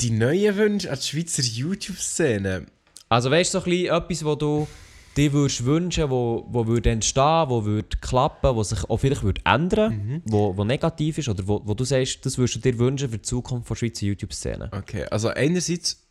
Die 0.00 0.10
neuen 0.10 0.56
Wünsche 0.56 0.90
an 0.90 0.98
die 0.98 1.06
Schweizer 1.06 1.42
YouTube-Szene. 1.42 2.66
Also 3.08 3.30
weißt 3.30 3.54
du, 3.54 3.58
so 3.58 3.64
ein 3.64 3.70
bisschen 3.70 3.94
etwas, 3.94 4.24
wo 4.24 4.34
du 4.34 4.68
dir 5.16 5.32
würdest 5.32 5.64
wünschen, 5.64 6.08
wo, 6.10 6.46
wo 6.50 6.66
würde 6.66 6.90
entstehen, 6.90 7.48
wo 7.48 7.64
würde 7.64 7.96
klappen, 8.00 8.54
wo 8.54 8.62
sich 8.62 8.84
auch 8.88 8.96
vielleicht 8.98 9.22
würde 9.22 9.40
ändern, 9.44 10.22
wo, 10.26 10.56
wo 10.56 10.64
negativ 10.64 11.18
ist, 11.18 11.28
oder 11.28 11.46
wo, 11.46 11.60
wo 11.64 11.74
du 11.74 11.84
sagst, 11.84 12.24
das 12.24 12.38
würdest 12.38 12.56
du 12.56 12.60
dir 12.60 12.78
wünschen 12.78 13.08
für 13.10 13.16
die 13.18 13.22
Zukunft 13.22 13.68
der 13.70 13.74
Schweizer 13.74 14.06
YouTube-Szene? 14.06 14.70
Okay, 14.72 15.04
also 15.10 15.28
einerseits 15.28 16.06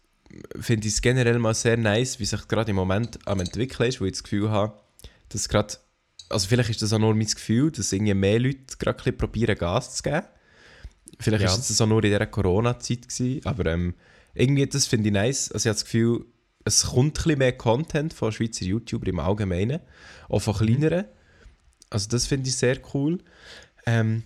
finde 0.60 0.88
ich 0.88 0.94
es 0.94 1.02
generell 1.02 1.40
mal 1.40 1.54
sehr 1.54 1.78
nice, 1.78 2.20
wie 2.20 2.26
sich 2.26 2.48
gerade 2.48 2.70
im 2.72 2.76
Moment 2.76 3.18
am 3.26 3.40
entwickeln 3.40 3.90
ist, 3.90 4.00
wo 4.02 4.06
ich 4.06 4.12
das 4.12 4.24
Gefühl 4.24 4.50
habe, 4.50 4.74
dass 5.30 5.50
gerade, 5.50 5.76
also 6.30 6.48
vielleicht 6.48 6.70
ist 6.70 6.82
das 6.82 6.94
auch 6.94 7.00
nur 7.00 7.16
mein 7.16 7.26
Gefühl, 7.26 7.72
dass 7.72 7.92
irgendwie 7.92 8.14
mehr 8.14 8.40
Leute 8.40 8.60
gerade 8.78 8.98
ein 8.98 9.04
bisschen 9.04 9.18
probieren 9.18 9.58
Gas 9.58 9.96
zu 9.96 10.04
geben. 10.04 10.24
Vielleicht 11.20 11.44
Ja. 11.44 11.54
ist 11.54 11.70
das 11.70 11.82
auch 11.82 11.88
nur 11.88 12.04
in 12.04 12.12
dieser 12.12 12.26
Corona-Zeit 12.28 13.10
gewesen, 13.10 13.42
aber 13.46 13.66
ähm, 13.66 13.96
irgendwie 14.36 14.68
das 14.68 14.86
finde 14.86 15.10
ich 15.10 15.14
nice. 15.14 15.52
Also 15.52 15.68
ich 15.68 15.70
habe 15.70 15.76
das 15.76 15.86
Gefühl, 15.86 16.26
es 16.66 16.88
kommt 16.88 17.26
ein 17.26 17.38
mehr 17.38 17.58
Content 17.58 18.14
von 18.14 18.32
Schweizer 18.32 18.66
YouTuber 18.66 19.08
im 19.08 19.20
Allgemeinen, 19.20 19.80
auch 20.28 20.40
von 20.40 20.56
kleineren. 20.56 21.06
Also 21.90 22.08
das 22.10 22.28
finde 22.28 22.50
ich 22.50 22.56
sehr 22.56 22.78
cool. 22.94 23.20
Ähm, 23.86 24.24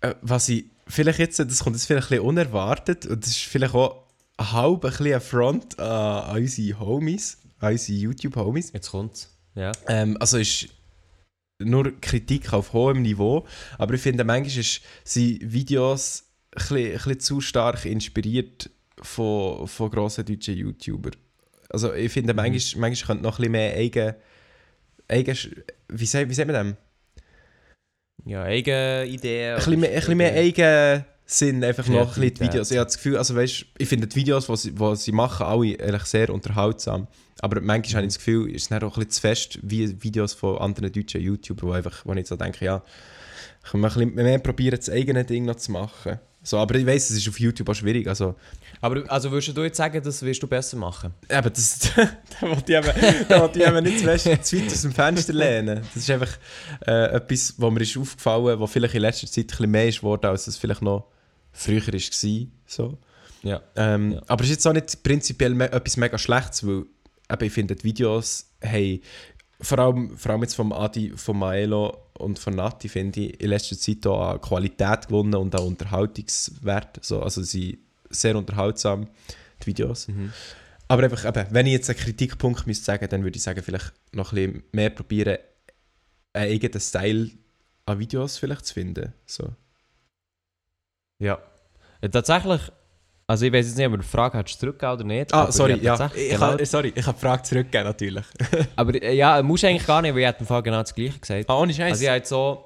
äh, 0.00 0.14
was 0.22 0.48
ich 0.48 0.66
vielleicht 0.86 1.18
jetzt, 1.18 1.38
das 1.38 1.60
kommt 1.60 1.76
jetzt 1.76 1.86
vielleicht 1.86 2.06
ein 2.06 2.10
bisschen 2.10 2.24
unerwartet 2.24 3.06
und 3.06 3.22
das 3.22 3.30
ist 3.30 3.40
vielleicht 3.40 3.74
auch 3.74 4.04
halb 4.38 4.84
ein 4.84 4.90
bisschen 4.90 5.14
ein 5.14 5.20
Front 5.20 5.78
an, 5.78 6.24
an 6.30 6.36
unsere 6.36 6.78
Homies, 6.78 7.38
an 7.58 7.72
unsere 7.72 7.98
YouTube-Homies. 7.98 8.72
Jetzt 8.72 8.90
kommt's. 8.90 9.36
Ja. 9.54 9.72
Ähm, 9.88 10.16
also 10.20 10.36
ist 10.36 10.68
nur 11.58 11.98
Kritik 12.00 12.52
auf 12.52 12.74
hohem 12.74 13.02
Niveau, 13.02 13.46
aber 13.78 13.94
ich 13.94 14.02
finde, 14.02 14.24
manchmal 14.24 14.60
ist, 14.60 14.82
sind 15.04 15.52
Videos 15.52 16.24
ein 16.52 16.58
bisschen, 16.58 16.76
ein 16.76 16.92
bisschen 16.92 17.20
zu 17.20 17.40
stark 17.40 17.84
inspiriert 17.86 18.70
von, 19.06 19.66
von 19.66 19.90
grossen 19.90 20.24
deutschen 20.24 20.56
YouTubern. 20.56 21.16
Also 21.70 21.92
ich 21.92 22.12
finde, 22.12 22.34
manchmal, 22.34 22.80
manchmal 22.80 23.06
könnte 23.06 23.22
noch 23.22 23.38
ein 23.38 23.42
bisschen 23.42 23.52
mehr 23.52 23.74
eigen, 23.74 24.14
eigen 25.08 25.36
wie, 25.88 26.06
sagt, 26.06 26.28
wie 26.28 26.34
sagt 26.34 26.50
man 26.50 26.66
dem? 26.66 26.76
Ja, 28.24 28.42
eigene 28.42 29.06
Ideen. 29.06 29.52
Ein 29.52 29.56
bisschen 29.56 29.80
mehr, 29.80 29.90
ein 29.90 29.94
bisschen 29.96 30.18
mehr 30.18 30.34
eigen 30.34 31.04
Sinn, 31.24 31.64
einfach 31.64 31.86
noch 31.88 32.16
ein 32.16 32.20
bisschen 32.20 32.34
die. 32.34 32.40
Videos. 32.40 32.70
Ich 32.70 32.76
habe 32.76 32.86
das 32.86 32.96
Gefühl, 32.96 33.16
also 33.16 33.34
weißt, 33.34 33.66
ich 33.78 33.88
finde 33.88 34.06
die 34.06 34.16
Videos, 34.16 34.46
die 34.46 34.56
sie, 34.56 34.72
die 34.72 34.96
sie 34.96 35.12
machen, 35.12 35.46
alle 35.46 35.78
eigentlich 35.80 36.04
sehr 36.04 36.30
unterhaltsam. 36.30 37.08
Aber 37.40 37.60
manchmal 37.60 37.96
habe 37.96 38.06
ich 38.06 38.14
das 38.14 38.18
Gefühl, 38.18 38.50
ist 38.50 38.62
es 38.62 38.68
dann 38.68 38.82
auch 38.82 38.96
ein 38.96 39.04
bisschen 39.04 39.10
zu 39.10 39.20
fest, 39.20 39.58
wie 39.62 40.02
Videos 40.02 40.34
von 40.34 40.58
anderen 40.58 40.92
deutschen 40.92 41.20
YouTubern, 41.20 41.68
wo, 41.68 41.72
einfach, 41.72 42.06
wo 42.06 42.12
ich 42.14 42.26
so 42.26 42.36
denke, 42.36 42.64
ja, 42.64 42.82
können 43.70 43.82
wir 43.82 43.88
ein 43.88 43.94
bisschen 43.94 44.14
mehr 44.14 44.38
probieren, 44.38 44.76
das 44.76 44.88
eigene 44.88 45.24
Ding 45.24 45.44
noch 45.44 45.56
zu 45.56 45.72
machen. 45.72 46.20
So, 46.46 46.58
aber 46.58 46.76
ich 46.76 46.86
weiß, 46.86 47.10
es 47.10 47.16
ist 47.16 47.28
auf 47.28 47.40
YouTube 47.40 47.68
auch 47.68 47.74
schwierig. 47.74 48.06
Also, 48.06 48.36
Aber 48.80 49.02
also 49.10 49.32
würdest 49.32 49.56
du 49.56 49.64
jetzt 49.64 49.78
sagen, 49.78 50.00
das 50.00 50.22
wirst 50.22 50.40
du 50.40 50.46
besser 50.46 50.76
machen? 50.76 51.12
eben, 51.28 51.52
das, 51.52 51.78
da 52.40 52.48
wollte 52.48 52.72
ich 52.72 52.78
eben, 52.78 53.26
da 53.28 53.40
wollte 53.40 53.58
ich 53.58 53.66
eben 53.66 53.82
nicht 53.82 53.98
zu, 53.98 54.06
weit 54.06 54.72
aus 54.72 54.82
dem 54.82 54.92
Fenster 54.92 55.32
lehnen. 55.32 55.80
Das 55.92 55.96
ist 55.96 56.08
einfach 56.08 56.38
äh, 56.86 57.16
etwas, 57.16 57.54
was 57.58 57.72
mir 57.72 57.80
ist 57.80 57.96
aufgefallen 57.96 58.60
was 58.60 58.70
vielleicht 58.70 58.94
in 58.94 59.00
letzter 59.00 59.26
Zeit 59.26 59.46
ein 59.46 59.46
bisschen 59.48 59.70
mehr 59.72 59.88
ist 59.88 59.98
geworden, 59.98 60.26
als 60.26 60.46
es 60.46 60.56
vielleicht 60.56 60.82
noch 60.82 61.08
früher 61.50 61.84
war. 61.84 62.46
So. 62.66 62.98
Ja. 63.42 63.60
Ähm, 63.74 64.12
Ja. 64.12 64.22
Aber 64.28 64.44
es 64.44 64.50
ist 64.50 64.56
jetzt 64.56 64.66
auch 64.68 64.72
nicht 64.72 65.02
prinzipiell 65.02 65.52
me 65.52 65.72
etwas 65.72 65.96
mega 65.96 66.16
Schlechtes, 66.16 66.64
weil 66.64 66.84
eben, 67.28 67.44
ich 67.44 67.52
finde, 67.52 67.74
die 67.74 67.82
Videos 67.82 68.52
haben, 68.62 69.00
vor 69.60 69.78
allem, 69.78 70.16
vor 70.16 70.32
allem 70.32 70.42
jetzt 70.42 70.54
vom 70.54 70.72
Adi, 70.72 71.10
von 71.16 71.38
Maelo 71.38 71.96
und 72.18 72.38
von 72.38 72.54
Nati, 72.54 72.88
finde 72.88 73.20
ich, 73.20 73.40
in 73.40 73.48
letzter 73.48 73.78
Zeit 73.78 74.06
auch 74.06 74.32
an 74.32 74.40
Qualität 74.40 75.08
gewonnen 75.08 75.34
und 75.34 75.54
an 75.54 75.62
Unterhaltungswert. 75.62 77.04
So, 77.04 77.22
also 77.22 77.42
sie 77.42 77.70
sind 77.70 77.80
sehr 78.10 78.36
unterhaltsam, 78.36 79.08
die 79.62 79.66
Videos. 79.66 80.08
Mhm. 80.08 80.32
Aber 80.88 81.02
einfach, 81.02 81.24
eben, 81.24 81.46
wenn 81.50 81.66
ich 81.66 81.72
jetzt 81.72 81.90
einen 81.90 81.98
Kritikpunkt 81.98 82.66
müsste 82.66 82.84
sagen, 82.84 83.08
dann 83.08 83.24
würde 83.24 83.36
ich 83.36 83.42
sagen, 83.42 83.62
vielleicht 83.62 83.92
noch 84.12 84.32
ein 84.32 84.52
bisschen 84.52 84.62
mehr 84.72 84.90
probieren, 84.90 85.38
einen 86.32 86.52
eigenen 86.52 86.80
Style 86.80 87.30
an 87.86 87.98
Videos 87.98 88.38
vielleicht 88.38 88.66
zu 88.66 88.74
finden. 88.74 89.12
So. 89.24 89.54
Ja. 91.18 91.38
Äh, 92.00 92.10
tatsächlich, 92.10 92.60
also 93.28 93.46
ich 93.46 93.52
weiß 93.52 93.66
jetzt 93.66 93.76
nicht, 93.76 93.86
ob 93.86 93.92
du 93.92 93.98
die 93.98 94.04
Frage 94.04 94.38
hast 94.38 94.58
zurückgegeben 94.58 94.94
oder 94.94 95.04
nicht. 95.04 95.34
Ah, 95.34 95.42
aber 95.42 95.52
sorry, 95.52 95.72
ich 95.74 95.82
ja. 95.82 96.10
Ich, 96.14 96.30
genau, 96.30 96.56
kann, 96.56 96.64
sorry, 96.64 96.92
ich 96.94 97.06
habe 97.06 97.16
die 97.16 97.20
Frage 97.20 97.42
zurückgegeben, 97.42 97.86
natürlich. 97.86 98.24
aber 98.76 99.02
äh, 99.02 99.14
ja, 99.14 99.42
musst 99.42 99.64
du 99.64 99.68
eigentlich 99.68 99.86
gar 99.86 100.00
nicht, 100.00 100.14
weil 100.14 100.20
ich 100.20 100.26
hätte 100.26 100.40
im 100.40 100.46
Fall 100.46 100.62
genau 100.62 100.80
das 100.80 100.94
Gleiche 100.94 101.18
gesagt. 101.18 101.44
Ah, 101.48 101.58
ohne 101.58 101.74
Scheiß. 101.74 101.92
Also 101.92 102.04
ich 102.04 102.10
habe 102.10 102.24
so, 102.24 102.64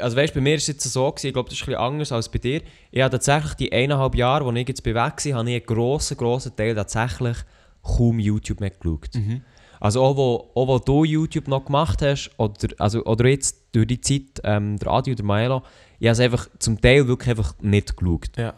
also 0.00 0.16
weißt, 0.16 0.34
bei 0.34 0.40
mir 0.40 0.54
ist 0.54 0.62
es 0.62 0.68
jetzt 0.68 0.84
so 0.84 1.10
gewesen, 1.10 1.26
ich 1.26 1.32
glaube, 1.32 1.48
das 1.48 1.58
ist 1.58 1.64
ein 1.64 1.66
bisschen 1.66 1.80
anders 1.80 2.12
als 2.12 2.28
bei 2.28 2.38
dir. 2.38 2.60
Ich 2.92 3.02
habe 3.02 3.10
tatsächlich 3.10 3.54
die 3.54 3.72
eineinhalb 3.72 4.14
Jahre, 4.14 4.44
wo 4.44 4.52
ich 4.52 4.68
jetzt 4.68 4.84
bei 4.84 4.94
weg 4.94 4.96
war, 4.96 5.38
habe 5.38 5.50
ich 5.50 5.56
einen 5.56 5.66
grossen, 5.66 6.16
grossen 6.16 6.54
Teil 6.54 6.76
tatsächlich 6.76 7.36
kaum 7.82 8.20
YouTube 8.20 8.60
mehr 8.60 8.70
geschaut. 8.70 9.14
Mhm. 9.14 9.42
Also 9.80 10.02
auch 10.02 10.16
wo, 10.16 10.50
auch 10.54 10.68
wo 10.68 10.78
du 10.78 11.04
YouTube 11.04 11.48
noch 11.48 11.64
gemacht 11.64 12.02
hast, 12.02 12.30
oder, 12.36 12.68
also, 12.78 13.04
oder 13.04 13.28
jetzt 13.28 13.56
durch 13.72 13.86
die 13.86 14.00
Zeit, 14.00 14.40
ähm, 14.44 14.76
der 14.78 14.88
Adi 14.88 15.12
oder 15.12 15.24
Maelo, 15.24 15.62
ich 15.98 16.06
habe 16.06 16.12
es 16.12 16.20
einfach 16.20 16.48
zum 16.58 16.80
Teil 16.80 17.06
wirklich 17.06 17.30
einfach 17.30 17.54
nicht 17.60 17.96
geschaut. 17.96 18.36
Ja. 18.36 18.54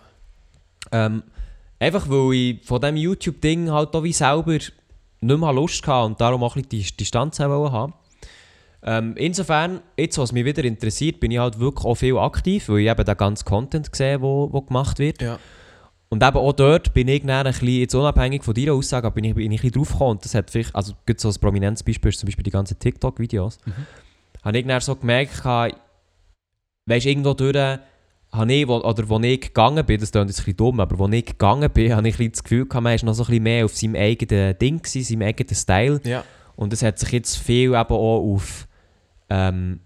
Ähm, 0.93 1.23
einfach 1.79 2.09
weil 2.09 2.35
ich 2.35 2.65
von 2.65 2.81
diesem 2.81 2.97
YouTube-Ding 2.97 3.71
halt 3.71 3.95
auch 3.95 4.03
wie 4.03 4.13
selber 4.13 4.53
nicht 4.53 4.75
mehr 5.23 5.53
Lust 5.53 5.87
hatte 5.87 6.07
und 6.07 6.21
darum 6.21 6.43
auch 6.43 6.57
ein 6.57 6.63
bisschen 6.63 6.91
die 6.93 6.97
Distanz 6.99 7.41
haben. 7.41 7.95
Ähm, 8.83 9.15
insofern, 9.17 9.81
jetzt 9.99 10.17
was 10.17 10.33
mich 10.33 10.45
wieder 10.45 10.65
interessiert, 10.65 11.21
bin 11.21 11.31
ich 11.31 11.39
halt 11.39 11.59
wirklich 11.61 11.85
auch 11.85 11.97
viel 11.97 12.17
aktiv, 12.17 12.69
weil 12.69 12.79
ich 12.81 12.91
eben 12.91 13.05
den 13.05 13.17
ganzen 13.17 13.45
Content 13.45 13.95
sehe, 13.95 14.21
wo, 14.23 14.49
wo 14.51 14.63
gemacht 14.63 14.99
wird. 14.99 15.21
Ja. 15.21 15.39
Und 16.09 16.25
eben 16.25 16.37
auch 16.37 16.53
dort 16.53 16.93
bin 16.93 17.07
ich 17.07 17.23
dann 17.23 17.31
ein 17.31 17.53
bisschen, 17.53 17.69
jetzt 17.69 17.95
unabhängig 17.95 18.43
von 18.43 18.55
deiner 18.55 18.73
Aussage, 18.73 19.11
bin 19.11 19.25
ich, 19.25 19.35
bin 19.35 19.53
ich 19.53 19.61
ein 19.61 19.63
bisschen 19.63 19.73
drauf 19.73 19.93
gekommen. 19.93 20.11
Und 20.13 20.25
das 20.25 20.35
hat 20.35 20.51
vielleicht, 20.51 20.75
also 20.75 20.95
gibt 21.07 21.21
so 21.21 21.29
ein 21.29 21.35
prominentes 21.35 21.83
Beispiel, 21.83 22.09
ist 22.09 22.19
zum 22.19 22.27
Beispiel 22.27 22.43
die 22.43 22.51
ganzen 22.51 22.79
TikTok-Videos. 22.79 23.59
Mhm. 23.65 23.73
Habe 24.43 24.59
ich 24.59 24.67
dann 24.67 24.81
so 24.81 24.97
gemerkt, 24.97 25.45
weißt 25.45 25.75
du, 26.89 27.09
irgendwo 27.09 27.35
durch, 27.35 27.79
habe 28.33 28.53
ich, 28.53 28.69
wo, 28.69 28.77
oder 28.77 29.09
wo 29.09 29.19
ich 29.21 29.41
gegangen 29.41 29.85
bin, 29.85 30.01
das 30.01 30.13
klingt 30.13 30.29
jetzt 30.29 30.41
ein 30.41 30.45
bisschen 30.45 30.57
dumm, 30.57 30.81
aber 30.81 30.99
wo 30.99 31.09
ich 31.09 31.27
gegangen 31.27 31.71
bin, 31.71 31.93
habe 31.97 32.09
ich 32.09 32.19
ein 32.19 32.31
das 32.31 32.43
Gefühl 32.43 32.67
gehabt, 32.67 32.85
man 32.85 32.95
ist 32.95 33.05
noch 33.05 33.15
so 33.15 33.25
ein 33.25 33.27
bisschen 33.27 33.43
mehr 33.43 33.65
auf 33.65 33.77
seinem 33.77 33.97
eigenen 33.97 34.59
Ding 34.59 34.79
gewesen, 34.79 35.03
seinem 35.03 35.23
eigenen 35.23 35.55
Style. 35.55 36.01
Ja. 36.05 36.25
Und 36.57 36.73
es 36.73 36.83
hat 36.83 36.99
sich 36.99 37.11
jetzt 37.13 37.37
viel 37.39 37.71
eben 37.71 37.75
auch 37.75 38.35
auf. 38.35 38.69
Ähm, 39.29 39.81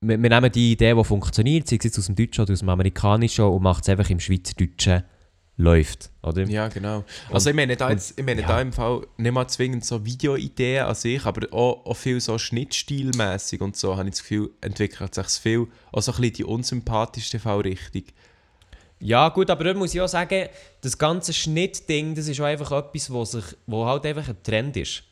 wir, 0.00 0.22
wir 0.22 0.30
nehmen 0.30 0.52
die 0.52 0.72
Idee, 0.72 0.94
die 0.94 1.04
funktioniert, 1.04 1.68
sei 1.68 1.76
es 1.76 1.84
jetzt 1.84 1.98
aus 1.98 2.06
dem 2.06 2.14
Deutschen 2.14 2.42
oder 2.42 2.52
aus 2.52 2.60
dem 2.60 2.68
Amerikanischen, 2.68 3.44
und 3.44 3.62
macht 3.62 3.82
es 3.82 3.88
einfach 3.88 4.08
im 4.10 4.20
Schweizerdeutschen 4.20 5.02
läuft, 5.58 6.10
oder? 6.22 6.44
Ja, 6.44 6.68
genau. 6.68 7.04
Also 7.30 7.50
ich 7.50 7.56
meine, 7.56 7.76
da, 7.76 7.90
jetzt, 7.90 8.18
ich 8.18 8.24
meine 8.24 8.42
ja. 8.42 8.46
da 8.46 8.60
im 8.60 8.72
Fall 8.72 9.06
nicht 9.16 9.32
mal 9.32 9.46
zwingend 9.48 9.84
so 9.84 10.04
Videoideen 10.06 10.84
an 10.84 10.94
sich, 10.94 11.26
aber 11.26 11.52
auch, 11.52 11.84
auch 11.84 11.96
viel 11.96 12.20
so 12.20 12.38
schnittstilmäßig 12.38 13.60
und 13.60 13.76
so, 13.76 13.96
habe 13.96 14.08
ich 14.08 14.14
das 14.14 14.22
Gefühl, 14.22 14.50
entwickelt 14.60 15.14
sich 15.14 15.26
viel, 15.26 15.66
auch 15.92 16.00
so 16.00 16.12
ein 16.12 16.20
bisschen 16.20 16.34
die 16.34 16.44
unsympathischste 16.44 17.40
Fallrichtung. 17.40 18.04
Ja, 19.00 19.28
gut, 19.28 19.50
aber 19.50 19.64
dort 19.64 19.76
muss 19.76 19.94
ich 19.94 20.00
auch 20.00 20.08
sagen, 20.08 20.48
das 20.80 20.96
ganze 20.96 21.32
Schnittding, 21.32 22.14
das 22.14 22.28
ist 22.28 22.40
auch 22.40 22.44
einfach 22.44 22.70
etwas, 22.72 23.12
wo, 23.12 23.24
sich, 23.24 23.44
wo 23.66 23.84
halt 23.84 24.06
einfach 24.06 24.28
ein 24.28 24.42
Trend 24.42 24.76
ist. 24.76 25.02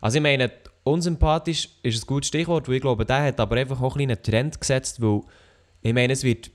Also 0.00 0.18
ich 0.18 0.22
meine, 0.22 0.50
unsympathisch 0.82 1.68
ist 1.82 2.02
ein 2.02 2.06
gutes 2.06 2.28
Stichwort, 2.28 2.68
weil 2.68 2.76
ich 2.76 2.82
glaube, 2.82 3.04
der 3.04 3.22
hat 3.22 3.40
aber 3.40 3.56
einfach 3.56 3.80
auch 3.80 3.94
ein 3.96 4.06
bisschen 4.06 4.10
einen 4.10 4.22
Trend 4.22 4.60
gesetzt, 4.60 5.00
weil 5.00 5.20
ich 5.82 5.94
meine, 5.94 6.12
es 6.12 6.24
wird, 6.24 6.50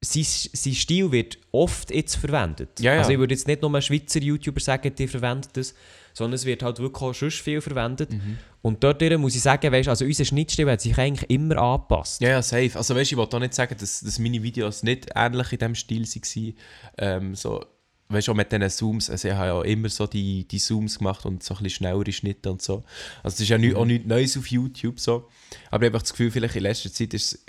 sein, 0.00 0.24
sein 0.24 0.74
Stil 0.74 1.10
wird 1.10 1.38
oft 1.50 1.90
jetzt 1.90 2.16
verwendet. 2.16 2.80
Ja, 2.80 2.94
ja. 2.94 2.98
Also 3.00 3.12
ich 3.12 3.18
würde 3.18 3.34
jetzt 3.34 3.48
nicht 3.48 3.62
nur 3.62 3.80
Schweizer 3.80 4.20
YouTuber 4.20 4.60
sagen, 4.60 4.94
die 4.94 5.08
verwenden 5.08 5.48
das, 5.54 5.74
sondern 6.14 6.34
es 6.34 6.44
wird 6.44 6.62
halt 6.62 6.78
wirklich 6.78 7.02
auch 7.02 7.14
sonst 7.14 7.40
viel 7.40 7.60
verwendet. 7.60 8.12
Mhm. 8.12 8.38
Und 8.62 8.82
dort 8.82 9.00
muss 9.18 9.34
ich 9.34 9.42
sagen, 9.42 9.72
weißt, 9.72 9.88
also 9.88 10.04
unser 10.04 10.24
Schnittstil 10.24 10.70
hat 10.70 10.80
sich 10.80 10.96
eigentlich 10.96 11.28
immer 11.30 11.56
angepasst. 11.58 12.20
Ja, 12.20 12.30
ja, 12.30 12.42
safe. 12.42 12.72
Also 12.74 12.94
weißt 12.94 13.10
du, 13.10 13.14
ich 13.14 13.16
wollte 13.16 13.36
auch 13.36 13.40
nicht 13.40 13.54
sagen, 13.54 13.74
dass, 13.78 14.00
dass 14.00 14.18
meine 14.18 14.42
Videos 14.42 14.82
nicht 14.82 15.08
ähnlich 15.14 15.52
in 15.52 15.58
diesem 15.58 15.74
Stil 15.74 16.04
waren. 16.04 16.54
Ähm, 16.98 17.34
so, 17.34 17.64
weißt 18.08 18.28
du, 18.28 18.32
auch 18.32 18.36
mit 18.36 18.52
diesen 18.52 18.70
Zooms, 18.70 19.10
also 19.10 19.28
ich 19.28 19.34
habe 19.34 19.46
ja 19.46 19.62
immer 19.62 19.88
so 19.88 20.06
die, 20.06 20.46
die 20.46 20.58
Zooms 20.58 20.98
gemacht 20.98 21.24
und 21.26 21.42
so 21.42 21.54
ein 21.54 21.62
bisschen 21.62 21.78
schnellere 21.78 22.12
Schnitte 22.12 22.50
und 22.50 22.62
so. 22.62 22.84
Also 23.22 23.34
das 23.34 23.40
ist 23.40 23.48
ja 23.48 23.58
nicht, 23.58 23.74
auch 23.74 23.84
nichts 23.84 24.06
Neues 24.06 24.36
auf 24.36 24.46
YouTube 24.46 24.98
so. 25.00 25.12
Aber 25.14 25.26
ich 25.26 25.72
habe 25.72 25.86
einfach 25.86 26.02
das 26.02 26.12
Gefühl, 26.12 26.30
vielleicht 26.30 26.56
in 26.56 26.62
letzter 26.62 26.92
Zeit 26.92 27.14
ist, 27.14 27.44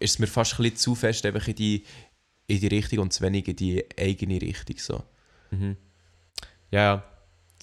ist 0.00 0.12
es 0.14 0.18
mir 0.18 0.26
fast 0.26 0.54
ein 0.54 0.62
bisschen 0.64 0.76
zu 0.76 0.94
fest 0.96 1.24
einfach 1.26 1.46
in 1.46 1.54
die, 1.54 1.84
in 2.48 2.58
die 2.60 2.66
Richtung 2.66 2.98
und 3.00 3.12
zu 3.12 3.22
wenig 3.22 3.46
in 3.46 3.54
die 3.56 3.84
eigene 3.98 4.40
Richtung 4.42 4.76
so. 4.78 5.02
Ja, 6.70 6.80
ja. 6.82 7.02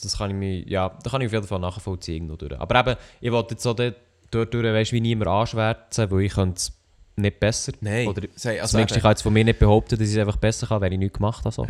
Das 0.01 0.17
kann 0.19 0.29
ich 0.29 0.35
mir, 0.35 0.59
ja, 0.69 0.89
da 1.03 1.09
kann 1.09 1.21
ich 1.21 1.27
auf 1.27 1.33
jeden 1.33 1.47
Fall 1.47 1.59
nachvollziehen. 1.59 2.27
durch. 2.37 2.59
Aber 2.59 2.79
eben, 2.79 2.95
ich 3.19 3.31
wollte 3.31 3.55
jetzt 3.55 3.63
so 3.63 3.73
dort, 3.73 3.95
dort 4.29 4.53
durch, 4.53 4.63
weißt, 4.63 4.91
wie 4.91 5.01
niemand 5.01 5.27
anschwärzen, 5.29 6.11
weil 6.11 6.21
ich 6.21 6.33
könnte 6.33 6.57
es 6.57 6.71
nicht 7.15 7.39
besser. 7.39 7.73
Nein, 7.81 8.07
Oder 8.07 8.27
sei- 8.35 8.61
also 8.61 8.73
zumindest 8.73 8.91
ich 8.91 8.97
eben- 8.97 9.01
kann 9.01 9.11
jetzt 9.13 9.21
von 9.23 9.33
mir 9.33 9.43
nicht 9.43 9.57
behaupten, 9.57 9.97
dass 9.97 10.07
ich 10.07 10.13
es 10.13 10.19
einfach 10.19 10.37
besser 10.37 10.67
kann, 10.67 10.81
wenn 10.81 10.93
ich 10.93 10.99
nichts 10.99 11.17
gemacht 11.17 11.43
habe. 11.43 11.51
So. 11.55 11.65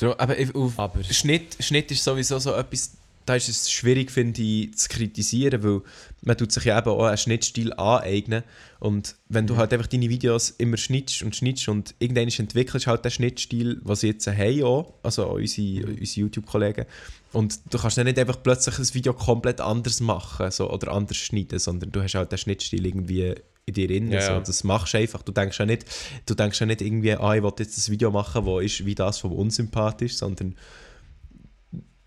Ja. 0.00 0.14
Aber 0.18 0.34
auf 0.54 0.78
Aber- 0.78 1.04
Schnitt, 1.04 1.56
Schnitt 1.60 1.90
ist 1.90 2.02
sowieso 2.02 2.38
so 2.38 2.54
etwas, 2.54 2.96
da 3.26 3.34
ist 3.36 3.48
es 3.48 3.70
schwierig, 3.70 4.10
finde 4.10 4.42
ich, 4.42 4.76
zu 4.76 4.88
kritisieren, 4.88 5.62
weil 5.62 5.82
man 6.22 6.36
tut 6.36 6.52
sich 6.52 6.64
ja 6.64 6.78
eben 6.78 6.88
auch 6.88 7.04
einen 7.04 7.16
Schnittstil 7.16 7.72
aneignen 7.74 8.42
und 8.78 9.16
wenn 9.28 9.46
du 9.46 9.56
halt 9.56 9.72
einfach 9.72 9.86
deine 9.86 10.08
Videos 10.08 10.50
immer 10.50 10.76
schnittst 10.76 11.22
und 11.22 11.36
schnittst 11.36 11.68
und 11.68 11.94
irgendwann 11.98 12.28
entwickelst 12.28 12.86
halt 12.86 13.04
den 13.04 13.10
Schnittstil, 13.10 13.80
was 13.82 14.00
sie 14.00 14.08
jetzt 14.08 14.26
haben 14.26 14.62
auch, 14.64 14.94
also 15.02 15.26
auch 15.26 15.34
unsere, 15.34 15.86
unsere 15.86 16.20
YouTube-Kollegen 16.20 16.86
und 17.32 17.60
du 17.70 17.78
kannst 17.78 17.98
dann 17.98 18.06
nicht 18.06 18.18
einfach 18.18 18.42
plötzlich 18.42 18.78
ein 18.78 18.94
Video 18.94 19.12
komplett 19.12 19.60
anders 19.60 20.00
machen 20.00 20.50
so, 20.50 20.70
oder 20.70 20.92
anders 20.92 21.16
schneiden, 21.16 21.58
sondern 21.58 21.92
du 21.92 22.02
hast 22.02 22.14
halt 22.14 22.32
den 22.32 22.38
Schnittstil 22.38 22.84
irgendwie 22.84 23.34
in 23.66 23.74
dir 23.74 23.88
drin. 23.88 24.10
Ja, 24.10 24.20
so. 24.20 24.32
ja. 24.32 24.40
Das 24.40 24.64
machst 24.64 24.94
du 24.94 24.98
einfach. 24.98 25.22
Du 25.22 25.32
denkst 25.32 25.58
ja 25.58 25.66
nicht, 25.66 25.84
du 26.26 26.34
denkst 26.34 26.60
ja 26.60 26.66
nicht 26.66 26.82
irgendwie, 26.82 27.12
ah, 27.12 27.34
ich 27.34 27.42
will 27.42 27.52
jetzt 27.58 27.78
ein 27.78 27.92
Video 27.92 28.10
machen, 28.10 28.44
das 28.44 28.64
ist 28.64 28.84
wie 28.84 28.94
das 28.94 29.18
vom 29.18 29.32
unsympathisch, 29.32 30.16
sondern 30.16 30.56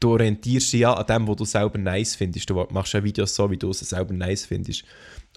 du 0.04 0.12
orientierst 0.12 0.74
dich 0.74 0.82
ja 0.82 0.94
an 0.94 1.06
dem, 1.06 1.28
was 1.28 1.36
du 1.38 1.46
selber 1.46 1.78
nice 1.78 2.16
findest. 2.16 2.50
Du 2.50 2.68
machst 2.72 2.94
ja 2.94 3.04
Videos 3.04 3.36
so, 3.36 3.50
wie 3.50 3.58
du 3.58 3.70
es 3.70 3.80
selber 3.80 4.14
nice 4.14 4.46
findest. 4.46 4.84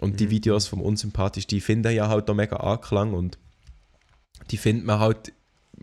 Und 0.00 0.12
Mhm. 0.12 0.16
die 0.16 0.30
Videos 0.30 0.66
vom 0.66 0.80
unsympathisch, 0.82 1.46
die 1.46 1.60
finden 1.60 1.92
ja 1.92 2.08
halt 2.08 2.28
auch 2.28 2.34
mega 2.34 2.56
Anklang 2.56 3.14
und 3.14 3.38
die 4.50 4.56
findet 4.56 4.84
man 4.84 4.98
halt, 4.98 5.32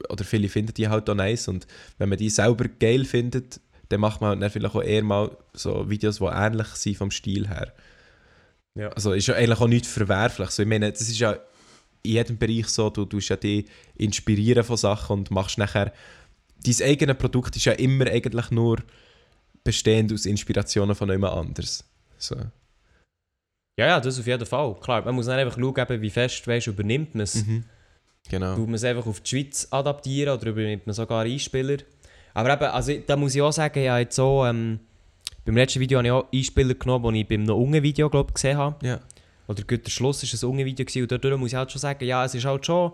oder 0.10 0.24
viele 0.24 0.50
finden 0.50 0.74
die 0.74 0.88
halt 0.88 1.10
auch 1.10 1.16
nice 1.16 1.48
und 1.48 1.68
wenn 1.98 2.10
man 2.10 2.18
die 2.18 2.30
selber 2.30 2.66
geil 2.68 3.06
findet, 3.06 3.60
dann 3.90 4.00
macht 4.02 4.22
man 4.22 4.32
halt 4.32 4.42
dann 4.42 4.50
vielleicht 4.50 4.76
auch 4.76 4.84
eher 4.84 5.04
mal 5.04 5.36
so 5.54 5.90
Videos, 5.90 6.18
die 6.20 6.26
ähnlich 6.26 6.68
sind 6.68 6.98
vom 6.98 7.12
Stil 7.12 7.48
her. 7.48 7.74
Ja. 8.76 8.90
Also 8.90 9.14
ist 9.14 9.28
ja 9.28 9.36
eigentlich 9.36 9.60
auch 9.60 9.68
nichts 9.68 9.88
verwerflich. 9.88 10.50
So, 10.50 10.64
ich 10.64 10.70
meine, 10.70 10.92
das 10.92 11.02
ist 11.02 11.20
ja 11.20 11.34
in 12.02 12.12
jedem 12.14 12.38
Bereich 12.38 12.68
so, 12.68 12.90
du 12.90 13.06
tust 13.06 13.30
ja 13.30 13.36
dich 13.36 13.66
inspirieren 13.96 14.64
von 14.64 14.78
Sachen 14.78 15.20
und 15.20 15.32
machst 15.32 15.58
nachher, 15.58 15.94
dein 16.66 16.88
eigenes 16.88 17.18
Produkt 17.18 17.56
ist 17.56 17.66
ja 17.66 17.74
immer 17.74 18.08
eigentlich 18.08 18.52
nur 18.52 18.78
bestehend 19.64 20.12
aus 20.14 20.26
Inspirationen 20.26 20.96
von 20.96 21.10
jemand 21.10 21.36
anderes. 21.36 21.84
So. 22.18 22.36
Ja, 23.78 23.88
ja, 23.88 24.00
das 24.00 24.20
auf 24.20 24.28
jeden 24.28 24.46
Fall. 24.46 24.76
Klar, 24.80 25.04
man 25.04 25.16
muss 25.16 25.26
dann 25.26 25.40
einfach 25.40 25.58
schauen, 25.58 26.02
wie 26.02 26.10
fest 26.10 26.48
weißt, 26.48 26.68
übernimmt 26.68 27.16
man 27.16 27.24
es. 27.24 27.44
Genau. 28.30 28.56
Tut 28.56 28.68
man 28.68 28.76
es 28.76 28.84
einfach 28.84 29.06
auf 29.06 29.22
die 29.22 29.30
Schweiz 29.30 29.68
adaptieren 29.72 30.38
oder 30.38 30.52
übernimmt 30.52 30.86
man 30.86 30.94
sogar 30.94 31.24
Einspieler? 31.24 31.78
Aber 32.34 32.54
eben, 32.54 32.64
also, 32.64 32.94
da 33.06 33.16
muss 33.16 33.36
ich 33.36 33.42
auch 33.42 33.52
sagen, 33.52 33.84
ja, 33.84 34.00
jetzt 34.00 34.16
so, 34.16 34.46
ähm, 34.46 34.80
beim 35.46 35.58
letzten 35.58 35.80
Video 35.80 35.98
habe 35.98 36.08
ich 36.08 36.12
auch 36.12 36.28
Einspieler 36.34 36.74
genommen, 36.74 37.14
die 37.14 37.22
ich 37.22 37.28
beim 37.28 37.44
noch 37.44 37.58
Unge-Video 37.58 38.10
glaub, 38.10 38.34
gesehen 38.34 38.58
habe. 38.58 38.86
Ja. 38.86 39.00
Oder 39.48 39.64
gut, 39.64 39.86
der 39.86 39.92
Schluss 39.92 40.24
war 40.24 40.48
ein 40.48 40.52
Unge-Video 40.52 40.86
gewesen, 40.86 41.04
und 41.04 41.12
dort 41.12 41.40
muss 41.40 41.52
ich 41.52 41.56
halt 41.56 41.72
schon 41.72 41.82
sagen, 41.82 42.06
ja, 42.06 42.24
es 42.24 42.34
ist 42.34 42.46
halt 42.46 42.66
schon, 42.66 42.94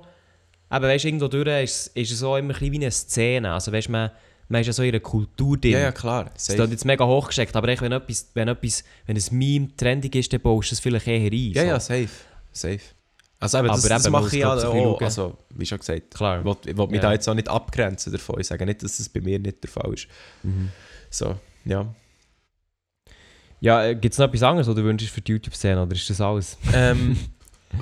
eben, 0.71 0.83
weißt 0.83 1.03
du, 1.03 1.07
irgendwo 1.07 1.27
durch 1.27 1.63
ist, 1.63 1.87
ist 1.95 2.11
es 2.11 2.19
so 2.19 2.35
immer 2.37 2.53
ein 2.53 2.59
bisschen 2.59 2.71
wie 2.73 2.77
eine 2.77 2.91
Szene. 2.91 3.51
Also, 3.53 3.71
weißt 3.71 3.87
du, 3.87 3.91
man, 3.91 4.11
man 4.47 4.61
ist 4.61 4.67
ja 4.67 4.73
so 4.73 4.83
in 4.83 4.89
einer 4.89 4.99
Kultur 4.99 5.57
drin. 5.57 5.71
ja, 5.73 5.79
ja, 5.79 5.91
klar. 5.91 6.25
Das 6.33 6.45
Safe. 6.45 6.57
klingt 6.57 6.71
jetzt 6.71 6.85
mega 6.85 7.05
hochgesteckt, 7.05 7.55
aber 7.55 7.67
echt, 7.69 7.81
wenn 7.81 7.91
etwas, 7.91 8.29
wenn 8.33 8.47
etwas, 8.47 8.83
wenn 9.05 9.15
ein 9.17 9.23
Meme 9.31 9.69
trendig 9.77 10.15
ist, 10.15 10.33
dann 10.33 10.41
baust 10.41 10.71
du 10.71 10.75
es 10.75 10.79
vielleicht 10.79 11.07
eher 11.07 11.31
ein. 11.31 11.33
Ja, 11.53 11.61
so. 11.61 11.67
ja, 11.67 11.79
safe. 11.79 12.09
Safe. 12.51 12.79
Also 13.41 13.57
eben, 13.59 13.67
das, 13.69 13.79
Aber 13.85 13.89
das 13.95 14.03
man 14.09 14.11
mache 14.23 14.35
ich 14.35 14.41
ja 14.41 14.53
bisschen 14.55 14.69
auch. 14.71 15.01
Also, 15.01 15.37
wie 15.51 15.65
schon 15.65 15.77
gesagt, 15.79 16.13
Klar. 16.13 16.39
ich 16.39 16.45
will, 16.45 16.55
ich 16.65 16.77
will 16.77 16.87
mich 16.87 16.95
Ja. 16.95 17.01
da 17.03 17.13
jetzt 17.13 17.29
auch 17.29 17.33
nicht 17.35 17.47
abgrenzen 17.47 18.11
davon. 18.11 18.39
Ich 18.39 18.47
sage 18.47 18.65
nicht, 18.65 18.83
dass 18.83 18.97
das 18.97 19.07
bei 19.07 19.21
mir 19.21 19.39
nicht 19.39 19.63
der 19.63 19.69
Fall 19.69 19.93
ist. 19.93 20.07
Mhm. 20.43 20.69
So, 21.09 21.35
ja. 21.63 21.85
Ja, 23.61 23.85
äh, 23.85 23.95
gibt 23.95 24.13
es 24.13 24.17
noch 24.17 24.27
etwas 24.27 24.43
anderes, 24.43 24.67
was 24.67 24.75
du 24.75 24.83
wünschst 24.83 25.09
für 25.09 25.21
die 25.21 25.33
YouTube-Szene, 25.33 25.81
oder 25.83 25.93
ist 25.93 26.09
das 26.09 26.19
alles? 26.21 26.57
ähm, 26.73 27.17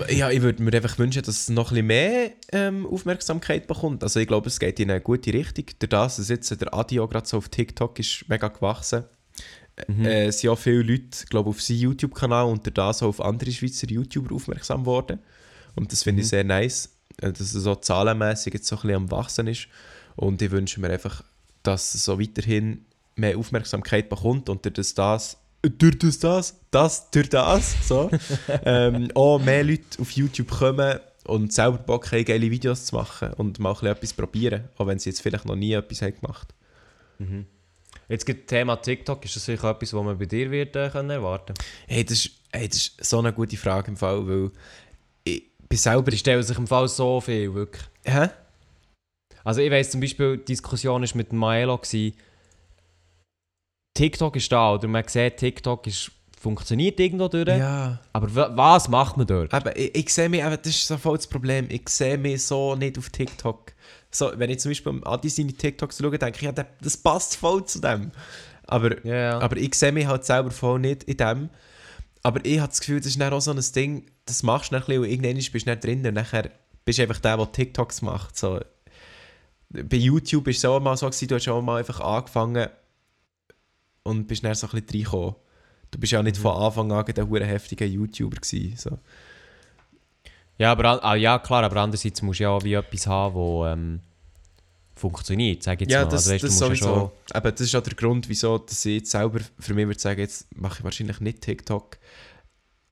ja, 0.09 0.29
ich 0.29 0.41
würde 0.41 0.61
mir 0.61 0.73
einfach 0.73 0.97
wünschen, 0.99 1.23
dass 1.23 1.41
es 1.41 1.49
noch 1.49 1.71
ein 1.71 1.75
bisschen 1.75 1.87
mehr 1.87 2.31
ähm, 2.51 2.85
Aufmerksamkeit 2.85 3.67
bekommt. 3.67 4.03
Also 4.03 4.19
ich 4.19 4.27
glaube, 4.27 4.47
es 4.47 4.59
geht 4.59 4.79
in 4.79 4.91
eine 4.91 5.01
gute 5.01 5.33
Richtung. 5.33 5.65
Durch 5.79 5.89
das, 5.89 6.17
dass 6.17 6.29
jetzt 6.29 6.49
der 6.59 6.73
Adio 6.73 7.07
gerade 7.07 7.27
so 7.27 7.37
auf 7.37 7.49
TikTok 7.49 7.97
ist 7.99 8.25
mega 8.27 8.47
gewachsen. 8.49 9.05
Mhm. 9.87 10.05
Äh, 10.05 10.25
es 10.25 10.39
sind 10.39 10.49
auch 10.49 10.59
viele 10.59 10.81
Leute, 10.81 11.25
glaube 11.29 11.49
auf 11.49 11.61
seinen 11.61 11.79
YouTube-Kanal 11.79 12.47
und 12.47 12.65
durch 12.65 12.73
das 12.73 13.01
auch 13.03 13.07
auf 13.07 13.21
andere 13.21 13.51
Schweizer 13.51 13.87
YouTuber 13.87 14.35
aufmerksam 14.35 14.81
geworden. 14.81 15.19
Und 15.75 15.91
das 15.91 16.03
finde 16.03 16.21
ich 16.21 16.27
Mhm. 16.27 16.29
sehr 16.29 16.43
nice, 16.43 16.89
äh, 17.21 17.31
dass 17.31 17.41
es 17.41 17.51
so 17.51 17.75
zahlenmässig 17.75 18.55
jetzt 18.55 18.67
so 18.67 18.75
ein 18.77 18.81
bisschen 18.81 18.95
am 18.95 19.11
Wachsen 19.11 19.47
ist. 19.47 19.67
Und 20.15 20.41
ich 20.41 20.51
wünsche 20.51 20.81
mir 20.81 20.89
einfach, 20.89 21.23
dass 21.63 21.93
es 21.93 22.03
so 22.03 22.19
weiterhin 22.19 22.85
mehr 23.15 23.37
Aufmerksamkeit 23.37 24.09
bekommt 24.09 24.49
und 24.49 24.65
durch 24.65 24.73
das, 24.73 24.93
das 24.95 25.37
durch 25.69 25.99
das, 25.99 26.19
das, 26.19 26.59
das, 26.71 27.11
durch 27.11 27.29
das, 27.29 27.87
so, 27.87 28.09
ähm, 28.65 29.09
auch 29.15 29.39
mehr 29.39 29.63
Leute 29.63 29.99
auf 29.99 30.11
YouTube 30.11 30.49
kommen 30.49 30.99
und 31.25 31.53
selber 31.53 31.77
Bock 31.77 32.11
haben, 32.11 32.25
geile 32.25 32.49
Videos 32.49 32.85
zu 32.85 32.95
machen 32.95 33.33
und 33.33 33.59
mal 33.59 33.69
ein 33.69 33.73
bisschen 33.73 33.87
etwas 33.89 34.13
probieren, 34.13 34.69
auch 34.77 34.87
wenn 34.87 34.99
sie 34.99 35.09
jetzt 35.09 35.21
vielleicht 35.21 35.45
noch 35.45 35.55
nie 35.55 35.73
etwas 35.73 36.01
haben 36.01 36.15
gemacht 36.15 36.53
Jetzt 38.09 38.25
gibt 38.25 38.49
das 38.49 38.57
Thema 38.57 38.75
TikTok, 38.77 39.25
ist 39.25 39.35
das 39.35 39.45
sicher 39.45 39.69
etwas, 39.71 39.93
was 39.93 40.03
man 40.03 40.17
bei 40.17 40.25
dir 40.25 40.49
wird, 40.51 40.75
äh, 40.75 40.89
können 40.89 41.09
erwarten 41.09 41.53
Hey, 41.87 42.05
das 42.05 42.25
ist, 42.25 42.31
hey, 42.51 42.67
das 42.67 42.77
ist 42.77 43.03
so 43.03 43.19
eine 43.19 43.33
gute 43.33 43.57
Frage 43.57 43.91
im 43.91 43.97
Fall, 43.97 44.25
weil 44.27 44.51
ich 45.23 45.43
bin 45.67 45.77
selber... 45.77 46.11
Die 46.11 46.17
stellen 46.17 46.43
sich 46.43 46.57
im 46.57 46.67
Fall 46.67 46.87
so 46.87 47.19
viel, 47.19 47.53
wirklich. 47.53 47.83
Hä? 48.05 48.29
Also 49.43 49.61
ich 49.61 49.71
weiss 49.71 49.91
zum 49.91 50.01
Beispiel, 50.01 50.37
die 50.37 50.45
Diskussion 50.45 51.01
war 51.01 51.09
mit 51.15 51.33
Maelo. 51.33 51.77
Gewesen. 51.77 52.15
TikTok 53.97 54.35
ist 54.35 54.51
da, 54.51 54.73
oder 54.73 54.87
man 54.87 55.03
sieht, 55.07 55.37
TikTok 55.37 55.87
ist, 55.87 56.11
funktioniert 56.39 56.99
irgendwo 56.99 57.27
durch. 57.27 57.47
Ja. 57.47 57.99
Aber 58.13 58.33
wa- 58.35 58.51
was 58.53 58.87
macht 58.89 59.17
man 59.17 59.25
dort? 59.25 59.53
Aber 59.53 59.75
ich, 59.75 59.95
ich 59.95 60.13
sehe 60.13 60.29
mich, 60.29 60.41
eben, 60.41 60.51
das 60.51 60.67
ist 60.67 60.87
so 60.87 60.97
voll 60.97 61.17
das 61.17 61.27
Problem, 61.27 61.65
ich 61.69 61.89
sehe 61.89 62.17
mich 62.17 62.45
so 62.45 62.75
nicht 62.75 62.97
auf 62.97 63.09
TikTok. 63.09 63.73
So, 64.11 64.31
wenn 64.35 64.49
ich 64.49 64.59
zum 64.59 64.71
Beispiel 64.71 64.91
am 64.91 65.03
Adi 65.03 65.29
seine 65.29 65.51
TikToks 65.53 65.97
schaue, 65.97 66.17
denke 66.17 66.37
ich, 66.37 66.41
ja, 66.43 66.51
das 66.51 66.97
passt 66.97 67.35
voll 67.37 67.65
zu 67.65 67.79
dem. 67.81 68.11
Aber, 68.67 69.03
ja. 69.05 69.39
aber 69.39 69.57
ich 69.57 69.73
sehe 69.75 69.91
mich 69.91 70.05
halt 70.05 70.25
selber 70.25 70.51
voll 70.51 70.79
nicht 70.79 71.03
in 71.03 71.17
dem. 71.17 71.49
Aber 72.23 72.43
ich 72.45 72.59
habe 72.59 72.69
das 72.69 72.79
Gefühl, 72.79 72.99
das 72.99 73.07
ist 73.07 73.19
dann 73.19 73.33
auch 73.33 73.39
so 73.41 73.51
ein 73.51 73.63
Ding, 73.75 74.05
das 74.25 74.43
machst 74.43 74.71
du 74.71 74.75
dann 74.75 74.83
ein 74.83 74.85
bisschen 74.87 75.03
und 75.03 75.09
irgendwann 75.09 75.35
bist 75.35 75.53
du 75.53 75.59
dann 75.59 75.79
drin 75.79 76.05
und 76.05 76.13
nachher 76.13 76.51
bist 76.85 76.99
du 76.99 77.03
einfach 77.03 77.19
der, 77.19 77.37
der 77.37 77.51
TikToks 77.51 78.01
macht. 78.01 78.37
So. 78.37 78.59
Bei 79.69 79.97
YouTube 79.97 80.45
war 80.45 80.51
es 80.51 80.65
auch 80.65 80.79
mal 80.79 80.97
so, 80.97 81.07
gewesen, 81.07 81.27
du 81.27 81.35
hast 81.35 81.47
auch 81.47 81.61
mal 81.61 81.77
einfach 81.79 81.99
angefangen 81.99 82.67
und 84.07 84.27
bist 84.27 84.43
dann 84.43 84.55
so 84.55 84.67
ein 84.67 84.71
bisschen 84.81 84.89
reingekommen. 84.89 85.35
Du 85.91 85.99
bist 85.99 86.11
ja 86.11 86.21
nicht 86.23 86.37
von 86.37 86.51
Anfang 86.57 86.91
an 86.91 87.05
der 87.05 87.29
hure 87.29 87.45
heftige 87.45 87.85
YouTuber 87.85 88.37
gewesen. 88.37 88.75
So. 88.77 88.97
Ja, 90.57 90.71
aber, 90.71 91.03
ah, 91.03 91.15
ja, 91.15 91.39
klar, 91.39 91.63
aber 91.63 91.77
andererseits 91.77 92.21
musst 92.21 92.39
du 92.39 92.43
ja 92.43 92.49
auch 92.49 92.63
wie 92.63 92.73
etwas 92.73 93.05
haben, 93.07 93.35
das 93.35 93.73
ähm, 93.73 93.99
funktioniert, 94.95 95.63
sag 95.63 95.75
ich 95.75 95.81
jetzt 95.81 95.91
Ja, 95.93 96.03
mal. 96.03 96.09
das, 96.09 96.27
Also, 96.27 96.31
weisst, 96.31 96.43
du 96.43 96.47
das 96.47 96.55
musst 96.55 96.61
ja 96.81 96.87
sowieso. 96.87 97.11
Aber 97.31 97.51
das 97.51 97.61
ist 97.61 97.75
auch 97.75 97.83
der 97.83 97.93
Grund, 97.93 98.27
wieso 98.27 98.57
dass 98.57 98.83
ich 98.85 98.95
jetzt 98.97 99.11
selber 99.11 99.39
für 99.59 99.73
mich 99.73 99.85
würde 99.87 99.99
sagen, 99.99 100.19
jetzt 100.19 100.47
mache 100.57 100.79
ich 100.79 100.83
wahrscheinlich 100.83 101.19
nicht 101.19 101.41
TikTok. 101.41 101.97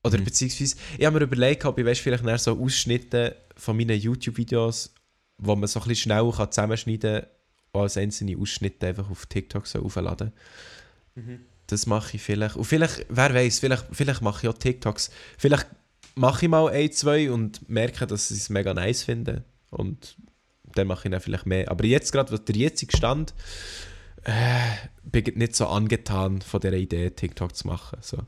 Oder 0.04 0.18
Mhm. 0.18 0.24
beziehungsweise, 0.24 0.76
ich 0.96 1.04
habe 1.04 1.18
mir 1.18 1.24
überlegt, 1.24 1.64
ob 1.64 1.78
ich 1.78 1.84
weißt, 1.84 2.00
vielleicht 2.00 2.24
so 2.40 2.58
Ausschnitte 2.62 3.36
von 3.56 3.76
meinen 3.76 3.98
YouTube-Videos, 3.98 4.94
wo 5.38 5.56
man 5.56 5.66
so 5.66 5.80
ein 5.80 5.88
bisschen 5.88 6.02
schnell 6.12 6.30
kann 6.30 6.52
zusammenschneiden 6.52 7.22
kann, 7.22 7.82
als 7.82 7.96
einzelne 7.96 8.38
Ausschnitte 8.38 8.86
einfach 8.86 9.10
auf 9.10 9.26
TikTok 9.26 9.66
so 9.66 9.82
aufladen. 9.82 10.32
Das 11.66 11.86
mache 11.86 12.16
ich 12.16 12.22
vielleicht. 12.22 12.56
Und 12.56 12.64
vielleicht, 12.64 13.06
wer 13.08 13.34
weiß, 13.34 13.58
vielleicht, 13.58 13.86
vielleicht 13.90 14.22
mache 14.22 14.46
ich 14.46 14.48
auch 14.48 14.58
TikToks. 14.58 15.10
Vielleicht 15.36 15.66
mache 16.14 16.46
ich 16.46 16.50
mal 16.50 16.68
ein, 16.68 16.92
zwei 16.92 17.30
und 17.30 17.68
merke, 17.68 18.06
dass 18.06 18.30
ich 18.30 18.38
es 18.38 18.48
mega 18.50 18.72
nice 18.72 19.02
finde. 19.02 19.44
Und 19.70 20.16
dann 20.74 20.86
mache 20.86 21.08
ich 21.08 21.12
dann 21.12 21.20
vielleicht 21.20 21.46
mehr. 21.46 21.70
Aber 21.70 21.84
jetzt 21.84 22.12
gerade, 22.12 22.38
der 22.38 22.54
jetzige 22.54 22.96
Stand, 22.96 23.34
äh, 24.24 24.32
bin 25.02 25.24
ich 25.26 25.36
nicht 25.36 25.56
so 25.56 25.66
angetan 25.66 26.40
von 26.42 26.60
dieser 26.60 26.74
Idee, 26.74 27.10
TikTok 27.10 27.54
zu 27.54 27.66
machen. 27.66 27.98
So. 28.00 28.18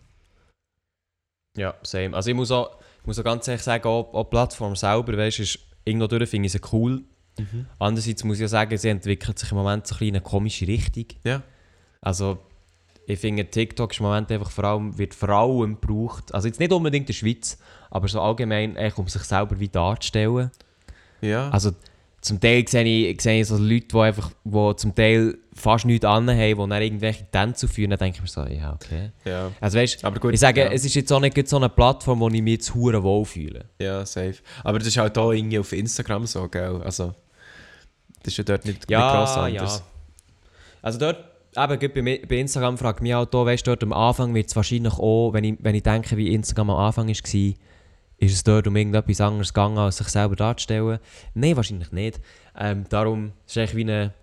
Ja, 1.57 1.75
same. 1.83 2.15
Also 2.17 2.31
ich 2.31 2.37
muss 2.37 2.51
auch, 2.51 2.79
ich 3.01 3.07
muss 3.07 3.19
auch 3.19 3.25
ganz 3.25 3.47
ehrlich 3.49 3.63
sagen, 3.63 3.87
auch, 3.87 4.13
auch 4.15 4.25
die 4.25 4.31
Plattform 4.31 4.77
selber, 4.77 5.17
weißt, 5.17 5.41
ist 5.41 5.59
irgendwo 5.85 6.07
durch 6.07 6.29
finde 6.29 6.47
ich 6.47 6.53
sie 6.53 6.61
cool. 6.73 7.05
Andererseits 7.79 8.25
muss 8.25 8.37
ich 8.37 8.43
ja 8.43 8.49
sagen, 8.49 8.77
sie 8.77 8.89
entwickelt 8.89 9.39
sich 9.39 9.51
im 9.53 9.59
Moment 9.59 9.87
so 9.87 9.95
ein 9.95 9.99
bisschen 9.99 10.09
in 10.09 10.17
eine 10.17 10.25
komische 10.25 10.67
Richtung. 10.67 11.07
Ja. 11.25 11.43
Also 12.01 12.39
ich 13.09 13.19
finde 13.19 13.47
TikTok 13.47 13.91
ist 13.93 14.01
im 14.01 14.07
Moment 14.07 14.31
einfach 14.31 14.51
vor 14.51 14.65
allem, 14.65 14.99
wird 14.99 15.15
vor 15.15 15.31
allem 15.31 15.81
gebraucht, 15.81 16.35
also 16.35 16.47
jetzt 16.47 16.61
nicht 16.61 16.71
unbedingt 16.73 17.05
in 17.05 17.07
der 17.07 17.15
Schweiz, 17.15 17.59
aber 17.91 18.07
so 18.07 18.21
allgemein 18.21 18.77
echt, 18.77 18.99
um 18.99 19.09
sich 19.09 19.23
selber 19.23 19.59
wie 19.59 19.69
darzustellen. 19.69 20.51
Ja. 21.23 21.49
Also 21.49 21.73
zum 22.21 22.39
Teil 22.39 22.69
sehe 22.69 22.85
ich, 22.85 23.21
sehe 23.23 23.41
ich 23.41 23.49
so 23.49 23.57
Leute, 23.57 23.87
die 23.87 23.99
einfach, 23.99 24.31
die 24.45 24.77
zum 24.77 24.95
Teil 24.95 25.39
fast 25.55 25.87
nichts 25.87 26.05
anhaben, 26.05 26.65
die 26.65 26.69
dann 26.69 26.83
irgendwelche 26.83 27.25
Tänze 27.31 27.67
führen, 27.67 27.91
dann 27.91 27.99
denke 27.99 28.17
ich 28.17 28.23
mir 28.23 28.29
so, 28.29 28.45
ja 28.45 28.75
okay. 28.75 29.11
ja. 29.25 29.53
Also 29.59 29.79
weißt, 29.79 30.05
Aber 30.05 30.21
gut, 30.21 30.35
ich 30.35 30.41
sage, 30.41 30.61
ja. 30.61 30.71
es 30.71 30.85
ist 30.85 30.95
jetzt 30.95 31.11
auch 31.11 31.21
nicht 31.21 31.49
so 31.49 31.57
eine 31.57 31.71
Plattform, 31.71 32.21
wo 32.21 32.29
ich 32.29 32.43
mich 32.43 32.53
jetzt 32.53 32.75
hure 32.75 33.03
wohl 33.03 33.25
fühle. 33.25 33.65
Ja, 33.79 34.05
safe. 34.05 34.37
Aber 34.65 34.79
das 34.79 34.89
ist 34.89 34.99
halt 34.99 35.17
auch 35.17 35.33
irgendwie 35.33 35.59
auf 35.59 35.73
Instagram 35.73 36.27
so, 36.27 36.47
gell? 36.47 36.83
Also, 36.85 37.15
das 38.23 38.35
ist 38.35 38.37
ja 38.37 38.45
dort 38.45 38.67
nicht, 38.67 38.81
nicht 38.81 38.91
Ja, 38.91 39.17
gross 39.17 39.35
ja. 39.35 39.43
anders. 39.45 39.83
Also 40.83 40.99
dort, 40.99 41.25
eben, 41.65 42.05
bei 42.29 42.37
Instagram 42.37 42.79
fragt 42.79 43.03
mich 43.03 43.15
auch 43.15 43.27
da, 43.27 43.45
weißt 43.45 43.67
du, 43.67 43.71
dort 43.73 43.83
am 43.83 43.93
Anfang 43.93 44.35
wird 44.35 44.49
es 44.49 44.57
wahrscheinlich 44.57 44.95
auch, 44.95 45.33
wenn 45.33 45.45
ich, 45.45 45.57
wenn 45.61 45.75
ich 45.75 45.83
denke, 45.83 46.17
wie 46.17 46.33
Instagram 46.35 46.71
am 46.71 46.77
Anfang 46.79 47.09
war, 47.09 47.15
ist 48.21 48.35
es 48.35 48.43
dort 48.43 48.67
um 48.67 48.75
irgendetwas 48.77 49.21
anderes 49.21 49.55
gegangen, 49.55 49.79
als 49.79 49.99
sich 49.99 50.09
selber 50.09 50.37
darzustellen? 50.37 50.99
Nein, 51.35 51.57
wahrscheinlich 51.57 51.93
nicht. 51.93 52.21
Ähm, 52.59 52.85
darum 52.89 53.33
ist 53.47 53.57
es 53.57 53.59
eigentlich 53.59 53.77
wie 53.77 53.81
eine 53.83 54.15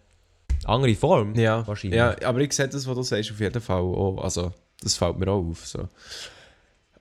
andere 0.66 0.96
Form. 0.96 1.34
Ja, 1.36 1.66
wahrscheinlich. 1.66 1.98
ja, 1.98 2.16
aber 2.24 2.40
ich 2.42 2.54
sehe 2.54 2.68
das, 2.68 2.86
was 2.88 2.96
du 2.96 3.04
sagst, 3.04 3.32
auf 3.32 3.40
jeden 3.40 3.62
Fall 3.62 3.80
auch. 3.82 4.18
Also, 4.22 4.52
das 4.82 4.96
fällt 4.96 5.18
mir 5.18 5.30
auch 5.30 5.44
auf. 5.46 5.66
So. 5.66 5.88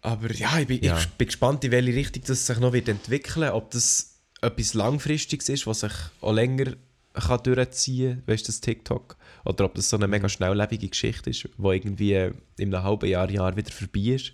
Aber 0.02 0.32
ja, 0.32 0.58
ich 0.58 0.66
bin, 0.66 0.82
Ja. 0.82 0.98
ich 0.98 1.08
bin 1.08 1.26
gespannt, 1.26 1.64
in 1.64 1.72
welche 1.72 1.94
Richtung 1.94 2.22
das 2.26 2.46
sich 2.46 2.58
noch 2.60 2.72
wird 2.72 2.88
entwickeln 2.88 3.50
Ob 3.50 3.70
das 3.70 4.20
etwas 4.40 4.74
Langfristiges 4.74 5.48
ist, 5.48 5.66
was 5.66 5.80
sich 5.80 5.92
auch 6.20 6.32
länger 6.32 6.74
kann 7.14 7.42
durchziehen 7.42 8.22
kann, 8.24 8.34
weißt 8.34 8.44
du, 8.44 8.52
das 8.52 8.60
TikTok. 8.60 9.16
Oder 9.44 9.66
ob 9.66 9.74
das 9.74 9.90
so 9.90 9.96
eine 9.96 10.08
mega 10.08 10.28
schnelllebige 10.28 10.88
Geschichte 10.88 11.30
ist, 11.30 11.44
die 11.58 11.66
irgendwie 11.66 12.14
in 12.58 12.74
einem 12.74 12.82
halben 12.82 13.08
Jahr, 13.08 13.30
Jahr 13.30 13.56
wieder 13.56 13.70
vorbei 13.70 14.14
ist. 14.14 14.32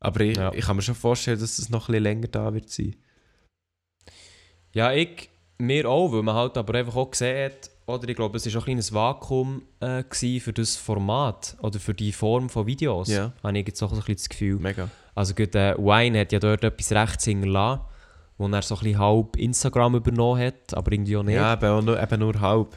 Aber 0.00 0.20
ich, 0.20 0.36
Ja. 0.36 0.52
ich 0.52 0.64
kann 0.64 0.76
mir 0.76 0.82
schon 0.82 0.94
vorstellen, 0.94 1.40
dass 1.40 1.56
das 1.56 1.68
noch 1.70 1.88
ein 1.88 1.92
bisschen 1.92 2.02
länger 2.02 2.28
da 2.28 2.52
wird 2.54 2.70
sein. 2.70 2.94
Ja, 4.72 4.92
ich, 4.92 5.30
mir 5.58 5.88
auch, 5.88 6.12
weil 6.12 6.22
man 6.22 6.34
halt 6.34 6.56
aber 6.56 6.74
einfach 6.78 6.96
auch 6.96 7.10
gesehen 7.10 7.46
hat, 7.52 7.70
oder 7.86 8.08
ich 8.08 8.16
glaube, 8.16 8.36
es 8.36 8.46
war 8.46 8.52
auch 8.52 8.62
ein 8.62 8.66
kleines 8.66 8.92
Vakuum 8.92 9.62
äh, 9.80 10.02
für 10.40 10.52
das 10.52 10.76
Format 10.76 11.56
oder 11.60 11.78
für 11.78 11.94
die 11.94 12.12
Form 12.12 12.48
von 12.48 12.66
Videos. 12.66 13.08
Ja. 13.08 13.32
Habe 13.42 13.58
ich 13.58 13.66
jetzt 13.66 13.82
auch 13.82 13.90
so 13.90 13.96
ein 13.96 13.98
bisschen 14.00 14.16
das 14.16 14.28
Gefühl. 14.28 14.58
Mega. 14.58 14.88
Also 15.14 15.34
gut, 15.34 15.54
äh, 15.54 15.76
Wine 15.76 16.20
hat 16.20 16.32
ja 16.32 16.38
dort 16.38 16.64
etwas 16.64 16.92
rechts 16.92 17.24
hinterlassen, 17.24 17.82
wo 18.38 18.48
er 18.48 18.62
so 18.62 18.74
ein 18.74 18.80
bisschen 18.80 18.98
halb 18.98 19.36
Instagram 19.36 19.96
übernommen 19.96 20.40
hat, 20.40 20.74
aber 20.74 20.92
irgendwie 20.92 21.16
auch 21.16 21.22
nicht. 21.22 21.36
Ja, 21.36 21.54
eben, 21.54 21.84
nur, 21.84 22.02
eben 22.02 22.20
nur 22.20 22.40
halb. 22.40 22.74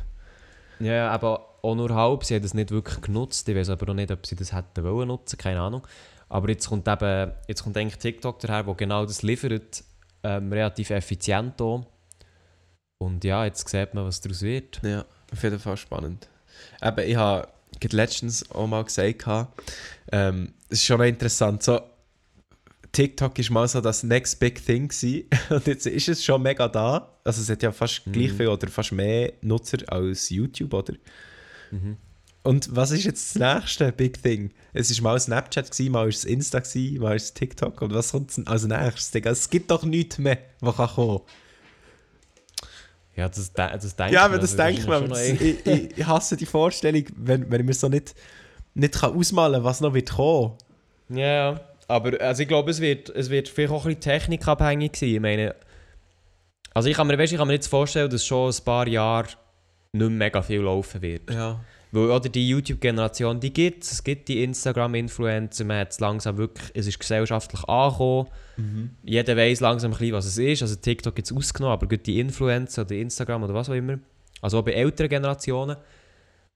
Ja, 0.79 1.09
aber 1.09 1.59
auch 1.61 1.75
nur 1.75 1.93
halb. 1.93 2.23
Sie 2.23 2.35
haben 2.35 2.43
das 2.43 2.53
nicht 2.53 2.71
wirklich 2.71 3.01
genutzt. 3.01 3.47
Ich 3.49 3.55
weiß 3.55 3.69
aber 3.69 3.89
auch 3.91 3.95
nicht, 3.95 4.11
ob 4.11 4.25
sie 4.25 4.35
das 4.35 4.53
hätten 4.53 4.83
wollen 4.83 5.07
nutzen, 5.07 5.37
keine 5.37 5.59
Ahnung. 5.61 5.85
Aber 6.29 6.49
jetzt 6.49 6.67
kommt 6.67 6.87
eben, 6.87 7.31
jetzt 7.47 7.63
kommt 7.63 7.77
eigentlich 7.77 7.97
TikTok 7.97 8.39
daher, 8.39 8.65
wo 8.67 8.73
genau 8.73 9.05
das 9.05 9.21
liefert, 9.21 9.83
ähm, 10.23 10.51
relativ 10.51 10.89
effizient 10.89 11.61
auch. 11.61 11.85
Und 12.99 13.23
ja, 13.23 13.45
jetzt 13.45 13.67
sieht 13.67 13.93
man, 13.93 14.05
was 14.05 14.21
daraus 14.21 14.41
wird. 14.41 14.81
Ja, 14.83 15.05
auf 15.31 15.43
jeden 15.43 15.59
Fall 15.59 15.77
spannend. 15.77 16.27
Eben, 16.81 16.99
ich 16.99 17.15
habe 17.15 17.47
letztens 17.91 18.49
auch 18.51 18.67
mal 18.67 18.83
gesagt, 18.83 19.25
ähm, 20.11 20.53
es 20.69 20.79
ist 20.79 20.85
schon 20.85 20.97
noch 20.97 21.05
interessant, 21.05 21.63
so 21.63 21.79
TikTok 22.97 23.37
ist 23.37 23.51
mal 23.51 23.67
so 23.67 23.79
das 23.79 24.01
next 24.01 24.39
big 24.39 24.65
thing 24.65 24.87
gewesen. 24.87 25.25
und 25.51 25.67
jetzt 25.67 25.85
ist 25.85 26.09
es 26.09 26.25
schon 26.25 26.41
mega 26.41 26.67
da. 26.67 27.07
Also 27.23 27.43
es 27.43 27.49
hat 27.49 27.61
ja 27.61 27.71
fast 27.71 28.01
gleich 28.11 28.31
viel 28.31 28.47
oder 28.47 28.67
fast 28.69 28.91
mehr 28.91 29.33
Nutzer 29.41 29.77
als 29.85 30.31
YouTube, 30.31 30.73
oder? 30.73 30.95
Und 32.41 32.75
was 32.75 32.89
ist 32.89 33.03
jetzt 33.03 33.35
das 33.35 33.55
nächste 33.55 33.91
Big 33.91 34.23
Thing? 34.23 34.51
Es 34.73 34.89
ist 34.89 34.99
mal 35.01 35.19
Snapchat, 35.19 35.69
gewesen, 35.69 35.91
mal 35.91 36.09
ist 36.09 36.17
es 36.17 36.25
Insta, 36.25 36.59
gewesen, 36.59 36.99
mal 36.99 37.15
ist 37.15 37.23
es 37.25 37.33
TikTok. 37.35 37.79
Und 37.83 37.93
was 37.93 38.13
kommt 38.13 38.33
als 38.47 38.65
nächstes? 38.65 39.11
Digga? 39.11 39.29
Es 39.29 39.47
gibt 39.47 39.69
doch 39.69 39.83
nichts 39.83 40.17
mehr, 40.17 40.39
was 40.61 40.77
kann 40.77 40.89
kommen. 40.89 41.21
Ja, 43.15 43.29
das, 43.29 43.53
das 43.53 43.95
denkt 43.95 44.11
Ja, 44.11 44.25
aber 44.25 44.39
das 44.39 44.57
Also, 44.57 44.63
denkt 44.63 44.79
ist 44.79 44.87
man. 44.87 45.11
Ich, 45.11 45.67
ich, 45.67 45.97
ich 45.99 46.07
hasse 46.07 46.35
die 46.35 46.47
Vorstellung, 46.47 47.03
wenn, 47.15 47.51
wenn 47.51 47.61
ich 47.61 47.67
mir 47.67 47.73
so 47.75 47.89
nicht, 47.89 48.15
nicht 48.73 48.95
kann 48.95 49.13
ausmalen 49.15 49.57
kann, 49.57 49.63
was 49.65 49.81
noch 49.81 49.93
wird 49.93 50.09
kommen. 50.09 50.53
Ja, 51.09 51.51
ja. 51.51 51.61
Aber 51.87 52.19
also 52.21 52.41
ich 52.41 52.47
glaube, 52.47 52.71
es 52.71 52.81
wird, 52.81 53.09
es 53.09 53.29
wird 53.29 53.47
vielleicht 53.47 53.71
auch 53.71 53.85
ein 53.85 53.95
bisschen 53.95 54.01
technikabhängig 54.01 54.95
sein. 54.95 55.09
Ich 55.09 55.19
meine, 55.19 55.55
also 56.73 56.89
ich 56.89 56.95
kann 56.95 57.07
mir, 57.07 57.17
weißt, 57.17 57.31
ich 57.31 57.39
kann 57.39 57.47
mir 57.47 57.53
jetzt 57.53 57.67
vorstellen, 57.67 58.09
dass 58.09 58.25
schon 58.25 58.51
ein 58.51 58.63
paar 58.65 58.87
Jahre 58.87 59.27
nicht 59.93 60.09
mehr 60.09 60.09
mega 60.09 60.41
viel 60.41 60.61
laufen 60.61 61.01
wird. 61.01 61.31
Ja. 61.31 61.59
Weil 61.91 62.11
oder 62.11 62.27
die 62.27 62.47
YouTube-Generation, 62.49 63.39
die 63.39 63.53
gibt 63.53 63.83
es. 63.83 63.93
Es 63.93 64.03
gibt 64.03 64.27
die 64.27 64.43
Instagram-Influencer, 64.43 65.63
man 65.63 65.79
hat 65.79 65.91
es 65.93 65.99
langsam 65.99 66.37
wirklich, 66.37 66.69
es 66.73 66.85
ist 66.85 66.99
gesellschaftlich 66.99 67.63
angekommen. 67.63 68.27
Jeder 69.03 69.37
weiß 69.37 69.61
langsam 69.61 69.91
ein 69.91 69.97
bisschen, 69.97 70.13
was 70.13 70.25
es 70.25 70.37
ist. 70.37 70.61
Also 70.61 70.75
TikTok 70.75 71.15
gibt 71.15 71.31
es 71.31 71.35
ausgenommen, 71.35 71.73
aber 71.73 71.87
gut 71.87 72.05
die 72.05 72.19
Influencer 72.19 72.81
oder 72.81 72.95
Instagram 72.95 73.43
oder 73.43 73.53
was 73.53 73.69
auch 73.69 73.73
immer. 73.73 73.99
Also 74.41 74.59
auch 74.59 74.63
bei 74.63 74.73
älteren 74.73 75.09
Generationen. 75.09 75.77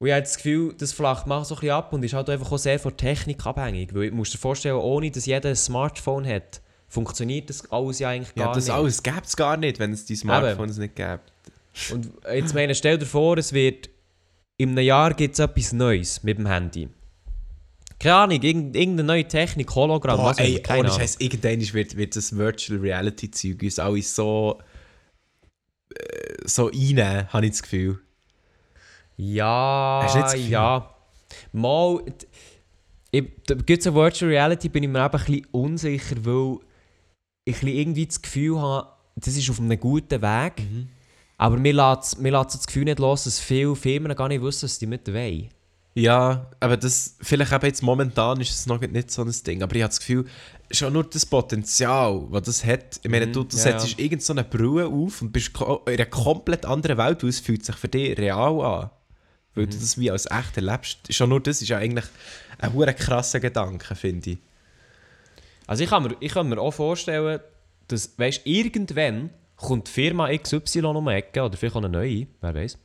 Und 0.02 0.08
ich 0.08 0.14
habe 0.14 0.24
das 0.24 0.36
Gefühl, 0.36 0.74
das 0.76 0.94
flacht 0.94 1.28
mal 1.28 1.46
so 1.46 1.54
ein 1.54 1.60
bisschen 1.60 1.76
ab 1.76 1.94
und 1.94 2.02
ist 2.04 2.14
halt 2.14 2.28
einfach 2.28 2.52
auch 2.52 2.58
sehr 2.58 2.80
von 2.80 2.98
Technik 2.98 3.46
abhängig. 3.46 3.94
Weil 3.94 4.06
ich 4.06 4.12
muss 4.12 4.32
dir 4.32 4.40
vorstellen, 4.40 4.78
ohne 4.78 5.12
dass 5.12 5.28
jeder 5.28 5.50
ein 5.50 5.56
Smartphone 5.56 6.26
hat, 6.26 6.60
funktioniert 6.88 7.52
das 7.52 7.72
alles 7.72 8.00
ja 8.00 8.10
eigentlich 8.10 8.34
gar 8.34 8.48
Ja, 8.48 8.54
das 8.56 8.66
nicht. 8.66 8.74
alles 8.74 9.04
gäbe 9.04 9.22
es 9.24 9.38
gar 9.38 9.58
nicht, 9.58 9.78
wenn 9.78 9.94
es 9.94 10.04
die 10.06 10.16
Smartphones 10.16 10.80
nicht 10.80 10.96
gäbe. 10.96 11.20
Und 11.92 12.10
jetzt 12.34 12.56
meine, 12.56 12.74
stell 12.74 12.98
dir 12.98 13.06
vor, 13.06 13.38
es 13.38 13.54
wird 13.54 13.92
in 14.58 14.70
einem 14.72 14.86
Jahr 14.86 15.14
gibt 15.14 15.36
es 15.36 15.40
etwas 15.40 15.72
Neues 15.72 16.24
mit 16.24 16.40
dem 16.40 16.48
Handy. 16.48 16.90
Keine 18.00 18.16
Ahnung, 18.16 18.42
irgend- 18.42 18.76
irgendeine 18.76 19.06
neue 19.08 19.28
Technik, 19.28 19.74
Hologramm, 19.76 20.18
Boah, 20.18 20.32
was 20.32 20.40
auch 20.40 20.44
ey, 20.44 20.54
immer, 20.54 20.60
keine 20.62 20.80
Ahnung. 20.88 21.00
Scheiß, 21.00 21.18
irgendwann 21.20 21.62
wird, 21.74 21.96
wird 21.96 22.16
das 22.16 22.36
Virtual 22.36 22.80
Reality 22.80 23.30
Zeug 23.30 23.62
uns 23.62 23.78
alle 23.78 24.02
so 24.02 24.58
äh, 25.94 26.36
so 26.46 26.66
reinnehmen, 26.66 27.32
habe 27.32 27.46
ich 27.46 27.52
das 27.52 27.62
Gefühl. 27.62 28.00
Ja, 29.18 30.34
ja. 30.36 30.90
Mal, 31.52 32.04
da 33.12 33.56
gibt's 33.56 33.88
eine 33.88 33.96
Virtual 33.96 34.32
Reality, 34.32 34.70
bin 34.70 34.84
ich 34.84 34.90
mir 34.90 35.06
eben 35.06 35.14
ein 35.14 35.26
bisschen 35.26 35.48
unsicher, 35.52 36.16
weil 36.24 36.60
ich 37.46 37.64
irgendwie 37.64 38.06
das 38.08 38.22
Gefühl 38.22 38.60
habe, 38.60 38.88
das 39.16 39.36
ist 39.36 39.50
auf 39.50 39.60
einem 39.60 39.80
guten 39.80 40.22
Weg. 40.22 40.54
Mhm. 40.60 40.90
Aber 41.38 41.58
mir 41.58 41.74
lässt, 41.74 42.20
mir 42.20 42.32
lässt 42.32 42.56
das 42.56 42.68
Gefühl 42.68 42.86
nicht 42.86 43.00
los, 43.00 43.24
dass 43.24 43.40
viele 43.40 43.76
Firmen 43.76 44.16
gar 44.16 44.28
nicht 44.28 44.42
wissen, 44.44 44.64
was 44.64 44.78
die 44.80 44.86
mit 44.86 45.08
wollen. 45.12 45.50
Ja, 45.94 46.50
aber 46.60 46.78
das, 46.78 47.18
vielleicht 47.22 47.52
eben 47.52 47.66
jetzt 47.66 47.84
momentan 47.84 48.40
ist 48.40 48.52
es 48.52 48.66
noch 48.66 48.80
nicht 48.80 49.12
so 49.12 49.24
ein 49.24 49.34
Ding, 49.46 49.62
aber 49.62 49.76
ich 49.76 49.82
habe 49.82 49.90
das 49.90 50.00
Gefühl, 50.00 50.26
schon 50.72 50.94
nur 50.94 51.04
das 51.04 51.26
Potenzial, 51.26 52.28
das 52.32 52.44
das 52.44 52.66
hat, 52.66 53.02
ich 53.04 53.12
meine, 53.12 53.26
Mhm, 53.26 53.34
du, 53.34 53.44
du 53.44 53.58
ja, 53.58 53.64
setzt 53.64 53.98
ja. 53.98 54.06
irgend 54.06 54.24
so 54.24 54.32
eine 54.32 54.46
Brille 54.46 54.88
auf 54.88 55.22
und 55.22 55.34
bist 55.34 55.52
in 55.60 55.94
einer 55.94 56.06
komplett 56.06 56.66
anderen 56.66 56.98
Welt 56.98 57.24
und 57.24 57.30
es 57.30 57.42
fühlt 57.42 57.66
sich 57.66 57.76
für 57.76 57.90
dich 57.90 58.18
real 58.18 58.62
an, 58.62 58.90
weil 59.56 59.66
Mhm. 59.66 59.70
du 59.72 59.78
das 59.78 59.98
wie 59.98 60.10
als 60.12 60.26
echt 60.30 60.56
erlebst. 60.58 60.98
Schon 61.14 61.30
nur 61.30 61.42
das 61.42 61.62
ist 61.62 61.68
ja 61.70 61.78
eigentlich 61.78 62.06
ein 62.60 62.74
hure 62.74 62.94
krasser 62.94 63.40
Gedanke, 63.40 63.96
finde 63.96 64.32
ich. 64.32 64.38
Also 65.68 65.84
ich 65.84 65.90
kann 65.90 66.04
mir, 66.04 66.16
ich 66.20 66.32
kann 66.34 66.48
mir 66.50 66.60
auch 66.60 66.72
vorstellen, 66.72 67.40
dass, 67.88 68.18
weißt 68.18 68.42
irgendwann 68.46 69.30
kommt 69.58 69.88
die 69.88 69.92
Firma 69.92 70.30
XY 70.36 70.82
um 70.86 71.06
die 71.06 71.12
Ecke, 71.14 71.44
oder 71.44 71.56
vielleicht 71.58 71.76
auch 71.76 71.80
eine 71.84 71.90
neue, 71.90 72.28
wer 72.42 72.56
weiß, 72.56 72.78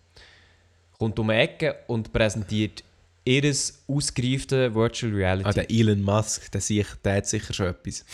kommt 0.99 1.19
um 1.19 1.29
die 1.29 1.35
Ecke 1.35 1.77
und 1.87 2.13
präsentiert 2.13 2.83
ihr 3.25 3.53
ausgereifte 3.89 4.73
Virtual 4.75 5.13
Reality. 5.13 5.49
Ah, 5.49 5.53
der 5.53 5.71
Elon 5.71 6.03
Musk, 6.03 6.51
der, 6.53 6.61
sich, 6.61 6.87
der 7.05 7.17
hat 7.17 7.27
sicher 7.27 7.53
schon 7.55 7.67
etwas. 7.67 8.05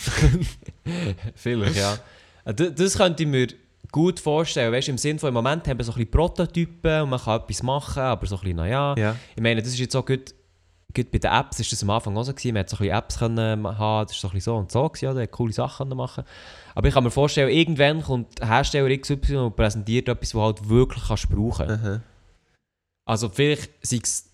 Vielleicht, 1.35 1.77
ja. 1.77 1.99
Äh, 2.45 2.55
d- 2.55 2.73
Das 2.75 2.97
könnte 2.97 3.23
ich 3.23 3.29
mir 3.29 3.47
gut 3.93 4.19
vorstellen. 4.19 4.73
Weißt, 4.73 4.89
Im 4.89 4.99
Sinne 4.99 5.19
von, 5.19 5.29
im 5.29 5.35
Moment 5.35 5.69
haben 5.69 5.79
wir 5.79 5.85
so 5.85 5.93
ein 5.93 5.97
bisschen 5.97 6.11
Prototypen 6.11 7.03
und 7.03 7.11
man 7.11 7.21
kann 7.21 7.41
etwas 7.41 7.63
machen, 7.63 8.03
aber 8.03 8.27
so 8.27 8.37
ein 8.37 8.41
bisschen, 8.41 8.57
naja. 8.57 8.95
Ja. 8.97 9.17
Ich 9.37 9.43
meine, 9.43 9.63
das 9.63 9.73
ist 9.73 9.79
jetzt 9.79 9.95
auch 9.95 10.05
gut, 10.05 10.35
gut 10.95 11.11
bei 11.13 11.19
den 11.19 11.31
Apps, 11.31 11.61
ist 11.61 11.71
das 11.71 11.83
am 11.83 11.91
Anfang 11.91 12.17
auch 12.17 12.25
so 12.25 12.33
gewesen. 12.33 12.55
Man 12.55 12.61
hat 12.61 12.71
so 12.71 12.77
ein 12.77 12.79
bisschen 12.79 12.99
Apps 12.99 13.19
können 13.19 13.79
haben, 13.79 14.07
das 14.07 14.17
ist 14.17 14.21
so 14.23 14.29
ein 14.29 14.33
bisschen 14.33 14.53
so 14.53 14.57
und 14.57 14.73
so 14.73 14.89
gewesen, 14.89 15.05
ja, 15.05 15.15
der 15.15 15.23
hat 15.25 15.31
coole 15.31 15.53
Sachen 15.53 15.89
können 15.89 15.97
machen. 15.97 16.25
Aber 16.75 16.89
ich 16.89 16.95
kann 16.95 17.05
mir 17.05 17.11
vorstellen, 17.11 17.51
irgendwann 17.51 18.03
kommt 18.03 18.41
Hersteller 18.41 18.97
XY 18.97 19.37
und 19.37 19.57
präsentiert 19.57 20.09
etwas, 20.09 20.31
das 20.31 20.41
halt 20.41 20.69
wirklich 20.69 21.05
kannst 21.07 21.29
brauchen. 21.29 21.71
Aha. 21.71 22.01
Also 23.05 23.29
vielleicht, 23.29 23.71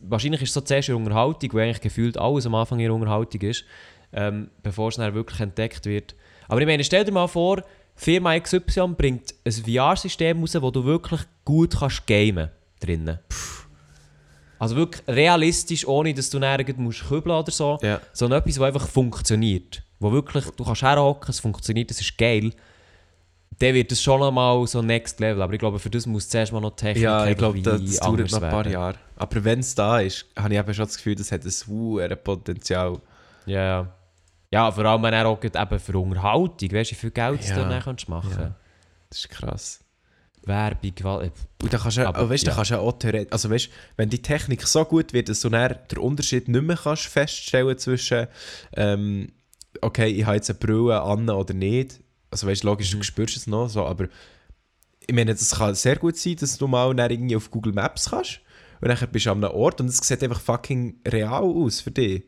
wahrscheinlich 0.00 0.42
ist 0.42 0.50
es 0.50 0.54
so 0.54 0.60
zuerst 0.60 0.88
eine 0.88 0.98
Unterhaltung, 0.98 1.52
wo 1.52 1.58
eigentlich 1.58 1.80
gefühlt 1.80 2.18
alles 2.18 2.46
am 2.46 2.54
Anfang 2.54 2.78
ihrer 2.78 2.94
Unterhaltung 2.94 3.40
ist, 3.40 3.64
ähm, 4.12 4.50
bevor 4.62 4.88
es 4.88 4.96
dann 4.96 5.14
wirklich 5.14 5.40
entdeckt 5.40 5.86
wird. 5.86 6.14
Aber 6.48 6.60
ich 6.60 6.66
meine, 6.66 6.84
stell 6.84 7.04
dir 7.04 7.12
mal 7.12 7.28
vor, 7.28 7.62
Firma 8.00 8.38
XY 8.38 8.94
bringt 8.96 9.34
ein 9.44 9.52
VR-System 9.52 10.40
raus, 10.40 10.56
wo 10.60 10.70
du 10.70 10.84
wirklich 10.84 11.20
gut 11.44 11.76
kannst 11.78 12.06
gamen 12.06 12.48
drinnen. 12.80 13.18
Also 14.60 14.76
wirklich 14.76 15.02
realistisch, 15.08 15.86
ohne 15.86 16.14
dass 16.14 16.30
du 16.30 16.38
nirgends 16.38 16.78
musst 16.80 17.08
kübeln 17.08 17.36
oder 17.36 17.50
so, 17.50 17.78
Ja. 17.82 18.00
sondern 18.12 18.40
etwas, 18.40 18.54
das 18.54 18.62
einfach 18.64 18.86
funktioniert. 18.88 19.82
Wo 20.00 20.12
wirklich, 20.12 20.44
du 20.56 20.64
kannst 20.64 20.82
herhocken, 20.82 21.30
es 21.30 21.40
funktioniert, 21.40 21.90
es 21.90 22.00
ist 22.00 22.16
geil. 22.16 22.52
Dann 23.58 23.74
wird 23.74 23.90
es 23.90 24.00
schon 24.00 24.22
einmal 24.22 24.64
so 24.68 24.80
next 24.80 25.18
level. 25.18 25.42
Aber 25.42 25.52
ich 25.52 25.58
glaube, 25.58 25.80
für 25.80 25.90
das 25.90 26.06
muss 26.06 26.28
zuerst 26.28 26.52
mal 26.52 26.60
noch 26.60 26.76
Technik 26.76 27.02
Ja, 27.02 27.26
ich 27.26 27.36
glaube, 27.36 27.60
das, 27.60 27.80
das 27.84 27.98
dauert 27.98 28.30
noch 28.30 28.42
ein 28.42 28.50
paar. 28.50 28.66
Jahre. 28.68 28.94
Aber 29.16 29.44
wenn 29.44 29.58
es 29.58 29.74
da 29.74 29.98
ist, 29.98 30.26
habe 30.36 30.54
ich 30.54 30.60
eben 30.60 30.74
schon 30.74 30.84
das 30.84 30.96
Gefühl, 30.96 31.16
das 31.16 31.32
hat 31.32 31.44
ein 31.44 31.52
hohes 31.68 32.16
Potenzial. 32.22 33.00
Ja, 33.46 33.64
ja. 33.64 33.94
Ja, 34.52 34.70
vor 34.72 34.84
allem 34.84 35.02
wenn 35.02 35.12
er 35.14 35.26
auch 35.26 35.42
eben 35.42 35.78
für 35.78 35.98
Unterhaltung, 35.98 36.72
weißt 36.72 36.90
du, 36.90 36.94
wie 36.94 36.98
viel 36.98 37.10
Geld 37.10 37.44
du 37.44 37.48
Ja. 37.48 37.68
dann 37.68 37.82
kannst 37.82 38.08
machen 38.08 38.30
Ja. 38.30 38.54
Das 39.10 39.18
ist 39.20 39.28
krass. 39.28 39.80
Werbung, 40.44 40.94
Gewalt. 40.94 41.32
Und 41.62 41.72
dann 41.72 41.80
kannst 41.80 41.98
du, 41.98 42.08
Aber, 42.08 42.30
weißt, 42.30 42.46
ja. 42.46 42.54
kannst 42.54 42.70
du 42.70 42.78
auch 42.78 42.92
theoretisch, 42.98 43.32
also 43.32 43.50
weißt, 43.50 43.68
wenn 43.96 44.08
die 44.08 44.22
Technik 44.22 44.66
so 44.66 44.84
gut 44.84 45.12
wird, 45.12 45.28
dass 45.28 45.40
du 45.40 45.50
dann 45.50 45.76
den 45.90 45.98
Unterschied 45.98 46.48
nicht 46.48 46.62
mehr 46.62 46.76
kannst 46.76 47.06
feststellen 47.06 47.76
zwischen, 47.76 48.26
ähm, 48.74 49.32
okay, 49.82 50.06
ich 50.06 50.24
habe 50.24 50.36
jetzt 50.36 50.48
eine 50.48 50.58
Brille 50.58 51.02
an 51.02 51.28
oder 51.28 51.52
nicht. 51.52 52.00
Also 52.30 52.46
weißt, 52.46 52.64
logisch, 52.64 52.94
Mhm. 52.94 52.98
du 52.98 53.04
spürst 53.04 53.36
es 53.36 53.46
noch 53.46 53.68
so, 53.68 53.84
aber 53.84 54.06
ich 55.06 55.14
meine, 55.14 55.32
das 55.34 55.50
kann 55.54 55.74
sehr 55.74 55.96
gut 55.96 56.16
sein, 56.16 56.36
dass 56.36 56.56
du 56.56 56.66
mal 56.66 56.94
dann 56.94 57.10
irgendwie 57.10 57.36
auf 57.36 57.50
Google 57.50 57.72
Maps 57.72 58.10
kannst 58.10 58.40
und 58.80 58.88
dann 58.88 59.08
bist 59.10 59.26
du 59.26 59.30
an 59.32 59.44
einem 59.44 59.54
Ort 59.54 59.80
und 59.80 59.88
es 59.88 59.98
sieht 59.98 60.22
einfach 60.22 60.40
fucking 60.40 61.00
real 61.06 61.42
aus 61.42 61.80
für 61.80 61.90
dich. 61.90 62.24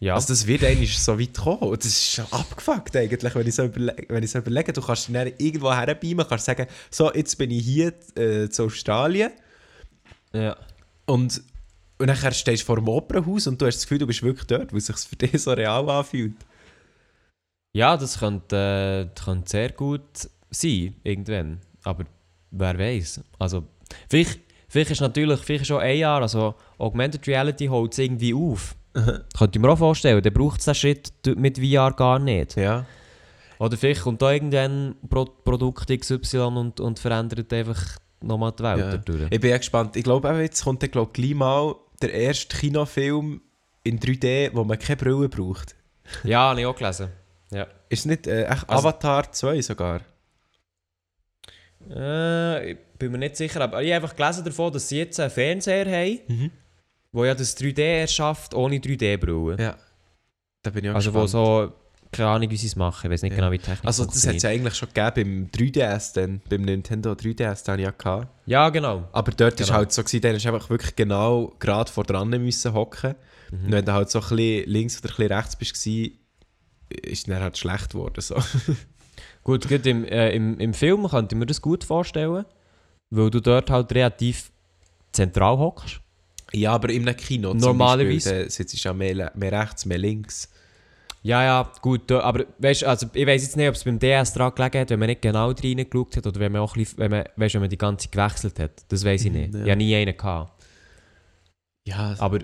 Ja, 0.00 0.14
Also 0.14 0.28
das 0.28 0.46
wird 0.46 0.64
eigentlich 0.64 0.98
so 0.98 1.18
weit 1.18 1.34
kommen. 1.34 1.70
Und 1.70 1.78
das 1.78 1.86
ist 1.86 2.10
schon 2.10 2.26
abgefuckt 2.30 2.96
eigentlich, 2.96 3.34
wenn 3.34 3.46
ich 3.46 3.54
so, 3.54 3.64
überle 3.64 3.96
wenn 4.08 4.22
ich 4.22 4.30
so 4.30 4.38
überlege. 4.38 4.72
Du 4.72 4.82
kannst 4.82 5.08
dann 5.14 5.32
irgendwo 5.38 5.72
herbeamen, 5.72 6.26
kannst 6.28 6.44
sagen, 6.44 6.66
so, 6.90 7.12
jetzt 7.12 7.36
bin 7.38 7.50
ich 7.50 7.64
hier 7.64 7.92
äh, 8.16 8.48
zu 8.48 8.64
Australien 8.64 9.32
ja. 10.32 10.56
und, 11.06 11.42
und 11.98 12.06
dann 12.06 12.32
stehst 12.32 12.62
du 12.62 12.66
vor 12.66 12.76
dem 12.76 12.88
Opernhaus 12.88 13.46
und 13.46 13.60
du 13.60 13.66
hast 13.66 13.76
das 13.76 13.84
Gefühl, 13.84 13.98
du 13.98 14.06
bist 14.06 14.22
wirklich 14.22 14.46
dort, 14.46 14.72
weil 14.72 14.78
es 14.78 14.86
sich 14.86 14.96
für 14.96 15.16
dich 15.16 15.40
so 15.40 15.52
real 15.52 15.88
anfühlt. 15.88 16.34
ja, 17.72 17.96
das 17.96 18.18
könnte, 18.18 19.10
äh, 19.10 19.20
könnte 19.20 19.48
sehr 19.48 19.70
gut 19.70 20.28
sein, 20.50 20.96
irgendwann. 21.02 21.60
Aber 21.84 22.04
wer 22.50 22.78
weiß. 22.78 23.20
Also, 23.38 23.64
vielleicht, 24.10 24.40
vielleicht 24.68 24.90
ist 24.90 25.00
natürlich 25.00 25.40
vielleicht 25.40 25.62
ist 25.62 25.68
schon 25.68 25.80
ein 25.80 25.98
Jahr, 25.98 26.20
also 26.20 26.54
Augmented 26.78 27.26
Reality 27.26 27.66
holt 27.66 27.92
es 27.92 27.98
irgendwie 27.98 28.34
auf. 28.34 28.76
Könnte 28.94 29.58
ich 29.58 29.60
mir 29.60 29.68
auch 29.70 29.78
vorstellen, 29.78 30.22
dann 30.22 30.32
braucht 30.32 30.60
es 30.60 30.66
den 30.66 30.74
Schritt 30.74 31.12
mit 31.36 31.58
VR 31.58 31.92
gar 31.92 32.18
nicht. 32.18 32.56
Ja. 32.56 32.86
Oder 33.58 33.76
vielleicht 33.76 34.02
kommt 34.02 34.22
da 34.22 34.30
irgendwann 34.32 34.94
Pro 35.08 35.24
Produkt 35.24 35.88
XY 35.88 36.38
und, 36.38 36.80
und 36.80 36.98
verändert 36.98 37.52
einfach 37.52 37.82
nochmal 38.20 38.52
die 38.52 38.62
Welt 38.62 38.78
ja. 38.78 38.90
dadurch. 38.96 39.26
Ich 39.30 39.40
bin 39.40 39.50
ja 39.50 39.58
gespannt. 39.58 39.96
Ich 39.96 40.04
glaube, 40.04 40.28
jetzt 40.40 40.62
kommt 40.64 40.82
dann, 40.82 40.90
glaub, 40.90 41.12
gleich 41.12 41.34
mal 41.34 41.74
der 42.02 42.12
erste 42.12 42.56
Kinofilm 42.56 43.40
in 43.82 43.98
3D, 44.00 44.50
wo 44.54 44.64
man 44.64 44.78
keine 44.78 44.96
Brille 44.96 45.28
braucht. 45.28 45.74
Ja, 46.22 46.50
habe 46.50 46.60
ich 46.60 46.66
auch 46.66 46.76
gelesen. 46.76 47.08
Ja. 47.50 47.66
Ist 47.88 48.00
es 48.00 48.06
nicht 48.06 48.26
äh, 48.26 48.44
echt 48.44 48.68
Also- 48.68 48.88
Avatar 48.88 49.30
2 49.30 49.60
sogar? 49.62 50.00
Äh, 51.90 52.72
ich 52.72 52.78
bin 52.98 53.12
mir 53.12 53.18
nicht 53.18 53.36
sicher, 53.36 53.60
aber 53.60 53.82
ich 53.82 53.92
habe 53.92 54.04
einfach 54.04 54.16
gelesen 54.16 54.44
davon, 54.44 54.72
dass 54.72 54.88
sie 54.88 54.98
jetzt 54.98 55.20
einen 55.20 55.30
Fernseher 55.30 55.84
haben, 55.86 56.18
Mhm. 56.28 56.50
Wo 57.14 57.24
ja 57.24 57.34
das 57.34 57.56
3D 57.56 57.80
erschafft 58.00 58.54
ohne 58.54 58.76
3D-Brille. 58.76 59.56
Ja. 59.62 59.76
Da 60.62 60.70
bin 60.70 60.84
ich 60.84 60.90
auch 60.90 60.94
also 60.96 61.14
wo 61.14 61.22
gespannt. 61.22 61.46
so, 61.46 61.72
keine 62.10 62.28
Ahnung 62.28 62.50
wie 62.50 62.56
sie 62.56 62.66
es 62.66 62.76
machen, 62.76 63.06
ich 63.06 63.12
weiß 63.12 63.22
nicht 63.22 63.32
Ja. 63.32 63.36
genau 63.36 63.50
wie 63.50 63.58
die 63.58 63.64
Technik 63.64 63.86
Also 63.86 64.04
das 64.04 64.26
hat 64.26 64.34
es 64.36 64.42
ja 64.42 64.50
eigentlich 64.50 64.74
schon 64.74 64.88
gegeben 64.92 65.48
beim 65.52 65.66
3DS 65.66 66.14
dann, 66.14 66.40
beim 66.48 66.62
Nintendo 66.62 67.12
3DS, 67.12 67.64
den 67.64 67.78
ich 67.80 67.84
ja 67.84 67.90
gehabt. 67.90 68.28
Ja, 68.46 68.68
genau. 68.70 69.08
Aber 69.12 69.32
dort 69.32 69.58
war 69.60 69.66
Genau. 69.66 69.78
halt 69.78 69.92
so, 69.92 70.02
gewesen, 70.02 70.20
dann 70.22 70.38
du 70.38 70.48
einfach 70.52 70.70
wirklich 70.70 70.96
genau 70.96 71.52
gerade 71.58 71.90
vor 71.90 72.04
dran 72.04 72.28
müssen 72.30 72.72
hocken. 72.74 73.14
Mhm. 73.50 73.64
Und 73.66 73.72
wenn 73.72 73.84
du 73.84 73.92
halt 73.92 74.10
so 74.10 74.20
ein 74.20 74.28
bisschen 74.28 74.70
links 74.70 74.98
oder 74.98 75.12
ein 75.12 75.16
bisschen 75.16 75.32
rechts 75.32 75.56
bist, 75.56 75.86
war, 75.86 77.00
ist 77.10 77.28
dann 77.28 77.40
halt 77.42 77.58
schlecht 77.58 77.90
geworden. 77.90 78.20
So. 78.20 78.36
Gut, 79.44 79.68
gut 79.68 79.84
im, 79.86 80.04
äh, 80.04 80.30
im, 80.30 80.58
im 80.58 80.72
Film 80.72 81.06
könnte 81.08 81.34
ich 81.34 81.38
mir 81.38 81.44
das 81.46 81.60
gut 81.60 81.84
vorstellen, 81.84 82.46
weil 83.10 83.30
du 83.30 83.40
dort 83.40 83.68
halt 83.70 83.92
relativ 83.94 84.50
zentral 85.12 85.58
hockst. 85.58 86.00
Ja, 86.54 86.72
aber 86.72 86.88
in 86.90 87.06
einem 87.08 87.16
Kino 87.16 87.50
zum 87.50 87.58
Normalerweise. 87.60 88.30
Beispiel, 88.30 88.44
da 88.44 88.50
sitzt 88.50 88.74
du 88.74 88.78
ja 88.88 88.92
mehr, 88.92 89.32
mehr 89.34 89.52
rechts, 89.52 89.84
mehr 89.86 89.98
links. 89.98 90.50
Ja, 91.22 91.42
ja, 91.42 91.72
gut, 91.80 92.10
da, 92.10 92.20
aber 92.20 92.44
weißt, 92.58 92.84
also 92.84 93.06
ich 93.14 93.26
weiß 93.26 93.42
jetzt 93.42 93.56
nicht, 93.56 93.66
ob 93.68 93.74
es 93.74 93.84
beim 93.84 93.98
DS 93.98 94.34
dran 94.34 94.54
gelegen 94.54 94.80
hat, 94.80 94.90
wenn 94.90 94.98
man 94.98 95.08
nicht 95.08 95.22
genau 95.22 95.50
reingeschaut 95.50 96.16
hat 96.18 96.26
oder 96.26 96.38
wenn 96.38 96.52
man 96.52 96.60
auch 96.60 96.76
ein 96.76 96.80
bisschen, 96.82 96.98
wenn 96.98 97.10
man, 97.10 97.24
weißt, 97.36 97.54
wenn 97.54 97.62
man 97.62 97.70
die 97.70 97.78
ganze 97.78 98.08
gewechselt 98.08 98.58
hat. 98.58 98.84
Das 98.90 99.04
weiß 99.04 99.24
ich 99.24 99.32
Mhm, 99.32 99.38
nicht. 99.38 99.54
ja. 99.54 99.60
Ich 99.64 99.70
habe 99.70 99.76
nie 99.76 99.94
einen 99.96 100.16
gehabt. 100.16 100.62
Ja, 101.88 102.14
Aber 102.18 102.40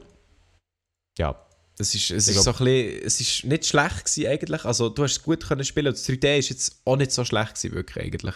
ja, 1.19 1.35
es 1.79 1.95
ist, 1.95 2.11
es 2.11 2.29
ich 2.29 2.37
ist 2.37 2.43
glaub- 2.43 2.57
so 2.57 2.65
ein 2.65 2.71
bisschen, 2.73 3.03
es 3.07 3.21
ist 3.21 3.45
nicht 3.45 3.67
schlecht 3.67 4.05
gewesen 4.05 4.27
eigentlich. 4.31 4.65
Also 4.65 4.89
du 4.89 5.03
hast 5.03 5.13
es 5.13 5.23
gut 5.23 5.47
können 5.47 5.65
spielen. 5.65 5.93
Das 5.93 6.07
3D 6.09 6.39
ist 6.39 6.49
jetzt 6.51 6.81
auch 6.85 6.97
nicht 6.97 7.13
so 7.13 7.25
schlecht 7.25 7.55
gewesen, 7.57 7.75
wirklich 7.75 8.05
eigentlich. 8.07 8.35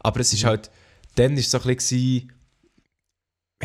Aber 0.00 0.20
es 0.20 0.32
ist 0.32 0.42
Mhm. 0.42 0.46
halt, 0.48 0.70
dann 1.16 1.36
ist 1.36 1.46
es 1.46 1.50
so 1.52 1.58
ein 1.68 1.76
bisschen, 1.76 2.32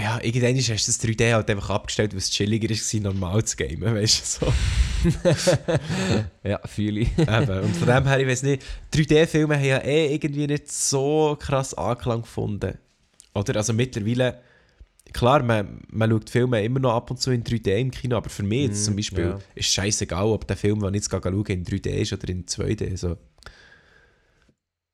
ja, 0.02 0.20
irgendwann 0.22 0.58
hast 0.58 0.68
du 0.68 0.74
das 0.74 1.02
3D 1.02 1.34
halt 1.34 1.50
einfach 1.50 1.70
abgestellt, 1.72 2.12
weil 2.14 2.20
es 2.20 2.30
chilliger 2.30 2.70
war, 2.70 3.02
normal 3.02 3.44
zu 3.44 3.58
gamen, 3.58 3.96
weißt 3.96 4.42
du, 4.42 4.46
so. 4.46 4.54
ja, 6.44 6.60
fühle 6.66 7.02
ich. 7.02 7.18
Eben. 7.18 7.60
Und 7.60 7.76
von 7.76 7.88
dem 7.88 8.08
her, 8.08 8.20
ich 8.20 8.28
weiß 8.28 8.44
nicht, 8.44 8.64
3D-Filme 8.94 9.56
haben 9.56 9.66
ja 9.66 9.78
eh 9.80 10.14
irgendwie 10.14 10.48
nicht 10.48 10.72
so 10.72 11.38
krass 11.40 11.74
Anklang 11.74 12.22
gefunden. 12.22 12.78
Oder? 13.34 13.56
Also 13.56 13.74
mittlerweile, 13.74 14.40
klar, 15.14 15.44
man, 15.44 15.82
man 15.90 16.10
schaut 16.10 16.30
Filme 16.30 16.64
immer 16.64 16.80
noch 16.80 16.94
ab 16.94 17.12
und 17.12 17.20
zu 17.20 17.32
in 17.32 17.44
3D 17.44 17.78
im 17.78 17.92
Kino, 17.92 18.18
aber 18.18 18.30
für 18.30 18.44
mich 18.44 18.68
jetzt 18.68 18.82
Mm, 18.82 18.86
zum 18.86 18.96
Beispiel 18.96 19.26
ja. 19.26 19.40
ist 19.56 19.74
scheißegal, 19.74 20.26
ob 20.26 20.48
der 20.48 20.58
Film, 20.58 20.80
den 20.80 20.94
ich 20.94 21.04
jetzt 21.04 21.12
schaue, 21.12 21.44
in 21.48 21.66
3D 21.66 21.90
ist 21.90 22.14
oder 22.14 22.30
in 22.30 22.46
2D. 22.46 22.98
So. 22.98 23.18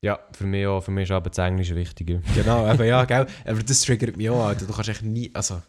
Ja, 0.01 0.19
für 0.33 0.45
mich 0.45 0.67
auch. 0.67 0.81
Für 0.81 0.91
mich 0.91 1.03
ist 1.05 1.11
aber 1.11 1.29
das 1.29 1.37
Englisch 1.39 1.73
wichtiger. 1.73 2.19
Genau, 2.35 2.71
eben, 2.71 2.85
ja, 2.85 3.05
gell. 3.05 3.25
Aber 3.45 3.63
das 3.63 3.81
triggert 3.81 4.17
mich 4.17 4.29
auch, 4.29 4.45
Alter. 4.45 4.65
Du 4.65 4.73
kannst 4.73 4.89
echt 4.89 5.03
nie, 5.03 5.31
also... 5.33 5.61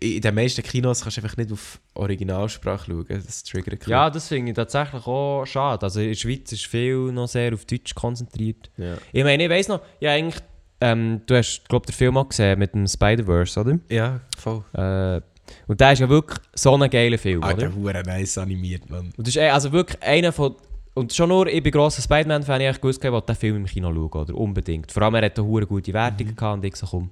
In 0.00 0.20
den 0.20 0.34
meisten 0.34 0.64
Kinos 0.64 1.02
kannst 1.02 1.18
du 1.18 1.22
einfach 1.22 1.36
nicht 1.36 1.52
auf 1.52 1.78
Originalsprache 1.94 2.90
schauen. 2.90 3.06
Das 3.08 3.44
triggert 3.44 3.84
ein 3.86 3.88
Ja, 3.90 4.10
das 4.10 4.26
finde 4.26 4.50
ich 4.50 4.56
tatsächlich 4.56 5.06
auch 5.06 5.44
schade. 5.46 5.84
Also 5.84 6.00
in 6.00 6.08
der 6.08 6.14
Schweiz 6.16 6.50
ist 6.50 6.66
viel 6.66 7.12
noch 7.12 7.28
sehr 7.28 7.54
auf 7.54 7.64
Deutsch 7.66 7.94
konzentriert. 7.94 8.68
bisschen. 8.76 8.98
Ich 9.12 9.22
meine, 9.22 9.44
ich 9.44 9.48
weiss 9.50 9.68
noch, 9.68 9.80
ja 10.00 10.10
eigentlich, 10.10 10.42
ähm, 10.80 11.20
du 11.26 11.36
hast, 11.36 11.68
glaube 11.68 11.86
den 11.86 11.92
Film 11.92 12.16
auch 12.16 12.28
gesehen 12.28 12.58
mit 12.58 12.74
dem 12.74 12.88
Spider-Verse, 12.88 13.60
oder? 13.60 13.78
Ja, 13.88 13.96
ja 13.96 14.20
voll. 14.36 14.64
Äh, 14.72 15.20
und 15.68 15.80
der 15.80 15.92
ist 15.92 16.00
ja 16.00 16.08
wirklich 16.08 16.40
so 16.54 16.74
ein 16.76 16.90
geiler 16.90 17.18
Film, 17.18 17.38
oder? 17.38 17.48
Alter, 17.70 18.02
nice 18.02 18.38
animiert, 18.38 18.90
Mann. 18.90 19.12
Und 19.16 19.18
das 19.26 19.28
ist 19.28 19.36
eh- 19.36 19.50
also 19.50 19.70
wirklich 19.70 20.02
einer 20.02 20.32
von... 20.32 20.56
Und 20.94 21.12
schon 21.12 21.30
nur, 21.30 21.46
ich 21.46 21.62
bin 21.62 21.72
grosser 21.72 22.02
Spider-Man-Fan, 22.02 22.60
ich 22.60 22.80
gewusst, 22.80 23.02
ich 23.02 23.10
wollte 23.10 23.28
den 23.28 23.36
Film 23.36 23.56
im 23.56 23.66
Kino 23.66 23.92
schauen, 23.92 24.22
oder? 24.22 24.34
Unbedingt. 24.34 24.92
Vor 24.92 25.02
allem, 25.02 25.14
er 25.14 25.26
hat 25.26 25.38
eine 25.38 25.66
gute 25.66 25.92
Wertung 25.92 26.36
gehabt 26.36 26.54
und 26.54 26.64
ich 26.64 26.76
so, 26.76 26.86
komm, 26.86 27.10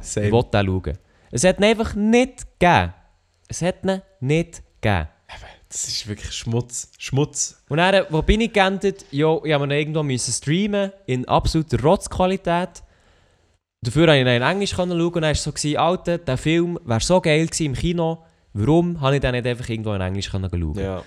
Same. 0.00 0.26
ich 0.26 0.32
will 0.32 0.44
den 0.52 0.66
schauen. 0.66 0.98
Es 1.30 1.44
hat 1.44 1.58
ihn 1.58 1.64
einfach 1.64 1.94
nicht 1.94 2.46
gegeben. 2.58 2.92
Es 3.48 3.62
hat 3.62 3.84
ihn 3.84 4.02
nicht 4.20 4.62
gegeben. 4.80 5.08
Das 5.72 5.88
ist 5.88 6.06
wirklich 6.06 6.30
Schmutz. 6.32 6.92
Schmutz. 6.98 7.62
Und 7.70 7.78
dann, 7.78 8.04
wo 8.10 8.20
bin 8.20 8.42
ich 8.42 8.52
geendet? 8.52 9.06
Ja, 9.10 9.38
ich 9.42 9.58
musste 9.58 9.74
irgendwo 9.74 10.02
müssen 10.02 10.32
streamen, 10.32 10.92
in 11.06 11.26
absoluter 11.26 11.80
Rotzqualität. 11.82 12.82
Dafür 13.80 14.06
konnte 14.06 14.20
ich 14.20 14.26
ihn 14.26 14.28
in 14.28 14.42
Englisch 14.42 14.70
schauen 14.72 14.90
und 14.92 15.14
dann 15.14 15.22
war 15.22 15.30
es 15.30 15.42
so, 15.42 15.78
Alter, 15.78 16.18
der 16.18 16.36
Film 16.36 16.78
wäre 16.84 17.00
so 17.00 17.22
geil 17.22 17.46
gewesen 17.46 17.66
im 17.66 17.72
Kino. 17.72 18.22
Warum 18.52 19.00
habe 19.00 19.14
ich 19.14 19.22
den 19.22 19.32
nicht 19.32 19.46
einfach 19.46 19.66
irgendwo 19.66 19.94
in 19.94 20.02
Englisch 20.02 20.30
können 20.30 20.50
schauen 20.50 20.74
Ja. 20.78 21.02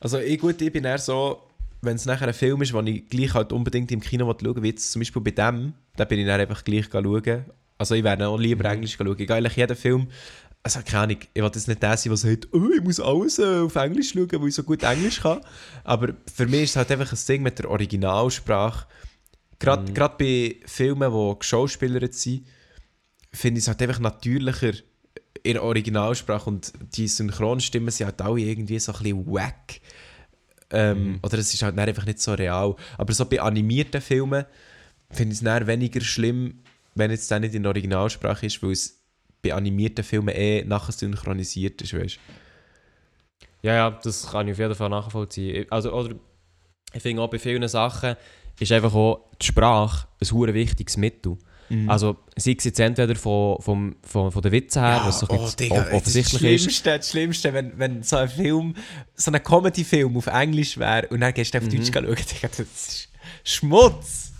Also 0.00 0.18
ich, 0.18 0.38
gut, 0.38 0.60
ich 0.60 0.70
bin 0.70 0.84
eher 0.84 0.98
so, 0.98 1.40
wenn 1.84 1.96
es 1.96 2.06
nachher 2.06 2.28
ein 2.28 2.34
Film 2.34 2.62
ist, 2.62 2.72
den 2.72 2.86
ich 2.86 3.08
gleich 3.08 3.34
halt 3.34 3.52
unbedingt 3.52 3.90
im 3.92 4.00
Kino 4.00 4.26
schauen 4.26 4.56
will, 4.56 4.62
wie 4.62 4.68
jetzt 4.68 4.92
zum 4.92 5.00
Beispiel 5.00 5.22
bei 5.22 5.30
dem, 5.30 5.74
da 5.96 6.04
bin 6.04 6.18
ich 6.18 6.26
dann 6.26 6.40
einfach 6.40 6.64
gleich 6.64 6.86
schauen. 6.90 7.44
Also 7.76 7.94
ich 7.94 8.04
werde 8.04 8.28
auch 8.28 8.38
lieber 8.38 8.64
Englisch 8.70 8.96
schauen. 8.96 9.10
Ich 9.18 9.26
gehe 9.26 9.34
eigentlich 9.34 9.56
jeden 9.56 9.76
Film, 9.76 10.08
also 10.62 10.80
keine 10.80 11.02
Ahnung, 11.02 11.18
ich 11.20 11.42
will 11.42 11.50
jetzt 11.52 11.68
nicht 11.68 11.82
der 11.82 11.96
sein, 11.96 12.10
der 12.10 12.16
sagt, 12.16 12.48
oh, 12.52 12.70
ich 12.74 12.82
muss 12.82 12.98
alles 12.98 13.38
äh, 13.38 13.60
auf 13.60 13.76
Englisch 13.76 14.12
schauen, 14.12 14.32
weil 14.32 14.48
ich 14.48 14.54
so 14.54 14.62
gut 14.62 14.82
Englisch 14.82 15.20
kann. 15.20 15.40
Aber 15.84 16.14
für 16.32 16.46
mich 16.46 16.62
ist 16.62 16.70
es 16.70 16.76
halt 16.76 16.90
einfach 16.90 17.12
ein 17.12 17.18
Ding 17.28 17.42
mit 17.42 17.58
der 17.58 17.70
Originalsprache. 17.70 18.86
Gerade 19.58 19.92
gerade 19.92 20.14
bei 20.18 20.56
Filmen, 20.66 21.12
die 21.12 21.38
geschauspielert 21.38 22.14
sind, 22.14 22.46
finde 23.32 23.58
ich 23.58 23.64
es 23.64 23.68
halt 23.68 23.82
einfach 23.82 24.00
natürlicher 24.00 24.72
in 25.42 25.54
der 25.54 25.62
Originalsprache 25.62 26.48
und 26.48 26.72
die 26.96 27.08
Synchronstimmen 27.08 27.90
sind 27.90 28.06
halt 28.06 28.22
alle 28.22 28.40
irgendwie 28.40 28.78
so 28.78 28.92
ein 28.92 28.98
bisschen 28.98 29.26
wack. 29.26 29.80
Ähm, 30.74 31.18
Oder 31.22 31.38
es 31.38 31.54
ist 31.54 31.62
halt 31.62 31.78
dann 31.78 31.88
einfach 31.88 32.06
nicht 32.06 32.20
so 32.20 32.34
real. 32.34 32.76
Aber 32.98 33.12
so 33.12 33.24
bei 33.24 33.40
animierten 33.40 34.00
Filmen 34.00 34.44
finde 35.10 35.32
ich 35.32 35.38
es 35.38 35.44
dann 35.44 35.66
weniger 35.66 36.00
schlimm, 36.00 36.60
wenn 36.94 37.10
jetzt 37.10 37.30
das 37.30 37.40
nicht 37.40 37.54
in 37.54 37.62
der 37.62 37.70
Originalsprache 37.70 38.46
ist, 38.46 38.62
weil 38.62 38.72
es 38.72 39.00
bei 39.42 39.54
animierten 39.54 40.04
Filmen 40.04 40.34
eh 40.34 40.64
nachher 40.64 40.92
synchronisiert 40.92 41.82
ist, 41.82 41.94
weißt 41.94 42.18
Ja, 43.62 43.74
ja, 43.74 43.90
das 43.90 44.30
kann 44.30 44.48
ich 44.48 44.52
auf 44.52 44.58
jeden 44.58 44.74
Fall 44.74 44.88
nachvollziehen. 44.88 45.66
Also, 45.70 45.92
oder 45.92 46.14
ich 46.92 47.02
finde 47.02 47.22
auch 47.22 47.30
bei 47.30 47.38
vielen 47.38 47.66
Sachen 47.68 48.16
ist 48.58 48.72
einfach 48.72 48.94
auch 48.94 49.30
die 49.40 49.46
Sprache 49.46 50.06
ein 50.20 50.30
hure 50.30 50.54
wichtiges 50.54 50.96
Mittel. 50.96 51.36
Mhm. 51.68 51.88
Also 51.88 52.16
sei 52.36 52.54
es 52.58 52.64
jetzt 52.64 52.78
entweder 52.80 53.14
von, 53.16 53.60
von, 53.60 53.96
von, 54.02 54.30
von 54.30 54.42
den 54.42 54.52
Witzen 54.52 54.82
her, 54.82 55.00
was 55.04 55.20
so 55.20 55.28
ein 55.28 55.38
oh, 55.38 55.42
bisschen 55.42 55.56
Digga, 55.56 55.76
off- 55.80 55.84
das 55.84 55.94
offensichtlich 55.94 56.42
ist. 56.42 56.42
Das 56.42 56.60
Schlimmste, 56.74 56.98
das 56.98 57.10
Schlimmste 57.10 57.52
wenn, 57.54 57.78
wenn 57.78 58.02
so 58.02 58.16
ein 58.16 58.28
Film, 58.28 58.74
so 59.14 59.30
ein 59.32 59.42
Comedy-Film 59.42 60.16
auf 60.16 60.26
Englisch 60.26 60.76
wäre 60.78 61.06
und 61.08 61.20
dann 61.20 61.32
gehst 61.32 61.54
du 61.54 61.58
auf 61.58 61.64
Mhm. 61.64 61.70
Deutsch 61.70 61.90
schauen, 61.92 62.04
Digga, 62.06 62.48
das 62.48 62.60
ist 62.60 63.08
Schmutz. 63.44 64.32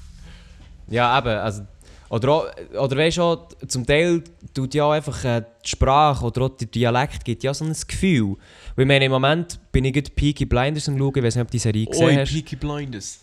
Ja, 0.88 1.18
eben. 1.18 1.28
Also, 1.28 1.62
oder, 2.10 2.28
auch, 2.30 2.46
oder 2.78 2.96
weißt 2.96 3.16
du, 3.16 3.36
zum 3.66 3.86
Teil 3.86 4.22
tut 4.52 4.74
ja 4.74 4.84
auch 4.84 4.92
einfach 4.92 5.24
äh, 5.24 5.42
die 5.64 5.68
Sprache 5.70 6.24
oder 6.26 6.42
auch 6.42 6.48
der 6.50 6.66
Dialekt 6.68 7.24
gibt 7.24 7.42
ja 7.42 7.54
so 7.54 7.64
ein 7.64 7.74
Gefühl. 7.88 8.36
Weil 8.76 8.84
ich 8.84 8.88
meine, 8.88 9.04
im 9.06 9.12
Moment 9.12 9.58
bin 9.72 9.84
ich 9.86 9.94
gerade 9.94 10.10
Peaky 10.10 10.44
Blinders 10.44 10.88
am 10.88 10.98
schauen, 10.98 11.12
ich 11.16 11.22
weiß 11.22 11.36
nicht, 11.36 11.42
ob 11.42 11.48
du 11.48 11.52
die 11.52 11.58
Serie 11.58 11.86
gesehen 11.86 12.06
Oi, 12.06 12.14
hast. 12.16 12.32
Peaky 12.32 12.56
Blinders. 12.56 13.20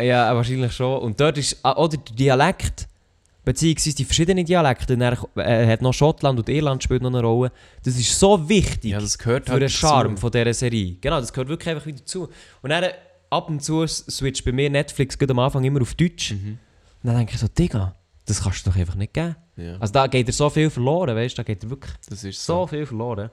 Ja, 0.00 0.34
wahrscheinlich 0.34 0.72
schon. 0.72 1.00
Und 1.02 1.18
dort 1.20 1.36
ist 1.36 1.58
ah, 1.64 1.72
oder 1.76 1.96
der 1.96 2.14
Dialekt, 2.14 2.86
beziehungsweise 3.44 3.96
die 3.96 4.04
verschiedenen 4.04 4.44
Dialekte, 4.44 4.94
er 5.00 5.16
äh, 5.36 5.66
hat 5.72 5.82
noch 5.82 5.92
Schottland 5.94 6.38
und 6.38 6.48
Irland 6.48 6.82
spielt 6.82 7.02
noch 7.02 7.10
eine 7.10 7.20
Rolle. 7.22 7.52
Das 7.84 7.96
ist 7.96 8.18
so 8.18 8.48
wichtig 8.48 8.92
Ja, 8.92 9.00
für 9.00 9.34
halt 9.34 9.48
den 9.48 9.68
Charme 9.68 10.10
dazu. 10.14 10.20
von 10.22 10.30
dieser 10.30 10.54
Serie. 10.54 10.96
Genau, 11.00 11.20
das 11.20 11.32
gehört 11.32 11.48
wirklich 11.48 11.68
einfach 11.68 11.86
wieder 11.86 11.98
dazu. 11.98 12.28
Und 12.62 12.70
dann 12.70 12.84
ab 13.30 13.48
und 13.48 13.62
zu 13.62 13.86
switcht 13.86 14.44
bei 14.44 14.52
mir 14.52 14.68
Netflix 14.70 15.16
am 15.28 15.38
Anfang 15.38 15.64
immer 15.64 15.80
auf 15.82 15.94
Deutsch. 15.94 16.32
Mhm. 16.32 16.58
Und 17.02 17.06
dann 17.06 17.16
denke 17.16 17.34
ich 17.34 17.40
so, 17.40 17.48
Digga, 17.48 17.94
das 18.26 18.42
kannst 18.42 18.66
du 18.66 18.70
doch 18.70 18.76
einfach 18.76 18.94
nicht 18.94 19.14
geben. 19.14 19.36
Ja, 19.56 19.76
Also 19.78 19.92
da 19.92 20.06
geht 20.06 20.26
er 20.28 20.32
so 20.32 20.50
viel 20.50 20.70
verloren, 20.70 21.14
weißt 21.16 21.36
du, 21.38 21.42
da 21.42 21.46
geht 21.46 21.62
er 21.64 21.70
wirklich 21.70 21.92
das 22.08 22.24
ist 22.24 22.44
so 22.44 22.62
so. 22.62 22.66
viel 22.66 22.86
verloren. 22.86 23.30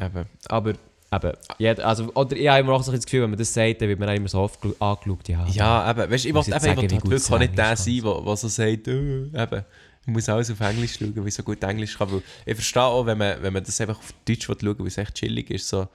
Eben. 0.00 0.26
Aber, 0.48 0.72
eben, 1.12 1.32
jeder, 1.58 1.86
also, 1.86 2.10
oder 2.14 2.36
ich 2.36 2.48
habe 2.48 2.60
immer 2.60 2.72
auch 2.72 2.82
so 2.82 2.92
das 2.92 3.04
Gefühl, 3.04 3.22
wenn 3.22 3.30
man 3.30 3.38
das 3.38 3.52
sagt, 3.52 3.80
dann 3.80 3.88
wird 3.88 3.98
man 3.98 4.08
auch 4.08 4.14
immer 4.14 4.28
so 4.28 4.38
oft 4.38 4.58
angeschaut. 4.80 5.28
Ja, 5.28 5.46
Ja, 5.48 5.90
eben. 5.90 6.10
Weißt 6.10 6.24
ich 6.24 6.34
wollte 6.34 6.50
wirklich 6.50 6.90
nicht 6.92 7.58
der 7.58 7.76
sein, 7.76 8.02
der 8.02 8.36
so 8.36 8.48
sagt, 8.48 8.88
äh, 8.88 8.98
eben, 8.98 9.64
ich 10.04 10.12
muss 10.12 10.28
alles 10.28 10.50
auf 10.50 10.60
Englisch 10.60 10.96
schauen, 10.98 11.14
weil 11.16 11.28
ich 11.28 11.34
so 11.34 11.42
gut 11.42 11.62
Englisch 11.62 11.96
kann. 11.96 12.10
Weil 12.10 12.22
ich 12.46 12.54
verstehe 12.54 12.82
auch, 12.82 13.06
wenn 13.06 13.18
man, 13.18 13.42
wenn 13.42 13.52
man 13.52 13.62
das 13.62 13.80
einfach 13.80 13.98
auf 13.98 14.12
Deutsch 14.26 14.46
schauen 14.46 14.60
will, 14.62 14.78
weil 14.78 14.86
es 14.88 14.98
echt 14.98 15.14
chillig 15.14 15.50
ist. 15.50 15.68
So. 15.68 15.86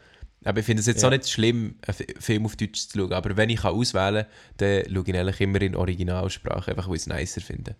Aber 0.45 0.60
ich 0.60 0.65
finde 0.65 0.80
es 0.81 0.85
jetzt 0.88 1.02
Ja. 1.02 1.07
auch 1.07 1.11
nicht 1.11 1.30
schlimm, 1.30 1.76
einen 1.85 1.94
Fi- 1.95 2.15
Film 2.19 2.45
auf 2.45 2.56
Deutsch 2.56 2.88
zu 2.88 2.99
schauen. 2.99 3.11
Aber 3.11 3.35
wenn 3.35 3.49
ich 3.49 3.60
kann 3.61 3.73
auswählen 3.73 4.26
kann, 4.57 4.84
dann 4.85 4.94
schaue 4.94 5.03
ich 5.07 5.15
eigentlich 5.15 5.41
immer 5.41 5.61
in 5.61 5.76
Originalsprache, 5.76 6.72
einfach 6.72 6.88
weil 6.88 6.95
ich 6.95 7.02
es 7.02 7.07
nicer 7.07 7.41
finde. 7.41 7.76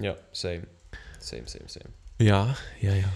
ja, 0.00 0.14
same. 0.32 0.62
Same, 1.18 1.42
same, 1.46 1.64
same. 1.68 1.86
Ja, 2.18 2.56
ja, 2.80 2.94
ja. 2.94 3.08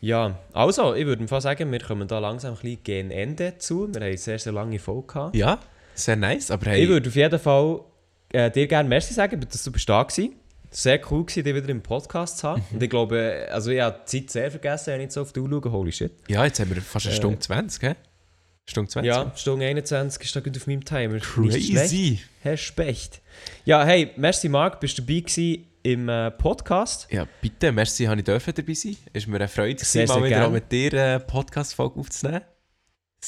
Ja, 0.00 0.38
also, 0.52 0.94
ich 0.94 1.06
würde 1.06 1.26
fast 1.26 1.44
sagen, 1.44 1.72
wir 1.72 1.80
kommen 1.80 2.06
da 2.06 2.18
langsam 2.18 2.54
ein 2.54 2.60
bisschen 2.60 2.82
gegen 2.84 3.10
Ende 3.10 3.58
zu. 3.58 3.88
Wir 3.88 3.94
haben 3.94 4.02
eine 4.02 4.16
sehr, 4.18 4.38
sehr 4.38 4.52
lange 4.52 4.78
Folge 4.78 5.06
gehabt. 5.06 5.36
Ja, 5.36 5.58
sehr 5.94 6.16
nice. 6.16 6.50
Aber 6.50 6.66
hey, 6.70 6.82
Ich 6.84 6.88
würde 6.88 7.08
auf 7.08 7.16
jeden 7.16 7.38
Fall 7.38 7.80
äh, 8.32 8.50
dir 8.50 8.66
gerne 8.66 8.88
Merci 8.88 9.14
sagen, 9.14 9.40
dass 9.40 9.62
du 9.64 9.72
bist 9.72 9.88
da 9.88 9.94
warst. 10.02 10.20
Sehr 10.70 11.00
cool 11.10 11.24
gewesen, 11.24 11.44
dich 11.44 11.54
wieder 11.54 11.68
im 11.70 11.80
Podcast 11.82 12.38
zu 12.38 12.48
haben. 12.48 12.62
Mhm. 12.70 12.76
Und 12.76 12.82
ich 12.82 12.90
glaube, 12.90 13.46
also 13.50 13.70
ich 13.70 13.80
habe 13.80 14.00
die 14.10 14.26
Zeit 14.26 14.30
sehr 14.30 14.50
vergessen, 14.50 14.88
wenn 14.92 15.00
ich 15.00 15.04
jetzt 15.04 15.14
so 15.14 15.22
auf 15.22 15.32
die 15.32 15.40
Uhr 15.40 15.48
schaue. 15.48 15.72
Holy 15.72 15.92
shit. 15.92 16.12
ja, 16.28 16.44
jetzt 16.44 16.60
haben 16.60 16.74
wir 16.74 16.82
fast 16.82 17.06
eine 17.06 17.14
Äh, 17.14 17.16
Stunde 17.18 17.38
20, 17.38 17.80
gell? 17.80 17.96
Stunde 18.68 18.90
20. 18.90 19.06
Ja, 19.08 19.32
Stunde 19.36 19.64
21 19.66 20.22
ist 20.24 20.36
da 20.36 20.40
gut 20.40 20.56
auf 20.56 20.66
meinem 20.66 20.84
Timer. 20.84 21.18
Crazy. 21.20 22.20
Herr 22.42 22.56
Specht. 22.56 23.22
Ja, 23.64 23.84
hey, 23.84 24.10
merci 24.16 24.48
Marc, 24.48 24.80
bist 24.80 24.98
du 24.98 25.02
dabei 25.02 25.20
gewesen 25.20 25.64
im 25.86 26.08
äh, 26.08 26.32
Podcast. 26.32 27.06
Ja, 27.12 27.26
bitte, 27.40 27.70
merci, 27.70 28.06
habe 28.06 28.18
ich 28.18 28.24
dürfen 28.24 28.52
dabei 28.52 28.74
sein. 28.74 28.96
Ist 29.12 29.28
mir 29.28 29.36
eine 29.36 29.46
Freude, 29.46 29.84
Sehr, 29.84 30.08
sehr 30.08 30.18
mal 30.18 30.26
wieder 30.26 30.46
auch 30.46 30.50
mit 30.50 30.70
dir 30.72 30.92
eine 30.92 31.20
Podcast-Folge 31.20 32.00
aufzunehmen. 32.00 32.40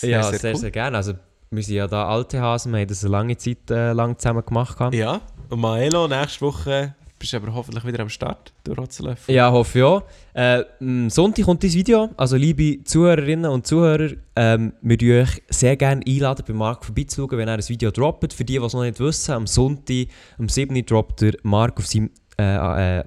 ja, 0.02 0.24
sehr, 0.24 0.54
cool. 0.54 0.58
sehr 0.58 0.70
gerne. 0.72 0.96
Also, 0.96 1.12
wir 1.50 1.62
sind 1.62 1.76
ja 1.76 1.86
da 1.86 2.08
alte 2.08 2.40
Hasen, 2.40 2.72
wir 2.72 2.80
haben 2.80 2.88
das 2.88 3.04
eine 3.04 3.12
lange 3.12 3.36
Zeit 3.36 3.70
äh, 3.70 3.92
lang 3.92 4.18
zusammen 4.18 4.44
gemacht. 4.44 4.76
gehabt. 4.76 4.94
Ja, 4.94 5.20
und 5.48 5.60
Maelo, 5.60 6.08
nächste 6.08 6.40
Woche 6.40 6.96
bist 7.16 7.32
du 7.32 7.36
aber 7.36 7.54
hoffentlich 7.54 7.84
wieder 7.84 8.00
am 8.00 8.08
Start, 8.08 8.52
durch 8.64 8.76
Rotzlöffel. 8.76 9.32
Ja, 9.32 9.52
hoffe 9.52 9.78
ich 9.78 9.84
auch. 9.84 10.02
Äh, 10.34 10.64
Sonntag 11.08 11.44
kommt 11.44 11.62
dieses 11.62 11.76
Video. 11.76 12.10
Also, 12.16 12.36
liebe 12.36 12.82
Zuhörerinnen 12.82 13.50
und 13.52 13.68
Zuhörer, 13.68 14.14
ähm, 14.34 14.72
wir 14.82 15.00
würden 15.00 15.22
euch 15.22 15.42
sehr 15.48 15.76
gerne 15.76 16.02
einladen, 16.04 16.44
bei 16.44 16.54
Marc 16.54 16.84
vorbeizuschauen, 16.84 17.38
wenn 17.38 17.46
er 17.46 17.54
ein 17.54 17.68
Video 17.68 17.92
droppt. 17.92 18.32
Für 18.32 18.44
die, 18.44 18.58
die 18.58 18.64
es 18.64 18.72
noch 18.72 18.82
nicht 18.82 18.98
wissen, 18.98 19.30
am 19.32 19.46
Sonntag, 19.46 20.08
am 20.38 20.48
7. 20.48 20.84
droppt 20.84 21.20
der 21.20 21.34
Marc 21.44 21.78
auf 21.78 21.86
seinem 21.86 22.10
äh, 22.38 22.98
äh, 23.00 23.04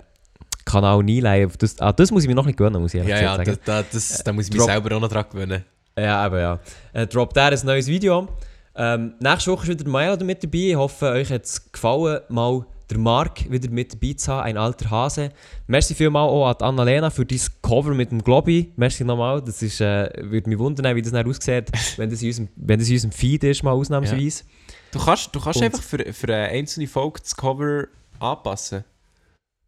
Kanal 0.65 1.03
Nilei. 1.03 1.45
Auf 1.45 1.57
Das, 1.57 1.79
ah, 1.79 1.91
das 1.91 2.11
muss 2.11 2.23
ich 2.23 2.29
mir 2.29 2.35
noch 2.35 2.45
nicht 2.45 2.57
gewöhnen, 2.57 2.81
muss 2.81 2.93
ich 2.93 2.99
ehrlich 2.99 3.13
ja, 3.15 3.21
ja 3.21 3.37
gesagt 3.37 3.67
da, 3.67 3.77
sagen. 3.77 3.87
da, 3.91 3.93
das, 3.93 4.23
da 4.23 4.33
muss 4.33 4.45
ich 4.45 4.51
mich 4.51 4.59
Drop- 4.59 4.69
selber 4.69 4.95
auch 4.95 5.01
noch 5.01 5.09
dran 5.09 5.25
gewöhnen. 5.31 5.65
Ja, 5.97 6.25
eben 6.27 6.37
ja. 6.37 6.59
Äh, 6.93 7.07
droppt 7.07 7.35
er 7.37 7.51
ein 7.51 7.59
neues 7.65 7.87
Video. 7.87 8.27
Ähm, 8.75 9.13
nächste 9.19 9.51
Woche 9.51 9.63
ist 9.71 9.79
wieder 9.79 9.89
Maelo 9.89 10.23
mit 10.23 10.41
dabei. 10.43 10.57
Ich 10.69 10.75
hoffe, 10.75 11.07
euch 11.07 11.29
hat 11.31 11.43
es 11.43 11.71
gefallen, 11.71 12.21
mal 12.29 12.65
der 12.89 12.97
Marc 12.97 13.49
wieder 13.51 13.69
mit 13.69 13.93
dabei 13.93 14.13
zu 14.13 14.31
haben, 14.31 14.43
ein 14.45 14.57
alter 14.57 14.89
Hase. 14.89 15.29
Merci 15.67 15.93
vielmal 15.93 16.27
auch 16.27 16.47
an 16.47 16.55
Annalena 16.61 17.09
für 17.09 17.25
dein 17.25 17.39
Cover 17.61 17.93
mit 17.93 18.11
dem 18.11 18.23
Globi. 18.23 18.71
Merci 18.77 19.03
nochmal. 19.03 19.41
Das 19.41 19.61
ist, 19.61 19.81
äh, 19.81 20.09
würde 20.21 20.49
mich 20.49 20.59
wundern, 20.59 20.95
wie 20.95 21.01
das 21.01 21.11
dann 21.11 21.27
aussieht, 21.27 21.69
wenn 21.97 22.09
das 22.09 22.21
in 22.21 22.29
unserem, 22.29 22.47
wenn 22.55 22.79
das 22.79 22.87
in 22.87 22.93
unserem 22.95 23.11
Feed 23.11 23.43
ist, 23.43 23.63
mal 23.63 23.71
ausnahmsweise. 23.71 24.43
Du 24.93 24.99
kannst, 25.03 25.35
du 25.35 25.39
kannst 25.41 25.57
Und- 25.59 25.65
einfach 25.65 25.81
für, 25.83 26.13
für 26.13 26.27
eine 26.33 26.47
einzelne 26.49 26.87
Folge 26.87 27.19
das 27.21 27.35
Cover 27.35 27.85
anpassen. 28.19 28.83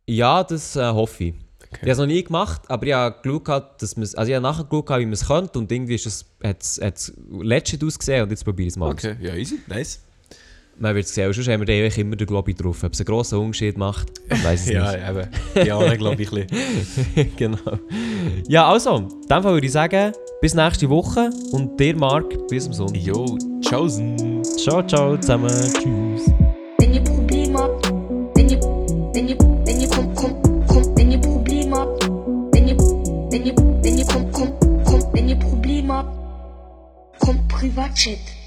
Ja, 0.07 0.43
das 0.43 0.75
äh, 0.75 0.83
hoffe 0.83 1.23
ich. 1.25 1.33
Ich 1.35 1.77
Okay. 1.79 1.81
habe 1.81 1.91
es 1.91 1.97
noch 1.97 2.05
nie 2.05 2.23
gemacht, 2.23 2.61
aber 2.67 2.85
ich 2.85 2.93
habe 2.93 3.39
gehabt, 3.39 3.81
dass 3.81 3.97
man's- 3.97 4.13
also 4.13 4.29
ich 4.29 4.35
habe 4.35 4.43
nachher 4.43 4.63
geschaut, 4.65 4.85
gehabt, 4.85 5.01
wie 5.01 5.05
man 5.05 5.13
es 5.13 5.25
könnte 5.27 5.57
und 5.57 5.71
irgendwie 5.71 5.95
ist 5.95 6.05
es, 6.05 6.23
hat 6.43 6.61
es 6.61 7.11
letztens 7.41 7.83
ausgesehen 7.83 8.21
und 8.23 8.29
jetzt 8.29 8.43
probiere 8.45 8.67
ich 8.67 8.73
es 8.73 8.77
mal. 8.77 8.91
Okay, 8.91 9.15
ja, 9.19 9.33
easy, 9.33 9.57
nice. 9.67 9.99
Man 10.77 10.93
wird 10.93 11.05
es 11.05 11.13
sehen, 11.15 11.31
sonst 11.33 11.47
haben 11.47 11.65
wir 11.67 11.97
immer 11.97 12.15
den 12.15 12.27
Globi 12.27 12.53
drauf. 12.53 12.83
Ob 12.83 12.93
es 12.93 12.99
einen 12.99 13.05
grossen 13.05 13.39
Unterschied 13.39 13.75
macht, 13.77 14.07
ich 14.29 14.43
weiß 14.43 14.61
es 14.61 14.69
Ja, 14.71 14.91
nicht. 14.91 15.01
ja, 15.01 15.09
eben. 15.09 15.87
Ja, 15.89 15.95
glaube 15.95 16.21
ich 16.21 16.31
ein 16.31 16.47
bisschen. 16.47 17.35
genau. 17.37 17.79
Ja, 18.47 18.69
also, 18.71 18.97
in 18.97 19.07
dem 19.09 19.43
Fall 19.43 19.53
würde 19.53 19.65
ich 19.65 19.71
sagen, 19.73 20.13
bis 20.41 20.53
nächste 20.53 20.87
Woche 20.89 21.31
und 21.53 21.79
dir, 21.79 21.95
Marc, 21.95 22.47
bis 22.49 22.67
am 22.67 22.73
Sonntag. 22.73 22.97
Jo, 23.01 23.35
tschaußen. 23.61 24.43
Ciao, 24.57 24.85
ciao 24.85 25.17
zusammen. 25.17 25.49
Tschüss. 25.49 26.31
Wenn 37.63 38.42